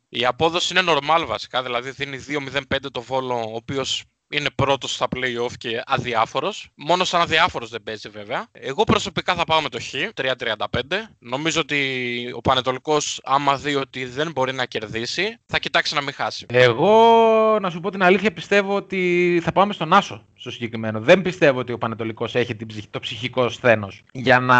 η 0.09 0.25
απόδοση 0.25 0.79
είναι 0.79 0.93
normal 0.93 1.25
βασικά, 1.27 1.63
δηλαδή 1.63 1.91
δίνει 1.91 2.25
2-0-5 2.29 2.91
το 2.93 3.03
Βόλο, 3.03 3.35
ο 3.35 3.55
οποίος 3.55 4.05
είναι 4.31 4.51
πρώτος 4.55 4.95
στα 4.95 5.09
play-off 5.17 5.53
και 5.59 5.83
αδιάφορος. 5.87 6.69
Μόνο 6.75 7.05
σαν 7.05 7.21
αδιάφορος 7.21 7.71
δεν 7.71 7.83
παίζει 7.83 8.09
βέβαια. 8.09 8.47
Εγώ 8.53 8.85
προσωπικά 8.85 9.35
θα 9.35 9.45
πάω 9.45 9.61
με 9.61 9.69
το 9.69 9.81
Χ, 9.81 9.95
3-35. 10.15 11.09
Νομίζω 11.19 11.61
ότι 11.61 12.33
ο 12.35 12.41
Πανετολικός 12.41 13.21
άμα 13.25 13.57
δει 13.57 13.75
ότι 13.75 14.05
δεν 14.05 14.31
μπορεί 14.33 14.53
να 14.53 14.65
κερδίσει, 14.65 15.37
θα 15.47 15.59
κοιτάξει 15.59 15.95
να 15.95 16.01
μην 16.01 16.13
χάσει. 16.13 16.47
Εγώ, 16.49 17.59
να 17.61 17.71
σου 17.71 17.81
πω 17.81 17.91
την 17.91 18.03
αλήθεια, 18.03 18.33
πιστεύω 18.33 18.75
ότι 18.75 19.41
θα 19.45 19.53
πάμε 19.53 19.73
στον 19.73 19.93
Άσο 19.93 20.27
στο 20.47 20.55
συγκεκριμένο. 20.55 21.01
Δεν 21.01 21.23
πιστεύω 21.23 21.59
ότι 21.59 21.73
ο 21.73 21.79
Πανετολικός 21.79 22.35
έχει 22.35 22.55
την 22.57 22.67
ψυχ- 22.67 22.91
το 22.91 23.01
ψυχικό 23.01 23.49
σθένος 23.49 24.03
για 24.13 24.41
να 24.41 24.57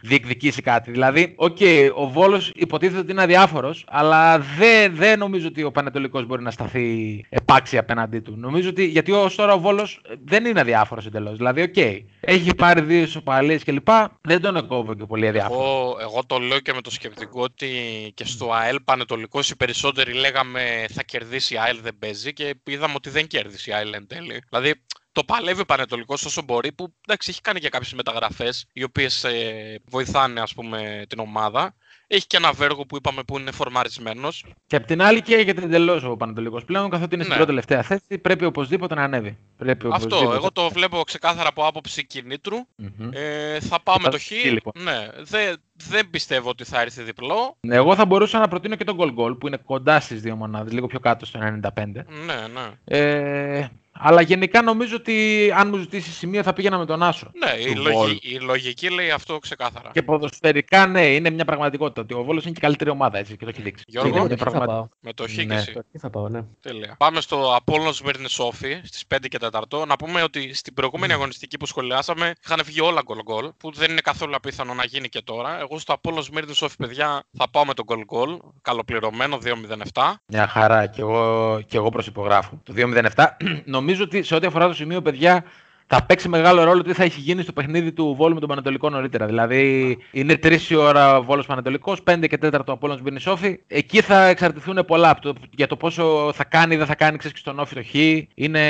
διεκδικήσει 0.00 0.62
κάτι. 0.62 0.90
Δηλαδή, 0.90 1.32
οκ, 1.36 1.56
ο 1.94 2.08
Βόλος 2.08 2.52
υποτίθεται 2.54 2.98
ότι 2.98 3.10
είναι 3.10 3.22
αδιάφορος, 3.22 3.84
αλλά 3.88 4.38
δεν, 4.38 4.94
δεν 4.94 5.18
νομίζω 5.18 5.46
ότι 5.48 5.62
ο 5.62 5.70
Πανετολικός 5.70 6.26
μπορεί 6.26 6.42
να 6.42 6.50
σταθεί 6.50 7.24
επάξια 7.28 7.80
απέναντί 7.80 8.18
του. 8.18 8.34
Νομίζω 8.36 8.68
ότι, 8.68 8.84
γιατί 8.84 9.12
ως 9.12 9.34
τώρα 9.34 9.52
ο 9.52 9.58
Βόλος 9.58 10.00
δεν 10.24 10.44
είναι 10.44 10.60
αδιάφορος 10.60 11.06
εντελώς. 11.06 11.36
Δηλαδή, 11.36 11.62
οκ, 11.62 11.76
έχει 12.20 12.54
πάρει 12.54 12.80
δύο 12.80 13.02
ισοπαλίες 13.02 13.64
κλπ. 13.64 13.88
Δεν 14.20 14.40
τον 14.40 14.56
εκόβω 14.56 14.94
και 14.94 15.04
πολύ 15.04 15.28
αδιάφορο. 15.28 15.60
Εγώ, 15.60 15.96
εγώ 16.00 16.24
το 16.26 16.38
λέω 16.38 16.60
και 16.60 16.72
με 16.72 16.80
το 16.80 16.90
σκεπτικό 16.90 17.42
ότι 17.42 17.68
και 18.14 18.24
στο 18.24 18.52
ΑΕΛ 18.52 18.80
Πανετολικός 18.80 19.50
οι 19.50 19.56
περισσότεροι 19.56 20.12
λέγαμε 20.12 20.86
θα 20.92 21.02
κερδίσει 21.02 21.54
η 21.54 21.58
ΑΕΛ 21.58 21.80
δεν 21.82 21.98
παίζει 21.98 22.32
και 22.32 22.54
είδαμε 22.64 22.94
ότι 22.96 23.10
δεν 23.10 23.26
κέρδισε 23.26 23.70
η 23.70 23.74
ΑΕΛ 23.74 23.92
εν 23.92 24.06
τέλει. 24.06 24.42
Δηλαδή 24.48 24.74
το 25.12 25.24
παλεύει 25.24 25.60
ο 25.60 25.64
Πανετολικός 25.64 26.24
όσο 26.24 26.42
μπορεί 26.42 26.72
που 26.72 26.94
εντάξει 27.06 27.30
έχει 27.30 27.40
κάνει 27.40 27.60
και 27.60 27.68
κάποιες 27.68 27.92
μεταγραφές 27.92 28.66
οι 28.72 28.82
οποίες 28.82 29.24
ε, 29.24 29.80
βοηθάνε 29.84 30.40
ας 30.40 30.54
πούμε 30.54 31.04
την 31.08 31.18
ομάδα. 31.18 31.74
Έχει 32.10 32.26
και 32.26 32.36
ένα 32.36 32.52
Βέργο 32.52 32.86
που 32.86 32.96
είπαμε 32.96 33.22
που 33.22 33.38
είναι 33.38 33.50
φορμαρισμένος. 33.50 34.44
Και 34.66 34.76
απ' 34.76 34.84
την 34.86 35.02
άλλη 35.02 35.22
καίγεται 35.22 35.62
εντελώς 35.62 36.04
ο 36.04 36.16
Πανατολικός 36.16 36.64
πλέον, 36.64 36.90
καθότι 36.90 37.14
είναι 37.14 37.24
στην 37.24 37.36
Ναι. 37.38 37.44
πρώτη 37.44 37.46
τελευταία 37.46 37.82
θέση. 37.82 38.18
Πρέπει 38.18 38.44
οπωσδήποτε 38.44 38.94
να 38.94 39.02
ανέβει. 39.02 39.38
Πρέπει 39.56 39.86
Αυτό, 39.92 40.06
οπωσδήποτε. 40.06 40.36
εγώ 40.36 40.52
το 40.52 40.68
βλέπω 40.68 41.02
ξεκάθαρα 41.02 41.48
από 41.48 41.66
άποψη 41.66 42.06
κινήτρου. 42.06 42.56
Μμμ. 42.76 43.08
Ε, 43.12 43.60
θα 43.60 43.80
πάω 43.82 43.96
με 43.96 44.02
Θα 44.02 44.10
το 44.10 44.16
το 44.16 44.22
Χ. 44.22 44.26
Χ, 44.26 44.44
λοιπόν. 44.44 44.72
Ναι, 44.76 45.06
δεν, 45.22 45.56
δεν 45.74 46.10
πιστεύω 46.10 46.48
ότι 46.48 46.64
θα 46.64 46.80
έρθει 46.80 47.02
διπλό. 47.02 47.56
Εγώ 47.60 47.94
θα 47.94 48.04
μπορούσα 48.06 48.38
να 48.38 48.48
προτείνω 48.48 48.76
και 48.76 48.84
τον 48.84 48.96
goal 49.00 49.14
goal 49.24 49.38
που 49.40 49.46
είναι 49.46 49.56
κοντά 49.56 50.00
στις 50.00 50.20
δύο 50.20 50.36
μονάδες, 50.36 50.72
λίγο 50.72 50.86
πιο 50.86 50.98
κάτω 51.00 51.26
στο 51.26 51.38
95. 51.74 51.84
Ναι, 51.84 52.34
ναι. 52.54 52.68
Ε, 52.84 53.68
αλλά 54.00 54.20
γενικά 54.20 54.62
νομίζω 54.62 54.96
ότι 54.96 55.14
αν 55.56 55.68
μου 55.68 55.76
ζητήσεις 55.76 56.16
σημείο 56.16 56.42
θα 56.42 56.52
πήγαινα 56.52 56.78
με 56.78 56.86
τον 56.86 57.02
Άσο. 57.02 57.30
Ναι, 57.44 57.62
η, 57.70 57.74
Του 57.74 57.82
λογι- 57.82 57.96
Βόλου. 57.96 58.16
η 58.22 58.38
λογική 58.40 58.88
λέει 58.90 59.10
αυτό 59.10 59.38
ξεκάθαρα. 59.38 59.90
Και 59.92 60.02
ποδοσφαιρικά, 60.02 60.86
ναι, 60.86 61.06
είναι 61.06 61.30
μια 61.30 61.44
πραγματικότητα. 61.44 62.00
Ότι 62.00 62.14
ο 62.14 62.22
Βόλος 62.24 62.42
είναι 62.42 62.52
και 62.52 62.58
η 62.58 62.62
καλύτερη 62.62 62.90
ομάδα, 62.90 63.18
έτσι, 63.18 63.36
και 63.36 63.44
το 63.44 63.50
έχει 63.54 63.62
δείξει. 63.62 63.84
Γιώργο; 63.86 64.08
Είναι 64.10 64.18
Εγώ 64.18 64.26
εκεί 64.26 64.36
θα 64.36 64.44
πραγματι- 64.50 64.72
πάω. 64.72 64.88
Με 65.00 65.12
το 65.12 65.24
Χ 65.28 65.36
Ναι. 65.36 65.44
και 65.44 65.52
εσύ. 65.54 65.70
Εκεί 65.76 65.98
θα 65.98 66.10
πάω, 66.10 66.28
ναι. 66.28 66.40
Τέλεια. 66.62 66.94
Πάμε 66.98 67.20
στο 67.20 67.54
Απόλλων 67.56 67.92
Σμύρνη 67.92 68.28
Σόφι 68.28 68.80
στις 68.84 69.06
5 69.06 69.28
και 69.28 69.38
4. 69.38 69.84
Να 69.86 69.96
πούμε 69.96 70.22
ότι 70.22 70.54
στην 70.54 70.74
προηγούμενη 70.74 71.12
αγωνιστική 71.12 71.56
που 71.56 71.66
σχολιάσαμε 71.66 72.32
είχαν 72.44 72.60
βγει 72.64 72.80
όλα 72.80 73.00
γκολ 73.04 73.18
γκολ, 73.22 73.50
που 73.56 73.72
δεν 73.72 73.90
είναι 73.90 74.00
καθόλου 74.00 74.34
απίθανο 74.34 74.74
να 74.74 74.84
γίνει 74.84 75.08
και 75.08 75.20
τώρα. 75.24 75.60
Εγώ 75.60 75.78
στο 75.78 75.92
Απόλλων 75.92 76.22
Σμύρνη 76.22 76.54
Σόφι, 76.54 76.76
παιδιά, 76.76 77.22
θα 77.36 77.50
πάω 77.50 77.64
με 77.64 77.74
τον 77.74 77.84
γκολ 77.84 78.04
γκολ. 78.04 78.38
Καλοπληρωμένο 78.62 79.38
2-0-7. 79.38 80.14
Μια 80.26 80.46
χαρά 80.48 80.86
και 80.86 81.00
εγώ, 81.00 81.60
και 81.66 81.76
εγώ 81.76 81.88
προσυπογράφω. 81.88 82.60
Το 82.64 82.72
2-0-7. 82.76 83.36
Νομίζω 83.88 84.06
ότι 84.06 84.22
σε 84.22 84.34
ό,τι 84.34 84.46
αφορά 84.46 84.66
το 84.66 84.74
σημείο, 84.74 85.02
παιδιά, 85.02 85.44
θα 85.86 86.04
παίξει 86.04 86.28
μεγάλο 86.28 86.64
ρόλο 86.64 86.82
τι 86.82 86.92
θα 86.92 87.04
έχει 87.04 87.20
γίνει 87.20 87.42
στο 87.42 87.52
παιχνίδι 87.52 87.92
του 87.92 88.14
Βόλου 88.14 88.34
με 88.34 88.40
τον 88.40 88.48
Πανατολικό 88.48 88.90
νωρίτερα. 88.90 89.26
Δηλαδή, 89.26 89.98
είναι 90.10 90.38
3 90.42 90.60
η 90.68 90.74
ώρα 90.74 91.16
ο 91.16 91.22
Βόλος 91.22 91.46
Πανατολικό, 91.46 91.96
5 92.04 92.26
και 92.28 92.38
4 92.42 92.52
ο 92.66 92.72
Απόλλων 92.72 93.00
Μπίνι 93.02 93.20
Σόφι. 93.20 93.60
Εκεί 93.66 94.00
θα 94.00 94.26
εξαρτηθούν 94.26 94.84
πολλά 94.86 95.10
από 95.10 95.20
το, 95.20 95.34
για 95.56 95.66
το 95.66 95.76
πόσο 95.76 96.30
θα 96.34 96.44
κάνει 96.44 96.74
ή 96.74 96.76
δεν 96.76 96.86
θα 96.86 96.94
κάνει, 96.94 97.16
ξέρεις 97.16 97.36
και 97.36 97.42
στον 97.42 97.58
Όφι 97.58 97.74
το 97.74 97.82
Χ. 97.82 97.94
Είναι, 98.34 98.60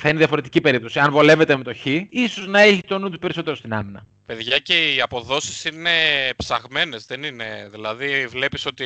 θα 0.00 0.08
είναι 0.08 0.18
διαφορετική 0.18 0.60
περίπτωση. 0.60 0.98
Αν 0.98 1.10
βολεύεται 1.10 1.56
με 1.56 1.62
το 1.62 1.74
Χ, 1.74 1.86
ίσως 2.08 2.46
να 2.46 2.60
έχει 2.60 2.82
το 2.86 2.98
νου 2.98 3.10
του 3.10 3.18
περισσότερο 3.18 3.56
στην 3.56 3.74
άμυνα. 3.74 4.06
Παιδιά 4.26 4.58
και 4.58 4.94
οι 4.94 5.00
αποδόσεις 5.00 5.64
είναι 5.64 5.90
ψαγμένες, 6.36 7.06
δεν 7.06 7.22
είναι. 7.22 7.68
Δηλαδή 7.70 8.26
βλέπεις 8.26 8.66
ότι 8.66 8.84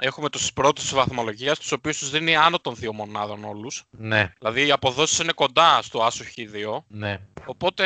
έχουμε 0.00 0.28
τους 0.30 0.52
πρώτους 0.52 0.82
της 0.84 0.94
βαθμολογίας, 0.94 1.58
τους 1.58 1.72
οποίους 1.72 1.98
τους 1.98 2.10
δίνει 2.10 2.36
άνω 2.36 2.58
των 2.58 2.74
δύο 2.74 2.92
μονάδων 2.92 3.44
όλους. 3.44 3.82
Ναι, 3.90 4.32
Δηλαδή 4.38 4.66
οι 4.66 4.70
αποδόσεις 4.70 5.18
είναι 5.18 5.32
κοντά 5.32 5.78
στο 5.82 6.02
άσο 6.02 6.24
Χ2. 6.36 6.82
ναι. 6.88 7.18
Οπότε 7.46 7.84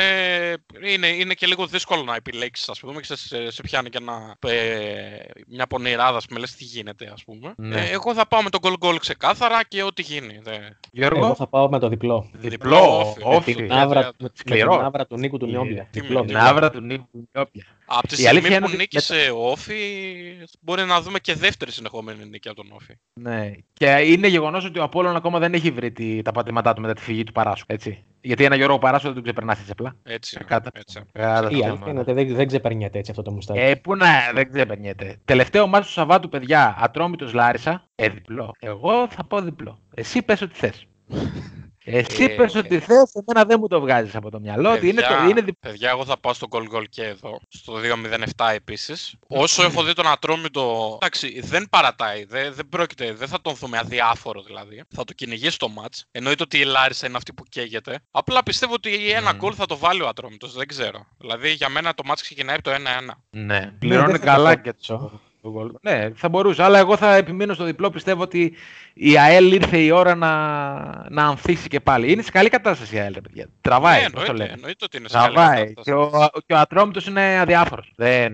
είναι, 0.85 1.07
είναι 1.07 1.33
και 1.33 1.45
λίγο 1.47 1.65
δύσκολο 1.67 2.03
να 2.03 2.15
επιλέξεις, 2.15 2.69
ας 2.69 2.79
πούμε, 2.79 3.01
και 3.01 3.15
σε, 3.15 3.51
σε 3.51 3.61
πιάνει 3.61 3.89
και 3.89 3.97
ένα, 4.01 4.35
ε, 4.39 5.19
μια 5.47 5.67
πονηράδα, 5.67 6.17
ας 6.17 6.25
πούμε, 6.25 6.39
λες 6.39 6.51
τι 6.55 6.63
γίνεται, 6.63 7.09
ας 7.13 7.23
πούμε. 7.23 7.53
Ναι. 7.57 7.81
Ε, 7.81 7.89
εγώ 7.91 8.13
θα 8.13 8.27
πάω 8.27 8.41
με 8.43 8.49
τον 8.49 8.59
goal 8.63 8.85
goal 8.85 8.95
ξεκάθαρα 8.99 9.63
και 9.67 9.83
ό,τι 9.83 10.01
γίνει. 10.01 10.39
Δε. 10.43 10.57
Γιώργο, 10.91 11.25
Εγώ 11.25 11.35
θα 11.35 11.47
πάω 11.47 11.69
με 11.69 11.79
το 11.79 11.87
διπλό. 11.87 12.29
διπλό, 12.33 12.99
όφι, 12.99 13.19
όφι. 13.23 13.49
με 13.51 13.55
Την 13.55 13.67
την 13.67 13.71
άβρα, 13.77 13.99
άδεια- 13.99 14.13
με, 14.17 14.27
με 14.27 14.29
σκληρό. 14.33 14.75
την 14.75 14.85
άβρα 14.85 15.05
του 15.07 15.17
Νίκου 15.17 15.37
του 15.37 15.45
Νιόμπια. 15.45 15.87
τι 15.91 15.99
Διπλό, 15.99 16.19
με- 16.19 16.25
Την 16.25 16.35
διπλό. 16.35 16.49
άβρα 16.49 16.69
του 16.79 16.85
Νίκου 16.85 17.27
Νιόπια. 17.33 17.63
Από 17.85 18.07
τη 18.07 18.21
Η 18.21 18.27
αλήθεια 18.27 18.31
στιγμή 18.39 18.55
είναι 18.55 18.59
που 18.65 18.65
ότι 18.67 18.77
νίκησε 18.77 19.29
ο 19.35 19.49
Όφη, 19.51 19.75
μπορεί 20.61 20.83
να 20.85 21.01
δούμε 21.01 21.19
και 21.19 21.33
δεύτερη 21.35 21.71
συνεχόμενη 21.71 22.25
νίκη 22.25 22.47
από 22.49 22.61
τον 22.61 22.71
Όφη. 22.71 22.93
Ναι. 23.13 23.51
Και 23.73 23.85
είναι 24.05 24.27
γεγονός 24.27 24.65
ότι 24.65 24.79
ο 24.79 24.83
Απόλλων 24.83 25.15
ακόμα 25.15 25.39
δεν 25.39 25.53
έχει 25.53 25.71
βρει 25.71 25.91
τη- 25.91 26.21
τα 26.21 26.31
πατήματά 26.31 26.73
του 26.73 26.81
μετά 26.81 26.93
τη 26.93 27.01
φυγή 27.01 27.23
του 27.23 27.31
Παράσου. 27.31 27.65
Έτσι. 27.67 28.03
Γιατί 28.21 28.43
ένα 28.43 28.55
Γιώργο 28.55 28.79
Παράσου 28.79 29.05
δεν 29.05 29.13
τον 29.13 29.23
ξεπερνά 29.23 29.51
έτσι 29.51 29.71
απλά. 29.71 29.95
Έτσι. 30.03 30.37
Κάτα. 30.45 30.69
έτσι. 30.73 31.01
Κάτα 31.11 31.29
Η 31.31 31.37
στο 31.37 31.45
αλήθεια 31.47 31.73
θέμα. 31.73 31.89
είναι 31.89 31.99
ότι 31.99 32.11
δεν, 32.13 32.35
δεν 32.35 32.47
ξεπερνιέται 32.47 32.97
έτσι 32.97 33.11
αυτό 33.11 33.23
το 33.23 33.31
μουστάκι. 33.31 33.59
Ε, 33.59 33.75
πού 33.75 33.95
να, 33.95 34.07
δεν 34.33 34.51
ξεπερνιέται. 34.51 35.17
Τελευταίο 35.25 35.67
μάτι 35.67 35.85
του 35.85 35.91
Σαββάτου, 35.91 36.29
παιδιά, 36.29 36.75
Ατρόμητος 36.79 37.33
Λάρισα, 37.33 37.87
ε, 37.95 38.09
διπλό. 38.09 38.51
Εγώ 38.59 39.07
θα 39.09 39.23
πω 39.23 39.41
διπλό. 39.41 39.79
Εσύ 39.95 40.21
πες 40.21 40.41
ό,τι 40.41 40.55
θες. 40.55 40.85
Εσύ 41.83 42.23
Ε, 42.23 42.27
πες 42.27 42.55
ό,τι 42.55 42.79
θες, 42.79 43.11
εμένα 43.13 43.45
δεν 43.47 43.57
μου 43.59 43.67
το 43.67 43.79
βγάζεις 43.79 44.15
από 44.15 44.29
το 44.31 44.39
μυαλό. 44.39 44.71
ότι 44.71 44.87
είναι, 44.87 45.01
Παιδιά, 45.01 45.17
το, 45.17 45.23
είναι 45.23 45.41
διπλό. 45.41 45.71
παιδιά, 45.71 45.89
εγώ 45.89 46.05
θα 46.05 46.19
πάω 46.19 46.33
στο 46.33 46.47
goal 46.51 46.75
goal 46.75 46.83
και 46.89 47.03
εδώ, 47.03 47.39
στο 47.49 47.73
2-0-7 48.37 48.49
επίσης. 48.53 49.15
Όσο 49.27 49.63
έχω 49.63 49.83
δει 49.83 49.93
τον 49.93 50.07
Ατρόμητο, 50.07 50.93
εντάξει, 51.01 51.39
δεν 51.43 51.69
παρατάει, 51.69 52.23
δεν, 52.25 52.53
δεν 52.53 52.69
πρόκειται, 52.69 53.13
δεν 53.13 53.27
θα 53.27 53.41
τον 53.41 53.53
δούμε 53.55 53.77
αδιάφορο 53.77 54.41
δηλαδή. 54.41 54.83
Θα 54.95 55.03
το 55.03 55.13
κυνηγήσει 55.13 55.57
το 55.57 55.67
match. 55.81 55.99
Εννοείται 56.11 56.43
ότι 56.43 56.57
η 56.59 56.63
Λάρισα 56.63 57.07
είναι 57.07 57.17
αυτή 57.17 57.33
που 57.33 57.43
καίγεται. 57.49 57.99
Απλά 58.11 58.43
πιστεύω 58.43 58.73
ότι 58.73 59.11
ένα 59.11 59.33
Μμμ. 59.33 59.39
goal 59.45 59.53
θα 59.53 59.65
το 59.65 59.77
βάλει 59.77 60.01
ο 60.01 60.07
Ατρόμητος, 60.07 60.53
δεν 60.53 60.67
ξέρω. 60.67 61.05
Δηλαδή 61.17 61.49
για 61.51 61.69
μένα 61.69 61.93
το 61.93 62.03
match 62.09 62.19
ξεκινάει 62.21 62.55
από 62.55 62.63
το 62.63 62.71
1-1. 62.71 62.77
Ναι, 63.29 63.71
πληρώνει 63.79 64.11
δεν 64.11 64.19
θα 64.19 64.25
καλά 64.25 64.53
το 64.53 64.61
και 64.61 64.73
πω. 64.87 65.21
Το, 65.41 65.51
το 65.51 65.51
γκολ. 65.51 65.71
Ναι, 65.81 66.09
θα 66.15 66.29
μπορούσε. 66.29 66.63
Αλλά 66.63 66.79
εγώ 66.79 66.97
θα 66.97 67.15
επιμείνω 67.15 67.53
στο 67.53 67.63
διπλό. 67.63 67.89
Πιστεύω 67.89 68.21
ότι 68.21 68.53
η 68.93 69.17
ΑΕΛ 69.17 69.51
ήρθε 69.51 69.77
η 69.77 69.91
ώρα 69.91 70.15
να, 70.15 70.29
να 71.09 71.23
ανθίσει 71.25 71.67
και 71.67 71.79
πάλι. 71.79 72.11
Είναι 72.11 72.21
σε 72.21 72.31
καλή 72.31 72.49
κατάσταση 72.49 72.95
η 72.95 72.99
ΑΕΛ, 72.99 73.13
ρε 73.13 73.21
παιδιά. 73.21 73.47
Τραβάει. 73.61 74.01
ναι, 74.01 74.09
πώς 74.09 74.13
το 74.13 74.19
εννοείται, 74.19 74.43
λένε. 74.43 74.53
εννοείται 74.53 74.85
ότι 74.85 74.97
είναι 74.97 75.07
σε 75.09 75.17
καλή 75.17 75.33
Τραβάει. 75.33 75.55
κατάσταση. 75.73 75.83
Και 75.83 75.93
ο, 75.93 76.29
και 76.45 76.53
ο 76.53 76.57
Ατρόμητος 76.57 77.05
είναι 77.05 77.39
αδιάφορος. 77.39 77.91
Δεν, 77.95 78.33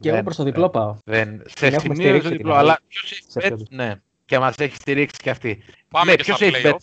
Και 0.00 0.08
εγώ 0.08 0.14
δεν- 0.16 0.24
προς 0.24 0.36
το 0.36 0.42
διπλό 0.42 0.68
πάω. 0.70 0.96
Δεν, 1.04 1.42
σε 1.46 1.66
Την 1.66 1.74
έχουμε 1.74 1.94
σημείο 1.94 1.94
στο 1.94 2.02
στηρίξει 2.02 2.28
διπλό, 2.28 2.50
την 2.50 2.58
αλλά 2.60 2.70
ΑΕΛ. 2.70 2.78
ποιος 2.88 3.10
έχει 3.12 3.22
Σε 3.26 3.40
bet, 3.42 3.52
αυτό. 3.52 3.64
ναι, 3.70 3.94
και 4.24 4.38
μας 4.38 4.54
έχει 4.56 4.74
στηρίξει 4.74 5.20
και 5.22 5.30
αυτή. 5.30 5.62
Πάμε 5.90 6.10
ναι, 6.10 6.16
και 6.16 6.22
ποιος 6.22 6.36
στα 6.36 6.46
έχει 6.46 6.62
bet 6.64 6.76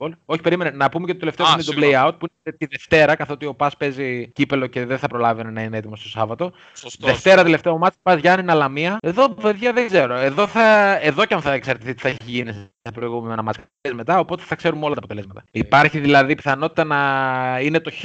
play-off. 0.00 0.06
στο 0.06 0.06
γκολ; 0.06 0.14
Όχι, 0.24 0.40
περίμενε, 0.40 0.70
να 0.70 0.88
πούμε 0.88 1.06
και 1.06 1.12
το 1.12 1.18
τελευταίο 1.18 1.46
Α, 1.46 1.48
που 1.48 1.54
είναι 1.54 1.64
το 1.64 1.72
συγγνώμη. 1.72 1.94
play-out, 1.96 2.18
που 2.18 2.26
είναι 2.44 2.56
τη 2.56 2.66
Δευτέρα, 2.66 3.14
καθότι 3.14 3.46
ο 3.46 3.54
Πας 3.54 3.76
παίζει 3.76 4.28
κύπελο 4.28 4.66
και 4.66 4.84
δεν 4.86 4.98
θα 4.98 5.06
προλάβει 5.06 5.44
να 5.44 5.62
είναι 5.62 5.76
έτοιμος 5.76 6.02
το 6.02 6.08
Σάββατο. 6.08 6.52
Σωστός. 6.74 7.10
Δευτέρα 7.10 7.42
τελευταίο 7.42 7.78
μάτι, 7.78 7.96
Πας 8.02 8.20
Γιάννη 8.20 8.52
Λαμία. 8.52 8.98
Εδώ, 9.02 9.28
παιδιά, 9.30 9.72
δεν 9.72 9.86
ξέρω. 9.86 10.14
Εδώ, 10.14 10.46
θα, 10.46 10.96
εδώ 11.00 11.24
και 11.24 11.34
αν 11.34 11.40
θα 11.42 11.52
εξαρτηθεί 11.52 11.94
τι 11.94 12.00
θα 12.00 12.08
έχει 12.08 12.18
γίνει 12.24 12.70
στα 12.80 12.92
προηγούμενα 12.92 13.42
μάτια 13.42 13.64
μετά, 13.94 14.18
οπότε 14.18 14.42
θα 14.42 14.54
ξέρουμε 14.54 14.84
όλα 14.84 14.94
τα 14.94 15.00
αποτελέσματα. 15.04 15.44
Υπάρχει 15.50 15.98
δηλαδή 15.98 16.34
πιθανότητα 16.34 16.84
να 16.84 17.58
είναι 17.62 17.80
το 17.80 17.90
χ 17.90 18.04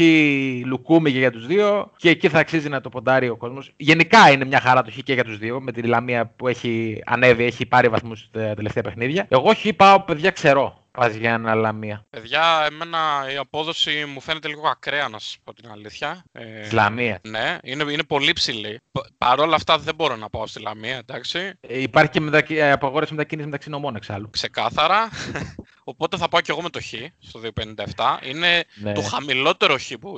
λουκούμι 0.66 1.12
και 1.12 1.18
για 1.18 1.32
τους 1.32 1.46
δύο 1.48 1.92
και 1.98 2.10
εκεί 2.10 2.30
θα 2.30 2.40
αξίζει 2.40 2.70
να 2.70 2.82
το 2.82 2.90
ποντάρει 2.90 3.30
ο 3.30 3.36
κόσμος. 3.36 3.72
Γενικά 3.78 4.32
είναι 4.32 4.46
μια 4.46 4.60
χαρά 4.60 4.82
το 4.82 4.92
χ 4.92 4.96
και 5.04 5.14
για 5.14 5.24
τους 5.24 5.38
δύο, 5.38 5.62
με 5.62 5.72
τη 5.72 5.82
Λαμία 5.82 6.26
που 6.26 6.48
έχει 6.48 7.02
ανέβει, 7.06 7.44
έχει 7.44 7.66
πάρει 7.66 7.88
βαθμούς 7.88 8.20
στα 8.20 8.54
τελευταία 8.54 8.84
παιχνίδια. 8.84 9.26
Εγώ 9.30 9.54
χ 9.54 9.68
πάω, 9.76 10.02
παιδιά, 10.02 10.32
ξερό. 10.32 10.84
Πας 10.92 11.16
Γιάννη 11.16 11.56
Λαμία. 11.56 12.06
Παιδιά, 12.10 12.68
εμένα 12.72 13.00
η 13.34 13.38
απόδοση 13.38 14.06
μου 14.14 14.22
φαίνεται 14.22 14.48
λίγο 14.48 14.68
ακραία, 14.68 15.08
να 15.08 15.20
σας 15.20 15.38
πω 15.44 15.54
την 15.54 15.70
αλήθεια. 15.72 16.24
Ε, 16.32 16.62
Της 16.62 16.72
Λαμίας. 16.72 17.18
Ναι, 17.22 17.58
είναι, 17.64 17.92
είναι 17.92 18.04
πολύ 18.04 18.34
ψηλή. 18.34 18.80
Παρ' 19.18 19.40
όλα 19.40 19.56
αυτά 19.56 19.78
δεν 19.78 19.96
μπορώ 19.96 20.16
να 20.16 20.30
πάω 20.30 20.48
στη 20.48 20.62
Λαμία, 20.62 20.98
εντάξει. 20.98 21.40
Ε, 21.62 21.82
Υπάρχει 21.82 22.12
και 22.12 22.20
μετακι... 22.20 22.56
ε, 22.56 22.72
απαγόρευση 22.72 23.14
μετακίνησης 23.14 23.50
μεταξύ 23.50 23.70
νομών 23.70 23.96
εξάλλου. 23.96 24.30
Ξεκάθαρα. 24.30 24.65
Οπότε 25.88 26.18
θα 26.18 26.28
πάω 26.28 26.42
και 26.42 26.52
εγώ 26.52 26.62
με 26.62 26.70
το 26.70 26.80
Χ 26.82 26.94
στο 27.20 27.40
257. 27.44 28.28
Είναι 28.30 28.64
Ναι. 28.82 28.94
το 28.94 29.02
χαμηλότερο 29.02 29.78
Χ 29.78 29.92
που, 30.00 30.14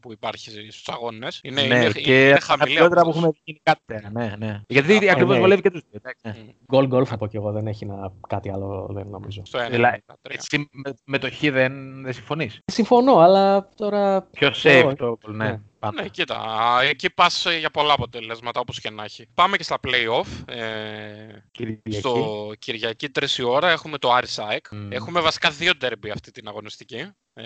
που 0.00 0.12
υπάρχει 0.12 0.50
στους 0.70 0.88
αγώνες. 0.88 1.40
Είναι, 1.42 1.62
ναι, 1.62 1.76
είναι, 1.76 1.90
και 1.90 2.26
είναι 2.26 2.34
τα 2.34 2.40
χαμηλή 2.40 2.68
χαμηλότερα 2.76 3.02
που 3.02 3.08
απόδοση. 3.08 3.18
έχουμε 3.18 3.40
δει 3.44 3.60
κάτι 3.62 3.80
πέρα. 3.86 4.10
Ναι, 4.10 4.34
ναι. 4.38 4.60
Γιατί 4.68 4.86
Ξεκάθαρα, 4.88 5.12
ακριβώς 5.12 5.34
ναι. 5.34 5.40
βολεύει 5.40 5.62
και 5.62 5.70
τους 5.70 5.80
δύο. 5.90 6.00
εντάξει, 6.02 6.26
ναι. 6.26 6.44
Μμ, 6.44 6.50
Γκολ 6.72 6.86
γκολ 6.86 7.04
θα 7.08 7.16
πω 7.16 7.26
κι 7.26 7.36
εγώ, 7.36 7.52
δεν 7.52 7.66
έχει 7.66 7.86
να... 7.86 8.12
κάτι 8.28 8.50
άλλο, 8.50 8.88
δεν 8.90 9.06
νομίζω. 9.06 9.42
Στο 9.44 9.58
1. 9.66 9.70
Δηλαδή, 9.70 10.04
Εσύ 10.22 10.68
με, 10.72 10.94
με 11.04 11.18
το 11.18 11.30
χ 11.30 11.40
δεν, 11.40 12.02
δεν 12.02 12.12
συμφωνείς; 12.12 12.60
Συμφωνώ, 12.64 13.18
αλλά 13.18 13.68
τώρα. 13.76 14.22
Πιο 14.22 14.50
Εγώ, 14.62 14.90
safe 14.90 14.96
το 14.96 15.18
γκολ, 15.24 15.36
ναι. 15.36 15.60
Ναι. 15.80 15.90
πάντα. 15.90 16.02
Ναι, 16.02 16.08
κοίτα, 16.08 16.78
εκεί 16.82 17.10
πας 17.10 17.46
για 17.58 17.70
πολλά 17.70 17.92
αποτελέσματα 17.92 18.60
όπως 18.60 18.80
και 18.80 18.90
να 18.90 19.04
έχει. 19.04 19.26
Πάμε 19.34 19.56
και 19.56 19.62
στα 19.62 19.78
play-off. 19.86 20.54
Ε, 20.54 21.44
Κυριακή. 21.50 21.92
στο 21.92 22.52
Κυριακή 22.58 23.08
3 23.20 23.26
η 23.36 23.42
ώρα 23.42 23.70
έχουμε 23.70 23.98
το 23.98 24.12
Άρη 24.12 24.26
ΑΕΚ. 24.36 24.66
Μμ. 24.70 24.92
Έχουμε 24.92 25.20
βασικά 25.20 25.50
δύο 25.50 25.76
ντέρμπι 25.76 26.10
αυτή 26.10 26.30
την 26.30 26.48
αγωνιστική. 26.48 27.10
Ε, 27.34 27.44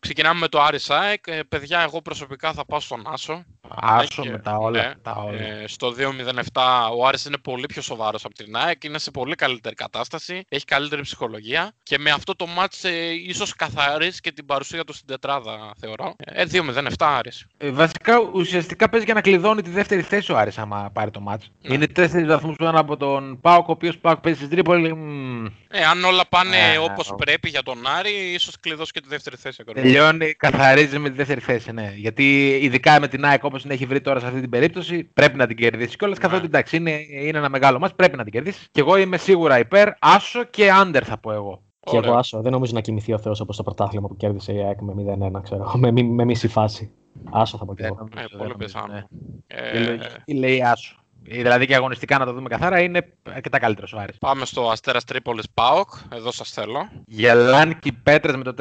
ξεκινάμε 0.00 0.38
με 0.40 0.48
το 0.48 0.60
Άρη 0.62 0.78
ΑΕΚ. 0.88 1.24
Ε, 1.26 1.42
παιδιά, 1.48 1.80
εγώ 1.80 2.02
προσωπικά 2.02 2.52
θα 2.52 2.64
πάω 2.64 2.80
στον 2.80 3.02
Άσο. 3.06 3.44
Άσο 3.68 4.22
και- 4.22 4.30
με 4.30 4.38
τα 4.38 4.56
όλα. 4.56 4.82
ναι, 4.82 4.94
τα 5.02 5.12
όλα. 5.12 5.38
Ε, 5.40 5.64
στο 5.66 5.90
2-0-7 5.92 6.88
ο 6.96 7.06
Άρης 7.06 7.24
είναι 7.24 7.36
πολύ 7.38 7.66
πιο 7.66 7.82
σοβαρός 7.82 8.24
από 8.24 8.34
την 8.34 8.56
ΑΕΚ, 8.56 8.84
είναι 8.84 8.98
σε 8.98 9.10
πολύ 9.10 9.34
καλύτερη 9.34 9.74
κατάσταση, 9.74 10.44
έχει 10.48 10.64
καλύτερη 10.64 11.02
ψυχολογία 11.02 11.72
και 11.82 11.98
με 11.98 12.10
αυτό 12.10 12.36
το 12.36 12.46
μάτς 12.46 12.84
ε, 12.84 13.10
ίσως 13.26 13.54
καθαρίσει 13.56 14.20
και 14.20 14.32
την 14.32 14.46
παρουσία 14.46 14.84
του 14.84 14.92
στην 14.92 15.06
τετράδα 15.06 15.70
θεωρώ. 15.80 16.14
Ε, 16.24 16.44
2-0-7 16.52 16.92
Άρης. 16.98 17.46
Ε, 17.56 17.70
βασικά 17.70 18.18
ουσιαστικά 18.32 18.88
παίζει 18.88 19.04
για 19.06 19.14
να 19.14 19.20
κλειδώνει 19.20 19.62
τη 19.62 19.70
δεύτερη 19.70 20.02
θέση 20.02 20.32
ο 20.32 20.38
Άρης 20.38 20.58
άμα 20.58 20.90
πάρει 20.92 21.10
το 21.10 21.20
μάτς. 21.20 21.50
Ναι. 21.62 21.74
Είναι 21.74 21.86
τέσσερις 21.86 22.26
βαθμούς 22.26 22.56
πάνω 22.56 22.80
από 22.80 22.96
τον 22.96 23.40
Πάοκ, 23.40 23.68
ο 23.68 23.72
οποίος 23.72 23.98
Πάοκ 23.98 24.20
παίζει 24.20 24.38
στην 24.38 24.50
Τρίπολη. 24.50 24.94
μμμ, 24.94 25.46
Ε, 25.74 25.84
αν 25.84 26.04
όλα 26.04 26.26
πάνε 26.28 26.72
Ε, 26.72 26.78
όπως 26.78 27.10
ο- 27.10 27.14
πρέπει 27.14 27.48
για 27.48 27.62
τον 27.62 27.86
Άρη, 27.86 28.10
ίσως 28.32 28.56
κλειδώσει 28.82 28.92
και 28.92 29.00
τη 29.00 29.08
δεύτερη 29.08 29.36
θέση. 29.36 29.58
ακριβώς. 29.60 29.82
Τελειώνει, 29.92 30.32
καθαρίζει 30.34 30.98
με 30.98 31.08
τη 31.10 31.16
δεύτερη 31.16 31.40
θέση, 31.40 31.72
ναι. 31.72 31.92
Γιατί 31.96 32.48
ειδικά 32.62 33.00
με 33.00 33.08
την 33.08 33.24
ΑΕΚ 33.24 33.44
όπως 33.44 33.62
την 33.62 33.70
έχει 33.70 33.86
βρει 33.86 34.00
τώρα 34.00 34.20
σε 34.20 34.26
αυτή 34.26 34.40
την 34.40 34.50
περίπτωση, 34.50 35.04
πρέπει 35.04 35.36
να 35.36 35.46
την 35.46 35.56
κερδίσει 35.56 35.96
κιόλας. 35.96 36.18
Ναι. 36.18 36.24
Καθότι 36.24 36.44
εντάξει, 36.44 36.76
είναι, 36.76 36.90
είναι 37.10 37.38
ένα 37.38 37.48
μεγάλο 37.48 37.78
μάτς, 37.78 37.94
πρέπει 37.94 38.16
να 38.16 38.22
την 38.22 38.32
κερδίσει. 38.32 38.66
Και 38.70 38.80
εγώ 38.80 38.96
είμαι 38.96 39.16
σίγουρα 39.16 39.58
υπέρ, 39.58 39.88
άσο 39.98 40.44
και 40.44 40.70
άντερ 40.70 41.02
θα 41.06 41.18
πω 41.18 41.32
εγώ. 41.32 41.62
Και 41.80 41.96
Ωραία. 41.96 42.10
εγώ 42.10 42.18
άσο. 42.18 42.40
Δεν 42.42 42.52
νομίζω 42.52 42.72
να 42.74 42.80
κοιμηθεί 42.80 43.12
ο 43.12 43.18
Θεός 43.18 43.40
όπως 43.40 43.56
το 43.56 43.62
πρωτάθλημα 43.62 44.08
που 44.08 44.16
κέρδισε 44.16 44.52
η 44.52 44.62
ΑΕΚ 44.62 44.80
με 44.80 44.92
0-1, 45.36 45.42
ξέρω. 45.42 45.62
εγώ, 45.62 45.78
Με, 45.78 45.90
μη- 45.90 46.10
με 46.10 46.24
μισή 46.24 46.48
φάση. 46.48 46.90
Άσο 47.30 47.58
θα 47.58 47.64
πω 47.64 47.74
κι 47.74 47.82
Δεν 47.82 47.90
εγώ. 47.90 47.98
νομίζω, 47.98 48.18
Ε, 48.20 48.26
δεν 48.30 48.38
πολύ 48.38 48.50
νομίζω, 48.52 48.72
πιθανό. 48.78 48.92
ναι. 48.92 49.02
Ε, 49.46 49.78
Η 49.80 49.84
λογική 49.84 50.34
λέει 50.34 50.62
άσο. 50.62 51.01
Δηλαδή 51.24 51.66
και 51.66 51.74
αγωνιστικά 51.74 52.18
να 52.18 52.24
το 52.24 52.32
δούμε 52.32 52.48
καθαρά 52.48 52.80
είναι 52.80 53.12
αρκετά 53.34 53.58
καλύτερος 53.58 53.92
ο 53.92 53.98
Άρης. 53.98 54.18
Πάμε 54.18 54.44
στο 54.44 54.70
Αστέρας 54.70 55.04
Τρίπολης 55.04 55.50
Πάοκ. 55.54 55.88
Εδώ 56.12 56.32
σας 56.32 56.50
θέλω. 56.50 56.88
Γελάν 57.06 57.78
και 57.78 57.88
οι 57.88 57.92
πέτρες 57.92 58.36
με 58.36 58.42
το 58.42 58.54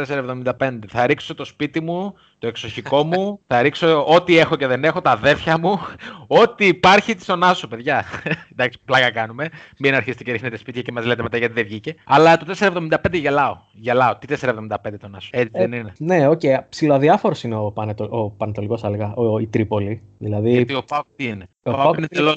4,75. 0.57 0.79
Θα 0.87 1.05
ρίξω 1.05 1.35
το 1.35 1.45
σπίτι 1.45 1.81
μου, 1.81 2.15
το 2.41 2.47
εξοχικό 2.47 3.03
μου, 3.03 3.39
θα 3.47 3.61
ρίξω 3.61 4.05
ό,τι 4.05 4.37
έχω 4.37 4.55
και 4.55 4.67
δεν 4.67 4.83
έχω, 4.83 5.01
τα 5.01 5.11
αδέρφια 5.11 5.57
μου, 5.59 5.79
ό,τι 6.27 6.67
υπάρχει 6.67 7.15
στον 7.19 7.43
Άσο, 7.43 7.67
παιδιά. 7.67 8.05
Εντάξει, 8.51 8.79
πλάκα 8.85 9.11
κάνουμε. 9.11 9.49
Μην 9.79 9.95
αρχίσετε 9.95 10.23
και 10.23 10.31
ρίχνετε 10.31 10.57
σπίτια 10.57 10.81
και 10.81 10.91
μας 10.91 11.05
λέτε 11.05 11.21
μετά 11.21 11.37
γιατί 11.37 11.53
δεν 11.53 11.63
βγήκε. 11.63 11.95
Αλλά 12.05 12.37
το 12.37 12.55
4,75 12.59 12.95
γελάω. 13.11 13.57
Γελάω. 13.71 14.15
Τι 14.17 14.35
4,75 14.41 14.75
τον 14.99 15.15
Άσο. 15.15 15.29
Έτσι 15.31 15.51
δεν 15.57 15.71
είναι. 15.71 15.93
Ναι, 15.97 16.27
ok. 16.27 16.39
Okay. 16.43 16.57
Ψιλοδιάφορο 16.69 17.35
είναι 17.43 17.55
ο, 17.55 17.71
Πανετο... 17.71 18.07
ο 18.11 18.29
Πανετολικός, 18.29 18.81
θα 18.81 18.87
έλεγα, 18.87 19.13
ο, 19.15 19.39
η 19.39 19.47
Τρίπολη. 19.47 20.01
Δηλαδή... 20.17 20.51
Γιατί 20.51 20.73
ο 20.73 20.83
Πάοκ 20.83 21.05
τι 21.15 21.25
είναι; 21.25 21.47
Ο 21.63 21.71
Πάοκ 21.71 21.97
είναι 21.97 22.07
τελώς 22.07 22.35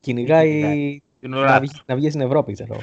Κυνηγάει 0.00 1.00
να, 1.20 1.60
βγει, 1.60 1.70
να 1.86 1.94
βγει 1.94 2.08
στην 2.08 2.20
Ευρώπη, 2.20 2.52
ξέρω. 2.52 2.76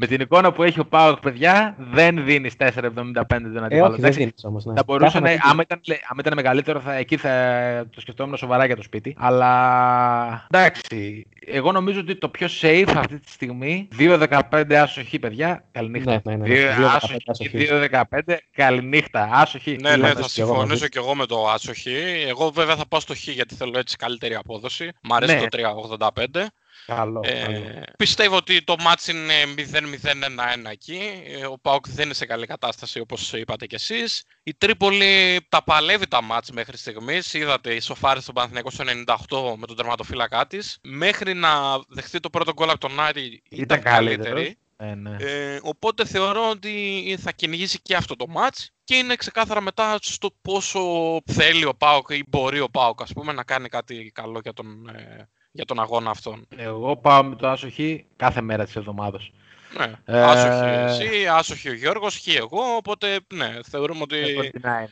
με 0.00 0.06
την 0.06 0.20
εικόνα 0.20 0.52
που 0.52 0.62
έχει 0.62 0.80
ο 0.80 0.86
Πάοκ, 0.86 1.20
παιδιά, 1.20 1.76
δεν 1.78 2.24
δίνεις 2.24 2.54
4,75 2.58 2.70
τον 2.94 3.08
αντίπαλο. 3.18 3.66
Ε, 3.68 3.80
όχι, 3.80 4.00
δεν 4.00 4.12
δίνεις 4.12 4.44
όμως, 4.44 4.64
ναι. 4.64 4.74
Θα 4.76 4.82
μπορούσε 4.86 5.20
να, 5.20 5.30
άμα, 5.30 5.62
ήταν, 5.62 5.80
άμα 6.08 6.20
ήταν 6.20 6.32
μεγαλύτερο, 6.34 6.80
θα, 6.80 6.94
εκεί 6.94 7.16
θα 7.16 7.30
το 7.94 8.00
σκεφτόμουν 8.00 8.36
σοβαρά 8.36 8.66
για 8.66 8.76
το 8.76 8.82
σπίτι. 8.82 9.14
Αλλά 9.18 10.46
εντάξει, 10.50 11.26
εγώ 11.46 11.72
νομίζω 11.72 12.00
ότι 12.00 12.16
το 12.16 12.28
πιο 12.28 12.48
safe 12.60 12.92
αυτή 12.96 13.18
τη 13.18 13.30
στιγμή 13.30 13.88
2-15 13.98 14.74
άσοχη, 14.74 15.18
παιδιά. 15.18 15.64
Καληνύχτα. 15.72 16.20
Ναι, 16.24 16.36
ναι, 16.36 16.46
ναι. 16.46 17.88
2-15, 17.90 18.36
καληνύχτα. 18.52 19.28
Άσοχη. 19.32 19.76
Ναι, 19.80 19.96
ναι, 19.96 20.12
θα 20.12 20.28
συμφωνήσω 20.28 20.86
και 20.86 20.98
εγώ 20.98 21.14
με 21.14 21.26
το 21.26 21.48
άσοχη. 21.48 22.24
Εγώ 22.28 22.50
βέβαια 22.50 22.76
θα 22.76 22.86
πάω 22.88 23.00
στο 23.00 23.14
χ 23.14 23.28
γιατί 23.28 23.54
θέλω 23.54 23.78
έτσι 23.78 23.96
καλύτερη 23.96 24.34
απόδοση. 24.34 24.90
Μ' 25.02 25.14
αρέσει 25.14 25.34
Ναι. 25.34 25.40
το 25.40 25.46
3-85. 25.98 26.46
Καλό, 26.94 27.20
Ε, 27.24 27.42
καλό. 27.42 27.82
πιστεύω 27.98 28.36
ότι 28.36 28.64
το 28.64 28.74
μάτς 28.80 29.08
είναι 29.08 29.34
0-0-1-1 29.56 30.70
εκεί. 30.70 31.00
Ε, 31.26 31.46
Ο 31.46 31.58
Πάουκ 31.58 31.88
δεν 31.88 32.04
είναι 32.04 32.14
σε 32.14 32.26
καλή 32.26 32.46
κατάσταση 32.46 33.00
όπως 33.00 33.32
είπατε 33.32 33.66
κι 33.66 33.74
εσείς. 33.74 34.24
Η 34.42 34.54
Τρίπολη 34.54 35.40
τα 35.48 35.64
παλεύει 35.64 36.06
τα 36.08 36.22
μάτς 36.22 36.50
μέχρι 36.50 36.76
στιγμής. 36.76 37.34
Είδατε 37.34 37.74
η 37.74 37.80
σοφάρη 37.80 38.20
στον 38.20 38.34
Παναθηναϊκό 38.34 38.70
στο 38.70 38.84
98 38.84 39.56
με 39.56 39.66
τον 39.66 39.76
τερματοφύλακά 39.76 40.46
της. 40.46 40.78
Μέχρι 40.82 41.34
να 41.34 41.50
δεχτεί 41.88 42.20
το 42.20 42.30
πρώτο 42.30 42.52
γκολ 42.52 42.70
από 42.70 42.78
τον 42.80 43.00
Άρη 43.00 43.42
ήταν, 43.50 43.58
Ήταν 43.60 43.80
καλύτερη. 43.82 44.18
καλύτερος. 44.18 44.52
Ε, 44.80 44.94
ναι. 44.94 45.16
Ε, 45.20 45.58
οπότε 45.62 46.04
θεωρώ 46.06 46.50
ότι 46.50 47.16
θα 47.20 47.32
κυνηγήσει 47.32 47.80
και 47.82 47.94
αυτό 47.96 48.16
το 48.16 48.26
μάτς 48.28 48.70
και 48.84 48.94
είναι 48.94 49.16
ξεκάθαρα 49.16 49.60
μετά 49.60 49.98
στο 50.00 50.30
πόσο 50.42 50.80
θέλει 51.26 51.64
ο 51.64 51.74
Πάοκ 51.74 52.08
ή 52.10 52.24
μπορεί 52.28 52.60
ο 52.60 52.68
Πάοκ 52.70 53.02
ας 53.02 53.12
πούμε 53.12 53.32
να 53.32 53.44
κάνει 53.44 53.68
κάτι 53.68 54.10
καλό 54.14 54.40
για 54.42 54.52
τον, 54.52 54.88
ε, 54.88 55.28
για 55.58 55.66
τον 55.66 55.80
αγώνα 55.80 56.10
αυτόν. 56.10 56.46
Εγώ 56.56 56.96
πάω 56.96 57.24
με 57.24 57.34
το 57.36 57.48
άσοχη 57.48 58.04
κάθε 58.16 58.40
μέρα 58.40 58.64
της 58.64 58.76
εβδομάδας. 58.76 59.30
Ναι, 59.78 59.92
Ε, 60.04 60.22
άσοχη 60.22 60.68
εσύ, 60.68 61.26
άσοχη 61.26 61.68
ο 61.68 61.74
Γιώργος, 61.74 62.16
χι 62.16 62.34
εγώ, 62.34 62.76
οπότε 62.76 63.18
ναι, 63.34 63.58
θεωρούμε 63.70 64.00
ότι 64.02 64.16
Εγώ 64.16 64.40
την 64.50 64.66
ΑΕΚ. 64.68 64.88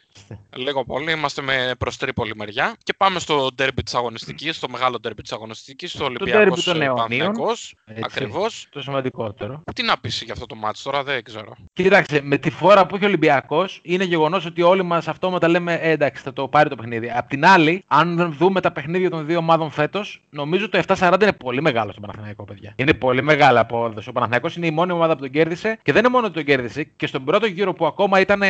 Λίγο 0.56 0.84
πολύ 0.84 1.12
είμαστε 1.12 1.42
με 1.42 1.74
προς 1.78 1.96
τρίπολη 1.96 2.32
μεριά. 2.36 2.76
Και 2.82 2.94
πάμε 2.96 3.18
στο 3.18 3.48
ντέρμπι 3.54 3.82
της 3.82 3.94
αγωνιστικής, 3.94 4.56
στο 4.56 4.68
μεγάλο 4.68 5.00
ντέρμπι 5.00 5.22
της 5.22 5.32
αγωνιστικής, 5.32 5.92
στο 5.92 6.04
Ολυμπιακός 6.04 6.34
ντέρμπι 6.34 6.62
των 6.62 6.80
ε, 6.80 6.84
αιωνίων. 6.84 6.96
Παναθηναϊκός. 6.96 7.74
Έτσι. 7.86 8.02
Ακριβώς. 8.04 8.66
Το 8.70 8.82
σημαντικότερο. 8.82 9.62
Τι 9.74 9.82
να 9.82 9.98
πεις 9.98 10.22
για 10.22 10.32
αυτό 10.32 10.46
το 10.46 10.54
μάτς 10.54 10.82
τώρα, 10.82 11.02
δεν 11.02 11.24
ξέρω. 11.24 11.56
Κοίταξε, 11.72 12.20
με 12.22 12.36
τη 12.38 12.50
φόρα 12.50 12.86
που 12.86 12.94
έχει 12.94 13.04
ο 13.04 13.08
Ολυμπιακός, 13.08 13.80
είναι 13.82 14.04
γεγονός 14.04 14.44
ότι 14.44 14.62
όλοι 14.62 14.82
μας 14.82 15.08
αυτόματα 15.08 15.48
λέμε 15.48 15.74
ε, 15.74 15.90
εντάξει, 15.90 16.22
θα 16.22 16.32
το 16.32 16.48
πάρει 16.48 16.68
το 16.68 16.76
παιχνίδι. 16.76 17.10
Απ' 17.14 17.28
την 17.28 17.46
άλλη, 17.46 17.84
αν 17.86 18.34
δούμε 18.38 18.60
τα 18.60 18.72
παιχνίδια 18.72 19.10
των 19.10 19.26
δύο 19.26 19.38
ομάδων 19.38 19.70
φέτος, 19.70 20.22
νομίζω 20.30 20.68
το 20.68 20.82
7-40 20.86 21.18
είναι 21.22 21.32
πολύ 21.32 21.62
μεγάλο 21.62 21.92
στο 21.92 22.00
Παναθηναϊκό, 22.00 22.44
παιδιά. 22.44 22.72
Είναι 22.76 22.94
πολύ 22.94 23.22
μεγάλη 23.22 23.58
απόδοση. 23.58 24.08
Ο 24.08 24.12
Παναθηναϊκός 24.12 24.56
είναι 24.56 24.66
η 24.66 24.70
μόνη 24.70 24.92
ομάδα 24.92 25.14
που 25.14 25.20
τον 25.20 25.30
κέρδισε 25.30 25.78
και 25.82 25.92
δεν 25.92 26.00
είναι 26.04 26.12
μόνο 26.12 26.26
ότι 26.26 26.34
τον 26.34 26.44
κέρδισε. 26.44 26.84
Και 26.96 27.06
στον 27.06 27.24
πρώτο 27.24 27.46
γύρο 27.46 27.72
που 27.72 27.86
ακόμα 27.86 28.20
ήταν. 28.20 28.42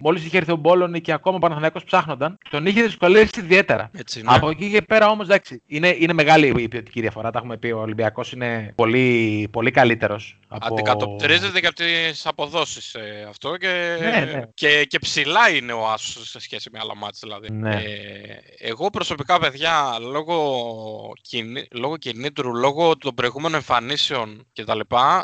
Μόλις 0.00 0.24
είχε 0.24 0.36
έρθει 0.36 0.52
ο 0.52 0.56
Μπόλωνη 0.56 1.00
και 1.10 1.16
ακόμα 1.16 1.36
ο 1.36 1.38
Παναθηναϊκός 1.38 1.84
ψάχνονταν, 1.84 2.38
τον 2.50 2.66
είχε 2.66 2.82
δυσκολεύσει 2.82 3.40
ιδιαίτερα. 3.40 3.90
Έτσι, 3.92 4.22
ναι. 4.22 4.34
Από 4.34 4.50
εκεί 4.50 4.70
και 4.70 4.82
πέρα 4.82 5.08
όμως, 5.08 5.26
εντάξει, 5.26 5.62
είναι, 5.66 5.96
είναι 5.98 6.12
μεγάλη 6.12 6.62
η 6.62 6.68
ποιοτική 6.68 7.00
διαφορά. 7.00 7.30
Τα 7.30 7.38
έχουμε 7.38 7.56
πει. 7.56 7.70
Ο 7.70 7.80
Ολυμπιακός 7.80 8.32
είναι 8.32 8.72
πολύ, 8.74 9.48
πολύ 9.52 9.70
καλύτερος. 9.70 10.38
Από... 10.48 10.66
Αντικατοπτρίζεται 10.66 11.60
και 11.60 11.66
από 11.66 11.76
τις 11.76 12.26
αποδόσεις 12.26 12.94
ε, 12.94 13.26
αυτό 13.28 13.56
και, 13.56 13.96
Ναι, 14.00 14.32
ναι. 14.32 14.42
και, 14.54 14.84
και 14.84 14.98
ψηλά 14.98 15.50
είναι 15.50 15.72
ο 15.72 15.88
Άσος 15.88 16.28
σε 16.28 16.40
σχέση 16.40 16.70
με 16.72 16.78
άλλα 16.82 16.96
μάτς 16.96 17.18
δηλαδή. 17.22 17.50
Ναι. 17.50 17.74
Ε, 17.74 18.38
εγώ 18.58 18.90
προσωπικά 18.90 19.38
παιδιά 19.38 19.96
λόγω, 20.00 21.12
κινη, 21.22 21.66
λόγω 21.70 21.96
κινήτρου, 21.96 22.56
λόγω 22.56 22.96
των 22.96 23.14
προηγούμενων 23.14 23.54
εμφανίσεων 23.54 24.46
κτλ. 24.54 24.80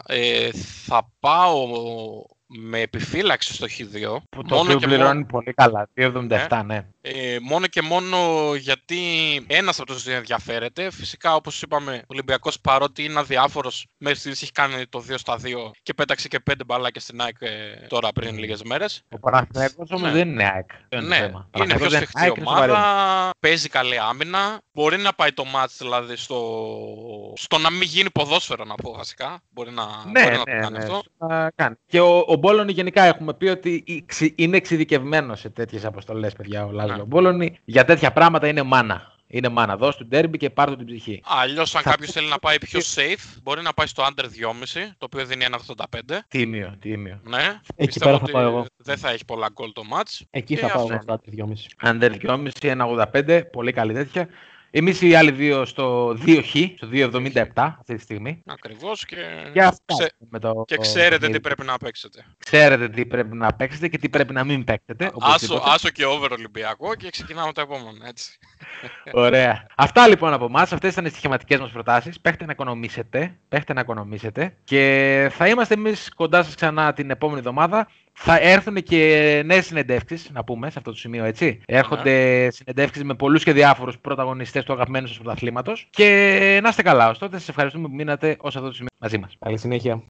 Ε, 0.07 0.51
θα 0.87 1.13
πάω 1.21 1.67
με 2.47 2.81
επιφύλαξη 2.81 3.55
στο 3.55 3.67
Χ2. 3.67 4.17
Που 4.29 4.43
το 4.43 4.57
οποίο 4.57 4.79
πληρώνει 4.79 5.25
πολύ 5.25 5.53
καλά. 5.53 5.89
2,77 5.97 6.63
ναι. 6.67 6.87
Ε, 7.15 7.37
μόνο 7.43 7.67
και 7.67 7.83
μόνο 7.83 8.19
γιατί 8.55 8.97
ένας 9.47 9.79
από 9.81 9.93
τους 9.93 10.03
δύο 10.03 10.17
ενδιαφέρεται. 10.17 10.91
Φυσικά, 10.91 11.35
όπως 11.35 11.63
είπαμε, 11.63 11.93
ο 12.03 12.05
Ολυμπιακός 12.07 12.61
παρότι 12.61 13.05
είναι 13.05 13.19
αδιάφορος, 13.19 13.87
μέχρι 13.99 14.19
στιγμής 14.19 14.43
έχει 14.43 14.53
κάνει 14.53 14.87
το 14.89 15.05
2 15.09 15.19
στα 15.19 15.39
2 15.39 15.71
και 15.83 15.95
πέταξε 15.95 16.29
και 16.29 16.41
5 16.51 16.53
μπαλάκια 16.67 17.01
στην 17.01 17.21
ΑΕΚ 17.21 17.37
ε, 17.41 17.49
τώρα 17.89 18.13
πριν 18.13 18.39
λίγες 18.39 18.63
μέρες. 18.63 19.03
Ο 19.11 19.19
Παναθηναϊκός 19.19 19.91
όμως 19.91 20.03
Ναι. 20.03 20.11
δεν 20.19 20.29
είναι 20.29 20.45
ΑΕΚ. 20.45 20.71
Αυτό 20.93 21.07
Ναι, 21.07 21.17
το 21.21 21.25
θέμα. 21.25 21.27
είναι 21.27 21.31
πιο 21.31 21.47
Παναθηναϊκός 21.51 21.89
δεν 21.91 22.01
σφιχτή 22.01 22.21
ΑΕΚ, 22.23 22.37
είναι 22.37 22.47
σοβαρή. 22.47 22.71
ομάδα. 22.71 23.31
Παίζει 23.41 23.69
καλή 23.69 23.99
άμυνα. 23.99 24.61
Μπορεί 24.73 24.97
να 24.97 25.13
πάει 25.13 25.33
το 25.33 25.45
μάτς 25.45 25.77
δηλαδή 25.79 26.17
στο, 26.17 26.41
στο 27.37 27.59
να 27.59 27.71
μην 27.71 27.83
γίνει 27.83 28.11
ποδόσφαιρο 28.11 28.65
να 28.65 28.75
πω 28.75 28.93
βασικά. 28.93 29.41
Μπορεί 29.51 29.71
να, 29.71 29.85
Ναι, 30.13 30.23
μπορεί 30.23 30.37
να 30.37 30.43
ναι, 30.47 30.55
το 30.55 30.61
κάνει 30.61 30.77
ναι, 30.79 30.85
αυτό. 30.85 31.03
θα 31.19 31.53
κάνει. 31.55 31.75
Και 31.87 32.01
ο, 32.01 32.25
ο 32.29 32.35
Μπόλωνη 32.37 32.73
γενικά 32.73 33.03
έχουμε 33.03 33.35
πει 33.35 33.47
ότι 33.47 33.85
εξι- 33.87 34.33
είναι 34.41 34.57
εξειδικευμένος 34.57 35.41
σε 35.41 35.49
τέτοιες 35.51 35.85
αποστολές, 35.85 36.33
παιδιά, 36.33 36.65
ο 36.65 36.71
Λάζλο 36.71 36.96
Ναι. 36.97 37.03
Μπόλωνη. 37.05 37.59
Για 37.65 37.85
τέτοια 37.85 38.13
πράγματα 38.13 38.49
είναι 38.49 38.63
μάνα. 38.63 39.15
Είναι 39.29 39.49
μάνα. 39.49 39.77
Δώσ' 39.77 39.97
του 39.97 40.07
ντέρμπι 40.07 40.39
και 40.39 40.51
πάρ' 40.51 40.69
του 40.69 40.77
την 40.77 40.87
ψυχή. 40.87 41.23
Αλλιώς, 41.25 41.75
αν 41.75 41.83
Θα 41.83 41.91
κάποιος 41.91 42.07
πω- 42.07 42.13
θέλει 42.13 42.29
να 42.29 42.39
πάει 42.39 42.59
πιο 42.59 42.81
safe, 42.95 43.39
μπορεί 43.43 43.63
να 43.63 43.73
πάει 43.73 43.87
στο 43.87 44.03
under 44.05 44.25
2,5 44.25 44.95
το 44.99 45.05
οποίο 45.05 45.25
δίνει 45.25 45.45
1,85. 45.45 46.25
Τίμιο, 46.29 46.75
τίμιο. 46.81 47.21
Ναι, 47.25 47.61
Εκεί 47.77 47.87
πιστεύω 47.87 48.05
πέρα 48.05 48.19
θα 48.19 48.23
ότι 48.23 48.33
πάω 48.33 48.43
εγώ. 48.43 48.67
δεν 48.77 48.97
θα 48.99 49.11
έχει 49.11 49.25
πολλά 49.25 49.49
γκολ 49.53 49.73
το 49.73 49.83
match. 49.95 50.25
Εκεί 50.31 50.55
Και 50.55 50.61
θα 50.61 50.67
πάω 50.69 50.83
αυτό 50.83 50.95
εγώ 50.95 51.03
είναι. 51.03 51.03
στα 51.03 51.21
3,5. 51.21 51.91
Under 51.91 52.11
2,5, 52.19 52.71
1,85. 52.71 53.45
Πολύ 53.53 53.73
καλή 53.73 53.93
τέτοια. 53.93 54.29
Εμείς 54.79 55.01
οι 55.03 55.15
άλλοι 55.15 55.31
δύο 55.31 55.65
στο 55.65 56.17
2Χ, 56.27 56.51
στο 56.77 56.89
2,77 56.93 57.43
αυτή 57.55 57.95
τη 57.95 58.03
στιγμή. 58.03 58.43
Ακριβώς 58.47 59.05
και, 59.05 59.17
Και 59.53 59.63
αυτά. 59.63 59.95
ξε- 59.99 60.15
με 60.31 60.39
το 60.39 60.63
και 60.67 60.77
ξέρετε 60.77 61.15
τι 61.15 61.19
παιχνίδι. 61.21 61.41
πρέπει 61.41 61.65
να 61.65 61.77
παίξετε. 61.77 62.25
Ξέρετε 62.39 62.89
τι 62.89 63.07
πρέπει 63.07 63.37
να 63.37 63.53
παίξετε 63.55 63.89
και 63.89 63.99
τι 63.99 64.09
πρέπει 64.09 64.33
να 64.33 64.45
μην 64.45 64.65
παίξετε. 64.65 65.05
Άσο, 65.05 65.15
οπωσδήποτε. 65.15 65.61
άσο 65.71 65.89
και 65.89 66.05
over 66.05 66.33
Ολυμπιακό 66.33 66.95
και 66.95 67.11
ξεκινάμε 67.11 67.53
το 67.53 67.61
επόμενο, 67.61 67.99
έτσι. 68.07 68.39
Ωραία. 69.13 69.67
Αυτά 69.77 70.09
λοιπόν 70.09 70.33
από 70.33 70.45
εμάς. 70.45 70.73
Αυτές 70.73 70.93
ήταν 70.93 71.05
οι 71.05 71.09
στοιχηματικές 71.09 71.59
μας 71.61 71.71
προτάσεις. 71.71 72.21
Παίχτε 72.21 72.45
να 72.45 72.53
οικονομήσετε. 72.53 73.39
Παίχτε 73.49 73.73
να 73.73 73.81
οικονομήσετε. 73.81 74.57
Και 74.65 75.29
θα 75.33 75.49
είμαστε 75.49 75.75
εμείς 75.75 76.09
κοντά 76.15 76.43
σας 76.43 76.55
ξανά 76.55 76.93
την 76.93 77.11
επόμενη 77.11 77.39
εβδομάδα. 77.39 77.89
Θα 78.19 78.39
έρθουν 78.41 78.75
και 78.75 79.43
νέες 79.45 79.67
συνεντεύξεις, 79.67 80.31
να 80.33 80.45
πούμε, 80.45 80.71
σε 80.71 80.79
αυτό 80.79 80.91
το 80.91 80.97
σημείο, 80.97 81.25
έτσι. 81.25 81.61
Έρχονται 81.67 82.49
συνεντεύξεις 82.51 83.05
με 83.05 83.15
πολλούς 83.15 83.45
και 83.45 83.53
διάφορους 83.53 83.99
πρωταγωνιστές 83.99 84.65
του 84.65 84.73
αγαπημένου 84.73 85.07
σας 85.07 85.19
πρωταθλήματος. 85.19 85.87
Και 85.91 86.59
να 86.63 86.69
είστε 86.69 86.83
καλά. 86.83 87.09
Ωστότε, 87.09 87.39
σας 87.39 87.49
ευχαριστούμε 87.49 87.89
που 87.89 87.95
μείνατε 87.95 88.37
ως 88.41 88.57
αυτό 88.57 88.69
το 88.69 88.75
σημείο 88.75 88.91
μαζί 88.99 89.19
μας. 89.19 89.37
Καλή 89.39 89.59
συνέχεια. 89.59 90.03